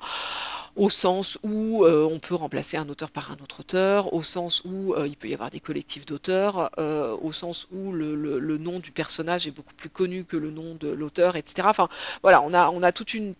au 0.75 0.91
sens 0.91 1.39
où 1.41 1.85
on 1.85 2.19
peut 2.19 2.35
remplacer 2.35 2.77
un 2.77 2.87
auteur 2.87 3.09
par 3.09 3.31
un 3.31 3.35
autre 3.43 3.61
auteur, 3.61 4.13
au 4.13 4.21
sens 4.21 4.61
où 4.63 4.95
il 5.03 5.17
peut 5.17 5.27
y 5.27 5.33
avoir 5.33 5.49
des 5.49 5.59
collectifs 5.59 6.05
d'auteurs, 6.05 6.69
au 6.77 7.31
sens 7.31 7.67
où 7.71 7.91
le, 7.91 8.57
nom 8.57 8.79
du 8.79 8.91
personnage 8.91 9.47
est 9.47 9.51
beaucoup 9.51 9.73
plus 9.73 9.89
connu 9.89 10.23
que 10.23 10.37
le 10.37 10.51
nom 10.51 10.75
de 10.75 10.89
l'auteur, 10.89 11.35
etc. 11.35 11.67
Enfin, 11.69 11.89
voilà, 12.21 12.41
on 12.43 12.53
a, 12.53 12.69
on 12.69 12.83
a 12.83 12.91
toute 12.91 13.15
une 13.15 13.33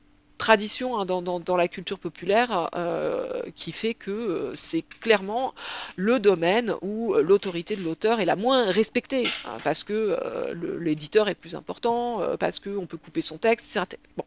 tradition 0.43 0.99
hein, 0.99 1.05
dans, 1.05 1.55
la 1.55 1.69
culture 1.69 1.97
populaire 1.97 2.69
euh, 2.75 3.43
qui 3.55 3.71
fait 3.71 3.93
que 3.93 4.11
euh, 4.11 4.51
c'est 4.55 4.81
clairement 4.81 5.53
le 5.95 6.19
domaine 6.19 6.73
où 6.81 7.13
l'autorité 7.13 7.77
de 7.77 7.81
l'auteur 7.81 8.19
est 8.19 8.25
la 8.25 8.35
moins 8.35 8.69
respectée, 8.69 9.25
hein, 9.45 9.57
parce 9.63 9.85
que 9.85 9.93
euh, 9.93 10.53
l'éditeur 10.81 11.29
est 11.29 11.35
plus 11.35 11.55
important, 11.55 12.19
parce 12.39 12.59
qu'on 12.59 12.85
peut 12.85 12.97
couper 12.97 13.21
son 13.21 13.37
texte. 13.37 13.79
Bon. 14.17 14.25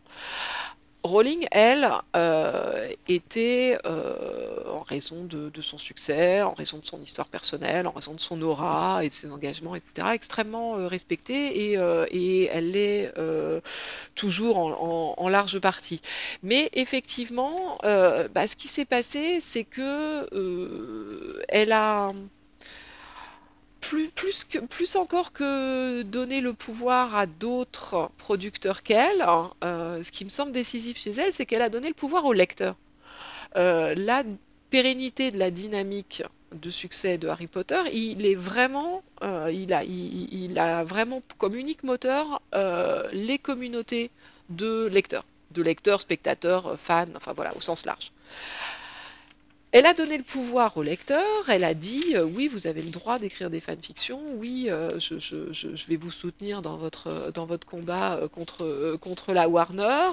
Rowling, 1.07 1.47
elle, 1.51 1.91
euh, 2.15 2.93
était, 3.09 3.79
euh, 3.87 4.71
en 4.71 4.81
raison 4.81 5.25
de, 5.25 5.51
son 5.61 5.79
succès, 5.79 6.43
en 6.43 6.53
raison 6.53 6.79
de 6.79 6.87
son 6.87 7.01
histoire 7.01 7.29
personnelle, 7.29 7.87
en 7.87 7.93
raison 7.93 8.15
de 8.15 8.21
son 8.21 8.41
aura 8.43 9.05
et 9.05 9.09
de 9.09 9.13
ses 9.13 9.31
engagements, 9.31 9.75
etc., 9.75 10.09
extrêmement 10.13 10.79
euh, 10.79 10.87
respectée 10.87 11.73
et, 11.73 12.49
elle 12.53 12.73
l'est 12.73 13.13
toujours 14.15 14.59
en, 14.59 15.29
large 15.29 15.59
partie. 15.59 16.01
Mais 16.43 16.69
effectivement, 16.73 17.79
bah, 17.83 18.47
ce 18.47 18.57
qui 18.57 18.69
s'est 18.69 18.85
passé, 18.85 19.41
c'est 19.41 19.65
que 19.65 20.27
elle 21.49 21.73
a 21.73 22.13
plus, 23.81 24.97
encore 24.97 25.33
que 25.33 26.03
donner 26.03 26.41
le 26.41 26.53
pouvoir 26.53 27.17
à 27.17 27.27
d'autres 27.27 28.11
producteurs 28.19 28.83
qu'elle, 28.83 29.23
hein, 29.23 29.51
euh, 29.65 30.03
ce 30.03 30.11
qui 30.11 30.25
me 30.25 30.31
semble 30.31 30.53
décisif 30.53 30.99
chez 30.99 31.13
elle, 31.13 31.33
c'est 31.33 31.47
qu'elle 31.47 31.63
a 31.63 31.69
donné 31.69 31.89
le 31.89 31.95
pouvoir 31.95 32.25
au 32.25 32.33
lecteur. 32.33 32.75
Euh, 33.57 33.95
la 33.97 34.25
pérennité 34.71 35.31
de 35.31 35.39
la 35.39 35.51
dynamique 35.51 36.23
de 36.53 36.71
succès 36.71 37.19
de 37.19 37.29
Harry 37.29 37.47
Potter, 37.47 37.81
il 37.93 38.27
est 38.27 38.35
vraiment, 38.35 39.03
euh, 39.23 39.51
il, 39.53 39.73
a, 39.73 39.85
il, 39.85 40.59
a 40.59 40.85
vraiment 40.85 41.23
comme 41.39 41.55
unique 41.55 41.83
moteur 41.83 42.43
les 43.13 43.39
communautés 43.39 44.11
de 44.49 44.87
lecteurs, 44.87 45.25
de 45.55 45.63
lecteurs, 45.63 46.01
spectateurs, 46.01 46.79
fans, 46.79 47.07
enfin 47.17 47.33
voilà, 47.33 47.57
au 47.57 47.61
sens 47.61 47.87
large. 47.87 48.13
Elle 49.79 49.85
a 49.85 49.93
donné 49.93 50.17
le 50.17 50.23
pouvoir 50.23 50.75
au 50.79 50.83
lecteur, 50.83 51.23
elle 51.49 51.63
a 51.63 51.75
dit 51.75 52.15
euh, 52.15 52.25
oui, 52.25 52.49
vous 52.49 52.67
avez 52.67 52.81
le 52.81 52.89
droit 52.89 53.19
d'écrire 53.19 53.51
des 53.51 53.61
fanfictions, 53.61 54.23
oui, 54.37 54.69
euh, 54.71 54.99
je, 54.99 55.87
vais 55.87 55.97
vous 55.97 56.11
soutenir 56.11 56.63
dans 56.63 56.79
votre, 56.79 57.31
dans 57.35 57.45
votre 57.45 57.67
combat 57.67 58.15
euh, 58.15 58.27
contre, 58.27 58.97
contre 58.99 59.35
la 59.35 59.51
Warner. 59.51 60.09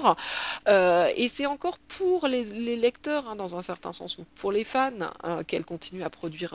et 1.16 1.30
c'est 1.30 1.46
encore 1.46 1.78
pour 1.78 2.28
les, 2.28 2.44
lecteurs, 2.76 3.26
hein, 3.26 3.36
dans 3.36 3.56
un 3.56 3.62
certain 3.62 3.94
sens, 3.94 4.18
ou 4.18 4.26
pour 4.34 4.52
les 4.52 4.64
fans, 4.64 4.90
qu'elle 5.46 5.64
continue 5.64 6.02
à 6.02 6.10
produire 6.10 6.54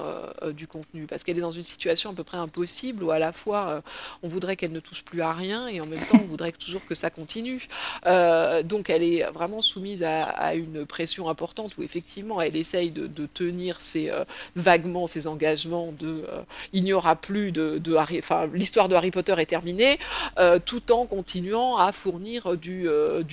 du 0.53 0.67
contenu, 0.67 1.07
parce 1.07 1.23
qu'elle 1.23 1.39
est 1.39 1.41
dans 1.41 1.49
une 1.49 1.63
situation 1.63 2.11
à 2.11 2.13
peu 2.13 2.23
près 2.23 2.37
impossible 2.37 3.03
où 3.03 3.09
à 3.09 3.17
la 3.17 3.31
fois 3.31 3.81
on 4.21 4.27
voudrait 4.27 4.55
qu'elle 4.55 4.71
ne 4.71 4.79
touche 4.79 5.03
plus 5.03 5.21
à 5.21 5.33
rien 5.33 5.67
et 5.67 5.81
en 5.81 5.87
même 5.87 6.05
temps 6.05 6.19
on 6.21 6.27
voudrait 6.27 6.51
toujours 6.51 6.85
que 6.85 6.93
ça 6.93 7.09
continue. 7.09 7.67
donc 8.05 8.91
elle 8.91 9.03
est 9.03 9.23
vraiment 9.31 9.61
soumise 9.61 10.03
à 10.03 10.53
une 10.53 10.85
pression 10.85 11.27
importante 11.27 11.75
où 11.77 11.81
effectivement 11.81 12.39
elle 12.39 12.55
essaye 12.55 12.91
de 12.91 12.98
de, 13.07 13.25
tenir 13.25 13.81
ses, 13.81 14.09
euh, 14.09 14.23
vaguement 14.55 15.07
ses 15.07 15.27
engagements 15.27 15.91
de 15.91 16.25
euh, 16.29 16.41
il 16.73 16.83
n'y 16.83 16.93
aura 16.93 17.15
plus 17.15 17.51
de, 17.51 17.95
Harry, 17.95 18.19
enfin 18.19 18.47
l'histoire 18.53 18.89
de 18.89 18.95
Harry 18.95 19.11
Potter 19.11 19.35
est 19.37 19.45
terminée, 19.45 19.97
euh, 20.37 20.59
tout 20.63 20.91
en 20.91 21.05
continuant 21.05 21.77
à 21.77 21.91
fournir 21.91 22.57
du, 22.57 22.87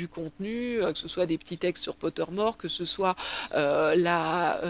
contenu, 0.09 0.81
que 0.81 0.99
ce 0.99 1.09
soit 1.09 1.27
des 1.27 1.39
petits 1.39 1.59
textes 1.59 1.83
sur 1.83 1.95
Pottermore, 1.95 2.57
que 2.57 2.69
ce 2.69 2.85
soit 2.85 3.17
la, 3.53 4.61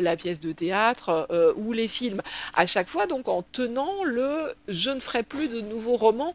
la 0.00 0.16
pièce 0.16 0.40
de 0.40 0.52
théâtre 0.52 1.28
ou 1.56 1.72
les 1.72 1.88
films. 1.88 2.22
À 2.54 2.66
chaque 2.66 2.88
fois, 2.88 3.06
donc 3.06 3.28
en 3.28 3.42
tenant 3.42 4.04
le 4.04 4.52
je 4.68 4.90
ne 4.90 5.00
ferai 5.00 5.22
plus 5.22 5.48
de 5.48 5.60
nouveaux 5.60 5.96
romans 5.96 6.34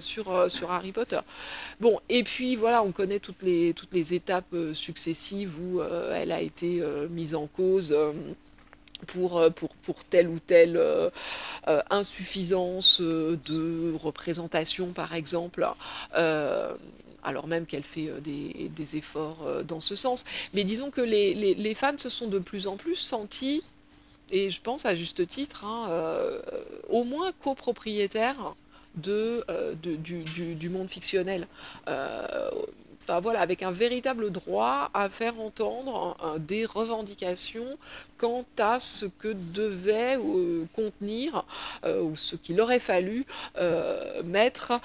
sur, 0.00 0.30
euh, 0.30 0.48
sur 0.48 0.70
Harry 0.70 0.92
Potter. 0.92 1.20
Bon, 1.80 2.00
et 2.08 2.22
puis 2.22 2.56
voilà, 2.56 2.82
on 2.82 2.92
connaît 2.92 3.20
toutes 3.20 3.42
les, 3.42 4.14
étapes 4.14 4.52
euh, 4.52 4.74
successives 4.74 5.58
où 5.60 5.82
elle 5.82 6.32
a 6.32 6.40
été 6.40 6.82
mise 7.10 7.34
en 7.34 7.46
cause. 7.46 7.96
Pour, 9.08 9.42
telle 10.10 10.28
ou 10.28 10.38
telle 10.38 10.80
insuffisance 11.90 13.00
de 13.00 13.94
représentation, 14.00 14.92
par 14.92 15.12
exemple, 15.14 15.66
alors 17.24 17.48
même 17.48 17.66
qu'elle 17.66 17.82
fait 17.82 18.12
des, 18.20 18.96
efforts 18.96 19.64
dans 19.64 19.80
ce 19.80 19.96
sens. 19.96 20.24
Mais 20.54 20.62
disons 20.62 20.90
que 20.90 21.00
les, 21.00 21.34
les, 21.34 21.54
les, 21.54 21.74
fans 21.74 21.98
se 21.98 22.08
sont 22.08 22.28
de 22.28 22.38
plus 22.38 22.68
en 22.68 22.76
plus 22.76 22.94
sentis, 22.94 23.64
et 24.30 24.50
je 24.50 24.60
pense 24.60 24.86
à 24.86 24.94
juste 24.94 25.26
titre, 25.26 25.64
hein, 25.64 25.88
au 26.88 27.02
moins 27.02 27.32
copropriétaires 27.32 28.54
de, 28.96 29.44
euh, 29.48 29.74
du, 29.74 30.68
monde 30.68 30.88
fictionnel. 30.88 31.46
Euh, 31.88 32.50
enfin 33.02 33.20
voilà, 33.20 33.40
avec 33.40 33.62
un 33.62 33.72
véritable 33.72 34.30
droit 34.30 34.90
à 34.94 35.08
faire 35.08 35.40
entendre 35.40 36.16
des 36.38 36.64
revendications 36.64 37.76
quant 38.16 38.44
à 38.58 38.78
ce 38.78 39.06
que 39.06 39.34
devait 39.56 40.16
euh, 40.18 40.64
contenir 40.72 41.44
ou 41.84 42.14
ce 42.14 42.36
qu'il 42.36 42.60
aurait 42.60 42.78
fallu 42.78 43.26
mettre 44.24 44.80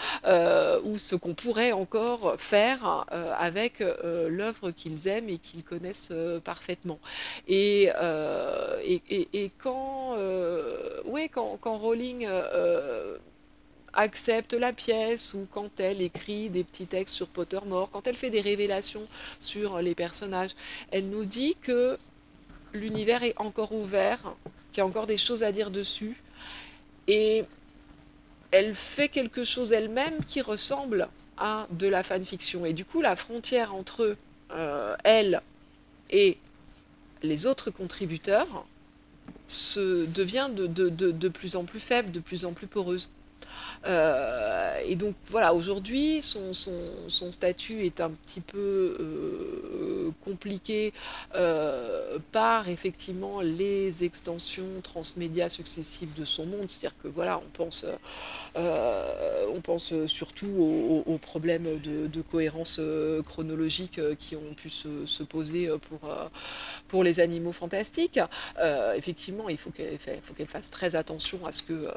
ou 0.83 0.97
ce 0.97 1.15
qu'on 1.15 1.35
pourrait 1.35 1.73
encore 1.73 2.35
faire 2.39 3.05
avec 3.37 3.83
l'œuvre 4.03 4.71
qu'ils 4.71 5.07
aiment 5.07 5.29
et 5.29 5.37
qu'ils 5.37 5.63
connaissent 5.63 6.13
parfaitement. 6.43 6.99
Et, 7.47 7.89
et, 8.83 9.51
quand, 9.59 10.15
ouais, 11.05 11.29
quand, 11.29 11.57
quand 11.61 11.77
Rowling 11.77 12.27
accepte 13.97 14.53
la 14.53 14.71
pièce 14.71 15.33
ou 15.33 15.47
quand 15.51 15.79
elle 15.79 16.01
écrit 16.01 16.49
des 16.49 16.63
petits 16.63 16.87
textes 16.87 17.15
sur 17.15 17.27
Pottermore, 17.27 17.89
quand 17.89 18.07
elle 18.07 18.15
fait 18.15 18.29
des 18.29 18.41
révélations 18.41 19.05
sur 19.39 19.81
les 19.81 19.95
personnages, 19.95 20.51
elle 20.91 21.09
nous 21.09 21.25
dit 21.25 21.57
que 21.59 21.97
l'univers 22.73 23.23
est 23.23 23.33
encore 23.37 23.73
ouvert, 23.73 24.35
qu'il 24.71 24.81
y 24.81 24.81
a 24.81 24.85
encore 24.85 25.07
des 25.07 25.17
choses 25.17 25.43
à 25.43 25.51
dire 25.51 25.71
dessus 25.71 26.15
et 27.07 27.43
elle 28.51 28.75
fait 28.75 29.09
quelque 29.09 29.43
chose 29.43 29.71
elle-même 29.71 30.23
qui 30.25 30.41
ressemble 30.41 31.09
à 31.37 31.67
de 31.71 31.87
la 31.87 32.03
fanfiction. 32.03 32.65
Et 32.65 32.73
du 32.73 32.85
coup, 32.85 33.01
la 33.01 33.15
frontière 33.15 33.75
entre 33.75 34.15
euh, 34.51 34.95
elle 35.03 35.41
et 36.09 36.37
les 37.23 37.45
autres 37.45 37.71
contributeurs 37.71 38.65
se 39.47 40.05
devient 40.13 40.49
de, 40.53 40.67
de, 40.67 41.29
plus 41.29 41.55
en 41.55 41.65
plus 41.65 41.79
faible, 41.79 42.11
de 42.11 42.19
plus 42.19 42.45
en 42.45 42.53
plus 42.53 42.67
poreuse. 42.67 43.09
Euh, 43.87 44.81
et 44.85 44.95
donc 44.95 45.15
voilà, 45.27 45.53
aujourd'hui, 45.53 46.21
son, 46.21 46.53
statut 47.31 47.85
est 47.85 48.01
un 48.01 48.11
petit 48.11 48.41
peu 48.41 48.97
euh, 48.99 50.11
compliqué 50.23 50.93
euh, 51.35 52.19
par 52.31 52.69
effectivement 52.69 53.41
les 53.41 54.03
extensions 54.03 54.81
transmédia 54.83 55.49
successives 55.49 56.13
de 56.13 56.25
son 56.25 56.45
monde. 56.45 56.67
C'est-à-dire 56.67 56.97
que 57.01 57.07
voilà, 57.07 57.39
on 57.39 57.49
pense, 57.53 57.85
on 58.55 59.61
pense 59.61 59.93
surtout 60.05 61.03
aux, 61.05 61.17
problèmes 61.17 61.79
de, 61.79 62.21
cohérence 62.21 62.81
chronologique 63.25 63.99
qui 64.17 64.35
ont 64.35 64.53
pu 64.55 64.69
se, 64.69 65.23
poser 65.23 65.69
pour, 65.89 66.09
pour 66.87 67.03
les 67.03 67.19
animaux 67.19 67.51
fantastiques. 67.51 68.19
effectivement, 68.95 69.49
il 69.49 69.57
faut 69.57 69.71
qu'elle 69.71 70.47
fasse 70.47 70.71
très 70.71 70.95
attention 70.95 71.45
à 71.45 71.51
ce 71.51 71.63
que, 71.63 71.87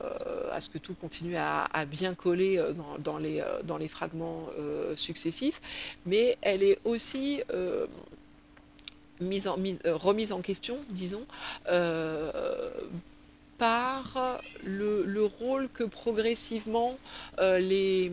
à 0.51 0.61
ce 0.61 0.69
que 0.69 0.79
tout 0.79 0.95
continue 0.95 1.37
à 1.37 1.80
bien 1.85 2.15
collée 2.15 2.59
euh, 2.59 2.73
dans, 2.99 3.19
les, 3.19 3.41
euh, 3.41 3.63
dans 3.63 3.77
les 3.77 3.89
fragments 3.89 4.47
euh, 4.59 4.97
successifs, 4.97 5.97
mais 6.07 6.37
elle 6.43 6.63
est 6.63 6.79
aussi 6.85 7.43
remise 9.21 10.33
en 10.33 10.41
question, 10.41 10.79
disons, 10.91 11.25
par 13.59 14.41
le, 14.65 15.25
rôle 15.39 15.69
que 15.69 15.85
progressivement 15.85 16.95
les, 17.39 18.11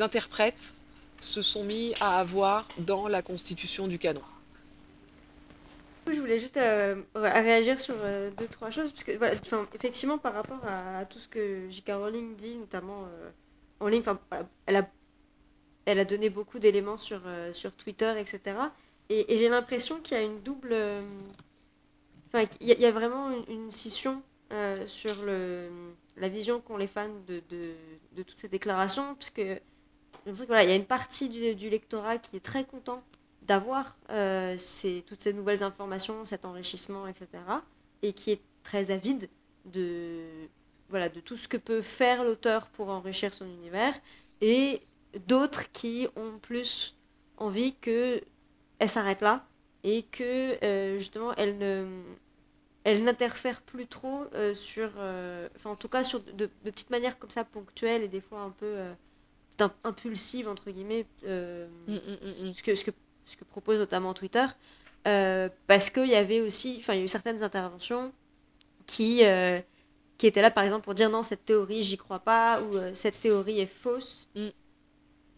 interprètes 0.00 0.74
se 1.20 1.42
sont 1.42 1.64
mis 1.64 1.94
à 2.00 2.18
avoir 2.18 2.66
dans 2.78 3.08
la 3.08 3.20
constitution 3.20 3.86
du 3.88 3.98
canon 3.98 4.22
je 6.12 6.20
voulais 6.20 6.38
juste 6.38 6.56
euh, 6.56 7.02
réagir 7.14 7.78
sur 7.78 7.94
euh, 7.98 8.30
deux, 8.30 8.46
trois 8.46 8.70
choses. 8.70 8.92
Parce 8.92 9.04
que, 9.04 9.12
voilà, 9.16 9.34
effectivement, 9.74 10.18
par 10.18 10.34
rapport 10.34 10.60
à, 10.66 11.04
tout 11.06 11.18
ce 11.18 11.28
que 11.28 11.68
J.K. 11.70 11.90
Rowling 11.94 12.36
dit, 12.36 12.58
notamment 12.58 13.04
euh, 13.04 13.30
en 13.80 13.88
ligne, 13.88 14.02
elle, 14.66 14.76
a, 14.76 14.88
elle 15.86 15.98
a 15.98 16.04
donné 16.04 16.30
beaucoup 16.30 16.58
d'éléments 16.58 16.96
sur, 16.96 17.22
sur 17.52 17.74
Twitter, 17.76 18.12
etc. 18.18 18.56
Et, 19.08 19.36
j'ai 19.36 19.48
l'impression 19.48 20.00
qu'il 20.00 20.16
y 20.16 20.20
a 20.20 20.22
une 20.22 20.40
double. 20.40 20.74
Enfin, 22.28 22.46
il 22.60 22.68
y, 22.68 22.86
a 22.86 22.92
vraiment 22.92 23.30
une, 23.48 23.70
scission 23.70 24.22
sur 24.86 25.22
le, 25.24 25.68
la 26.16 26.28
vision 26.28 26.60
qu'ont 26.60 26.76
les 26.76 26.86
fans 26.86 27.08
de, 27.26 27.42
de, 27.50 28.22
toutes 28.22 28.38
ces 28.38 28.48
déclarations, 28.48 29.16
puisque 29.16 29.42
voilà, 30.26 30.62
il 30.62 30.70
y 30.70 30.72
a 30.72 30.76
une 30.76 30.84
partie 30.84 31.28
du, 31.28 31.54
du 31.56 31.70
lectorat 31.70 32.18
qui 32.18 32.36
est 32.36 32.44
très 32.44 32.64
content 32.64 33.02
d'avoir 33.50 33.96
euh, 34.10 34.56
toutes 35.08 35.20
ces 35.20 35.32
nouvelles 35.32 35.64
informations, 35.64 36.24
cet 36.24 36.44
enrichissement, 36.44 37.08
etc. 37.08 37.26
Et 38.00 38.12
qui 38.12 38.30
est 38.30 38.40
très 38.62 38.92
avide 38.92 39.28
de, 39.64 40.22
voilà, 40.88 41.08
de 41.08 41.18
tout 41.18 41.36
ce 41.36 41.48
que 41.48 41.56
peut 41.56 41.82
faire 41.82 42.22
l'auteur 42.22 42.68
pour 42.68 42.90
enrichir 42.90 43.34
son 43.34 43.46
univers. 43.46 43.92
Et 44.40 44.82
d'autres 45.26 45.72
qui 45.72 46.06
ont 46.14 46.38
plus 46.40 46.96
envie 47.38 47.74
qu'elle 47.74 48.22
s'arrête 48.86 49.20
là 49.20 49.44
et 49.82 50.04
que 50.04 50.64
euh, 50.64 50.98
justement 50.98 51.34
elle 51.34 51.58
ne 51.58 51.86
elle 52.84 53.02
n'interfère 53.02 53.62
plus 53.62 53.88
trop 53.88 54.26
euh, 54.34 54.54
sur 54.54 54.90
enfin 55.56 55.70
en 55.70 55.76
tout 55.76 55.88
cas 55.88 56.04
sur 56.04 56.20
de, 56.20 56.46
petites 56.62 56.90
manières 56.90 57.18
comme 57.18 57.30
ça 57.30 57.42
ponctuelles 57.42 58.04
et 58.04 58.08
des 58.08 58.20
fois 58.20 58.42
un 58.42 58.50
peu 58.50 58.76
impulsives 59.82 60.48
entre 60.48 60.70
guillemets 60.70 61.06
mm, 61.24 61.66
mm, 61.88 62.48
mm, 62.48 62.54
ce 62.54 62.62
que 62.62 62.74
ce 62.76 62.84
que 62.84 62.92
ce 63.24 63.36
que 63.36 63.44
propose 63.44 63.78
notamment 63.78 64.14
Twitter, 64.14 64.44
euh, 65.06 65.48
parce 65.66 65.90
qu'il 65.90 66.06
y 66.06 66.14
avait 66.14 66.40
aussi, 66.40 66.76
enfin, 66.78 66.94
il 66.94 66.98
y 66.98 67.00
a 67.02 67.04
eu 67.04 67.08
certaines 67.08 67.42
interventions 67.42 68.12
qui, 68.86 69.24
euh, 69.24 69.60
qui 70.18 70.26
étaient 70.26 70.42
là, 70.42 70.50
par 70.50 70.64
exemple, 70.64 70.84
pour 70.84 70.94
dire 70.94 71.08
non, 71.08 71.22
cette 71.22 71.44
théorie, 71.44 71.82
j'y 71.82 71.96
crois 71.96 72.18
pas, 72.18 72.60
ou 72.60 72.76
euh, 72.76 72.90
cette 72.92 73.20
théorie 73.20 73.60
est 73.60 73.66
fausse. 73.66 74.28
Mm. 74.34 74.48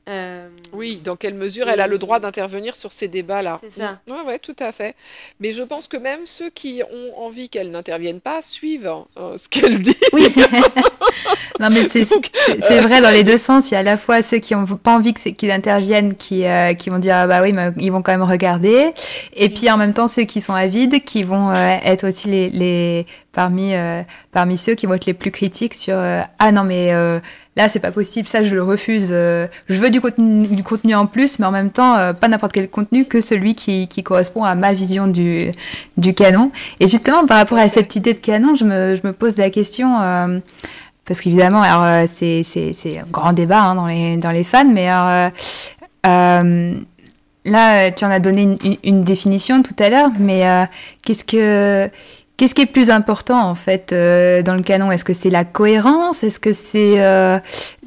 Euh, 0.09 0.49
oui, 0.73 0.97
dans 0.97 1.15
quelle 1.15 1.35
mesure 1.35 1.69
elle 1.69 1.81
a 1.81 1.87
le 1.87 1.97
droit 1.97 2.19
d'intervenir 2.19 2.75
sur 2.75 2.91
ces 2.91 3.07
débats-là. 3.07 3.61
C'est 3.63 3.71
ça. 3.71 4.01
Oui, 4.09 4.17
ouais, 4.27 4.41
tout 4.41 4.57
à 4.59 4.73
fait. 4.73 4.97
Mais 5.39 5.53
je 5.53 5.63
pense 5.63 5.87
que 5.87 5.97
même 5.97 6.27
ceux 6.27 6.51
qui 6.51 6.83
ont 6.91 7.19
envie 7.21 7.49
qu'elle 7.49 7.71
n'intervienne 7.71 8.21
pas 8.21 8.43
suivent 8.43 8.89
hein, 8.89 9.07
ce 9.37 9.49
qu'elle 9.49 9.81
dit. 9.81 9.97
Oui. 10.13 10.27
non, 11.61 11.69
mais 11.71 11.89
c'est 11.89 12.81
vrai 12.81 13.01
dans 13.01 13.11
les 13.11 13.25
deux 13.25 13.39
sens. 13.39 13.71
Il 13.71 13.75
y 13.75 13.77
a 13.77 13.81
à 13.81 13.83
la 13.83 13.97
fois 13.97 14.23
ceux 14.23 14.39
qui 14.39 14.55
n'ont 14.55 14.67
pas 14.67 14.95
envie 14.95 15.15
qu'il 15.15 15.51
intervienne, 15.51 16.15
qui, 16.15 16.45
euh, 16.45 16.75
qui 16.75 16.91
vont 16.91 16.99
dire 16.99 17.17
ah 17.17 17.27
bah 17.27 17.41
oui, 17.43 17.53
mais 17.53 17.73
ils 17.79 17.91
vont 17.91 18.03
quand 18.03 18.13
même 18.13 18.23
regarder. 18.23 18.93
Et 19.37 19.49
puis 19.49 19.71
en 19.71 19.77
même 19.77 19.93
temps 19.93 20.09
ceux 20.09 20.25
qui 20.25 20.41
sont 20.41 20.55
avides, 20.55 21.03
qui 21.05 21.23
vont 21.23 21.51
euh, 21.51 21.77
être 21.85 22.07
aussi 22.09 22.29
les, 22.29 22.51
les 22.51 23.07
parmi 23.33 23.73
parmi 24.31 24.59
ceux 24.59 24.75
qui 24.75 24.85
vont 24.87 24.95
être 24.95 25.07
les 25.07 25.15
plus 25.15 25.31
critiques 25.31 25.73
sur 25.73 25.97
ah 25.97 26.53
non 26.53 26.65
mais 26.65 26.93
Là, 27.55 27.69
c'est 27.69 27.81
pas 27.81 27.93
possible, 27.93 28.27
ça 28.27 28.43
je 28.43 28.55
le 28.55 28.63
refuse. 28.63 29.11
Euh, 29.13 29.47
je 29.69 29.79
veux 29.79 29.91
du 29.91 30.01
contenu, 30.01 30.47
du 30.47 30.63
contenu 30.63 30.95
en 30.95 31.07
plus, 31.07 31.39
mais 31.39 31.45
en 31.45 31.51
même 31.51 31.71
temps, 31.71 31.97
euh, 31.97 32.15
pas 32.15 32.29
n'importe 32.29 32.53
quel 32.53 32.71
contenu 32.71 33.05
que 33.05 33.21
celui 33.21 33.55
qui, 33.55 33.89
qui, 33.89 34.03
correspond 34.03 34.43
à 34.43 34.55
ma 34.55 34.73
vision 34.73 35.07
du, 35.07 35.53
du 35.99 36.15
canon. 36.15 36.51
Et 36.81 36.89
justement, 36.89 37.27
par 37.27 37.37
rapport 37.37 37.59
à 37.59 37.69
cette 37.69 37.95
idée 37.95 38.15
de 38.15 38.21
canon, 38.21 38.55
je 38.55 38.65
me, 38.65 38.97
je 38.97 39.07
me 39.07 39.13
pose 39.13 39.37
la 39.37 39.51
question, 39.51 40.01
euh, 40.01 40.39
parce 41.05 41.21
qu'évidemment, 41.21 41.63
alors 41.63 42.09
c'est, 42.09 42.43
c'est, 42.45 42.99
un 42.99 43.07
grand 43.11 43.33
débat 43.33 43.63
hein, 43.63 43.75
dans, 43.75 43.87
les, 43.87 44.17
dans 44.17 44.31
les 44.31 44.45
fans, 44.45 44.65
mais 44.65 44.89
alors, 44.89 45.31
là, 47.45 47.91
tu 47.91 48.05
en 48.05 48.11
as 48.11 48.21
donné 48.21 48.43
une, 48.43 48.77
une 48.85 49.05
définition 49.05 49.63
tout 49.63 49.75
à 49.79 49.89
l'heure, 49.89 50.11
mais 50.19 50.69
qu'est-ce 51.05 51.25
que 51.25 51.91
Qu'est-ce 52.43 52.57
qui 52.57 52.63
est 52.63 52.67
plus 52.67 52.91
important 52.91 53.41
en 53.41 53.55
fait 53.55 53.93
euh, 53.93 54.43
dans 54.43 54.57
le 54.57 54.63
canon? 54.63 54.91
Est-ce 54.91 55.05
que 55.05 55.13
c'est 55.13 55.31
la 55.31 55.45
cohérence? 55.45 56.25
Est-ce 56.25 56.41
que 56.41 56.53
c'est 56.53 57.01
euh, 57.01 57.39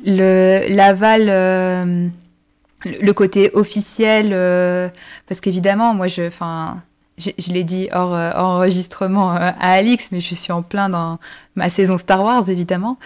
le 0.05 0.73
l'aval, 0.73 1.25
euh, 1.27 2.07
le 2.85 3.11
côté 3.11 3.51
officiel 3.53 4.29
Parce 5.27 5.41
qu'évidemment, 5.41 5.93
moi, 5.93 6.07
je, 6.07 6.29
je, 7.17 7.51
l'ai 7.51 7.63
dit 7.63 7.89
hors, 7.93 8.11
enregistrement 8.11 9.31
à 9.31 9.53
Alix, 9.59 10.11
mais 10.11 10.19
je 10.19 10.33
suis 10.33 10.51
en 10.51 10.61
plein 10.61 10.89
dans 10.89 11.19
ma 11.55 11.69
saison 11.69 11.97
Star 11.97 12.23
Wars, 12.23 12.49
évidemment. 12.49 12.97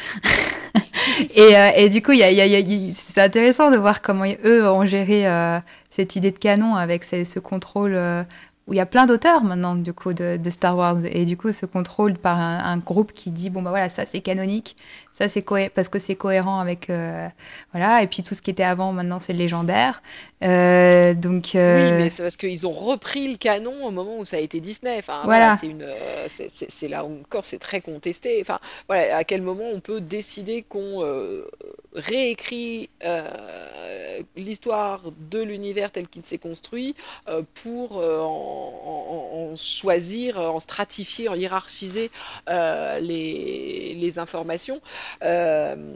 et, 1.36 1.54
et, 1.76 1.90
du 1.90 2.02
coup, 2.02 2.12
y 2.12 2.24
a, 2.24 2.32
y 2.32 2.42
a, 2.42 2.94
c'est 2.94 3.22
intéressant 3.22 3.70
de 3.72 3.78
voir 3.78 4.02
comment 4.02 4.26
eux 4.44 4.68
ont 4.68 4.86
géré 4.86 5.26
cette 5.90 6.16
idée 6.16 6.32
de 6.32 6.40
canon 6.40 6.76
avec 6.76 7.04
ce, 7.04 7.24
ce 7.24 7.40
contrôle 7.40 7.98
où 8.70 8.74
il 8.74 8.78
y 8.78 8.82
a 8.82 8.86
plein 8.86 9.08
d'auteurs 9.08 9.44
maintenant 9.44 9.76
du 9.76 9.94
coup 9.94 10.14
de, 10.14 10.40
Star 10.50 10.78
Wars 10.78 10.98
et 11.04 11.26
du 11.26 11.36
coup 11.36 11.52
ce 11.52 11.66
contrôle 11.66 12.14
par 12.14 12.40
un, 12.40 12.78
groupe 12.78 13.12
qui 13.14 13.32
dit 13.32 13.50
bon 13.50 13.64
bah 13.64 13.72
voilà 13.72 13.90
ça 13.90 14.06
c'est 14.06 14.22
canonique 14.22 14.76
ça 15.20 15.28
c'est 15.28 15.44
parce 15.70 15.90
que 15.90 16.00
c'est 16.00 16.16
cohérent 16.16 16.60
avec 16.60 16.90
euh, 16.90 17.28
voilà. 17.74 18.02
Et 18.02 18.08
puis 18.08 18.24
tout 18.24 18.36
ce 18.36 18.42
qui 18.42 18.52
était 18.52 18.64
avant 18.64 18.94
maintenant 18.94 19.20
c'est 19.20 19.34
légendaire. 19.34 20.02
Euh, 20.42 21.14
donc 21.14 21.56
euh, 21.56 21.98
oui 21.98 22.04
mais 22.04 22.10
c'est 22.10 22.24
parce 22.24 22.38
qu'ils 22.38 22.66
ont 22.66 22.72
repris 22.72 23.30
le 23.30 23.36
canon 23.36 23.86
au 23.86 23.92
moment 23.92 24.18
où 24.20 24.24
ça 24.24 24.38
a 24.38 24.40
été 24.40 24.62
Disney. 24.62 24.96
Enfin 24.98 25.24
voilà, 25.26 25.58
c'est 25.58 25.68
une 25.68 25.86
c'est 26.30 26.88
là 26.88 27.04
encore 27.04 27.46
c'est 27.46 27.60
très 27.60 27.82
contesté. 27.82 28.38
Enfin 28.40 28.60
voilà 28.88 29.18
à 29.18 29.26
quel 29.26 29.42
moment 29.42 29.66
on 29.74 29.82
peut 29.82 30.00
décider 30.00 30.62
qu'on 30.62 31.04
réécrit 31.94 32.90
l'histoire 34.38 35.02
de 35.30 35.42
l'univers 35.42 35.92
tel 35.92 36.08
qu'il 36.08 36.24
s'est 36.24 36.38
construit 36.38 36.96
pour 37.56 37.98
en 37.98 39.50
en, 39.52 39.56
choisir, 39.56 40.40
en 40.40 40.60
stratifier, 40.60 41.28
en 41.28 41.36
hiérarchiser 41.36 42.12
les, 42.48 44.14
informations? 44.18 44.82
Euh, 45.24 45.96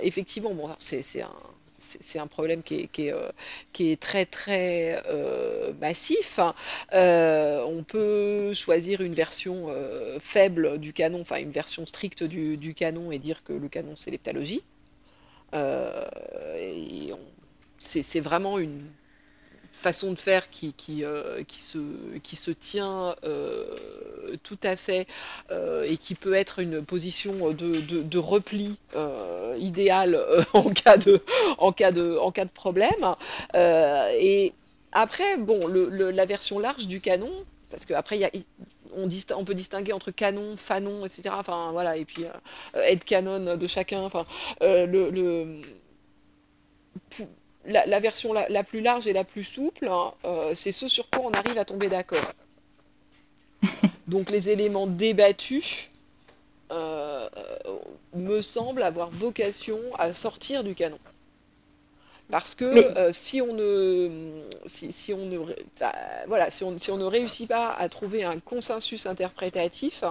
effectivement, 0.00 0.54
bon, 0.54 0.70
c'est 0.78 2.18
un 2.18 2.26
problème 2.26 2.62
qui 2.62 2.88
est, 2.96 3.12
euh, 3.12 3.96
très 4.00 4.26
très 4.26 5.02
massif. 5.80 6.38
on 6.92 7.84
peut 7.86 8.52
choisir 8.54 9.00
une 9.00 9.14
version 9.14 9.68
faible 10.20 10.78
du 10.78 10.92
canon, 10.92 11.20
enfin 11.20 11.38
une 11.38 11.50
version 11.50 11.86
stricte 11.86 12.22
du, 12.22 12.74
canon 12.74 13.12
et 13.12 13.18
dire 13.18 13.42
que 13.44 13.52
le 13.52 13.68
canon 13.68 13.94
c'est 13.96 14.10
l'heptalogie. 14.10 14.64
c'est 17.78 18.20
vraiment 18.20 18.58
une, 18.58 18.90
façon 19.72 20.12
de 20.12 20.18
faire 20.18 20.46
qui, 20.46 20.72
qui, 20.72 21.04
euh, 21.04 21.42
qui, 21.44 21.60
se, 21.60 21.78
qui 22.22 22.36
se 22.36 22.50
tient 22.50 23.16
euh, 23.24 23.66
tout 24.42 24.58
à 24.62 24.76
fait 24.76 25.06
euh, 25.50 25.84
et 25.84 25.96
qui 25.96 26.14
peut 26.14 26.34
être 26.34 26.60
une 26.60 26.84
position 26.84 27.50
de, 27.50 27.80
de, 27.80 28.18
repli 28.18 28.78
idéal 29.58 30.20
en, 30.52 30.70
cas 30.70 30.96
de, 30.96 31.20
en, 31.58 31.72
cas 31.72 31.90
de, 31.90 32.16
en 32.18 32.30
cas 32.30 32.44
de 32.44 32.50
problème. 32.50 33.16
et 33.54 34.52
après, 34.92 35.36
bon, 35.38 35.66
le, 35.66 36.10
la 36.10 36.24
version 36.26 36.58
large 36.58 36.86
du 36.86 37.00
canon, 37.00 37.32
parce 37.70 37.86
qu'après, 37.86 38.16
il 38.16 38.20
y 38.20 38.24
a, 38.24 38.30
on, 38.94 39.08
on, 39.36 39.44
peut 39.44 39.54
distinguer 39.54 39.92
entre 39.92 40.10
canon, 40.10 40.56
fanon, 40.56 41.06
etc. 41.06 41.30
Enfin, 41.32 41.70
voilà, 41.72 41.96
et 41.96 42.04
puis 42.04 42.24
head 42.74 43.02
canon 43.04 43.56
de 43.56 43.66
chacun. 43.66 44.02
Enfin, 44.02 44.24
le 44.60 45.62
la, 47.66 48.00
version 48.00 48.32
la, 48.32 48.64
plus 48.64 48.80
large 48.80 49.06
et 49.06 49.12
la 49.12 49.24
plus 49.24 49.44
souple, 49.44 49.88
hein, 49.88 50.12
euh, 50.24 50.52
c'est 50.54 50.72
ce 50.72 50.88
sur 50.88 51.08
quoi 51.10 51.22
on 51.24 51.32
arrive 51.32 51.58
à 51.58 51.64
tomber 51.64 51.88
d'accord. 51.88 52.32
Donc 54.08 54.30
les 54.30 54.50
éléments 54.50 54.86
débattus 54.86 55.88
me 58.14 58.40
semblent 58.40 58.82
avoir 58.82 59.10
vocation 59.10 59.78
à 59.98 60.14
sortir 60.14 60.64
du 60.64 60.74
canon. 60.74 60.98
Parce 62.30 62.54
que 62.54 63.10
si 63.12 63.42
on 63.42 63.52
ne, 63.52 64.42
si, 64.64 65.12
on 65.12 65.26
ne, 65.26 65.38
voilà, 66.26 66.50
si 66.50 66.64
on, 66.64 66.78
si 66.78 66.90
on, 66.90 66.96
ne 66.96 67.04
réussit 67.04 67.46
pas 67.46 67.70
à 67.72 67.90
trouver 67.90 68.24
un 68.24 68.40
consensus 68.40 69.04
interprétatif, 69.04 70.02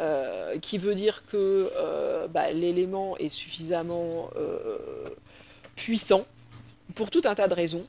euh, 0.00 0.58
qui 0.60 0.78
veut 0.78 0.94
dire 0.94 1.22
que 1.30 1.70
euh, 1.76 2.26
bah, 2.26 2.52
l'élément 2.52 3.18
est 3.18 3.28
suffisamment 3.28 4.30
euh, 4.36 4.78
puissant 5.80 6.26
pour 6.94 7.10
tout 7.10 7.22
un 7.24 7.34
tas 7.34 7.48
de 7.48 7.54
raisons. 7.54 7.86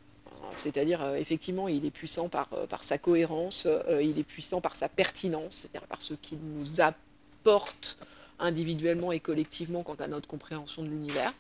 C'est-à-dire, 0.56 1.16
effectivement, 1.16 1.68
il 1.68 1.86
est 1.86 1.92
puissant 1.92 2.28
par, 2.28 2.48
par 2.70 2.84
sa 2.84 2.98
cohérence, 2.98 3.68
il 4.02 4.20
est 4.20 4.24
puissant 4.24 4.60
par 4.60 4.76
sa 4.76 4.90
pertinence, 4.90 5.56
c'est-à-dire 5.56 5.88
par 5.88 6.02
ce 6.02 6.14
qu'il 6.14 6.40
nous 6.40 6.82
apporte 6.82 7.98
individuellement 8.40 9.12
et 9.12 9.20
collectivement 9.20 9.84
quant 9.84 9.96
à 9.96 10.08
notre 10.08 10.28
compréhension 10.28 10.84
de 10.84 10.90
l'univers. 10.90 11.34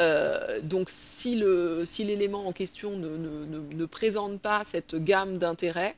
Euh, 0.00 0.60
donc 0.60 0.88
si 0.90 1.36
l'élément 1.36 2.46
en 2.46 2.52
question 2.52 2.96
ne, 2.96 3.86
présente 3.86 4.40
pas 4.40 4.62
cette 4.64 4.96
gamme 4.96 5.38
d'intérêts, 5.38 5.94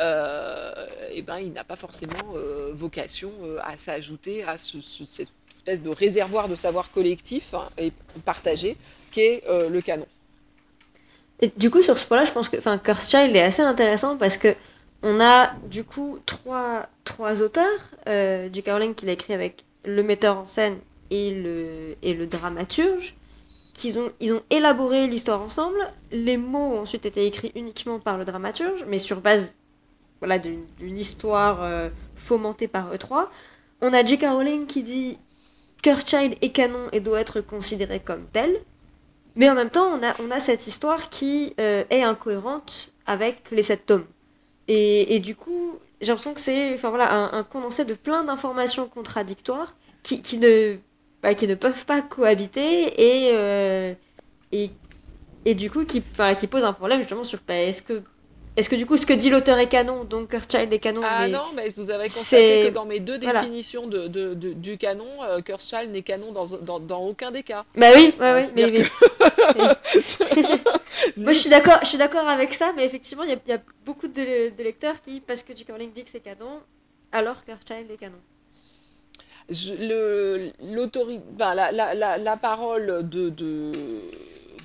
euh, 0.00 0.86
eh 1.12 1.22
ben, 1.22 1.38
il 1.38 1.52
n'a 1.52 1.64
pas 1.64 1.76
forcément 1.76 2.34
euh, 2.34 2.72
vocation 2.72 3.32
euh, 3.42 3.58
à 3.62 3.76
s'ajouter 3.76 4.42
à 4.44 4.58
ce, 4.58 4.80
cette 4.80 5.30
espèce 5.66 5.82
de 5.82 5.90
réservoir 5.90 6.48
de 6.48 6.54
savoir 6.54 6.90
collectif 6.92 7.54
hein, 7.54 7.68
et 7.78 7.92
partagé 8.24 8.76
qu'est 9.10 9.42
le 9.48 9.80
canon. 9.80 10.06
Et 11.40 11.52
du 11.56 11.70
coup, 11.70 11.82
sur 11.82 11.98
ce 11.98 12.06
point-là, 12.06 12.24
je 12.24 12.32
pense 12.32 12.48
que 12.48 12.56
enfin, 12.56 12.80
Child 12.84 13.34
est 13.34 13.42
assez 13.42 13.62
intéressant 13.62 14.16
parce 14.16 14.36
que 14.36 14.54
on 15.02 15.20
a 15.20 15.52
du 15.68 15.84
coup 15.84 16.18
trois, 16.24 16.86
trois 17.04 17.42
auteurs. 17.42 17.90
J.K. 18.06 18.68
Rowling 18.68 18.94
qui 18.94 19.06
l'a 19.06 19.12
écrit 19.12 19.34
avec 19.34 19.64
le 19.84 20.02
metteur 20.02 20.38
en 20.38 20.46
scène 20.46 20.78
et 21.10 21.30
le, 21.30 21.96
et 22.02 22.14
le 22.14 22.26
dramaturge 22.26 23.14
qu'ils 23.76 23.98
ont, 23.98 24.10
ils 24.20 24.32
ont 24.32 24.42
élaboré 24.50 25.06
l'histoire 25.06 25.42
ensemble. 25.42 25.78
Les 26.10 26.36
mots 26.36 26.74
ont 26.74 26.80
ensuite 26.80 27.06
été 27.06 27.26
écrits 27.26 27.52
uniquement 27.54 27.98
par 27.98 28.18
le 28.18 28.24
dramaturge, 28.24 28.84
mais 28.88 28.98
sur 28.98 29.20
base 29.20 29.54
voilà, 30.20 30.38
d'une 30.38 30.98
histoire 30.98 31.62
euh, 31.62 31.90
fomentée 32.16 32.68
par 32.68 32.92
eux 32.92 32.98
trois. 32.98 33.30
On 33.82 33.92
a 33.92 34.04
J.K. 34.04 34.24
Rowling 34.30 34.66
qui 34.66 34.82
dit 34.82 35.18
Child 35.82 36.34
est 36.42 36.50
canon 36.50 36.88
et 36.92 37.00
doit 37.00 37.20
être 37.20 37.40
considéré 37.40 38.00
comme 38.00 38.26
tel. 38.32 38.56
Mais 39.36 39.50
en 39.50 39.54
même 39.54 39.70
temps, 39.70 39.86
on 39.86 40.02
a, 40.02 40.14
on 40.20 40.30
a 40.30 40.40
cette 40.40 40.66
histoire 40.66 41.10
qui 41.10 41.54
euh, 41.60 41.84
est 41.90 42.02
incohérente 42.02 42.94
avec 43.06 43.50
les 43.50 43.62
sept 43.62 43.86
tomes. 43.86 44.06
Et, 44.66 45.14
et 45.14 45.20
du 45.20 45.36
coup, 45.36 45.78
j'ai 46.00 46.08
l'impression 46.08 46.34
que 46.34 46.40
c'est 46.40 46.74
enfin, 46.74 46.90
voilà, 46.90 47.34
un, 47.34 47.42
condensé 47.44 47.84
de 47.84 47.94
plein 47.94 48.24
d'informations 48.24 48.88
contradictoires 48.88 49.74
qui, 50.02 50.22
qui 50.22 50.38
ne 50.38 50.76
bah, 51.22 51.34
qui 51.34 51.46
ne 51.46 51.54
peuvent 51.54 51.84
pas 51.86 52.02
cohabiter 52.02 52.92
et, 53.00 53.30
euh, 53.34 53.94
et, 54.52 54.70
et, 55.44 55.54
du 55.54 55.70
coup 55.70 55.84
qui, 55.84 56.02
qui 56.38 56.46
pose 56.46 56.64
un 56.64 56.72
problème 56.72 57.00
justement 57.00 57.24
sur 57.24 57.38
bah, 57.46 57.54
est-ce 57.54 57.82
que 57.82 58.02
est-ce 58.56 58.68
que 58.68 58.76
du 58.76 58.86
coup 58.86 58.96
ce 58.96 59.04
que 59.06 59.12
dit 59.12 59.28
l'auteur 59.30 59.58
est 59.58 59.68
canon, 59.68 60.04
donc 60.04 60.30
Kurzweil 60.30 60.68
est 60.70 60.78
canon 60.78 61.02
Ah 61.04 61.28
non, 61.28 61.44
mais 61.54 61.68
vous 61.76 61.90
avez 61.90 62.08
constaté 62.08 62.66
que 62.66 62.70
dans 62.72 62.86
mes 62.86 63.00
deux 63.00 63.18
définitions 63.18 63.86
de, 63.86 64.06
de, 64.08 64.34
du 64.34 64.78
canon, 64.78 65.06
euh, 65.24 65.40
n'est 65.88 66.02
canon 66.02 66.32
dans, 66.32 66.46
dans, 66.62 66.80
dans, 66.80 67.00
aucun 67.00 67.30
des 67.30 67.42
cas. 67.42 67.64
Bah 67.76 67.88
oui, 67.94 68.14
ouais, 68.18 68.32
oui 68.34 68.42
mais, 68.56 68.72
Moi 71.16 71.32
je 71.32 71.38
suis 71.38 71.50
d'accord, 71.50 71.78
je 71.82 71.88
suis 71.88 71.98
d'accord 71.98 72.26
avec 72.28 72.54
ça, 72.54 72.72
mais 72.74 72.84
effectivement 72.84 73.24
il 73.24 73.30
y, 73.30 73.50
y, 73.50 73.52
a 73.52 73.60
beaucoup 73.84 74.08
de, 74.08 74.50
lecteurs 74.62 75.00
qui, 75.02 75.20
parce 75.20 75.42
que 75.42 75.54
J.K. 75.54 75.72
Rowling 75.72 75.92
dit 75.92 76.04
que 76.04 76.10
c'est 76.10 76.20
canon, 76.20 76.60
alors 77.12 77.44
Kurzweil 77.44 77.86
est 77.92 77.96
canon 77.98 78.18
le, 79.48 80.50
la, 81.38 81.72
la, 81.72 82.18
la, 82.18 82.36
parole 82.36 83.08
de, 83.08 83.72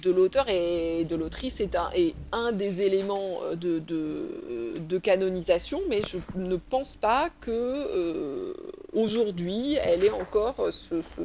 de, 0.02 0.10
de 0.10 0.15
l'auteur 0.15 0.49
et 0.49 1.06
de 1.06 1.15
l'autrice 1.15 1.61
est 1.61 1.76
un, 1.76 1.90
est 1.94 2.15
un 2.32 2.52
des 2.52 2.82
éléments 2.82 3.40
de, 3.53 3.80
de, 3.80 4.80
de, 4.80 4.98
canonisation, 4.98 5.82
mais 5.90 6.02
je 6.07 6.18
ne 6.36 6.56
pense 6.56 6.95
pas 6.95 7.30
que 7.41 7.52
euh, 7.52 8.53
aujourd'hui 8.94 9.76
elle 9.84 10.03
ait 10.03 10.11
encore 10.11 10.68
ce, 10.72 11.02
ce, 11.02 11.22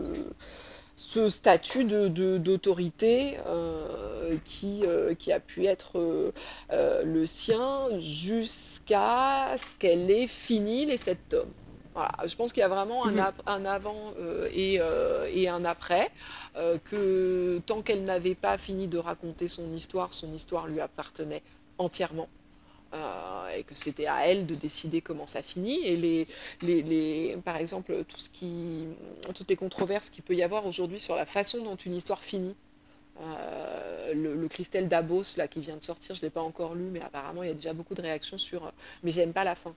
ce 0.96 1.28
statut 1.28 1.84
d'autorité 1.84 3.36
euh, 3.46 4.36
qui, 4.44 4.80
euh, 4.84 5.14
qui 5.14 5.30
a 5.30 5.40
pu 5.40 5.66
être 5.66 5.98
euh, 6.72 7.02
le 7.04 7.26
sien 7.26 7.82
jusqu'à 8.00 9.56
ce 9.58 9.76
qu'elle 9.76 10.10
ait 10.10 10.26
fini 10.26 10.86
les 10.86 10.96
sept 10.96 11.18
tomes. 11.28 11.52
Je 12.26 12.36
pense 12.36 12.52
qu'il 12.52 12.60
y 12.60 12.64
a 12.64 12.68
vraiment 12.68 13.06
un, 13.06 13.12
mhm. 13.12 13.32
un 13.46 13.64
avant 13.64 14.12
euh, 14.18 14.48
et, 14.52 14.78
euh, 14.80 15.30
et, 15.32 15.48
un 15.48 15.64
après, 15.64 16.10
euh, 16.56 16.78
que 16.78 17.60
tant 17.66 17.82
qu'elle 17.82 18.04
n'avait 18.04 18.34
pas 18.34 18.56
fini 18.58 18.86
de 18.86 18.98
raconter 18.98 19.48
son 19.48 19.70
histoire, 19.72 20.12
son 20.12 20.32
histoire 20.32 20.66
lui 20.68 20.80
appartenait 20.80 21.42
entièrement. 21.78 22.28
et 23.56 23.62
que 23.64 23.74
c'était 23.74 24.06
à 24.06 24.26
elle 24.26 24.46
de 24.46 24.54
décider 24.54 25.00
comment 25.02 25.26
ça 25.26 25.42
finit. 25.42 25.84
Et 25.86 25.96
les, 25.96 26.26
les, 26.62 26.82
les, 26.82 27.36
par 27.44 27.56
exemple, 27.56 28.04
tout 28.08 28.18
ce 28.18 28.30
qui, 28.30 28.86
toutes 29.34 29.50
les 29.50 29.56
controverses 29.56 30.08
qu'il 30.08 30.24
peut 30.24 30.34
y 30.34 30.42
avoir 30.42 30.66
aujourd'hui 30.66 31.00
sur 31.00 31.14
la 31.14 31.26
façon 31.26 31.62
dont 31.62 31.76
une 31.76 31.94
histoire 31.94 32.22
finit. 32.22 32.56
le, 33.20 34.34
le, 34.34 34.48
Christelle 34.48 34.88
Dabos 34.88 35.36
là 35.36 35.46
qui 35.48 35.60
vient 35.60 35.76
de 35.76 35.82
sortir, 35.82 36.14
je 36.14 36.20
ne 36.20 36.26
l'ai 36.26 36.30
pas 36.30 36.42
encore 36.42 36.74
lu, 36.74 36.88
mais 36.90 37.02
apparemment 37.02 37.42
il 37.42 37.48
y 37.48 37.52
a 37.52 37.54
déjà 37.54 37.74
beaucoup 37.74 37.94
de 37.94 38.02
réactions 38.02 38.38
sur 38.38 38.72
mais 39.02 39.10
j'aime 39.10 39.32
pas 39.32 39.44
la 39.44 39.54
fin. 39.54 39.74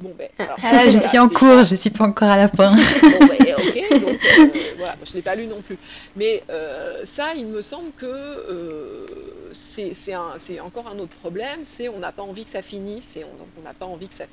Bon, 0.00 0.14
ben, 0.16 0.28
alors, 0.38 0.56
ah, 0.62 0.88
je 0.88 0.96
suis 0.96 1.18
en 1.18 1.28
cours, 1.28 1.62
je 1.62 1.74
suis 1.74 1.90
pas 1.90 2.04
encore 2.04 2.30
à 2.30 2.38
la 2.38 2.48
fin. 2.48 2.74
bon, 2.74 3.26
ben, 3.26 3.54
ok, 3.54 4.00
donc 4.00 4.20
euh, 4.38 4.46
voilà, 4.78 4.96
je 5.04 5.10
ne 5.10 5.16
l'ai 5.16 5.22
pas 5.22 5.34
lu 5.34 5.46
non 5.46 5.60
plus. 5.60 5.76
Mais 6.16 6.42
euh, 6.48 7.00
ça, 7.04 7.34
il 7.34 7.44
me 7.46 7.60
semble 7.60 7.92
que 7.92 8.06
euh, 8.06 9.06
c'est 9.52 10.60
encore 10.60 10.88
un 10.88 10.98
autre 10.98 11.14
problème, 11.20 11.60
c'est 11.64 11.90
on 11.90 11.98
n'a 11.98 12.12
pas 12.12 12.22
envie 12.22 12.46
que 12.46 12.50
ça 12.50 12.62
finisse 12.62 13.18
et 13.18 13.26
on 13.58 13.62
n'a 13.62 13.74
pas 13.74 13.86
envie 13.86 14.08
que 14.08 14.14
ça... 14.14 14.24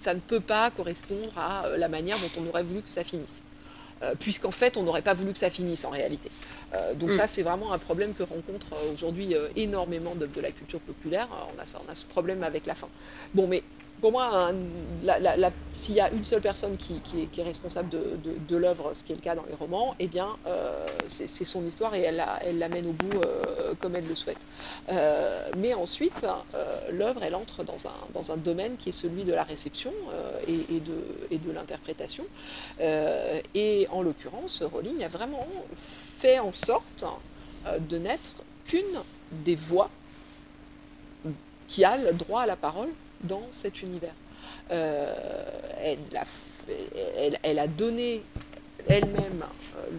Ça 0.00 0.14
ne 0.14 0.20
peut 0.20 0.40
pas 0.40 0.70
correspondre 0.70 1.36
à 1.36 1.64
la 1.76 1.88
manière 1.88 2.16
dont 2.18 2.42
on 2.42 2.48
aurait 2.48 2.62
voulu 2.62 2.80
que 2.80 2.90
ça 2.90 3.04
finisse. 3.04 3.42
Euh, 4.02 4.14
puisqu'en 4.18 4.50
fait, 4.50 4.76
on 4.76 4.82
n'aurait 4.82 5.02
pas 5.02 5.14
voulu 5.14 5.32
que 5.32 5.38
ça 5.38 5.50
finisse 5.50 5.84
en 5.84 5.90
réalité. 5.90 6.30
Euh, 6.72 6.94
donc 6.94 7.10
mm. 7.10 7.14
ça, 7.14 7.26
c'est 7.26 7.42
vraiment 7.42 7.72
un 7.72 7.78
problème 7.78 8.14
que 8.14 8.22
rencontre 8.22 8.68
aujourd'hui 8.92 9.34
énormément 9.56 10.14
de, 10.14 10.26
de, 10.26 10.40
la 10.40 10.50
culture 10.52 10.80
populaire. 10.80 11.28
on, 11.54 11.60
a 11.60 11.66
ça, 11.66 11.80
on 11.86 11.90
a 11.90 11.94
ce 11.94 12.04
problème 12.04 12.42
avec 12.42 12.64
la 12.64 12.74
fin. 12.74 12.88
Bon, 13.34 13.46
mais 13.46 13.62
pour 14.04 14.12
moi, 14.12 14.52
s'il 15.70 15.94
y 15.94 16.00
a 16.00 16.10
une 16.10 16.26
seule 16.26 16.42
personne 16.42 16.76
qui, 16.76 17.00
est, 17.38 17.42
responsable 17.42 17.88
de, 17.88 18.56
l'œuvre, 18.58 18.92
ce 18.92 19.02
qui 19.02 19.12
est 19.12 19.14
le 19.14 19.22
cas 19.22 19.34
dans 19.34 19.46
les 19.48 19.54
romans, 19.54 19.94
eh 19.98 20.08
bien, 20.08 20.36
euh, 20.46 20.86
c'est 21.08 21.26
son 21.26 21.64
histoire 21.64 21.94
et 21.94 22.02
elle 22.02 22.58
l'amène 22.58 22.86
au 22.86 22.92
bout 22.92 23.22
euh, 23.22 23.72
comme 23.80 23.96
elle 23.96 24.06
le 24.06 24.14
souhaite. 24.14 24.36
Euh, 24.90 25.48
mais 25.56 25.72
ensuite, 25.72 26.26
l'œuvre, 26.92 27.22
elle 27.22 27.34
entre 27.34 27.64
dans 27.64 28.30
un, 28.30 28.36
domaine 28.36 28.76
qui 28.76 28.90
est 28.90 28.92
celui 28.92 29.24
de 29.24 29.32
la 29.32 29.42
réception 29.42 29.94
et, 30.48 30.80
de, 30.80 31.52
l'interprétation. 31.54 32.24
et 32.78 33.88
en 33.90 34.02
l'occurrence, 34.02 34.62
Rowling 34.62 35.02
a 35.02 35.08
vraiment 35.08 35.48
fait 35.76 36.40
en 36.40 36.52
sorte 36.52 37.06
de 37.88 37.96
n'être 37.96 38.32
qu'une 38.66 39.00
des 39.32 39.56
voix 39.56 39.88
qui 41.68 41.86
a 41.86 41.96
le 41.96 42.12
droit 42.12 42.42
à 42.42 42.46
la 42.46 42.56
parole 42.56 42.90
dans 43.24 43.46
cet 43.50 43.82
univers. 43.82 44.14
Euh, 44.70 45.14
elle, 47.42 47.58
a, 47.58 47.66
donné 47.66 48.22
elle-même 48.88 49.44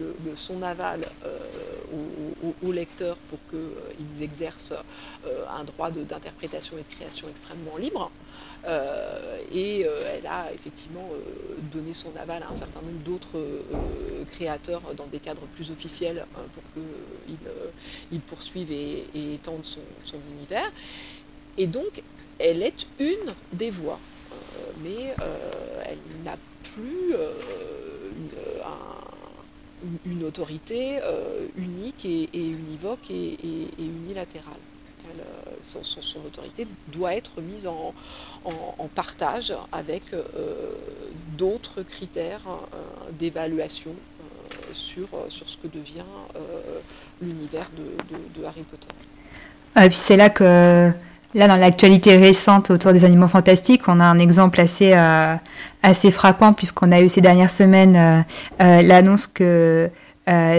euh, 0.02 0.12
son 0.34 0.60
aval 0.62 1.06
euh, 1.24 1.38
aux, 2.64 2.72
lecteurs 2.72 3.16
pour 3.30 3.38
qu'ils 3.48 4.22
exercent 4.22 4.74
un 5.48 5.62
droit 5.64 5.90
d'interprétation 5.90 6.76
et 6.76 6.82
de 6.82 6.94
création 6.96 7.28
extrêmement 7.28 7.76
libre. 7.76 8.10
et 9.54 9.82
elle 9.82 10.26
a 10.26 10.52
effectivement 10.52 11.08
donné 11.72 11.94
son 11.94 12.10
aval 12.16 12.42
à 12.42 12.48
un 12.50 12.56
certain 12.56 12.80
nombre 12.80 13.02
d'autres 13.04 13.40
créateurs 14.32 14.82
dans 14.96 15.06
des 15.06 15.20
cadres 15.20 15.46
plus 15.54 15.70
officiels 15.70 16.26
pour 16.34 16.62
qu'ils 18.10 18.20
poursuivent 18.20 18.72
et, 18.72 19.34
étendent 19.34 19.64
son, 19.64 19.80
son, 20.04 20.18
univers. 20.36 20.70
Et 21.56 21.66
donc, 21.66 22.02
elle 22.38 22.62
est 22.62 22.86
une 22.98 23.34
des 23.52 23.70
voix, 23.70 23.98
euh, 24.32 24.36
mais 24.82 25.14
euh, 25.20 25.82
elle 25.84 25.98
n'a 26.24 26.36
plus 26.62 27.14
euh, 27.14 27.32
une, 30.04 30.24
autorité 30.24 30.98
unique 31.56 32.04
et, 32.04 32.28
univoque 32.34 33.10
et, 33.10 33.36
unilatérale. 33.78 34.58
son, 35.62 36.18
autorité 36.26 36.66
doit 36.88 37.14
être 37.14 37.40
mise 37.40 37.66
en, 37.66 37.94
partage 38.94 39.54
avec 39.70 40.02
d'autres 41.36 41.82
critères 41.82 42.42
d'évaluation 43.12 43.94
sur, 44.72 45.08
sur 45.28 45.48
ce 45.48 45.56
que 45.58 45.68
devient 45.68 46.10
l'univers 47.20 47.70
de, 47.76 48.44
Harry 48.44 48.62
Potter. 48.62 48.88
Et 49.76 49.88
puis 49.88 49.98
c'est 49.98 50.16
là 50.16 50.30
que 50.30 50.90
Là, 51.36 51.48
dans 51.48 51.56
l'actualité 51.56 52.16
récente 52.16 52.70
autour 52.70 52.94
des 52.94 53.04
animaux 53.04 53.28
fantastiques, 53.28 53.82
on 53.88 54.00
a 54.00 54.04
un 54.04 54.18
exemple 54.18 54.58
assez, 54.58 54.94
euh, 54.94 55.36
frappant 56.10 56.54
puisqu'on 56.54 56.90
a 56.92 57.02
eu 57.02 57.10
ces 57.10 57.20
dernières 57.20 57.50
semaines 57.50 57.94
euh, 57.94 58.20
euh, 58.62 58.80
l'annonce 58.80 59.26
que 59.26 59.90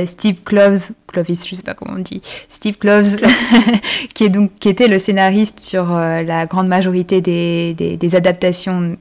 Steve 0.06 0.44
Kloves, 0.46 0.92
Clovis, 1.08 1.48
je 1.50 1.56
sais 1.56 1.64
pas 1.64 1.74
comment 1.74 1.96
on 1.98 2.00
dit, 2.00 2.22
Steve 2.48 2.78
Kloves, 2.78 3.18
qui, 4.14 4.26
est 4.26 4.30
donc, 4.30 4.52
qui 4.60 4.70
était 4.70 4.88
le 4.88 5.00
scénariste 5.00 5.60
sur 5.60 5.88
la 5.88 6.46
grande 6.46 6.70
majorité 6.70 7.20
des 7.20 8.16
adaptations 8.16 8.96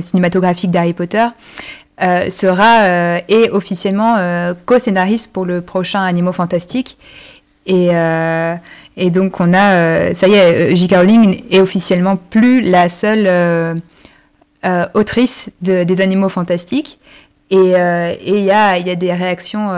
cinématographiques 0.00 0.72
d'Harry 0.72 0.92
Potter, 0.92 1.26
sera 2.00 3.20
et 3.28 3.48
officiellement 3.52 4.16
co-scénariste 4.66 5.32
pour 5.32 5.44
le 5.44 5.60
prochain 5.60 6.02
Animaux 6.02 6.32
Fantastiques. 6.32 6.98
Et, 7.66 7.92
et 8.96 9.10
donc 9.10 9.40
on 9.40 9.52
a, 9.52 9.74
euh, 9.74 10.14
ça 10.14 10.28
y 10.28 10.34
est, 10.34 10.72
euh, 10.72 10.74
J.K. 10.74 10.94
Rowling 10.96 11.42
est 11.50 11.60
officiellement 11.60 12.16
plus 12.16 12.60
la 12.60 12.88
seule 12.88 13.26
euh, 13.26 13.74
autrice 14.94 15.50
de, 15.62 15.84
des 15.84 16.00
animaux 16.00 16.28
fantastiques. 16.28 16.98
Et 17.50 17.56
il 17.56 18.44
y, 18.44 18.50
a, 18.50 18.80
des 18.80 19.12
réactions... 19.12 19.68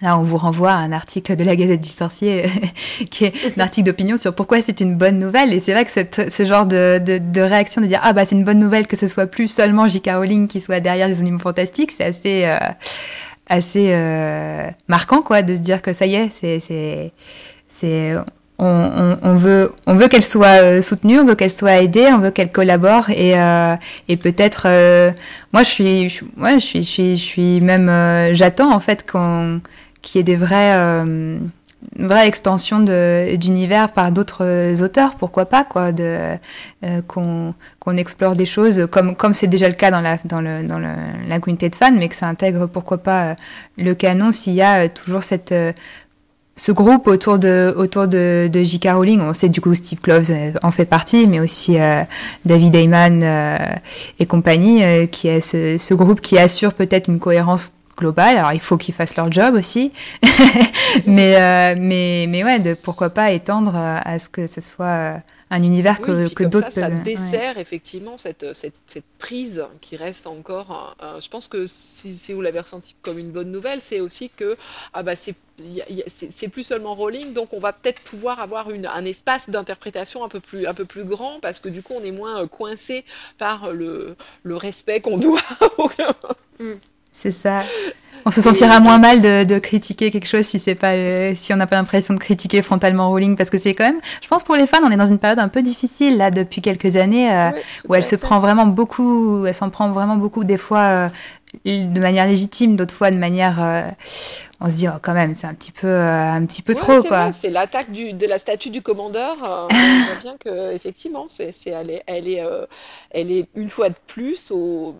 Là, 0.00 0.16
on 0.16 0.22
vous 0.22 0.36
renvoie 0.36 0.70
à 0.70 0.76
un 0.76 0.92
article 0.92 1.34
de 1.34 1.42
la 1.42 1.56
Gazette 1.56 1.80
du 1.80 1.88
Sorcier, 1.88 2.44
qui 3.10 3.24
est 3.24 3.32
un 3.56 3.60
article 3.60 3.86
d'opinion 3.86 4.16
sur 4.16 4.32
pourquoi 4.32 4.62
c'est 4.62 4.80
une 4.80 4.94
bonne 4.94 5.18
nouvelle. 5.18 5.52
Et 5.52 5.58
c'est 5.58 5.72
vrai 5.72 5.84
que 5.84 6.30
ce 6.30 6.44
genre 6.44 6.66
de, 6.66 7.40
réaction 7.40 7.82
de 7.82 7.88
dire 7.88 7.98
ah 8.04 8.12
bah 8.12 8.24
c'est 8.24 8.36
une 8.36 8.44
bonne 8.44 8.60
nouvelle 8.60 8.86
que 8.86 8.96
ce 8.96 9.08
soit 9.08 9.26
plus 9.26 9.48
seulement 9.48 9.88
J.K. 9.88 10.10
Rowling 10.14 10.46
qui 10.46 10.60
soit 10.60 10.78
derrière 10.78 11.08
les 11.08 11.18
animaux 11.18 11.40
fantastiques, 11.40 11.90
c'est 11.90 12.04
assez 12.04 12.48
assez 13.48 13.94
marquant 14.88 15.22
quoi 15.22 15.42
de 15.42 15.54
se 15.54 15.60
dire 15.60 15.82
que 15.82 15.92
ça 15.92 16.06
y 16.06 16.14
est, 16.14 16.30
c'est 16.30 17.12
c'est 17.68 18.14
on, 18.58 19.36
veut, 19.36 19.72
on 19.86 19.94
veut 19.94 20.08
qu'elle 20.08 20.24
soit 20.24 20.62
euh, 20.62 20.82
soutenue, 20.82 21.20
on 21.20 21.24
veut 21.24 21.34
qu'elle 21.34 21.50
soit 21.50 21.80
aidée, 21.82 22.06
on 22.12 22.18
veut 22.18 22.30
qu'elle 22.30 22.50
collabore 22.50 23.08
et, 23.10 23.38
euh, 23.38 23.76
et 24.08 24.16
peut-être, 24.16 24.62
euh, 24.66 25.12
moi 25.52 25.62
je 25.62 25.68
suis, 25.68 26.08
je, 26.08 26.24
je 26.36 26.58
suis, 26.58 26.82
je 26.82 26.88
suis, 26.88 27.16
je 27.16 27.22
suis 27.22 27.60
même, 27.60 28.34
j'attends 28.34 28.72
en 28.72 28.80
fait 28.80 29.08
qu'on, 29.08 29.60
qu'il 30.02 30.18
y 30.18 30.20
ait 30.20 30.24
des 30.24 30.36
vraies 31.96 32.26
extensions 32.26 32.80
d'univers 32.80 33.92
par 33.92 34.12
d'autres 34.12 34.82
auteurs, 34.82 35.14
pourquoi 35.14 35.46
pas 35.46 35.64
quoi, 35.64 35.92
de 35.92 36.36
qu'on 37.06 37.54
qu'on 37.78 37.96
explore 37.96 38.34
des 38.34 38.46
choses 38.46 38.88
comme 38.90 39.14
comme 39.14 39.32
c'est 39.32 39.46
déjà 39.46 39.68
le 39.68 39.74
cas 39.74 39.90
dans 39.90 40.00
la 40.00 40.18
dans 40.24 40.40
le 40.40 40.62
dans 40.66 40.78
le, 40.78 40.88
la 41.28 41.38
communauté 41.38 41.68
de 41.68 41.74
fans, 41.74 41.92
mais 41.92 42.08
que 42.08 42.16
ça 42.16 42.26
intègre 42.26 42.66
pourquoi 42.66 42.98
pas 42.98 43.36
le 43.76 43.94
canon 43.94 44.32
s'il 44.32 44.54
y 44.54 44.62
a 44.62 44.88
toujours 44.88 45.22
cette 45.22 45.54
ce 46.58 46.72
groupe 46.72 47.06
autour 47.06 47.38
de 47.38 47.72
autour 47.76 48.08
de, 48.08 48.50
de 48.52 48.62
J.K. 48.62 48.88
Rowling, 48.92 49.20
on 49.20 49.32
sait 49.32 49.48
du 49.48 49.60
coup 49.60 49.74
Steve 49.74 50.00
Kloves 50.00 50.30
euh, 50.30 50.52
en 50.62 50.72
fait 50.72 50.84
partie, 50.84 51.26
mais 51.26 51.40
aussi 51.40 51.78
euh, 51.78 52.02
David 52.44 52.74
Heyman 52.74 53.22
euh, 53.22 53.56
et 54.18 54.26
compagnie, 54.26 54.82
qui 55.08 55.28
est 55.28 55.40
ce, 55.40 55.78
ce, 55.78 55.94
groupe 55.94 56.20
qui 56.20 56.36
assure 56.36 56.74
peut-être 56.74 57.08
une 57.08 57.20
cohérence 57.20 57.72
globale. 57.98 58.36
Alors 58.38 58.52
il 58.52 58.60
faut 58.60 58.76
qu'ils 58.76 58.94
fassent 58.94 59.16
leur 59.16 59.30
job 59.30 59.54
aussi, 59.54 59.92
mais 61.06 61.74
mais 61.76 62.26
mais 62.28 62.44
ouais, 62.44 62.58
de, 62.58 62.74
pourquoi 62.74 63.10
pas 63.10 63.32
étendre 63.32 63.74
à 63.74 64.18
ce 64.18 64.28
que 64.28 64.46
ce 64.46 64.60
soit 64.60 65.20
un 65.50 65.62
univers 65.62 66.00
que, 66.00 66.28
que 66.28 66.44
d'autres. 66.44 66.70
Ça, 66.70 66.82
ça 66.82 66.90
dessert 66.90 67.58
effectivement 67.58 68.18
cette, 68.18 68.54
cette, 68.54 68.82
cette, 68.86 69.06
prise 69.18 69.64
qui 69.80 69.96
reste 69.96 70.26
encore. 70.26 70.96
je 71.00 71.28
pense 71.28 71.48
que 71.48 71.64
si, 71.66 72.14
si 72.14 72.32
vous 72.32 72.42
l'avez 72.42 72.60
ressenti 72.60 72.94
comme 73.02 73.18
une 73.18 73.30
bonne 73.30 73.50
nouvelle, 73.50 73.80
c'est 73.80 74.00
aussi 74.00 74.30
que 74.30 74.56
ah 74.92 75.02
bah 75.02 75.16
c'est 75.16 75.34
c'est 76.06 76.48
plus 76.48 76.62
seulement 76.62 76.94
Rowling, 76.94 77.32
donc 77.32 77.52
on 77.52 77.60
va 77.60 77.72
peut-être 77.72 78.00
pouvoir 78.02 78.40
avoir 78.40 78.70
une, 78.70 78.86
un 78.86 79.04
espace 79.04 79.50
d'interprétation 79.50 80.24
un 80.24 80.28
peu 80.28 80.40
plus 80.40 80.66
un 80.66 80.74
peu 80.74 80.84
plus 80.84 81.04
grand 81.04 81.40
parce 81.40 81.60
que 81.60 81.68
du 81.68 81.82
coup 81.82 81.94
on 81.96 82.04
est 82.04 82.12
moins 82.12 82.42
euh, 82.42 82.46
coincé 82.46 83.04
par 83.38 83.72
le, 83.72 84.16
le 84.44 84.56
respect 84.56 85.00
qu'on 85.00 85.18
doit. 85.18 85.40
Mm. 86.60 86.74
C'est 87.18 87.32
ça. 87.32 87.62
On 88.24 88.30
se 88.30 88.40
sentira 88.40 88.78
moins 88.78 88.98
mal 88.98 89.20
de, 89.20 89.44
de, 89.44 89.58
critiquer 89.58 90.10
quelque 90.10 90.26
chose 90.26 90.44
si 90.44 90.58
c'est 90.58 90.74
pas 90.74 90.92
si 91.34 91.52
on 91.52 91.56
n'a 91.56 91.66
pas 91.66 91.76
l'impression 91.76 92.14
de 92.14 92.18
critiquer 92.18 92.62
frontalement 92.62 93.08
Rowling 93.08 93.36
parce 93.36 93.48
que 93.48 93.58
c'est 93.58 93.74
quand 93.74 93.86
même 93.86 94.00
je 94.20 94.28
pense 94.28 94.42
pour 94.42 94.54
les 94.54 94.66
fans 94.66 94.80
on 94.84 94.90
est 94.90 94.96
dans 94.96 95.06
une 95.06 95.18
période 95.18 95.38
un 95.38 95.48
peu 95.48 95.62
difficile 95.62 96.18
là 96.18 96.30
depuis 96.30 96.60
quelques 96.60 96.96
années 96.96 97.32
euh, 97.32 97.50
où 97.88 97.94
elle 97.94 98.04
se 98.04 98.16
prend 98.16 98.38
vraiment 98.38 98.66
beaucoup 98.66 99.46
elle 99.46 99.54
s'en 99.54 99.70
prend 99.70 99.90
vraiment 99.90 100.16
beaucoup 100.16 100.44
des 100.44 100.58
fois 100.58 100.80
euh, 100.80 101.08
de 101.64 102.00
manière 102.00 102.26
légitime 102.26 102.76
d'autres 102.76 102.94
fois 102.94 103.10
de 103.10 103.16
manière 103.16 103.62
euh, 103.62 103.82
on 104.60 104.66
se 104.66 104.74
dit 104.74 104.88
oh, 104.88 104.98
quand 105.00 105.14
même 105.14 105.34
c'est 105.34 105.46
un 105.46 105.54
petit 105.54 105.72
peu 105.72 105.88
un 105.88 106.44
petit 106.44 106.60
peu 106.60 106.74
trop 106.74 107.02
quoi 107.02 107.32
c'est 107.32 107.50
l'attaque 107.50 107.90
de 107.90 108.26
la 108.26 108.36
statue 108.36 108.70
du 108.70 108.82
commandeur 108.82 109.36
on 109.40 109.74
voit 109.74 110.20
bien 110.20 110.36
que 110.38 110.74
effectivement 110.74 111.26
c'est 111.28 111.50
elle 111.66 111.90
est 111.90 112.02
elle 112.06 112.28
est 112.28 112.42
elle 113.10 113.30
est 113.30 113.48
une 113.54 113.70
fois 113.70 113.88
de 113.88 113.96
plus 114.06 114.50
au 114.50 114.96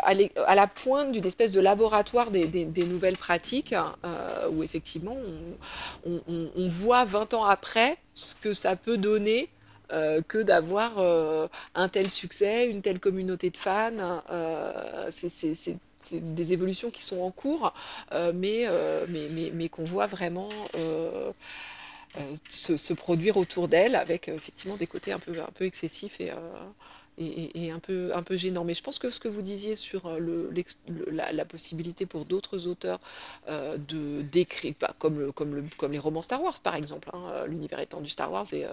à, 0.00 0.54
la 0.54 0.66
pointe 0.66 1.12
d'une 1.12 1.26
espèce 1.26 1.52
de 1.52 1.60
laboratoire 1.60 2.30
des, 2.30 2.66
nouvelles 2.84 3.16
pratiques, 3.16 3.74
euh, 3.74 4.48
où 4.50 4.62
effectivement 4.62 5.16
on, 6.06 6.68
voit 6.68 7.04
20 7.04 7.34
ans 7.34 7.44
après 7.44 7.98
ce 8.14 8.34
que 8.34 8.52
ça 8.52 8.76
peut 8.76 8.96
donner 8.96 9.48
euh, 9.90 10.20
que 10.26 10.38
d'avoir 10.38 10.98
euh, 10.98 11.48
un 11.74 11.88
tel 11.88 12.10
succès, 12.10 12.70
une 12.70 12.82
telle 12.82 13.00
communauté 13.00 13.50
de 13.50 13.56
fans. 13.56 14.22
c'est 15.10 16.20
des 16.20 16.52
évolutions 16.52 16.90
qui 16.90 17.02
sont 17.02 17.20
en 17.20 17.30
cours, 17.30 17.72
mais, 18.34 18.66
qu'on 19.70 19.84
voit 19.84 20.06
vraiment 20.06 20.48
se, 22.48 22.92
produire 22.94 23.36
autour 23.36 23.68
d'elle, 23.68 23.96
avec 23.96 24.28
effectivement 24.28 24.76
des 24.76 24.86
côtés 24.86 25.12
un 25.12 25.18
peu, 25.18 25.38
un 25.40 25.50
peu 25.54 25.64
excessifs 25.64 26.20
et, 26.20 26.32
et, 27.18 27.70
un, 27.70 27.78
peu, 27.78 28.12
un 28.14 28.22
peu 28.22 28.36
gênant. 28.36 28.64
Mais 28.64 28.74
je 28.74 28.82
pense 28.82 28.98
que 28.98 29.10
ce 29.10 29.20
que 29.20 29.28
vous 29.28 29.42
disiez 29.42 29.74
sur 29.74 30.06
euh, 30.06 30.18
le, 30.18 30.52
la, 31.10 31.44
possibilité 31.44 32.06
pour 32.06 32.24
d'autres 32.24 32.66
auteurs 32.66 33.00
euh, 33.48 33.76
de 33.76 34.22
d'écrire, 34.22 34.74
bah, 34.80 34.94
comme, 34.98 35.32
comme, 35.32 35.54
le, 35.54 35.64
comme 35.76 35.92
les 35.92 35.98
romans 35.98 36.22
Star 36.22 36.42
Wars 36.42 36.60
par 36.62 36.74
exemple, 36.74 37.10
hein, 37.12 37.22
euh, 37.28 37.46
l'univers 37.46 37.80
étendu 37.80 38.08
Star 38.08 38.30
Wars 38.30 38.46
est, 38.52 38.68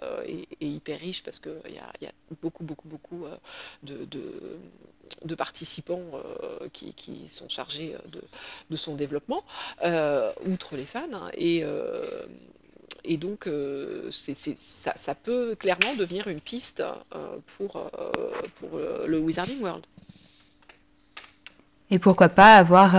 hyper 0.61 0.99
riche 0.99 1.23
parce 1.23 1.39
qu'il 1.39 1.73
y 1.73 1.77
a, 1.77 1.91
y 2.01 2.05
a 2.05 2.11
beaucoup, 2.41 2.63
beaucoup, 2.63 2.88
beaucoup 2.88 3.26
de, 3.84 4.05
de, 5.23 5.35
participants 5.35 6.03
qui, 6.73 6.93
qui, 6.93 7.27
sont 7.27 7.49
chargés 7.49 7.95
de, 8.11 8.22
de 8.69 8.76
son 8.76 8.95
développement, 8.95 9.43
outre 10.45 10.76
les 10.76 10.85
fans. 10.85 11.07
Hein, 11.13 11.30
et 11.34 11.63
et 13.07 13.18
donc, 13.18 13.48
euh, 13.48 14.10
ça, 14.11 15.15
peut 15.15 15.56
clairement 15.60 15.95
devenir 15.98 16.27
une 16.27 16.40
piste 16.40 16.82
euh, 17.15 17.38
pour, 17.57 17.77
euh, 17.77 18.11
pour 18.60 18.80
le 19.07 19.19
Wizarding 19.19 19.61
World. 19.61 19.86
Et 21.91 21.99
pourquoi 21.99 22.30
pas 22.30 22.56
avoir 22.56 22.95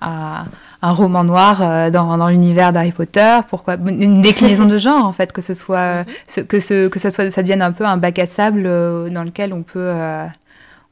un, 0.00 0.46
roman 0.82 1.24
noir 1.24 1.90
dans, 1.90 2.16
dans 2.16 2.28
l'univers 2.28 2.72
d'Harry 2.72 2.92
Potter? 2.92 3.40
Pourquoi 3.50 3.74
une 3.74 4.22
déclinaison 4.22 4.66
de 4.66 4.78
genre 4.78 5.04
en 5.04 5.12
fait, 5.12 5.32
que 5.32 5.42
ce 5.42 5.52
soit 5.52 6.04
que 6.48 6.60
ce 6.60 6.86
que 6.86 7.00
ça 7.00 7.10
soit 7.10 7.28
ça 7.32 7.42
devienne 7.42 7.60
un 7.60 7.72
peu 7.72 7.84
un 7.84 7.96
bac 7.96 8.20
à 8.20 8.26
sable 8.26 8.62
dans 9.10 9.24
lequel 9.24 9.52
on 9.52 9.64
peut 9.64 9.92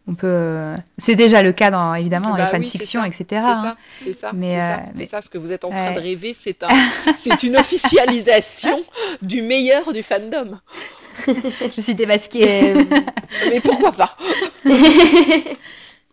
on 0.08 0.14
peut. 0.14 0.26
Euh, 0.26 0.76
c'est 0.98 1.14
déjà 1.14 1.42
le 1.42 1.52
cas 1.52 1.70
dans 1.70 1.94
évidemment 1.94 2.30
dans 2.30 2.36
les 2.36 2.42
bah 2.42 2.48
fanfictions, 2.48 3.04
etc. 3.04 3.24
C'est 3.28 3.40
ça, 3.40 3.52
hein. 3.52 3.76
c'est 4.00 4.12
ça, 4.12 4.32
mais, 4.32 4.58
ça, 4.58 4.80
euh, 4.80 5.04
ça, 5.04 5.22
ce 5.22 5.30
que 5.30 5.38
vous 5.38 5.52
êtes 5.52 5.64
en 5.64 5.70
train 5.70 5.92
de 5.92 6.00
rêver, 6.00 6.34
c'est 6.34 6.62
un, 6.64 6.68
c'est 7.14 7.42
une 7.44 7.56
officialisation 7.56 8.82
du 9.22 9.42
meilleur 9.42 9.92
du 9.92 10.02
fandom. 10.02 10.58
Je 11.26 11.80
suis 11.80 11.94
démasquée. 11.94 12.74
mais 13.50 13.60
pourquoi 13.60 13.92
pas? 13.92 14.16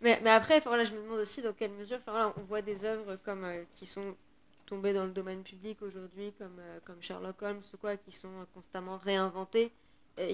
Mais, 0.01 0.19
mais, 0.23 0.29
après, 0.29 0.59
voilà, 0.61 0.85
je 0.85 0.93
me 0.93 1.01
demande 1.03 1.19
aussi 1.19 1.41
dans 1.41 1.51
quelle 1.51 1.71
mesure, 1.71 1.99
voilà, 2.07 2.31
on 2.37 2.41
voit 2.47 2.61
des 2.61 2.85
œuvres 2.85 3.17
comme 3.25 3.43
euh, 3.43 3.63
qui 3.73 3.85
sont 3.85 4.15
tombées 4.65 4.93
dans 4.93 5.03
le 5.03 5.11
domaine 5.11 5.41
public 5.41 5.77
aujourd'hui, 5.81 6.31
comme 6.37 6.61
comme 6.85 6.95
Sherlock 7.01 7.41
Holmes 7.41 7.61
ou 7.73 7.77
quoi, 7.77 7.97
qui 7.97 8.11
sont 8.11 8.29
constamment 8.53 8.97
réinventées 9.03 9.71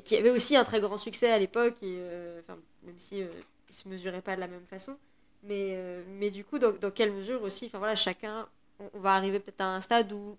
qui 0.04 0.16
avait 0.18 0.30
aussi 0.30 0.56
un 0.56 0.64
très 0.64 0.82
grand 0.82 0.98
succès 0.98 1.32
à 1.32 1.40
l'époque, 1.40 1.76
euh, 1.84 2.42
même 2.84 2.98
si 2.98 3.22
euh, 3.22 3.28
il 3.70 3.76
se 3.76 3.88
mesurait 3.88 4.22
pas 4.22 4.36
de 4.36 4.42
la 4.42 4.48
même 4.48 4.66
façon. 4.66 4.98
Mais, 5.44 5.74
euh, 5.76 6.04
mais 6.08 6.32
du 6.32 6.44
coup, 6.44 6.58
dans, 6.58 6.72
dans, 6.72 6.92
quelle 6.92 7.12
mesure 7.12 7.44
aussi, 7.44 7.68
enfin 7.68 7.78
voilà, 7.78 7.96
chacun, 7.96 8.48
on, 8.80 9.00
va 9.00 9.14
arriver 9.14 9.40
peut-être 9.40 9.62
à 9.62 9.76
un 9.76 9.82
stade 9.82 10.12
où 10.12 10.38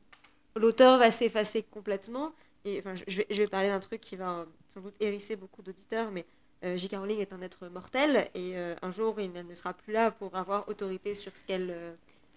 l'auteur 0.57 0.99
va 0.99 1.13
s'effacer 1.13 1.63
complètement. 1.63 2.33
Et 2.65 2.81
enfin, 2.81 2.95
je, 3.07 3.19
vais, 3.19 3.27
je 3.31 3.37
vais 3.43 3.47
parler 3.47 3.69
d'un 3.69 3.79
truc 3.79 4.01
qui 4.01 4.17
va 4.17 4.47
sans 4.69 4.81
doute 4.81 4.95
hérisser 4.99 5.37
beaucoup 5.37 5.63
d'auditeurs, 5.63 6.11
mais 6.11 6.27
J.K. 6.65 6.97
Rowling 6.97 7.21
est 7.21 7.33
un 7.33 7.41
être 7.43 7.69
mortel 7.69 8.29
et 8.35 8.57
un 8.57 8.91
jour, 8.91 9.21
il 9.21 9.31
ne 9.31 9.55
sera 9.55 9.73
plus 9.73 9.93
là 9.93 10.11
pour 10.11 10.35
avoir 10.35 10.69
autorité 10.69 11.15
sur 11.15 11.37
ce 11.37 11.45
qu'elle 11.45 11.97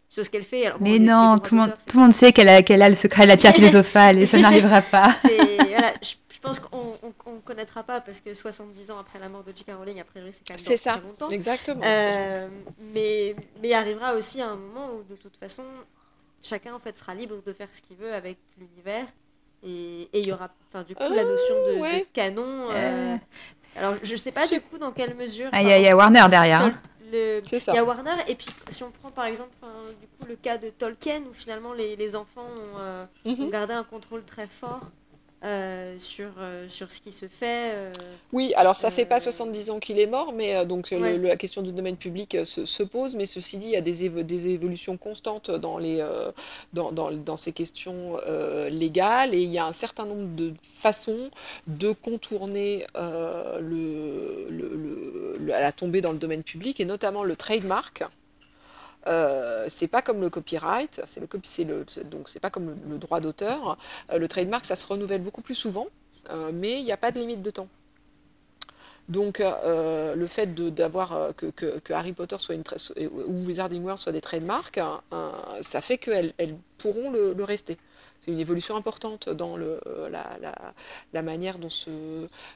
sur 0.09 0.25
ce 0.25 0.29
qu'elle 0.29 0.43
fait. 0.43 0.65
Alors, 0.65 0.79
mais 0.81 0.99
non, 0.99 1.37
tout, 1.37 1.55
monde, 1.55 1.73
tout 1.87 1.97
le 1.97 2.03
monde 2.03 2.13
sait 2.13 2.33
qu'elle 2.33 2.49
a, 2.49 2.55
a 2.57 2.89
le 2.89 2.95
secret 2.95 3.23
de 3.23 3.27
la 3.29 3.37
pierre 3.37 3.53
philosophale 3.55 4.17
et 4.19 4.25
ça 4.25 4.37
n'arrivera 4.39 4.81
pas. 4.81 5.15
Voilà, 5.23 5.93
je, 6.01 6.15
je 6.33 6.39
pense 6.41 6.59
qu'on 6.59 6.93
ne 7.27 7.39
connaîtra 7.45 7.83
pas 7.83 8.01
parce 8.01 8.19
que 8.19 8.33
70 8.33 8.91
ans 8.91 8.99
après 8.99 9.19
la 9.19 9.29
mort 9.29 9.43
de 9.43 9.53
J.K. 9.55 9.71
Rowling, 9.77 9.99
a 10.01 10.03
priori, 10.03 10.31
c'est 10.33 10.41
quand 10.47 10.59
même 10.59 10.77
ça, 10.77 10.91
très 10.93 11.01
longtemps. 11.01 11.29
Exactement. 11.29 11.81
Euh, 11.85 12.47
mais, 12.93 13.35
mais 13.61 13.73
arrivera 13.73 14.13
aussi 14.15 14.41
un 14.41 14.55
moment 14.55 14.89
où, 14.97 15.03
de 15.09 15.15
toute 15.15 15.37
façon, 15.37 15.63
chacun 16.43 16.73
en 16.73 16.79
fait 16.79 16.97
sera 16.97 17.13
libre 17.13 17.35
de 17.45 17.53
faire 17.53 17.67
ce 17.73 17.81
qu'il 17.81 17.97
veut 17.97 18.13
avec 18.13 18.37
l'univers 18.57 19.05
Et 19.63 20.09
et 20.13 20.19
il 20.21 20.27
y 20.27 20.31
aura, 20.31 20.49
enfin, 20.69 20.83
du 20.83 20.95
coup, 20.95 21.03
la 21.03 21.23
notion 21.23 21.55
de, 21.67 22.05
canon. 22.13 22.71
euh, 22.71 22.73
Euh. 22.73 23.17
Alors, 23.75 23.95
je 24.01 24.15
sais 24.15 24.31
pas 24.31 24.45
Je- 24.45 24.55
du 24.55 24.61
coup 24.61 24.77
dans 24.79 24.91
quelle 24.91 25.13
mesure. 25.15 25.49
Ah, 25.51 25.61
Il 25.61 25.67
y, 25.67 25.71
a- 25.71 25.77
il 25.77 25.83
y 25.83 25.87
a 25.87 25.95
Warner 25.95 26.25
derrière. 26.29 26.61
hein. 26.63 26.73
Le-. 27.11 27.41
Il 27.51 27.73
y 27.73 27.77
a 27.77 27.83
Warner, 27.83 28.15
et 28.27 28.35
puis 28.35 28.47
si 28.69 28.83
on 28.83 28.91
prend 28.91 29.11
par 29.11 29.25
exemple 29.25 29.51
du 30.01 30.07
coup, 30.07 30.25
le 30.27 30.35
cas 30.35 30.57
de 30.57 30.69
Tolkien, 30.69 31.21
où 31.29 31.33
finalement 31.33 31.73
les, 31.73 31.95
les 31.95 32.15
enfants 32.15 32.45
ont, 32.45 32.77
euh, 32.79 33.05
ont 33.25 33.31
Mhm. 33.45 33.49
gardé 33.49 33.73
un 33.73 33.83
contrôle 33.83 34.23
très 34.23 34.47
fort 34.47 34.91
euh, 35.45 35.95
sur, 35.99 36.31
euh, 36.39 36.67
sur 36.67 36.91
ce 36.91 36.99
qui 36.99 37.13
se 37.13 37.27
fait. 37.29 37.71
euh, 37.73 37.91
Oui, 38.33 38.51
alors 38.57 38.75
ça 38.75 38.91
fait 38.91 39.05
pas 39.05 39.21
70 39.21 39.69
ans 39.69 39.79
qu'il 39.79 39.97
est 39.97 40.05
mort, 40.05 40.33
mais 40.33 40.65
donc 40.65 40.91
le- 40.91 40.99
Ouais. 40.99 41.17
le- 41.17 41.27
la 41.29 41.37
question 41.37 41.61
du 41.61 41.71
domaine 41.71 41.95
public 41.95 42.37
se, 42.43 42.65
se 42.65 42.83
pose, 42.83 43.15
mais 43.15 43.25
ceci 43.25 43.57
dit, 43.57 43.67
il 43.67 43.71
y 43.71 43.77
a 43.77 43.81
des, 43.81 44.09
évo- 44.09 44.23
des 44.23 44.47
évolutions 44.47 44.97
constantes 44.97 45.49
dans, 45.49 45.77
les, 45.77 46.05
dans, 46.73 46.91
dans, 46.91 47.09
dans 47.11 47.37
ces 47.37 47.53
questions 47.53 48.17
légales, 48.69 49.33
et 49.33 49.41
il 49.41 49.49
y 49.49 49.57
a 49.59 49.65
un 49.65 49.71
certain 49.71 50.05
nombre 50.05 50.35
de 50.35 50.53
façons 50.61 51.29
de 51.67 51.93
contourner 51.93 52.85
le, 52.95 54.47
le- 54.49 54.75
le- 55.39 55.47
la 55.47 55.71
tombée 55.71 56.01
dans 56.01 56.11
le 56.11 56.17
domaine 56.17 56.43
public, 56.43 56.79
et 56.79 56.85
notamment 56.85 57.23
le 57.23 57.35
trademark. 57.35 58.03
Euh, 59.07 59.65
c'est 59.69 59.87
pas 59.87 60.01
comme 60.01 60.21
le 60.21 60.29
copyright, 60.29 61.01
c'est 61.05 61.21
le, 61.21 61.27
pas 62.41 62.49
comme 62.49 62.75
le, 62.87 62.97
droit 62.97 63.19
d'auteur. 63.19 63.77
Euh, 64.11 64.17
le 64.17 64.27
trademark, 64.27 64.65
ça 64.65 64.75
se 64.75 64.85
renouvelle 64.85 65.21
beaucoup 65.21 65.41
plus 65.41 65.55
souvent, 65.55 65.87
euh, 66.29 66.51
mais 66.53 66.79
il 66.79 66.83
n'y 66.83 66.91
a 66.91 66.97
pas 66.97 67.11
de 67.11 67.19
limite 67.19 67.41
de 67.41 67.49
temps. 67.49 67.67
Donc, 69.07 69.39
euh, 69.39 70.13
le 70.15 70.27
fait 70.27 70.53
d'avoir 70.53 71.33
que, 71.35 71.93
Harry 71.93 72.13
Potter 72.13 72.35
soit 72.37 72.53
une 72.53 72.63
ou 72.99 73.45
Wizarding 73.47 73.81
World 73.81 73.99
soit 73.99 74.11
des 74.11 74.21
trademarks, 74.21 74.77
hein, 74.77 75.01
ça 75.61 75.81
fait 75.81 75.97
qu'elles 75.97 76.33
elles 76.37 76.55
pourront 76.77 77.09
le 77.09 77.43
rester. 77.43 77.77
C'est 78.19 78.31
une 78.31 78.39
évolution 78.39 78.75
importante 78.75 79.29
dans 79.29 79.55
le, 79.55 79.79
la, 80.11 80.37
la- 80.41 80.73
la 81.13 81.21
manière 81.21 81.57
dont 81.57 81.69
se, 81.69 81.89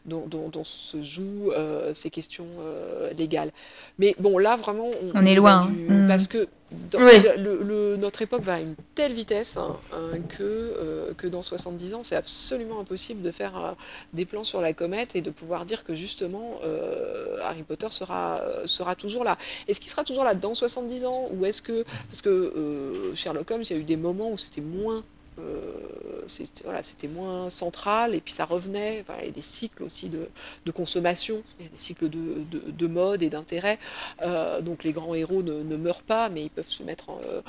dont, 0.05 0.25
dont- 0.27 0.49
dont 0.49 0.65
se 0.65 1.01
jouent 1.03 1.51
euh, 1.53 1.93
ces 1.93 2.09
questions 2.09 2.47
euh, 2.59 3.13
légales. 3.13 3.51
Mais 3.97 4.13
bon, 4.19 4.37
là, 4.37 4.57
vraiment, 4.57 4.91
On 5.15 5.25
est 5.25 5.35
loin, 5.35 5.67
du- 5.67 5.87
hein. 5.89 6.05
Parce 6.07 6.27
que 6.27 6.47
dans- 6.91 6.99
Oui. 6.99 7.13
le- 7.37 7.63
le- 7.63 7.95
notre 7.97 8.23
époque 8.23 8.41
va 8.41 8.55
à 8.55 8.59
une 8.59 8.75
telle 8.95 9.13
vitesse 9.13 9.55
hein, 9.57 9.77
hein, 9.93 10.19
que, 10.27 10.41
euh, 10.43 11.13
que 11.13 11.27
dans 11.27 11.41
70 11.41 11.93
ans, 11.93 12.03
c'est 12.03 12.15
absolument 12.17 12.79
impossible 12.81 13.21
de 13.21 13.31
faire 13.31 13.57
euh, 13.65 13.71
des 14.13 14.25
plans 14.25 14.43
sur 14.43 14.59
la 14.59 14.73
comète 14.73 15.15
et 15.15 15.21
de 15.21 15.29
pouvoir 15.29 15.65
dire 15.65 15.83
que 15.85 15.95
justement 15.95 16.59
euh, 16.65 17.37
Harry 17.43 17.63
Potter 17.63 17.87
sera, 17.91 18.41
euh, 18.41 18.67
sera 18.67 18.95
toujours 18.95 19.23
là. 19.23 19.37
Est-ce 19.69 19.79
qu'il 19.79 19.89
sera 19.91 20.03
toujours 20.03 20.25
là 20.25 20.33
dans 20.35 20.55
70 20.55 21.05
ans 21.05 21.23
ou 21.33 21.45
est-ce 21.45 21.61
que 21.61 21.83
parce 22.09 22.21
que 22.21 22.29
euh, 22.29 23.15
Sherlock 23.15 23.49
Holmes, 23.51 23.63
il 23.69 23.75
y 23.75 23.79
a 23.79 23.79
eu 23.79 23.85
des 23.85 23.97
moments 23.97 24.31
où 24.31 24.37
c'était 24.37 24.61
moins 24.61 25.03
euh, 25.39 26.27
c'était 26.27 27.07
moins 27.07 27.49
central 27.49 28.15
et 28.15 28.21
puis 28.21 28.33
ça 28.33 28.45
revenait. 28.45 29.03
Il 29.21 29.25
y 29.25 29.29
a 29.29 29.31
des 29.31 29.41
cycles 29.41 29.83
aussi 29.83 30.09
de, 30.09 30.29
consommation, 30.71 31.43
des 31.59 31.69
cycles 31.73 32.09
de, 32.09 32.43
de- 32.49 32.71
de 32.71 32.87
mode 32.87 33.23
et 33.23 33.29
d'intérêt. 33.29 33.79
Euh, 34.21 34.61
donc 34.61 34.83
les 34.83 34.93
grands 34.93 35.13
héros 35.15 35.43
ne, 35.43 35.63
meurent 35.77 36.03
pas, 36.03 36.29
mais 36.29 36.43
ils 36.45 36.49
peuvent 36.49 36.69
se 36.69 36.83
mettre 36.83 37.09
en, 37.09 37.19
euh, 37.21 37.41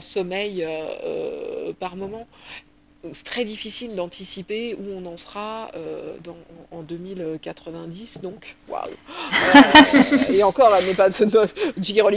sommeil 0.00 0.64
par 1.78 1.96
moment. 1.96 2.26
Donc, 3.04 3.16
C'est 3.16 3.24
très 3.24 3.44
difficile 3.44 3.96
d'anticiper 3.96 4.76
où 4.78 4.84
on 4.96 5.04
en 5.12 5.16
sera 5.16 5.70
euh, 5.76 6.14
dans- 6.22 6.36
en 6.70 6.82
2090, 6.82 8.20
donc 8.22 8.54
waouh! 8.68 8.80
Euh, 9.56 10.32
et 10.32 10.42
encore, 10.44 10.72
elle 10.78 10.86
n'est 10.86 10.94
pas, 10.94 11.10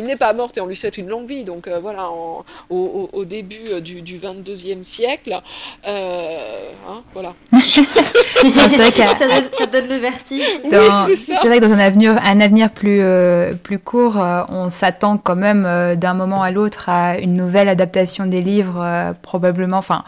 n'est 0.06 0.16
pas 0.16 0.34
morte 0.34 0.58
et 0.58 0.62
on 0.62 0.68
lui 0.68 0.76
souhaite 0.76 1.00
une 1.00 1.08
longue 1.10 1.28
vie, 1.28 1.44
donc 1.44 1.68
euh, 1.68 1.80
voilà, 1.80 2.10
en- 2.10 2.46
au, 2.70 3.10
début 3.26 3.82
du, 3.82 4.02
du 4.04 4.20
22e 4.20 4.84
siècle, 4.84 5.40
euh, 5.88 6.72
hein, 6.88 7.02
voilà. 7.14 7.34
C'est 7.52 8.78
vrai 8.78 8.92
qu'à- 8.92 9.16
ça, 9.16 9.28
donne, 9.28 9.46
ça 9.58 9.66
donne 9.66 9.88
le 9.88 9.96
vertige. 9.96 10.44
Dans- 10.72 11.08
c'est 11.16 11.48
vrai 11.48 11.60
que 11.60 11.66
dans 11.66 11.72
un 11.74 11.80
avenir, 11.80 12.16
un 12.24 12.40
avenir 12.40 12.70
plus, 12.72 13.02
euh, 13.02 13.54
plus 13.54 13.80
court, 13.80 14.20
euh, 14.22 14.44
on 14.50 14.70
s'attend 14.70 15.18
quand 15.18 15.36
même 15.36 15.66
euh, 15.66 15.96
d'un 15.96 16.14
moment 16.14 16.44
à 16.44 16.52
l'autre 16.52 16.90
à 16.90 17.18
une 17.18 17.36
nouvelle 17.36 17.70
adaptation 17.70 18.26
des 18.28 18.42
livres, 18.42 18.82
euh, 18.84 19.14
probablement. 19.22 19.78
Enfin, 19.78 20.04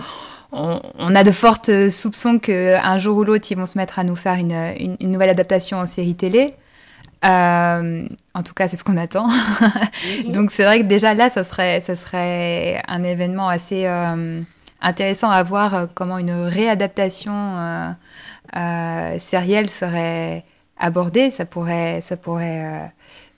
on, 0.51 0.81
on 0.97 1.15
a 1.15 1.23
de 1.23 1.31
fortes 1.31 1.89
soupçons 1.89 2.39
qu'un 2.39 2.97
jour 2.97 3.17
ou 3.17 3.23
l'autre, 3.23 3.47
ils 3.51 3.57
vont 3.57 3.65
se 3.65 3.77
mettre 3.77 3.99
à 3.99 4.03
nous 4.03 4.15
faire 4.15 4.35
une, 4.35 4.51
une, 4.79 4.97
une 4.99 5.11
nouvelle 5.11 5.29
adaptation 5.29 5.77
en 5.77 5.85
série 5.85 6.15
télé. 6.15 6.53
Euh, 7.25 8.07
en 8.33 8.43
tout 8.43 8.53
cas, 8.53 8.67
c'est 8.67 8.75
ce 8.77 8.83
qu'on 8.83 8.97
attend. 8.97 9.27
Mhm. 9.27 10.31
Donc 10.33 10.51
c'est 10.51 10.63
vrai 10.63 10.79
que 10.79 10.85
déjà 10.85 11.13
là, 11.13 11.29
ça 11.29 11.43
serait, 11.43 11.81
ça 11.81 11.95
serait 11.95 12.81
un 12.87 13.03
événement 13.03 13.49
assez 13.49 13.83
euh, 13.85 14.41
intéressant 14.81 15.29
à 15.31 15.41
voir 15.43 15.73
euh, 15.73 15.85
comment 15.93 16.17
une 16.19 16.31
réadaptation 16.45 17.33
euh, 17.33 17.89
euh, 18.55 19.19
sérielle 19.19 19.69
serait 19.69 20.43
abordée. 20.79 21.31
Ça 21.31 21.45
pourrait, 21.45 22.01
ça 22.01 22.17
pourrait, 22.17 22.61
euh, 22.63 22.85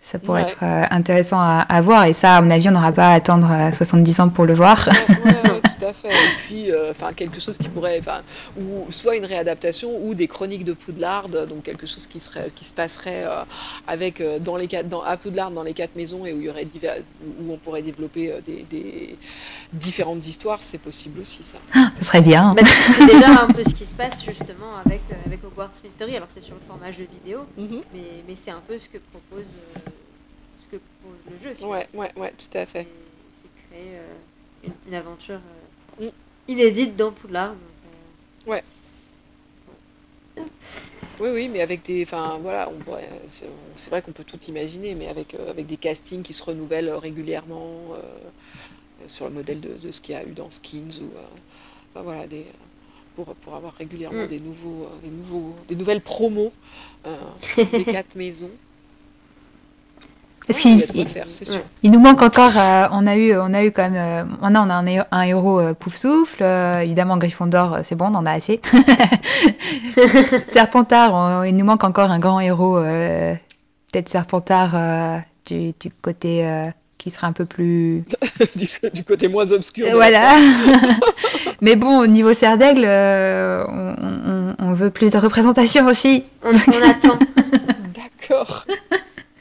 ça 0.01 0.19
pourrait 0.19 0.43
Ouais. 0.43 0.49
être 0.51 0.57
euh, 0.63 0.83
intéressant 0.91 1.39
à, 1.39 1.65
à 1.69 1.81
voir. 1.81 2.03
Et 2.03 2.13
ça, 2.13 2.35
à 2.35 2.41
mon 2.41 2.51
avis, 2.51 2.67
on 2.67 2.73
n'aura 2.73 2.91
pas 2.91 3.09
à 3.09 3.13
attendre 3.13 3.49
euh, 3.49 3.71
70 3.71 4.19
ans 4.19 4.29
pour 4.29 4.45
le 4.45 4.53
voir. 4.53 4.87
Ouais, 4.89 5.31
ouais, 5.51 5.61
à 5.89 5.93
fait. 5.93 6.09
Et 6.09 6.35
puis, 6.45 6.71
euh, 6.71 6.91
enfin, 6.91 7.13
quelque 7.13 7.39
chose 7.39 7.57
qui 7.57 7.69
pourrait, 7.69 7.97
enfin, 7.99 8.21
ou 8.59 8.89
soit 8.91 9.15
une 9.15 9.25
réadaptation 9.25 9.89
ou 10.05 10.13
des 10.15 10.27
chroniques 10.27 10.65
de 10.65 10.73
Poudlard, 10.73 11.27
donc 11.29 11.63
quelque 11.63 11.87
chose 11.87 12.05
qui 12.07 12.19
serait, 12.19 12.49
qui 12.57 12.65
se 12.65 12.73
passerait 12.73 13.23
euh, 13.25 13.43
avec 13.87 14.21
euh, 14.21 14.39
dans 14.39 14.57
les 14.57 14.67
quatre, 14.67 14.87
dans 14.87 15.01
à 15.03 15.17
Poudlard, 15.17 15.51
dans 15.51 15.63
les 15.63 15.73
quatre 15.73 15.95
maisons 15.95 16.25
et 16.25 16.33
où 16.33 16.39
il 16.39 16.45
y 16.45 16.49
aurait 16.49 16.65
divers, 16.65 16.97
où 17.41 17.53
on 17.53 17.57
pourrait 17.57 17.81
développer 17.81 18.31
euh, 18.31 18.39
des, 18.45 18.63
des 18.69 19.17
différentes 19.73 20.25
histoires, 20.25 20.63
c'est 20.63 20.81
possible 20.89 21.19
aussi 21.19 21.43
ça. 21.43 21.59
ça 21.73 22.03
serait 22.03 22.21
bien. 22.21 22.53
Bah, 22.55 22.61
c'est 22.95 23.05
déjà 23.05 23.41
un 23.43 23.47
peu 23.47 23.63
ce 23.63 23.73
qui 23.73 23.85
se 23.85 23.95
passe 23.95 24.23
justement 24.23 24.77
avec, 24.85 25.01
euh, 25.11 25.15
avec 25.25 25.43
Hogwarts 25.43 25.71
Mystery. 25.83 26.15
Alors 26.15 26.29
c'est 26.29 26.41
sur 26.41 26.55
le 26.55 26.61
format 26.67 26.91
jeu 26.91 27.07
vidéo, 27.11 27.39
Mhm. 27.57 27.81
mais, 27.93 28.23
mais 28.27 28.35
c'est 28.35 28.51
un 28.51 28.61
peu 28.67 28.77
ce 28.79 28.87
que 28.89 28.97
propose, 29.11 29.45
euh, 29.45 29.89
ce 30.61 30.75
que 30.75 30.81
propose 31.01 31.19
le 31.31 31.39
jeu. 31.43 31.55
finalement. 31.55 31.75
Ouais, 31.75 31.87
ouais, 31.93 32.11
ouais, 32.15 32.33
tout 32.37 32.57
à 32.57 32.65
fait. 32.65 32.87
C'est 33.41 33.67
créer 33.69 33.97
euh, 33.97 34.65
une, 34.65 34.73
une 34.87 34.95
aventure 34.95 35.35
euh. 35.35 35.58
Inédite 36.47 36.95
dans 36.95 37.11
Poudlard. 37.11 37.49
donc, 37.51 37.59
euh, 38.47 38.51
Oui, 41.19 41.29
oui, 41.33 41.49
mais 41.49 41.61
avec 41.61 41.83
des, 41.83 42.03
enfin, 42.03 42.39
voilà, 42.41 42.69
on 42.69 42.79
c'est 43.75 43.89
vrai 43.89 44.01
qu'on 44.01 44.13
peut 44.13 44.23
tout 44.23 44.39
imaginer, 44.47 44.95
mais 44.95 45.07
avec 45.07 45.33
euh, 45.35 45.49
avec 45.49 45.67
des 45.67 45.77
castings 45.77 46.23
qui 46.23 46.33
se 46.33 46.43
renouvellent 46.43 46.91
régulièrement 46.91 47.93
euh, 47.93 47.97
euh, 47.97 49.07
sur 49.07 49.25
le 49.25 49.31
modèle 49.31 49.59
de, 49.59 49.73
de 49.75 49.91
ce 49.91 49.99
qu'il 50.01 50.15
y 50.15 50.17
a 50.17 50.23
eu 50.23 50.31
dans 50.31 50.49
Skins 50.49 50.99
ou, 51.01 51.15
euh, 51.15 52.01
voilà, 52.01 52.25
des 52.27 52.45
pour, 53.15 53.25
pour 53.35 53.55
avoir 53.55 53.73
régulièrement 53.73 54.23
Mm. 54.23 54.27
des 54.27 54.39
nouveaux, 54.39 54.83
euh, 54.85 54.99
des 55.03 55.09
nouveaux, 55.09 55.55
des 55.67 55.75
nouvelles 55.75 56.01
promos 56.01 56.53
euh, 57.05 57.17
des 57.57 57.83
quatre 57.83 58.15
maisons. 58.15 58.51
Il 60.49 61.11
qu'il 61.81 61.91
nous 61.91 61.99
manque 61.99 62.21
encore, 62.21 62.51
euh, 62.57 62.87
on 62.91 63.05
a 63.07 63.15
eu, 63.15 63.35
on 63.37 63.53
a 63.53 63.63
eu 63.63 63.71
quand 63.71 63.89
même, 63.89 63.95
euh, 63.95 64.23
on 64.41 64.55
a 64.55 64.59
un, 64.59 64.85
hé- 64.87 65.01
un 65.11 65.21
héros 65.21 65.59
euh, 65.59 65.73
pouf 65.73 65.95
souffle, 65.95 66.41
euh, 66.43 66.79
évidemment 66.81 67.17
Gryffondor, 67.17 67.79
c'est 67.83 67.95
bon, 67.95 68.07
on 68.11 68.15
en 68.15 68.25
a 68.25 68.31
assez. 68.31 68.59
Serpentard, 70.47 71.13
on- 71.13 71.43
il 71.43 71.55
nous 71.55 71.65
manque 71.65 71.83
encore 71.83 72.11
un 72.11 72.19
grand 72.19 72.39
héros, 72.39 72.77
euh, 72.77 73.33
peut-être 73.91 74.09
Serpentard 74.09 74.71
euh, 74.75 75.17
du, 75.45 75.73
du 75.79 75.89
côté 76.01 76.45
euh, 76.47 76.65
qui 76.97 77.09
serait 77.11 77.27
un 77.27 77.31
peu 77.33 77.45
plus, 77.45 78.03
du, 78.55 78.67
du 78.93 79.03
côté 79.03 79.27
moins 79.27 79.51
obscur. 79.51 79.87
voilà. 79.93 80.33
Mais 81.61 81.75
bon, 81.75 81.99
au 81.99 82.07
niveau 82.07 82.33
Serre 82.33 82.57
d'Aigle, 82.57 82.83
euh, 82.85 83.63
on, 83.67 83.95
on- 84.01 84.55
on 84.61 84.73
veut 84.73 84.89
plus 84.89 85.11
de 85.11 85.17
représentation 85.17 85.85
aussi. 85.87 86.23
on, 86.43 86.49
on 86.51 86.89
attend. 86.89 87.17
D'accord. 88.29 88.65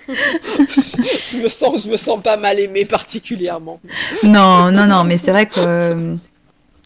Je, 0.08 1.36
je 1.36 1.42
me 1.42 1.48
sens, 1.48 1.84
je 1.84 1.90
me 1.90 1.96
sens 1.96 2.22
pas 2.22 2.36
mal 2.36 2.58
aimé 2.58 2.84
particulièrement. 2.84 3.80
Non, 4.22 4.70
non, 4.70 4.86
non, 4.86 5.04
mais 5.04 5.18
c'est 5.18 5.30
vrai 5.32 5.46
que 5.46 5.60
euh, 5.60 6.14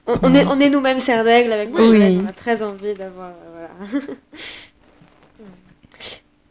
On, 0.06 0.18
on 0.22 0.34
est, 0.34 0.44
on 0.46 0.58
est 0.60 0.68
nous-mêmes 0.70 0.98
serre 1.00 1.24
d'aigle 1.24 1.52
avec 1.52 1.68
Oui. 1.72 1.80
Marjolaine, 1.80 2.22
On 2.24 2.28
a 2.28 2.32
très 2.32 2.62
envie 2.62 2.94
d'avoir. 2.94 3.28
euh, 3.30 3.66
voilà. 3.90 4.02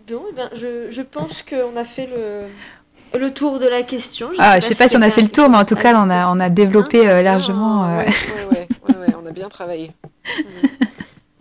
bon, 0.07 0.21
eh 0.29 0.33
ben, 0.35 0.49
je, 0.53 0.89
je 0.89 1.01
pense 1.01 1.43
qu'on 1.43 1.75
a 1.77 1.83
fait 1.83 2.07
le, 2.07 3.19
le 3.19 3.31
tour 3.33 3.59
de 3.59 3.67
la 3.67 3.83
question. 3.83 4.29
ah, 4.39 4.59
je 4.59 4.65
sais 4.65 4.75
pas 4.75 4.87
si 4.87 4.97
on 4.97 5.01
a 5.01 5.09
fait 5.11 5.21
le 5.21 5.29
tour, 5.29 5.49
mais 5.49 5.57
en 5.57 5.65
tout 5.65 5.75
cas, 5.75 5.93
on 5.95 6.09
a, 6.09 6.27
on 6.27 6.39
a 6.39 6.49
développé 6.49 7.07
euh, 7.07 7.21
largement. 7.21 7.85
euh, 7.85 7.99
Ouais, 8.51 8.57
ouais, 8.57 8.67
ouais, 8.87 8.97
ouais, 9.07 9.13
on 9.21 9.25
a 9.25 9.31
bien 9.31 9.49
travaillé. 9.49 9.91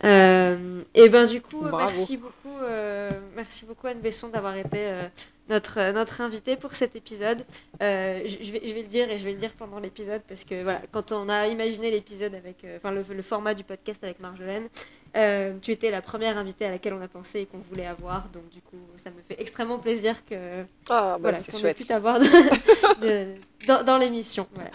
Euh, 0.03 0.81
et 0.95 1.11
ben 1.11 1.27
du 1.27 1.43
coup, 1.43 1.61
Bravo. 1.61 1.77
merci 1.95 2.17
beaucoup, 2.17 2.40
euh, 2.63 3.11
merci 3.35 3.65
beaucoup 3.65 3.87
Anne 3.87 4.01
Besson 4.01 4.29
d'avoir 4.29 4.57
été 4.57 4.79
euh, 4.79 5.03
notre 5.49 5.79
euh, 5.79 5.93
notre 5.93 6.21
invitée 6.21 6.57
pour 6.57 6.75
cet 6.75 6.97
épisode. 6.97 7.45
Je, 7.81 8.53
vais 8.53 8.83
le 8.83 8.89
dire 8.89 9.11
et 9.11 9.19
je 9.19 9.25
vais 9.25 9.33
le 9.33 9.39
dire 9.39 9.53
pendant 9.53 9.79
l'épisode 9.79 10.23
parce 10.29 10.45
que 10.45 10.63
voilà, 10.63 10.81
quand 10.93 11.13
on 11.13 11.29
a 11.29 11.47
imaginé 11.47 11.91
l'épisode 11.91 12.35
avec, 12.35 12.65
le 12.65 13.23
format 13.23 13.55
du 13.55 13.65
podcast 13.65 14.03
avec 14.05 14.21
Marjolaine, 14.21 14.69
euh, 15.17 15.55
tu 15.61 15.73
étais 15.73 15.91
la 15.91 16.03
première 16.03 16.39
invitée 16.39 16.67
à 16.67 16.71
laquelle 16.71 16.95
on 16.95 17.01
a 17.01 17.09
pensé 17.09 17.41
et 17.41 17.47
qu'on 17.47 17.59
voulait 17.59 17.87
avoir, 17.87 18.29
donc 18.29 18.49
du 18.51 18.61
coup, 18.61 18.79
ça 18.97 19.11
me 19.11 19.17
fait 19.29 19.41
extrêmement 19.41 19.79
plaisir 19.79 20.25
que 20.25 20.65
Ah, 20.89 21.19
bah, 21.19 21.19
voilà, 21.21 21.39
qu'on 21.39 21.67
ait 21.67 21.75
pu 21.75 21.85
t'avoir 21.85 22.21
de, 22.21 22.27
de- 23.03 23.35
dans, 23.67 23.83
dans 23.83 23.99
l'émission. 23.99 24.47
Voilà. 24.55 24.71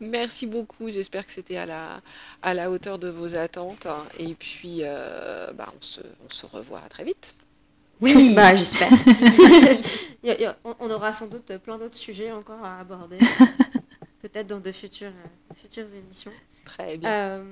Merci 0.00 0.46
beaucoup. 0.46 0.90
J'espère 0.90 1.26
que 1.26 1.32
c'était 1.32 1.56
à 1.56 1.66
la, 1.66 2.00
à 2.42 2.54
la 2.54 2.70
hauteur 2.70 2.98
de 2.98 3.08
vos 3.08 3.36
attentes. 3.36 3.86
Et 4.18 4.34
puis, 4.34 4.78
euh, 4.82 5.52
bah, 5.52 5.72
on, 5.76 5.80
se, 5.80 6.00
on 6.24 6.30
se 6.30 6.46
revoit 6.46 6.80
très 6.88 7.04
vite. 7.04 7.34
Oui, 8.00 8.32
bah, 8.36 8.54
j'espère. 8.54 8.90
on, 10.80 10.90
aura 10.90 11.12
sans 11.12 11.26
doute 11.26 11.56
plein 11.58 11.78
d'autres 11.78 11.96
sujets 11.96 12.32
encore 12.32 12.64
à 12.64 12.80
aborder. 12.80 13.18
Peut-être 14.22 14.46
dans 14.46 14.60
de 14.60 14.72
futures, 14.72 15.08
euh, 15.08 15.54
futures 15.54 15.92
émissions. 15.94 16.32
Très 16.64 16.96
bien. 16.96 17.10
Euh, 17.10 17.44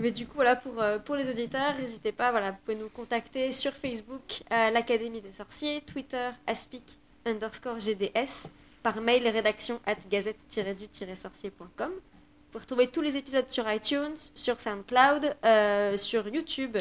mais 0.00 0.10
du 0.10 0.26
coup, 0.26 0.34
voilà, 0.36 0.56
pour, 0.56 0.80
euh, 0.80 0.98
pour 0.98 1.16
les 1.16 1.28
auditeurs, 1.28 1.76
n'hésitez 1.78 2.12
pas, 2.12 2.30
voilà, 2.30 2.52
vous 2.52 2.58
pouvez 2.64 2.76
nous 2.76 2.88
contacter 2.88 3.52
sur 3.52 3.72
Facebook, 3.72 4.42
à 4.50 4.70
l'Académie 4.70 5.20
des 5.20 5.32
Sorciers, 5.32 5.80
Twitter, 5.82 6.30
aspic 6.46 6.98
underscore 7.24 7.80
GDS, 7.80 8.48
par 8.82 9.00
mail 9.00 9.26
rédaction 9.28 9.80
at 9.86 9.96
gazette-du-sorcier.com. 10.10 11.90
Vous 11.90 12.52
pouvez 12.52 12.62
retrouver 12.62 12.86
tous 12.88 13.02
les 13.02 13.16
épisodes 13.16 13.48
sur 13.48 13.70
iTunes, 13.70 14.16
sur 14.34 14.60
SoundCloud, 14.60 15.36
euh, 15.44 15.96
sur 15.96 16.28
YouTube 16.28 16.76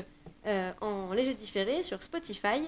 euh, 0.45 0.71
en 0.81 1.11
léger 1.13 1.33
différé, 1.33 1.81
sur 1.81 2.03
Spotify. 2.03 2.67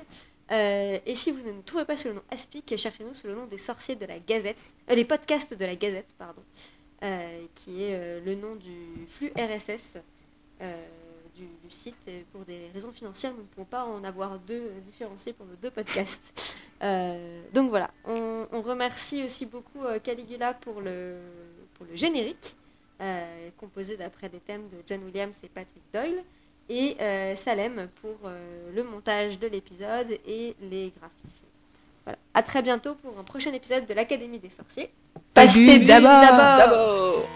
Euh, 0.52 1.00
et 1.06 1.16
si 1.16 1.32
vous 1.32 1.46
ne 1.46 1.52
nous 1.52 1.62
trouvez 1.62 1.86
pas 1.86 1.98
sous 1.98 2.08
le 2.08 2.16
nom 2.16 2.24
Aspic, 2.32 2.76
cherchez-nous 2.78 3.14
sous 3.14 3.28
le 3.28 3.36
nom 3.36 3.46
des 3.46 3.58
sorciers 3.58 3.96
de 3.96 4.06
la 4.06 4.20
Gazette, 4.20 4.58
euh, 4.90 4.96
les 4.96 5.06
podcasts 5.06 5.54
de 5.54 5.66
la 5.66 5.76
Gazette, 5.76 6.16
pardon, 6.18 6.42
euh, 7.04 7.46
qui 7.54 7.84
est 7.84 7.96
euh, 7.96 8.22
le 8.26 8.36
nom 8.36 8.56
du 8.56 9.06
flux 9.08 9.32
RSS 9.38 9.98
euh, 9.98 10.00
du, 11.36 11.46
du 11.64 11.70
site. 11.70 12.08
Et 12.08 12.26
pour 12.32 12.46
des 12.46 12.70
raisons 12.74 12.92
financières, 12.92 13.34
nous 13.34 13.44
ne 13.44 13.48
pouvons 13.48 13.66
pas 13.66 13.86
en 13.86 14.04
avoir 14.04 14.40
deux 14.40 14.56
euh, 14.56 14.80
différenciés 14.82 15.34
pour 15.34 15.46
nos 15.46 15.56
deux 15.56 15.72
podcasts. 15.72 16.58
Euh, 16.84 17.42
donc 17.54 17.70
voilà, 17.70 17.90
on, 18.06 18.48
on 18.52 18.62
remercie 18.62 19.24
aussi 19.24 19.46
beaucoup 19.46 19.84
euh, 19.84 20.00
Caligula 20.00 20.54
pour 20.54 20.82
le, 20.82 21.18
pour 21.76 21.86
le 21.90 21.96
générique, 21.96 22.56
euh, 23.02 23.50
composé 23.58 23.98
d'après 23.98 24.30
des 24.30 24.40
thèmes 24.40 24.68
de 24.70 24.78
John 24.88 25.04
Williams 25.04 25.38
et 25.44 25.50
Patrick 25.50 25.84
Doyle, 25.94 26.24
et 26.70 26.98
euh, 27.00 27.36
Salem 27.36 27.88
pour 28.02 28.18
euh, 28.26 28.72
le 28.76 28.84
montage 28.84 29.40
de 29.40 29.48
l'épisode 29.48 30.12
et 30.28 30.56
les 30.62 30.92
graphismes. 31.00 31.48
Voilà. 32.04 32.20
À 32.34 32.44
très 32.44 32.62
bientôt 32.62 32.96
pour 32.96 33.18
un 33.18 33.24
prochain 33.24 33.54
épisode 33.54 33.86
de 33.86 33.94
l'Académie 33.94 34.40
des 34.40 34.50
sorciers. 34.50 34.92
Pas 35.34 35.48
de 35.48 35.54
bus 35.54 35.84
d'abord. 35.84 36.22
D'abord. 36.58 37.28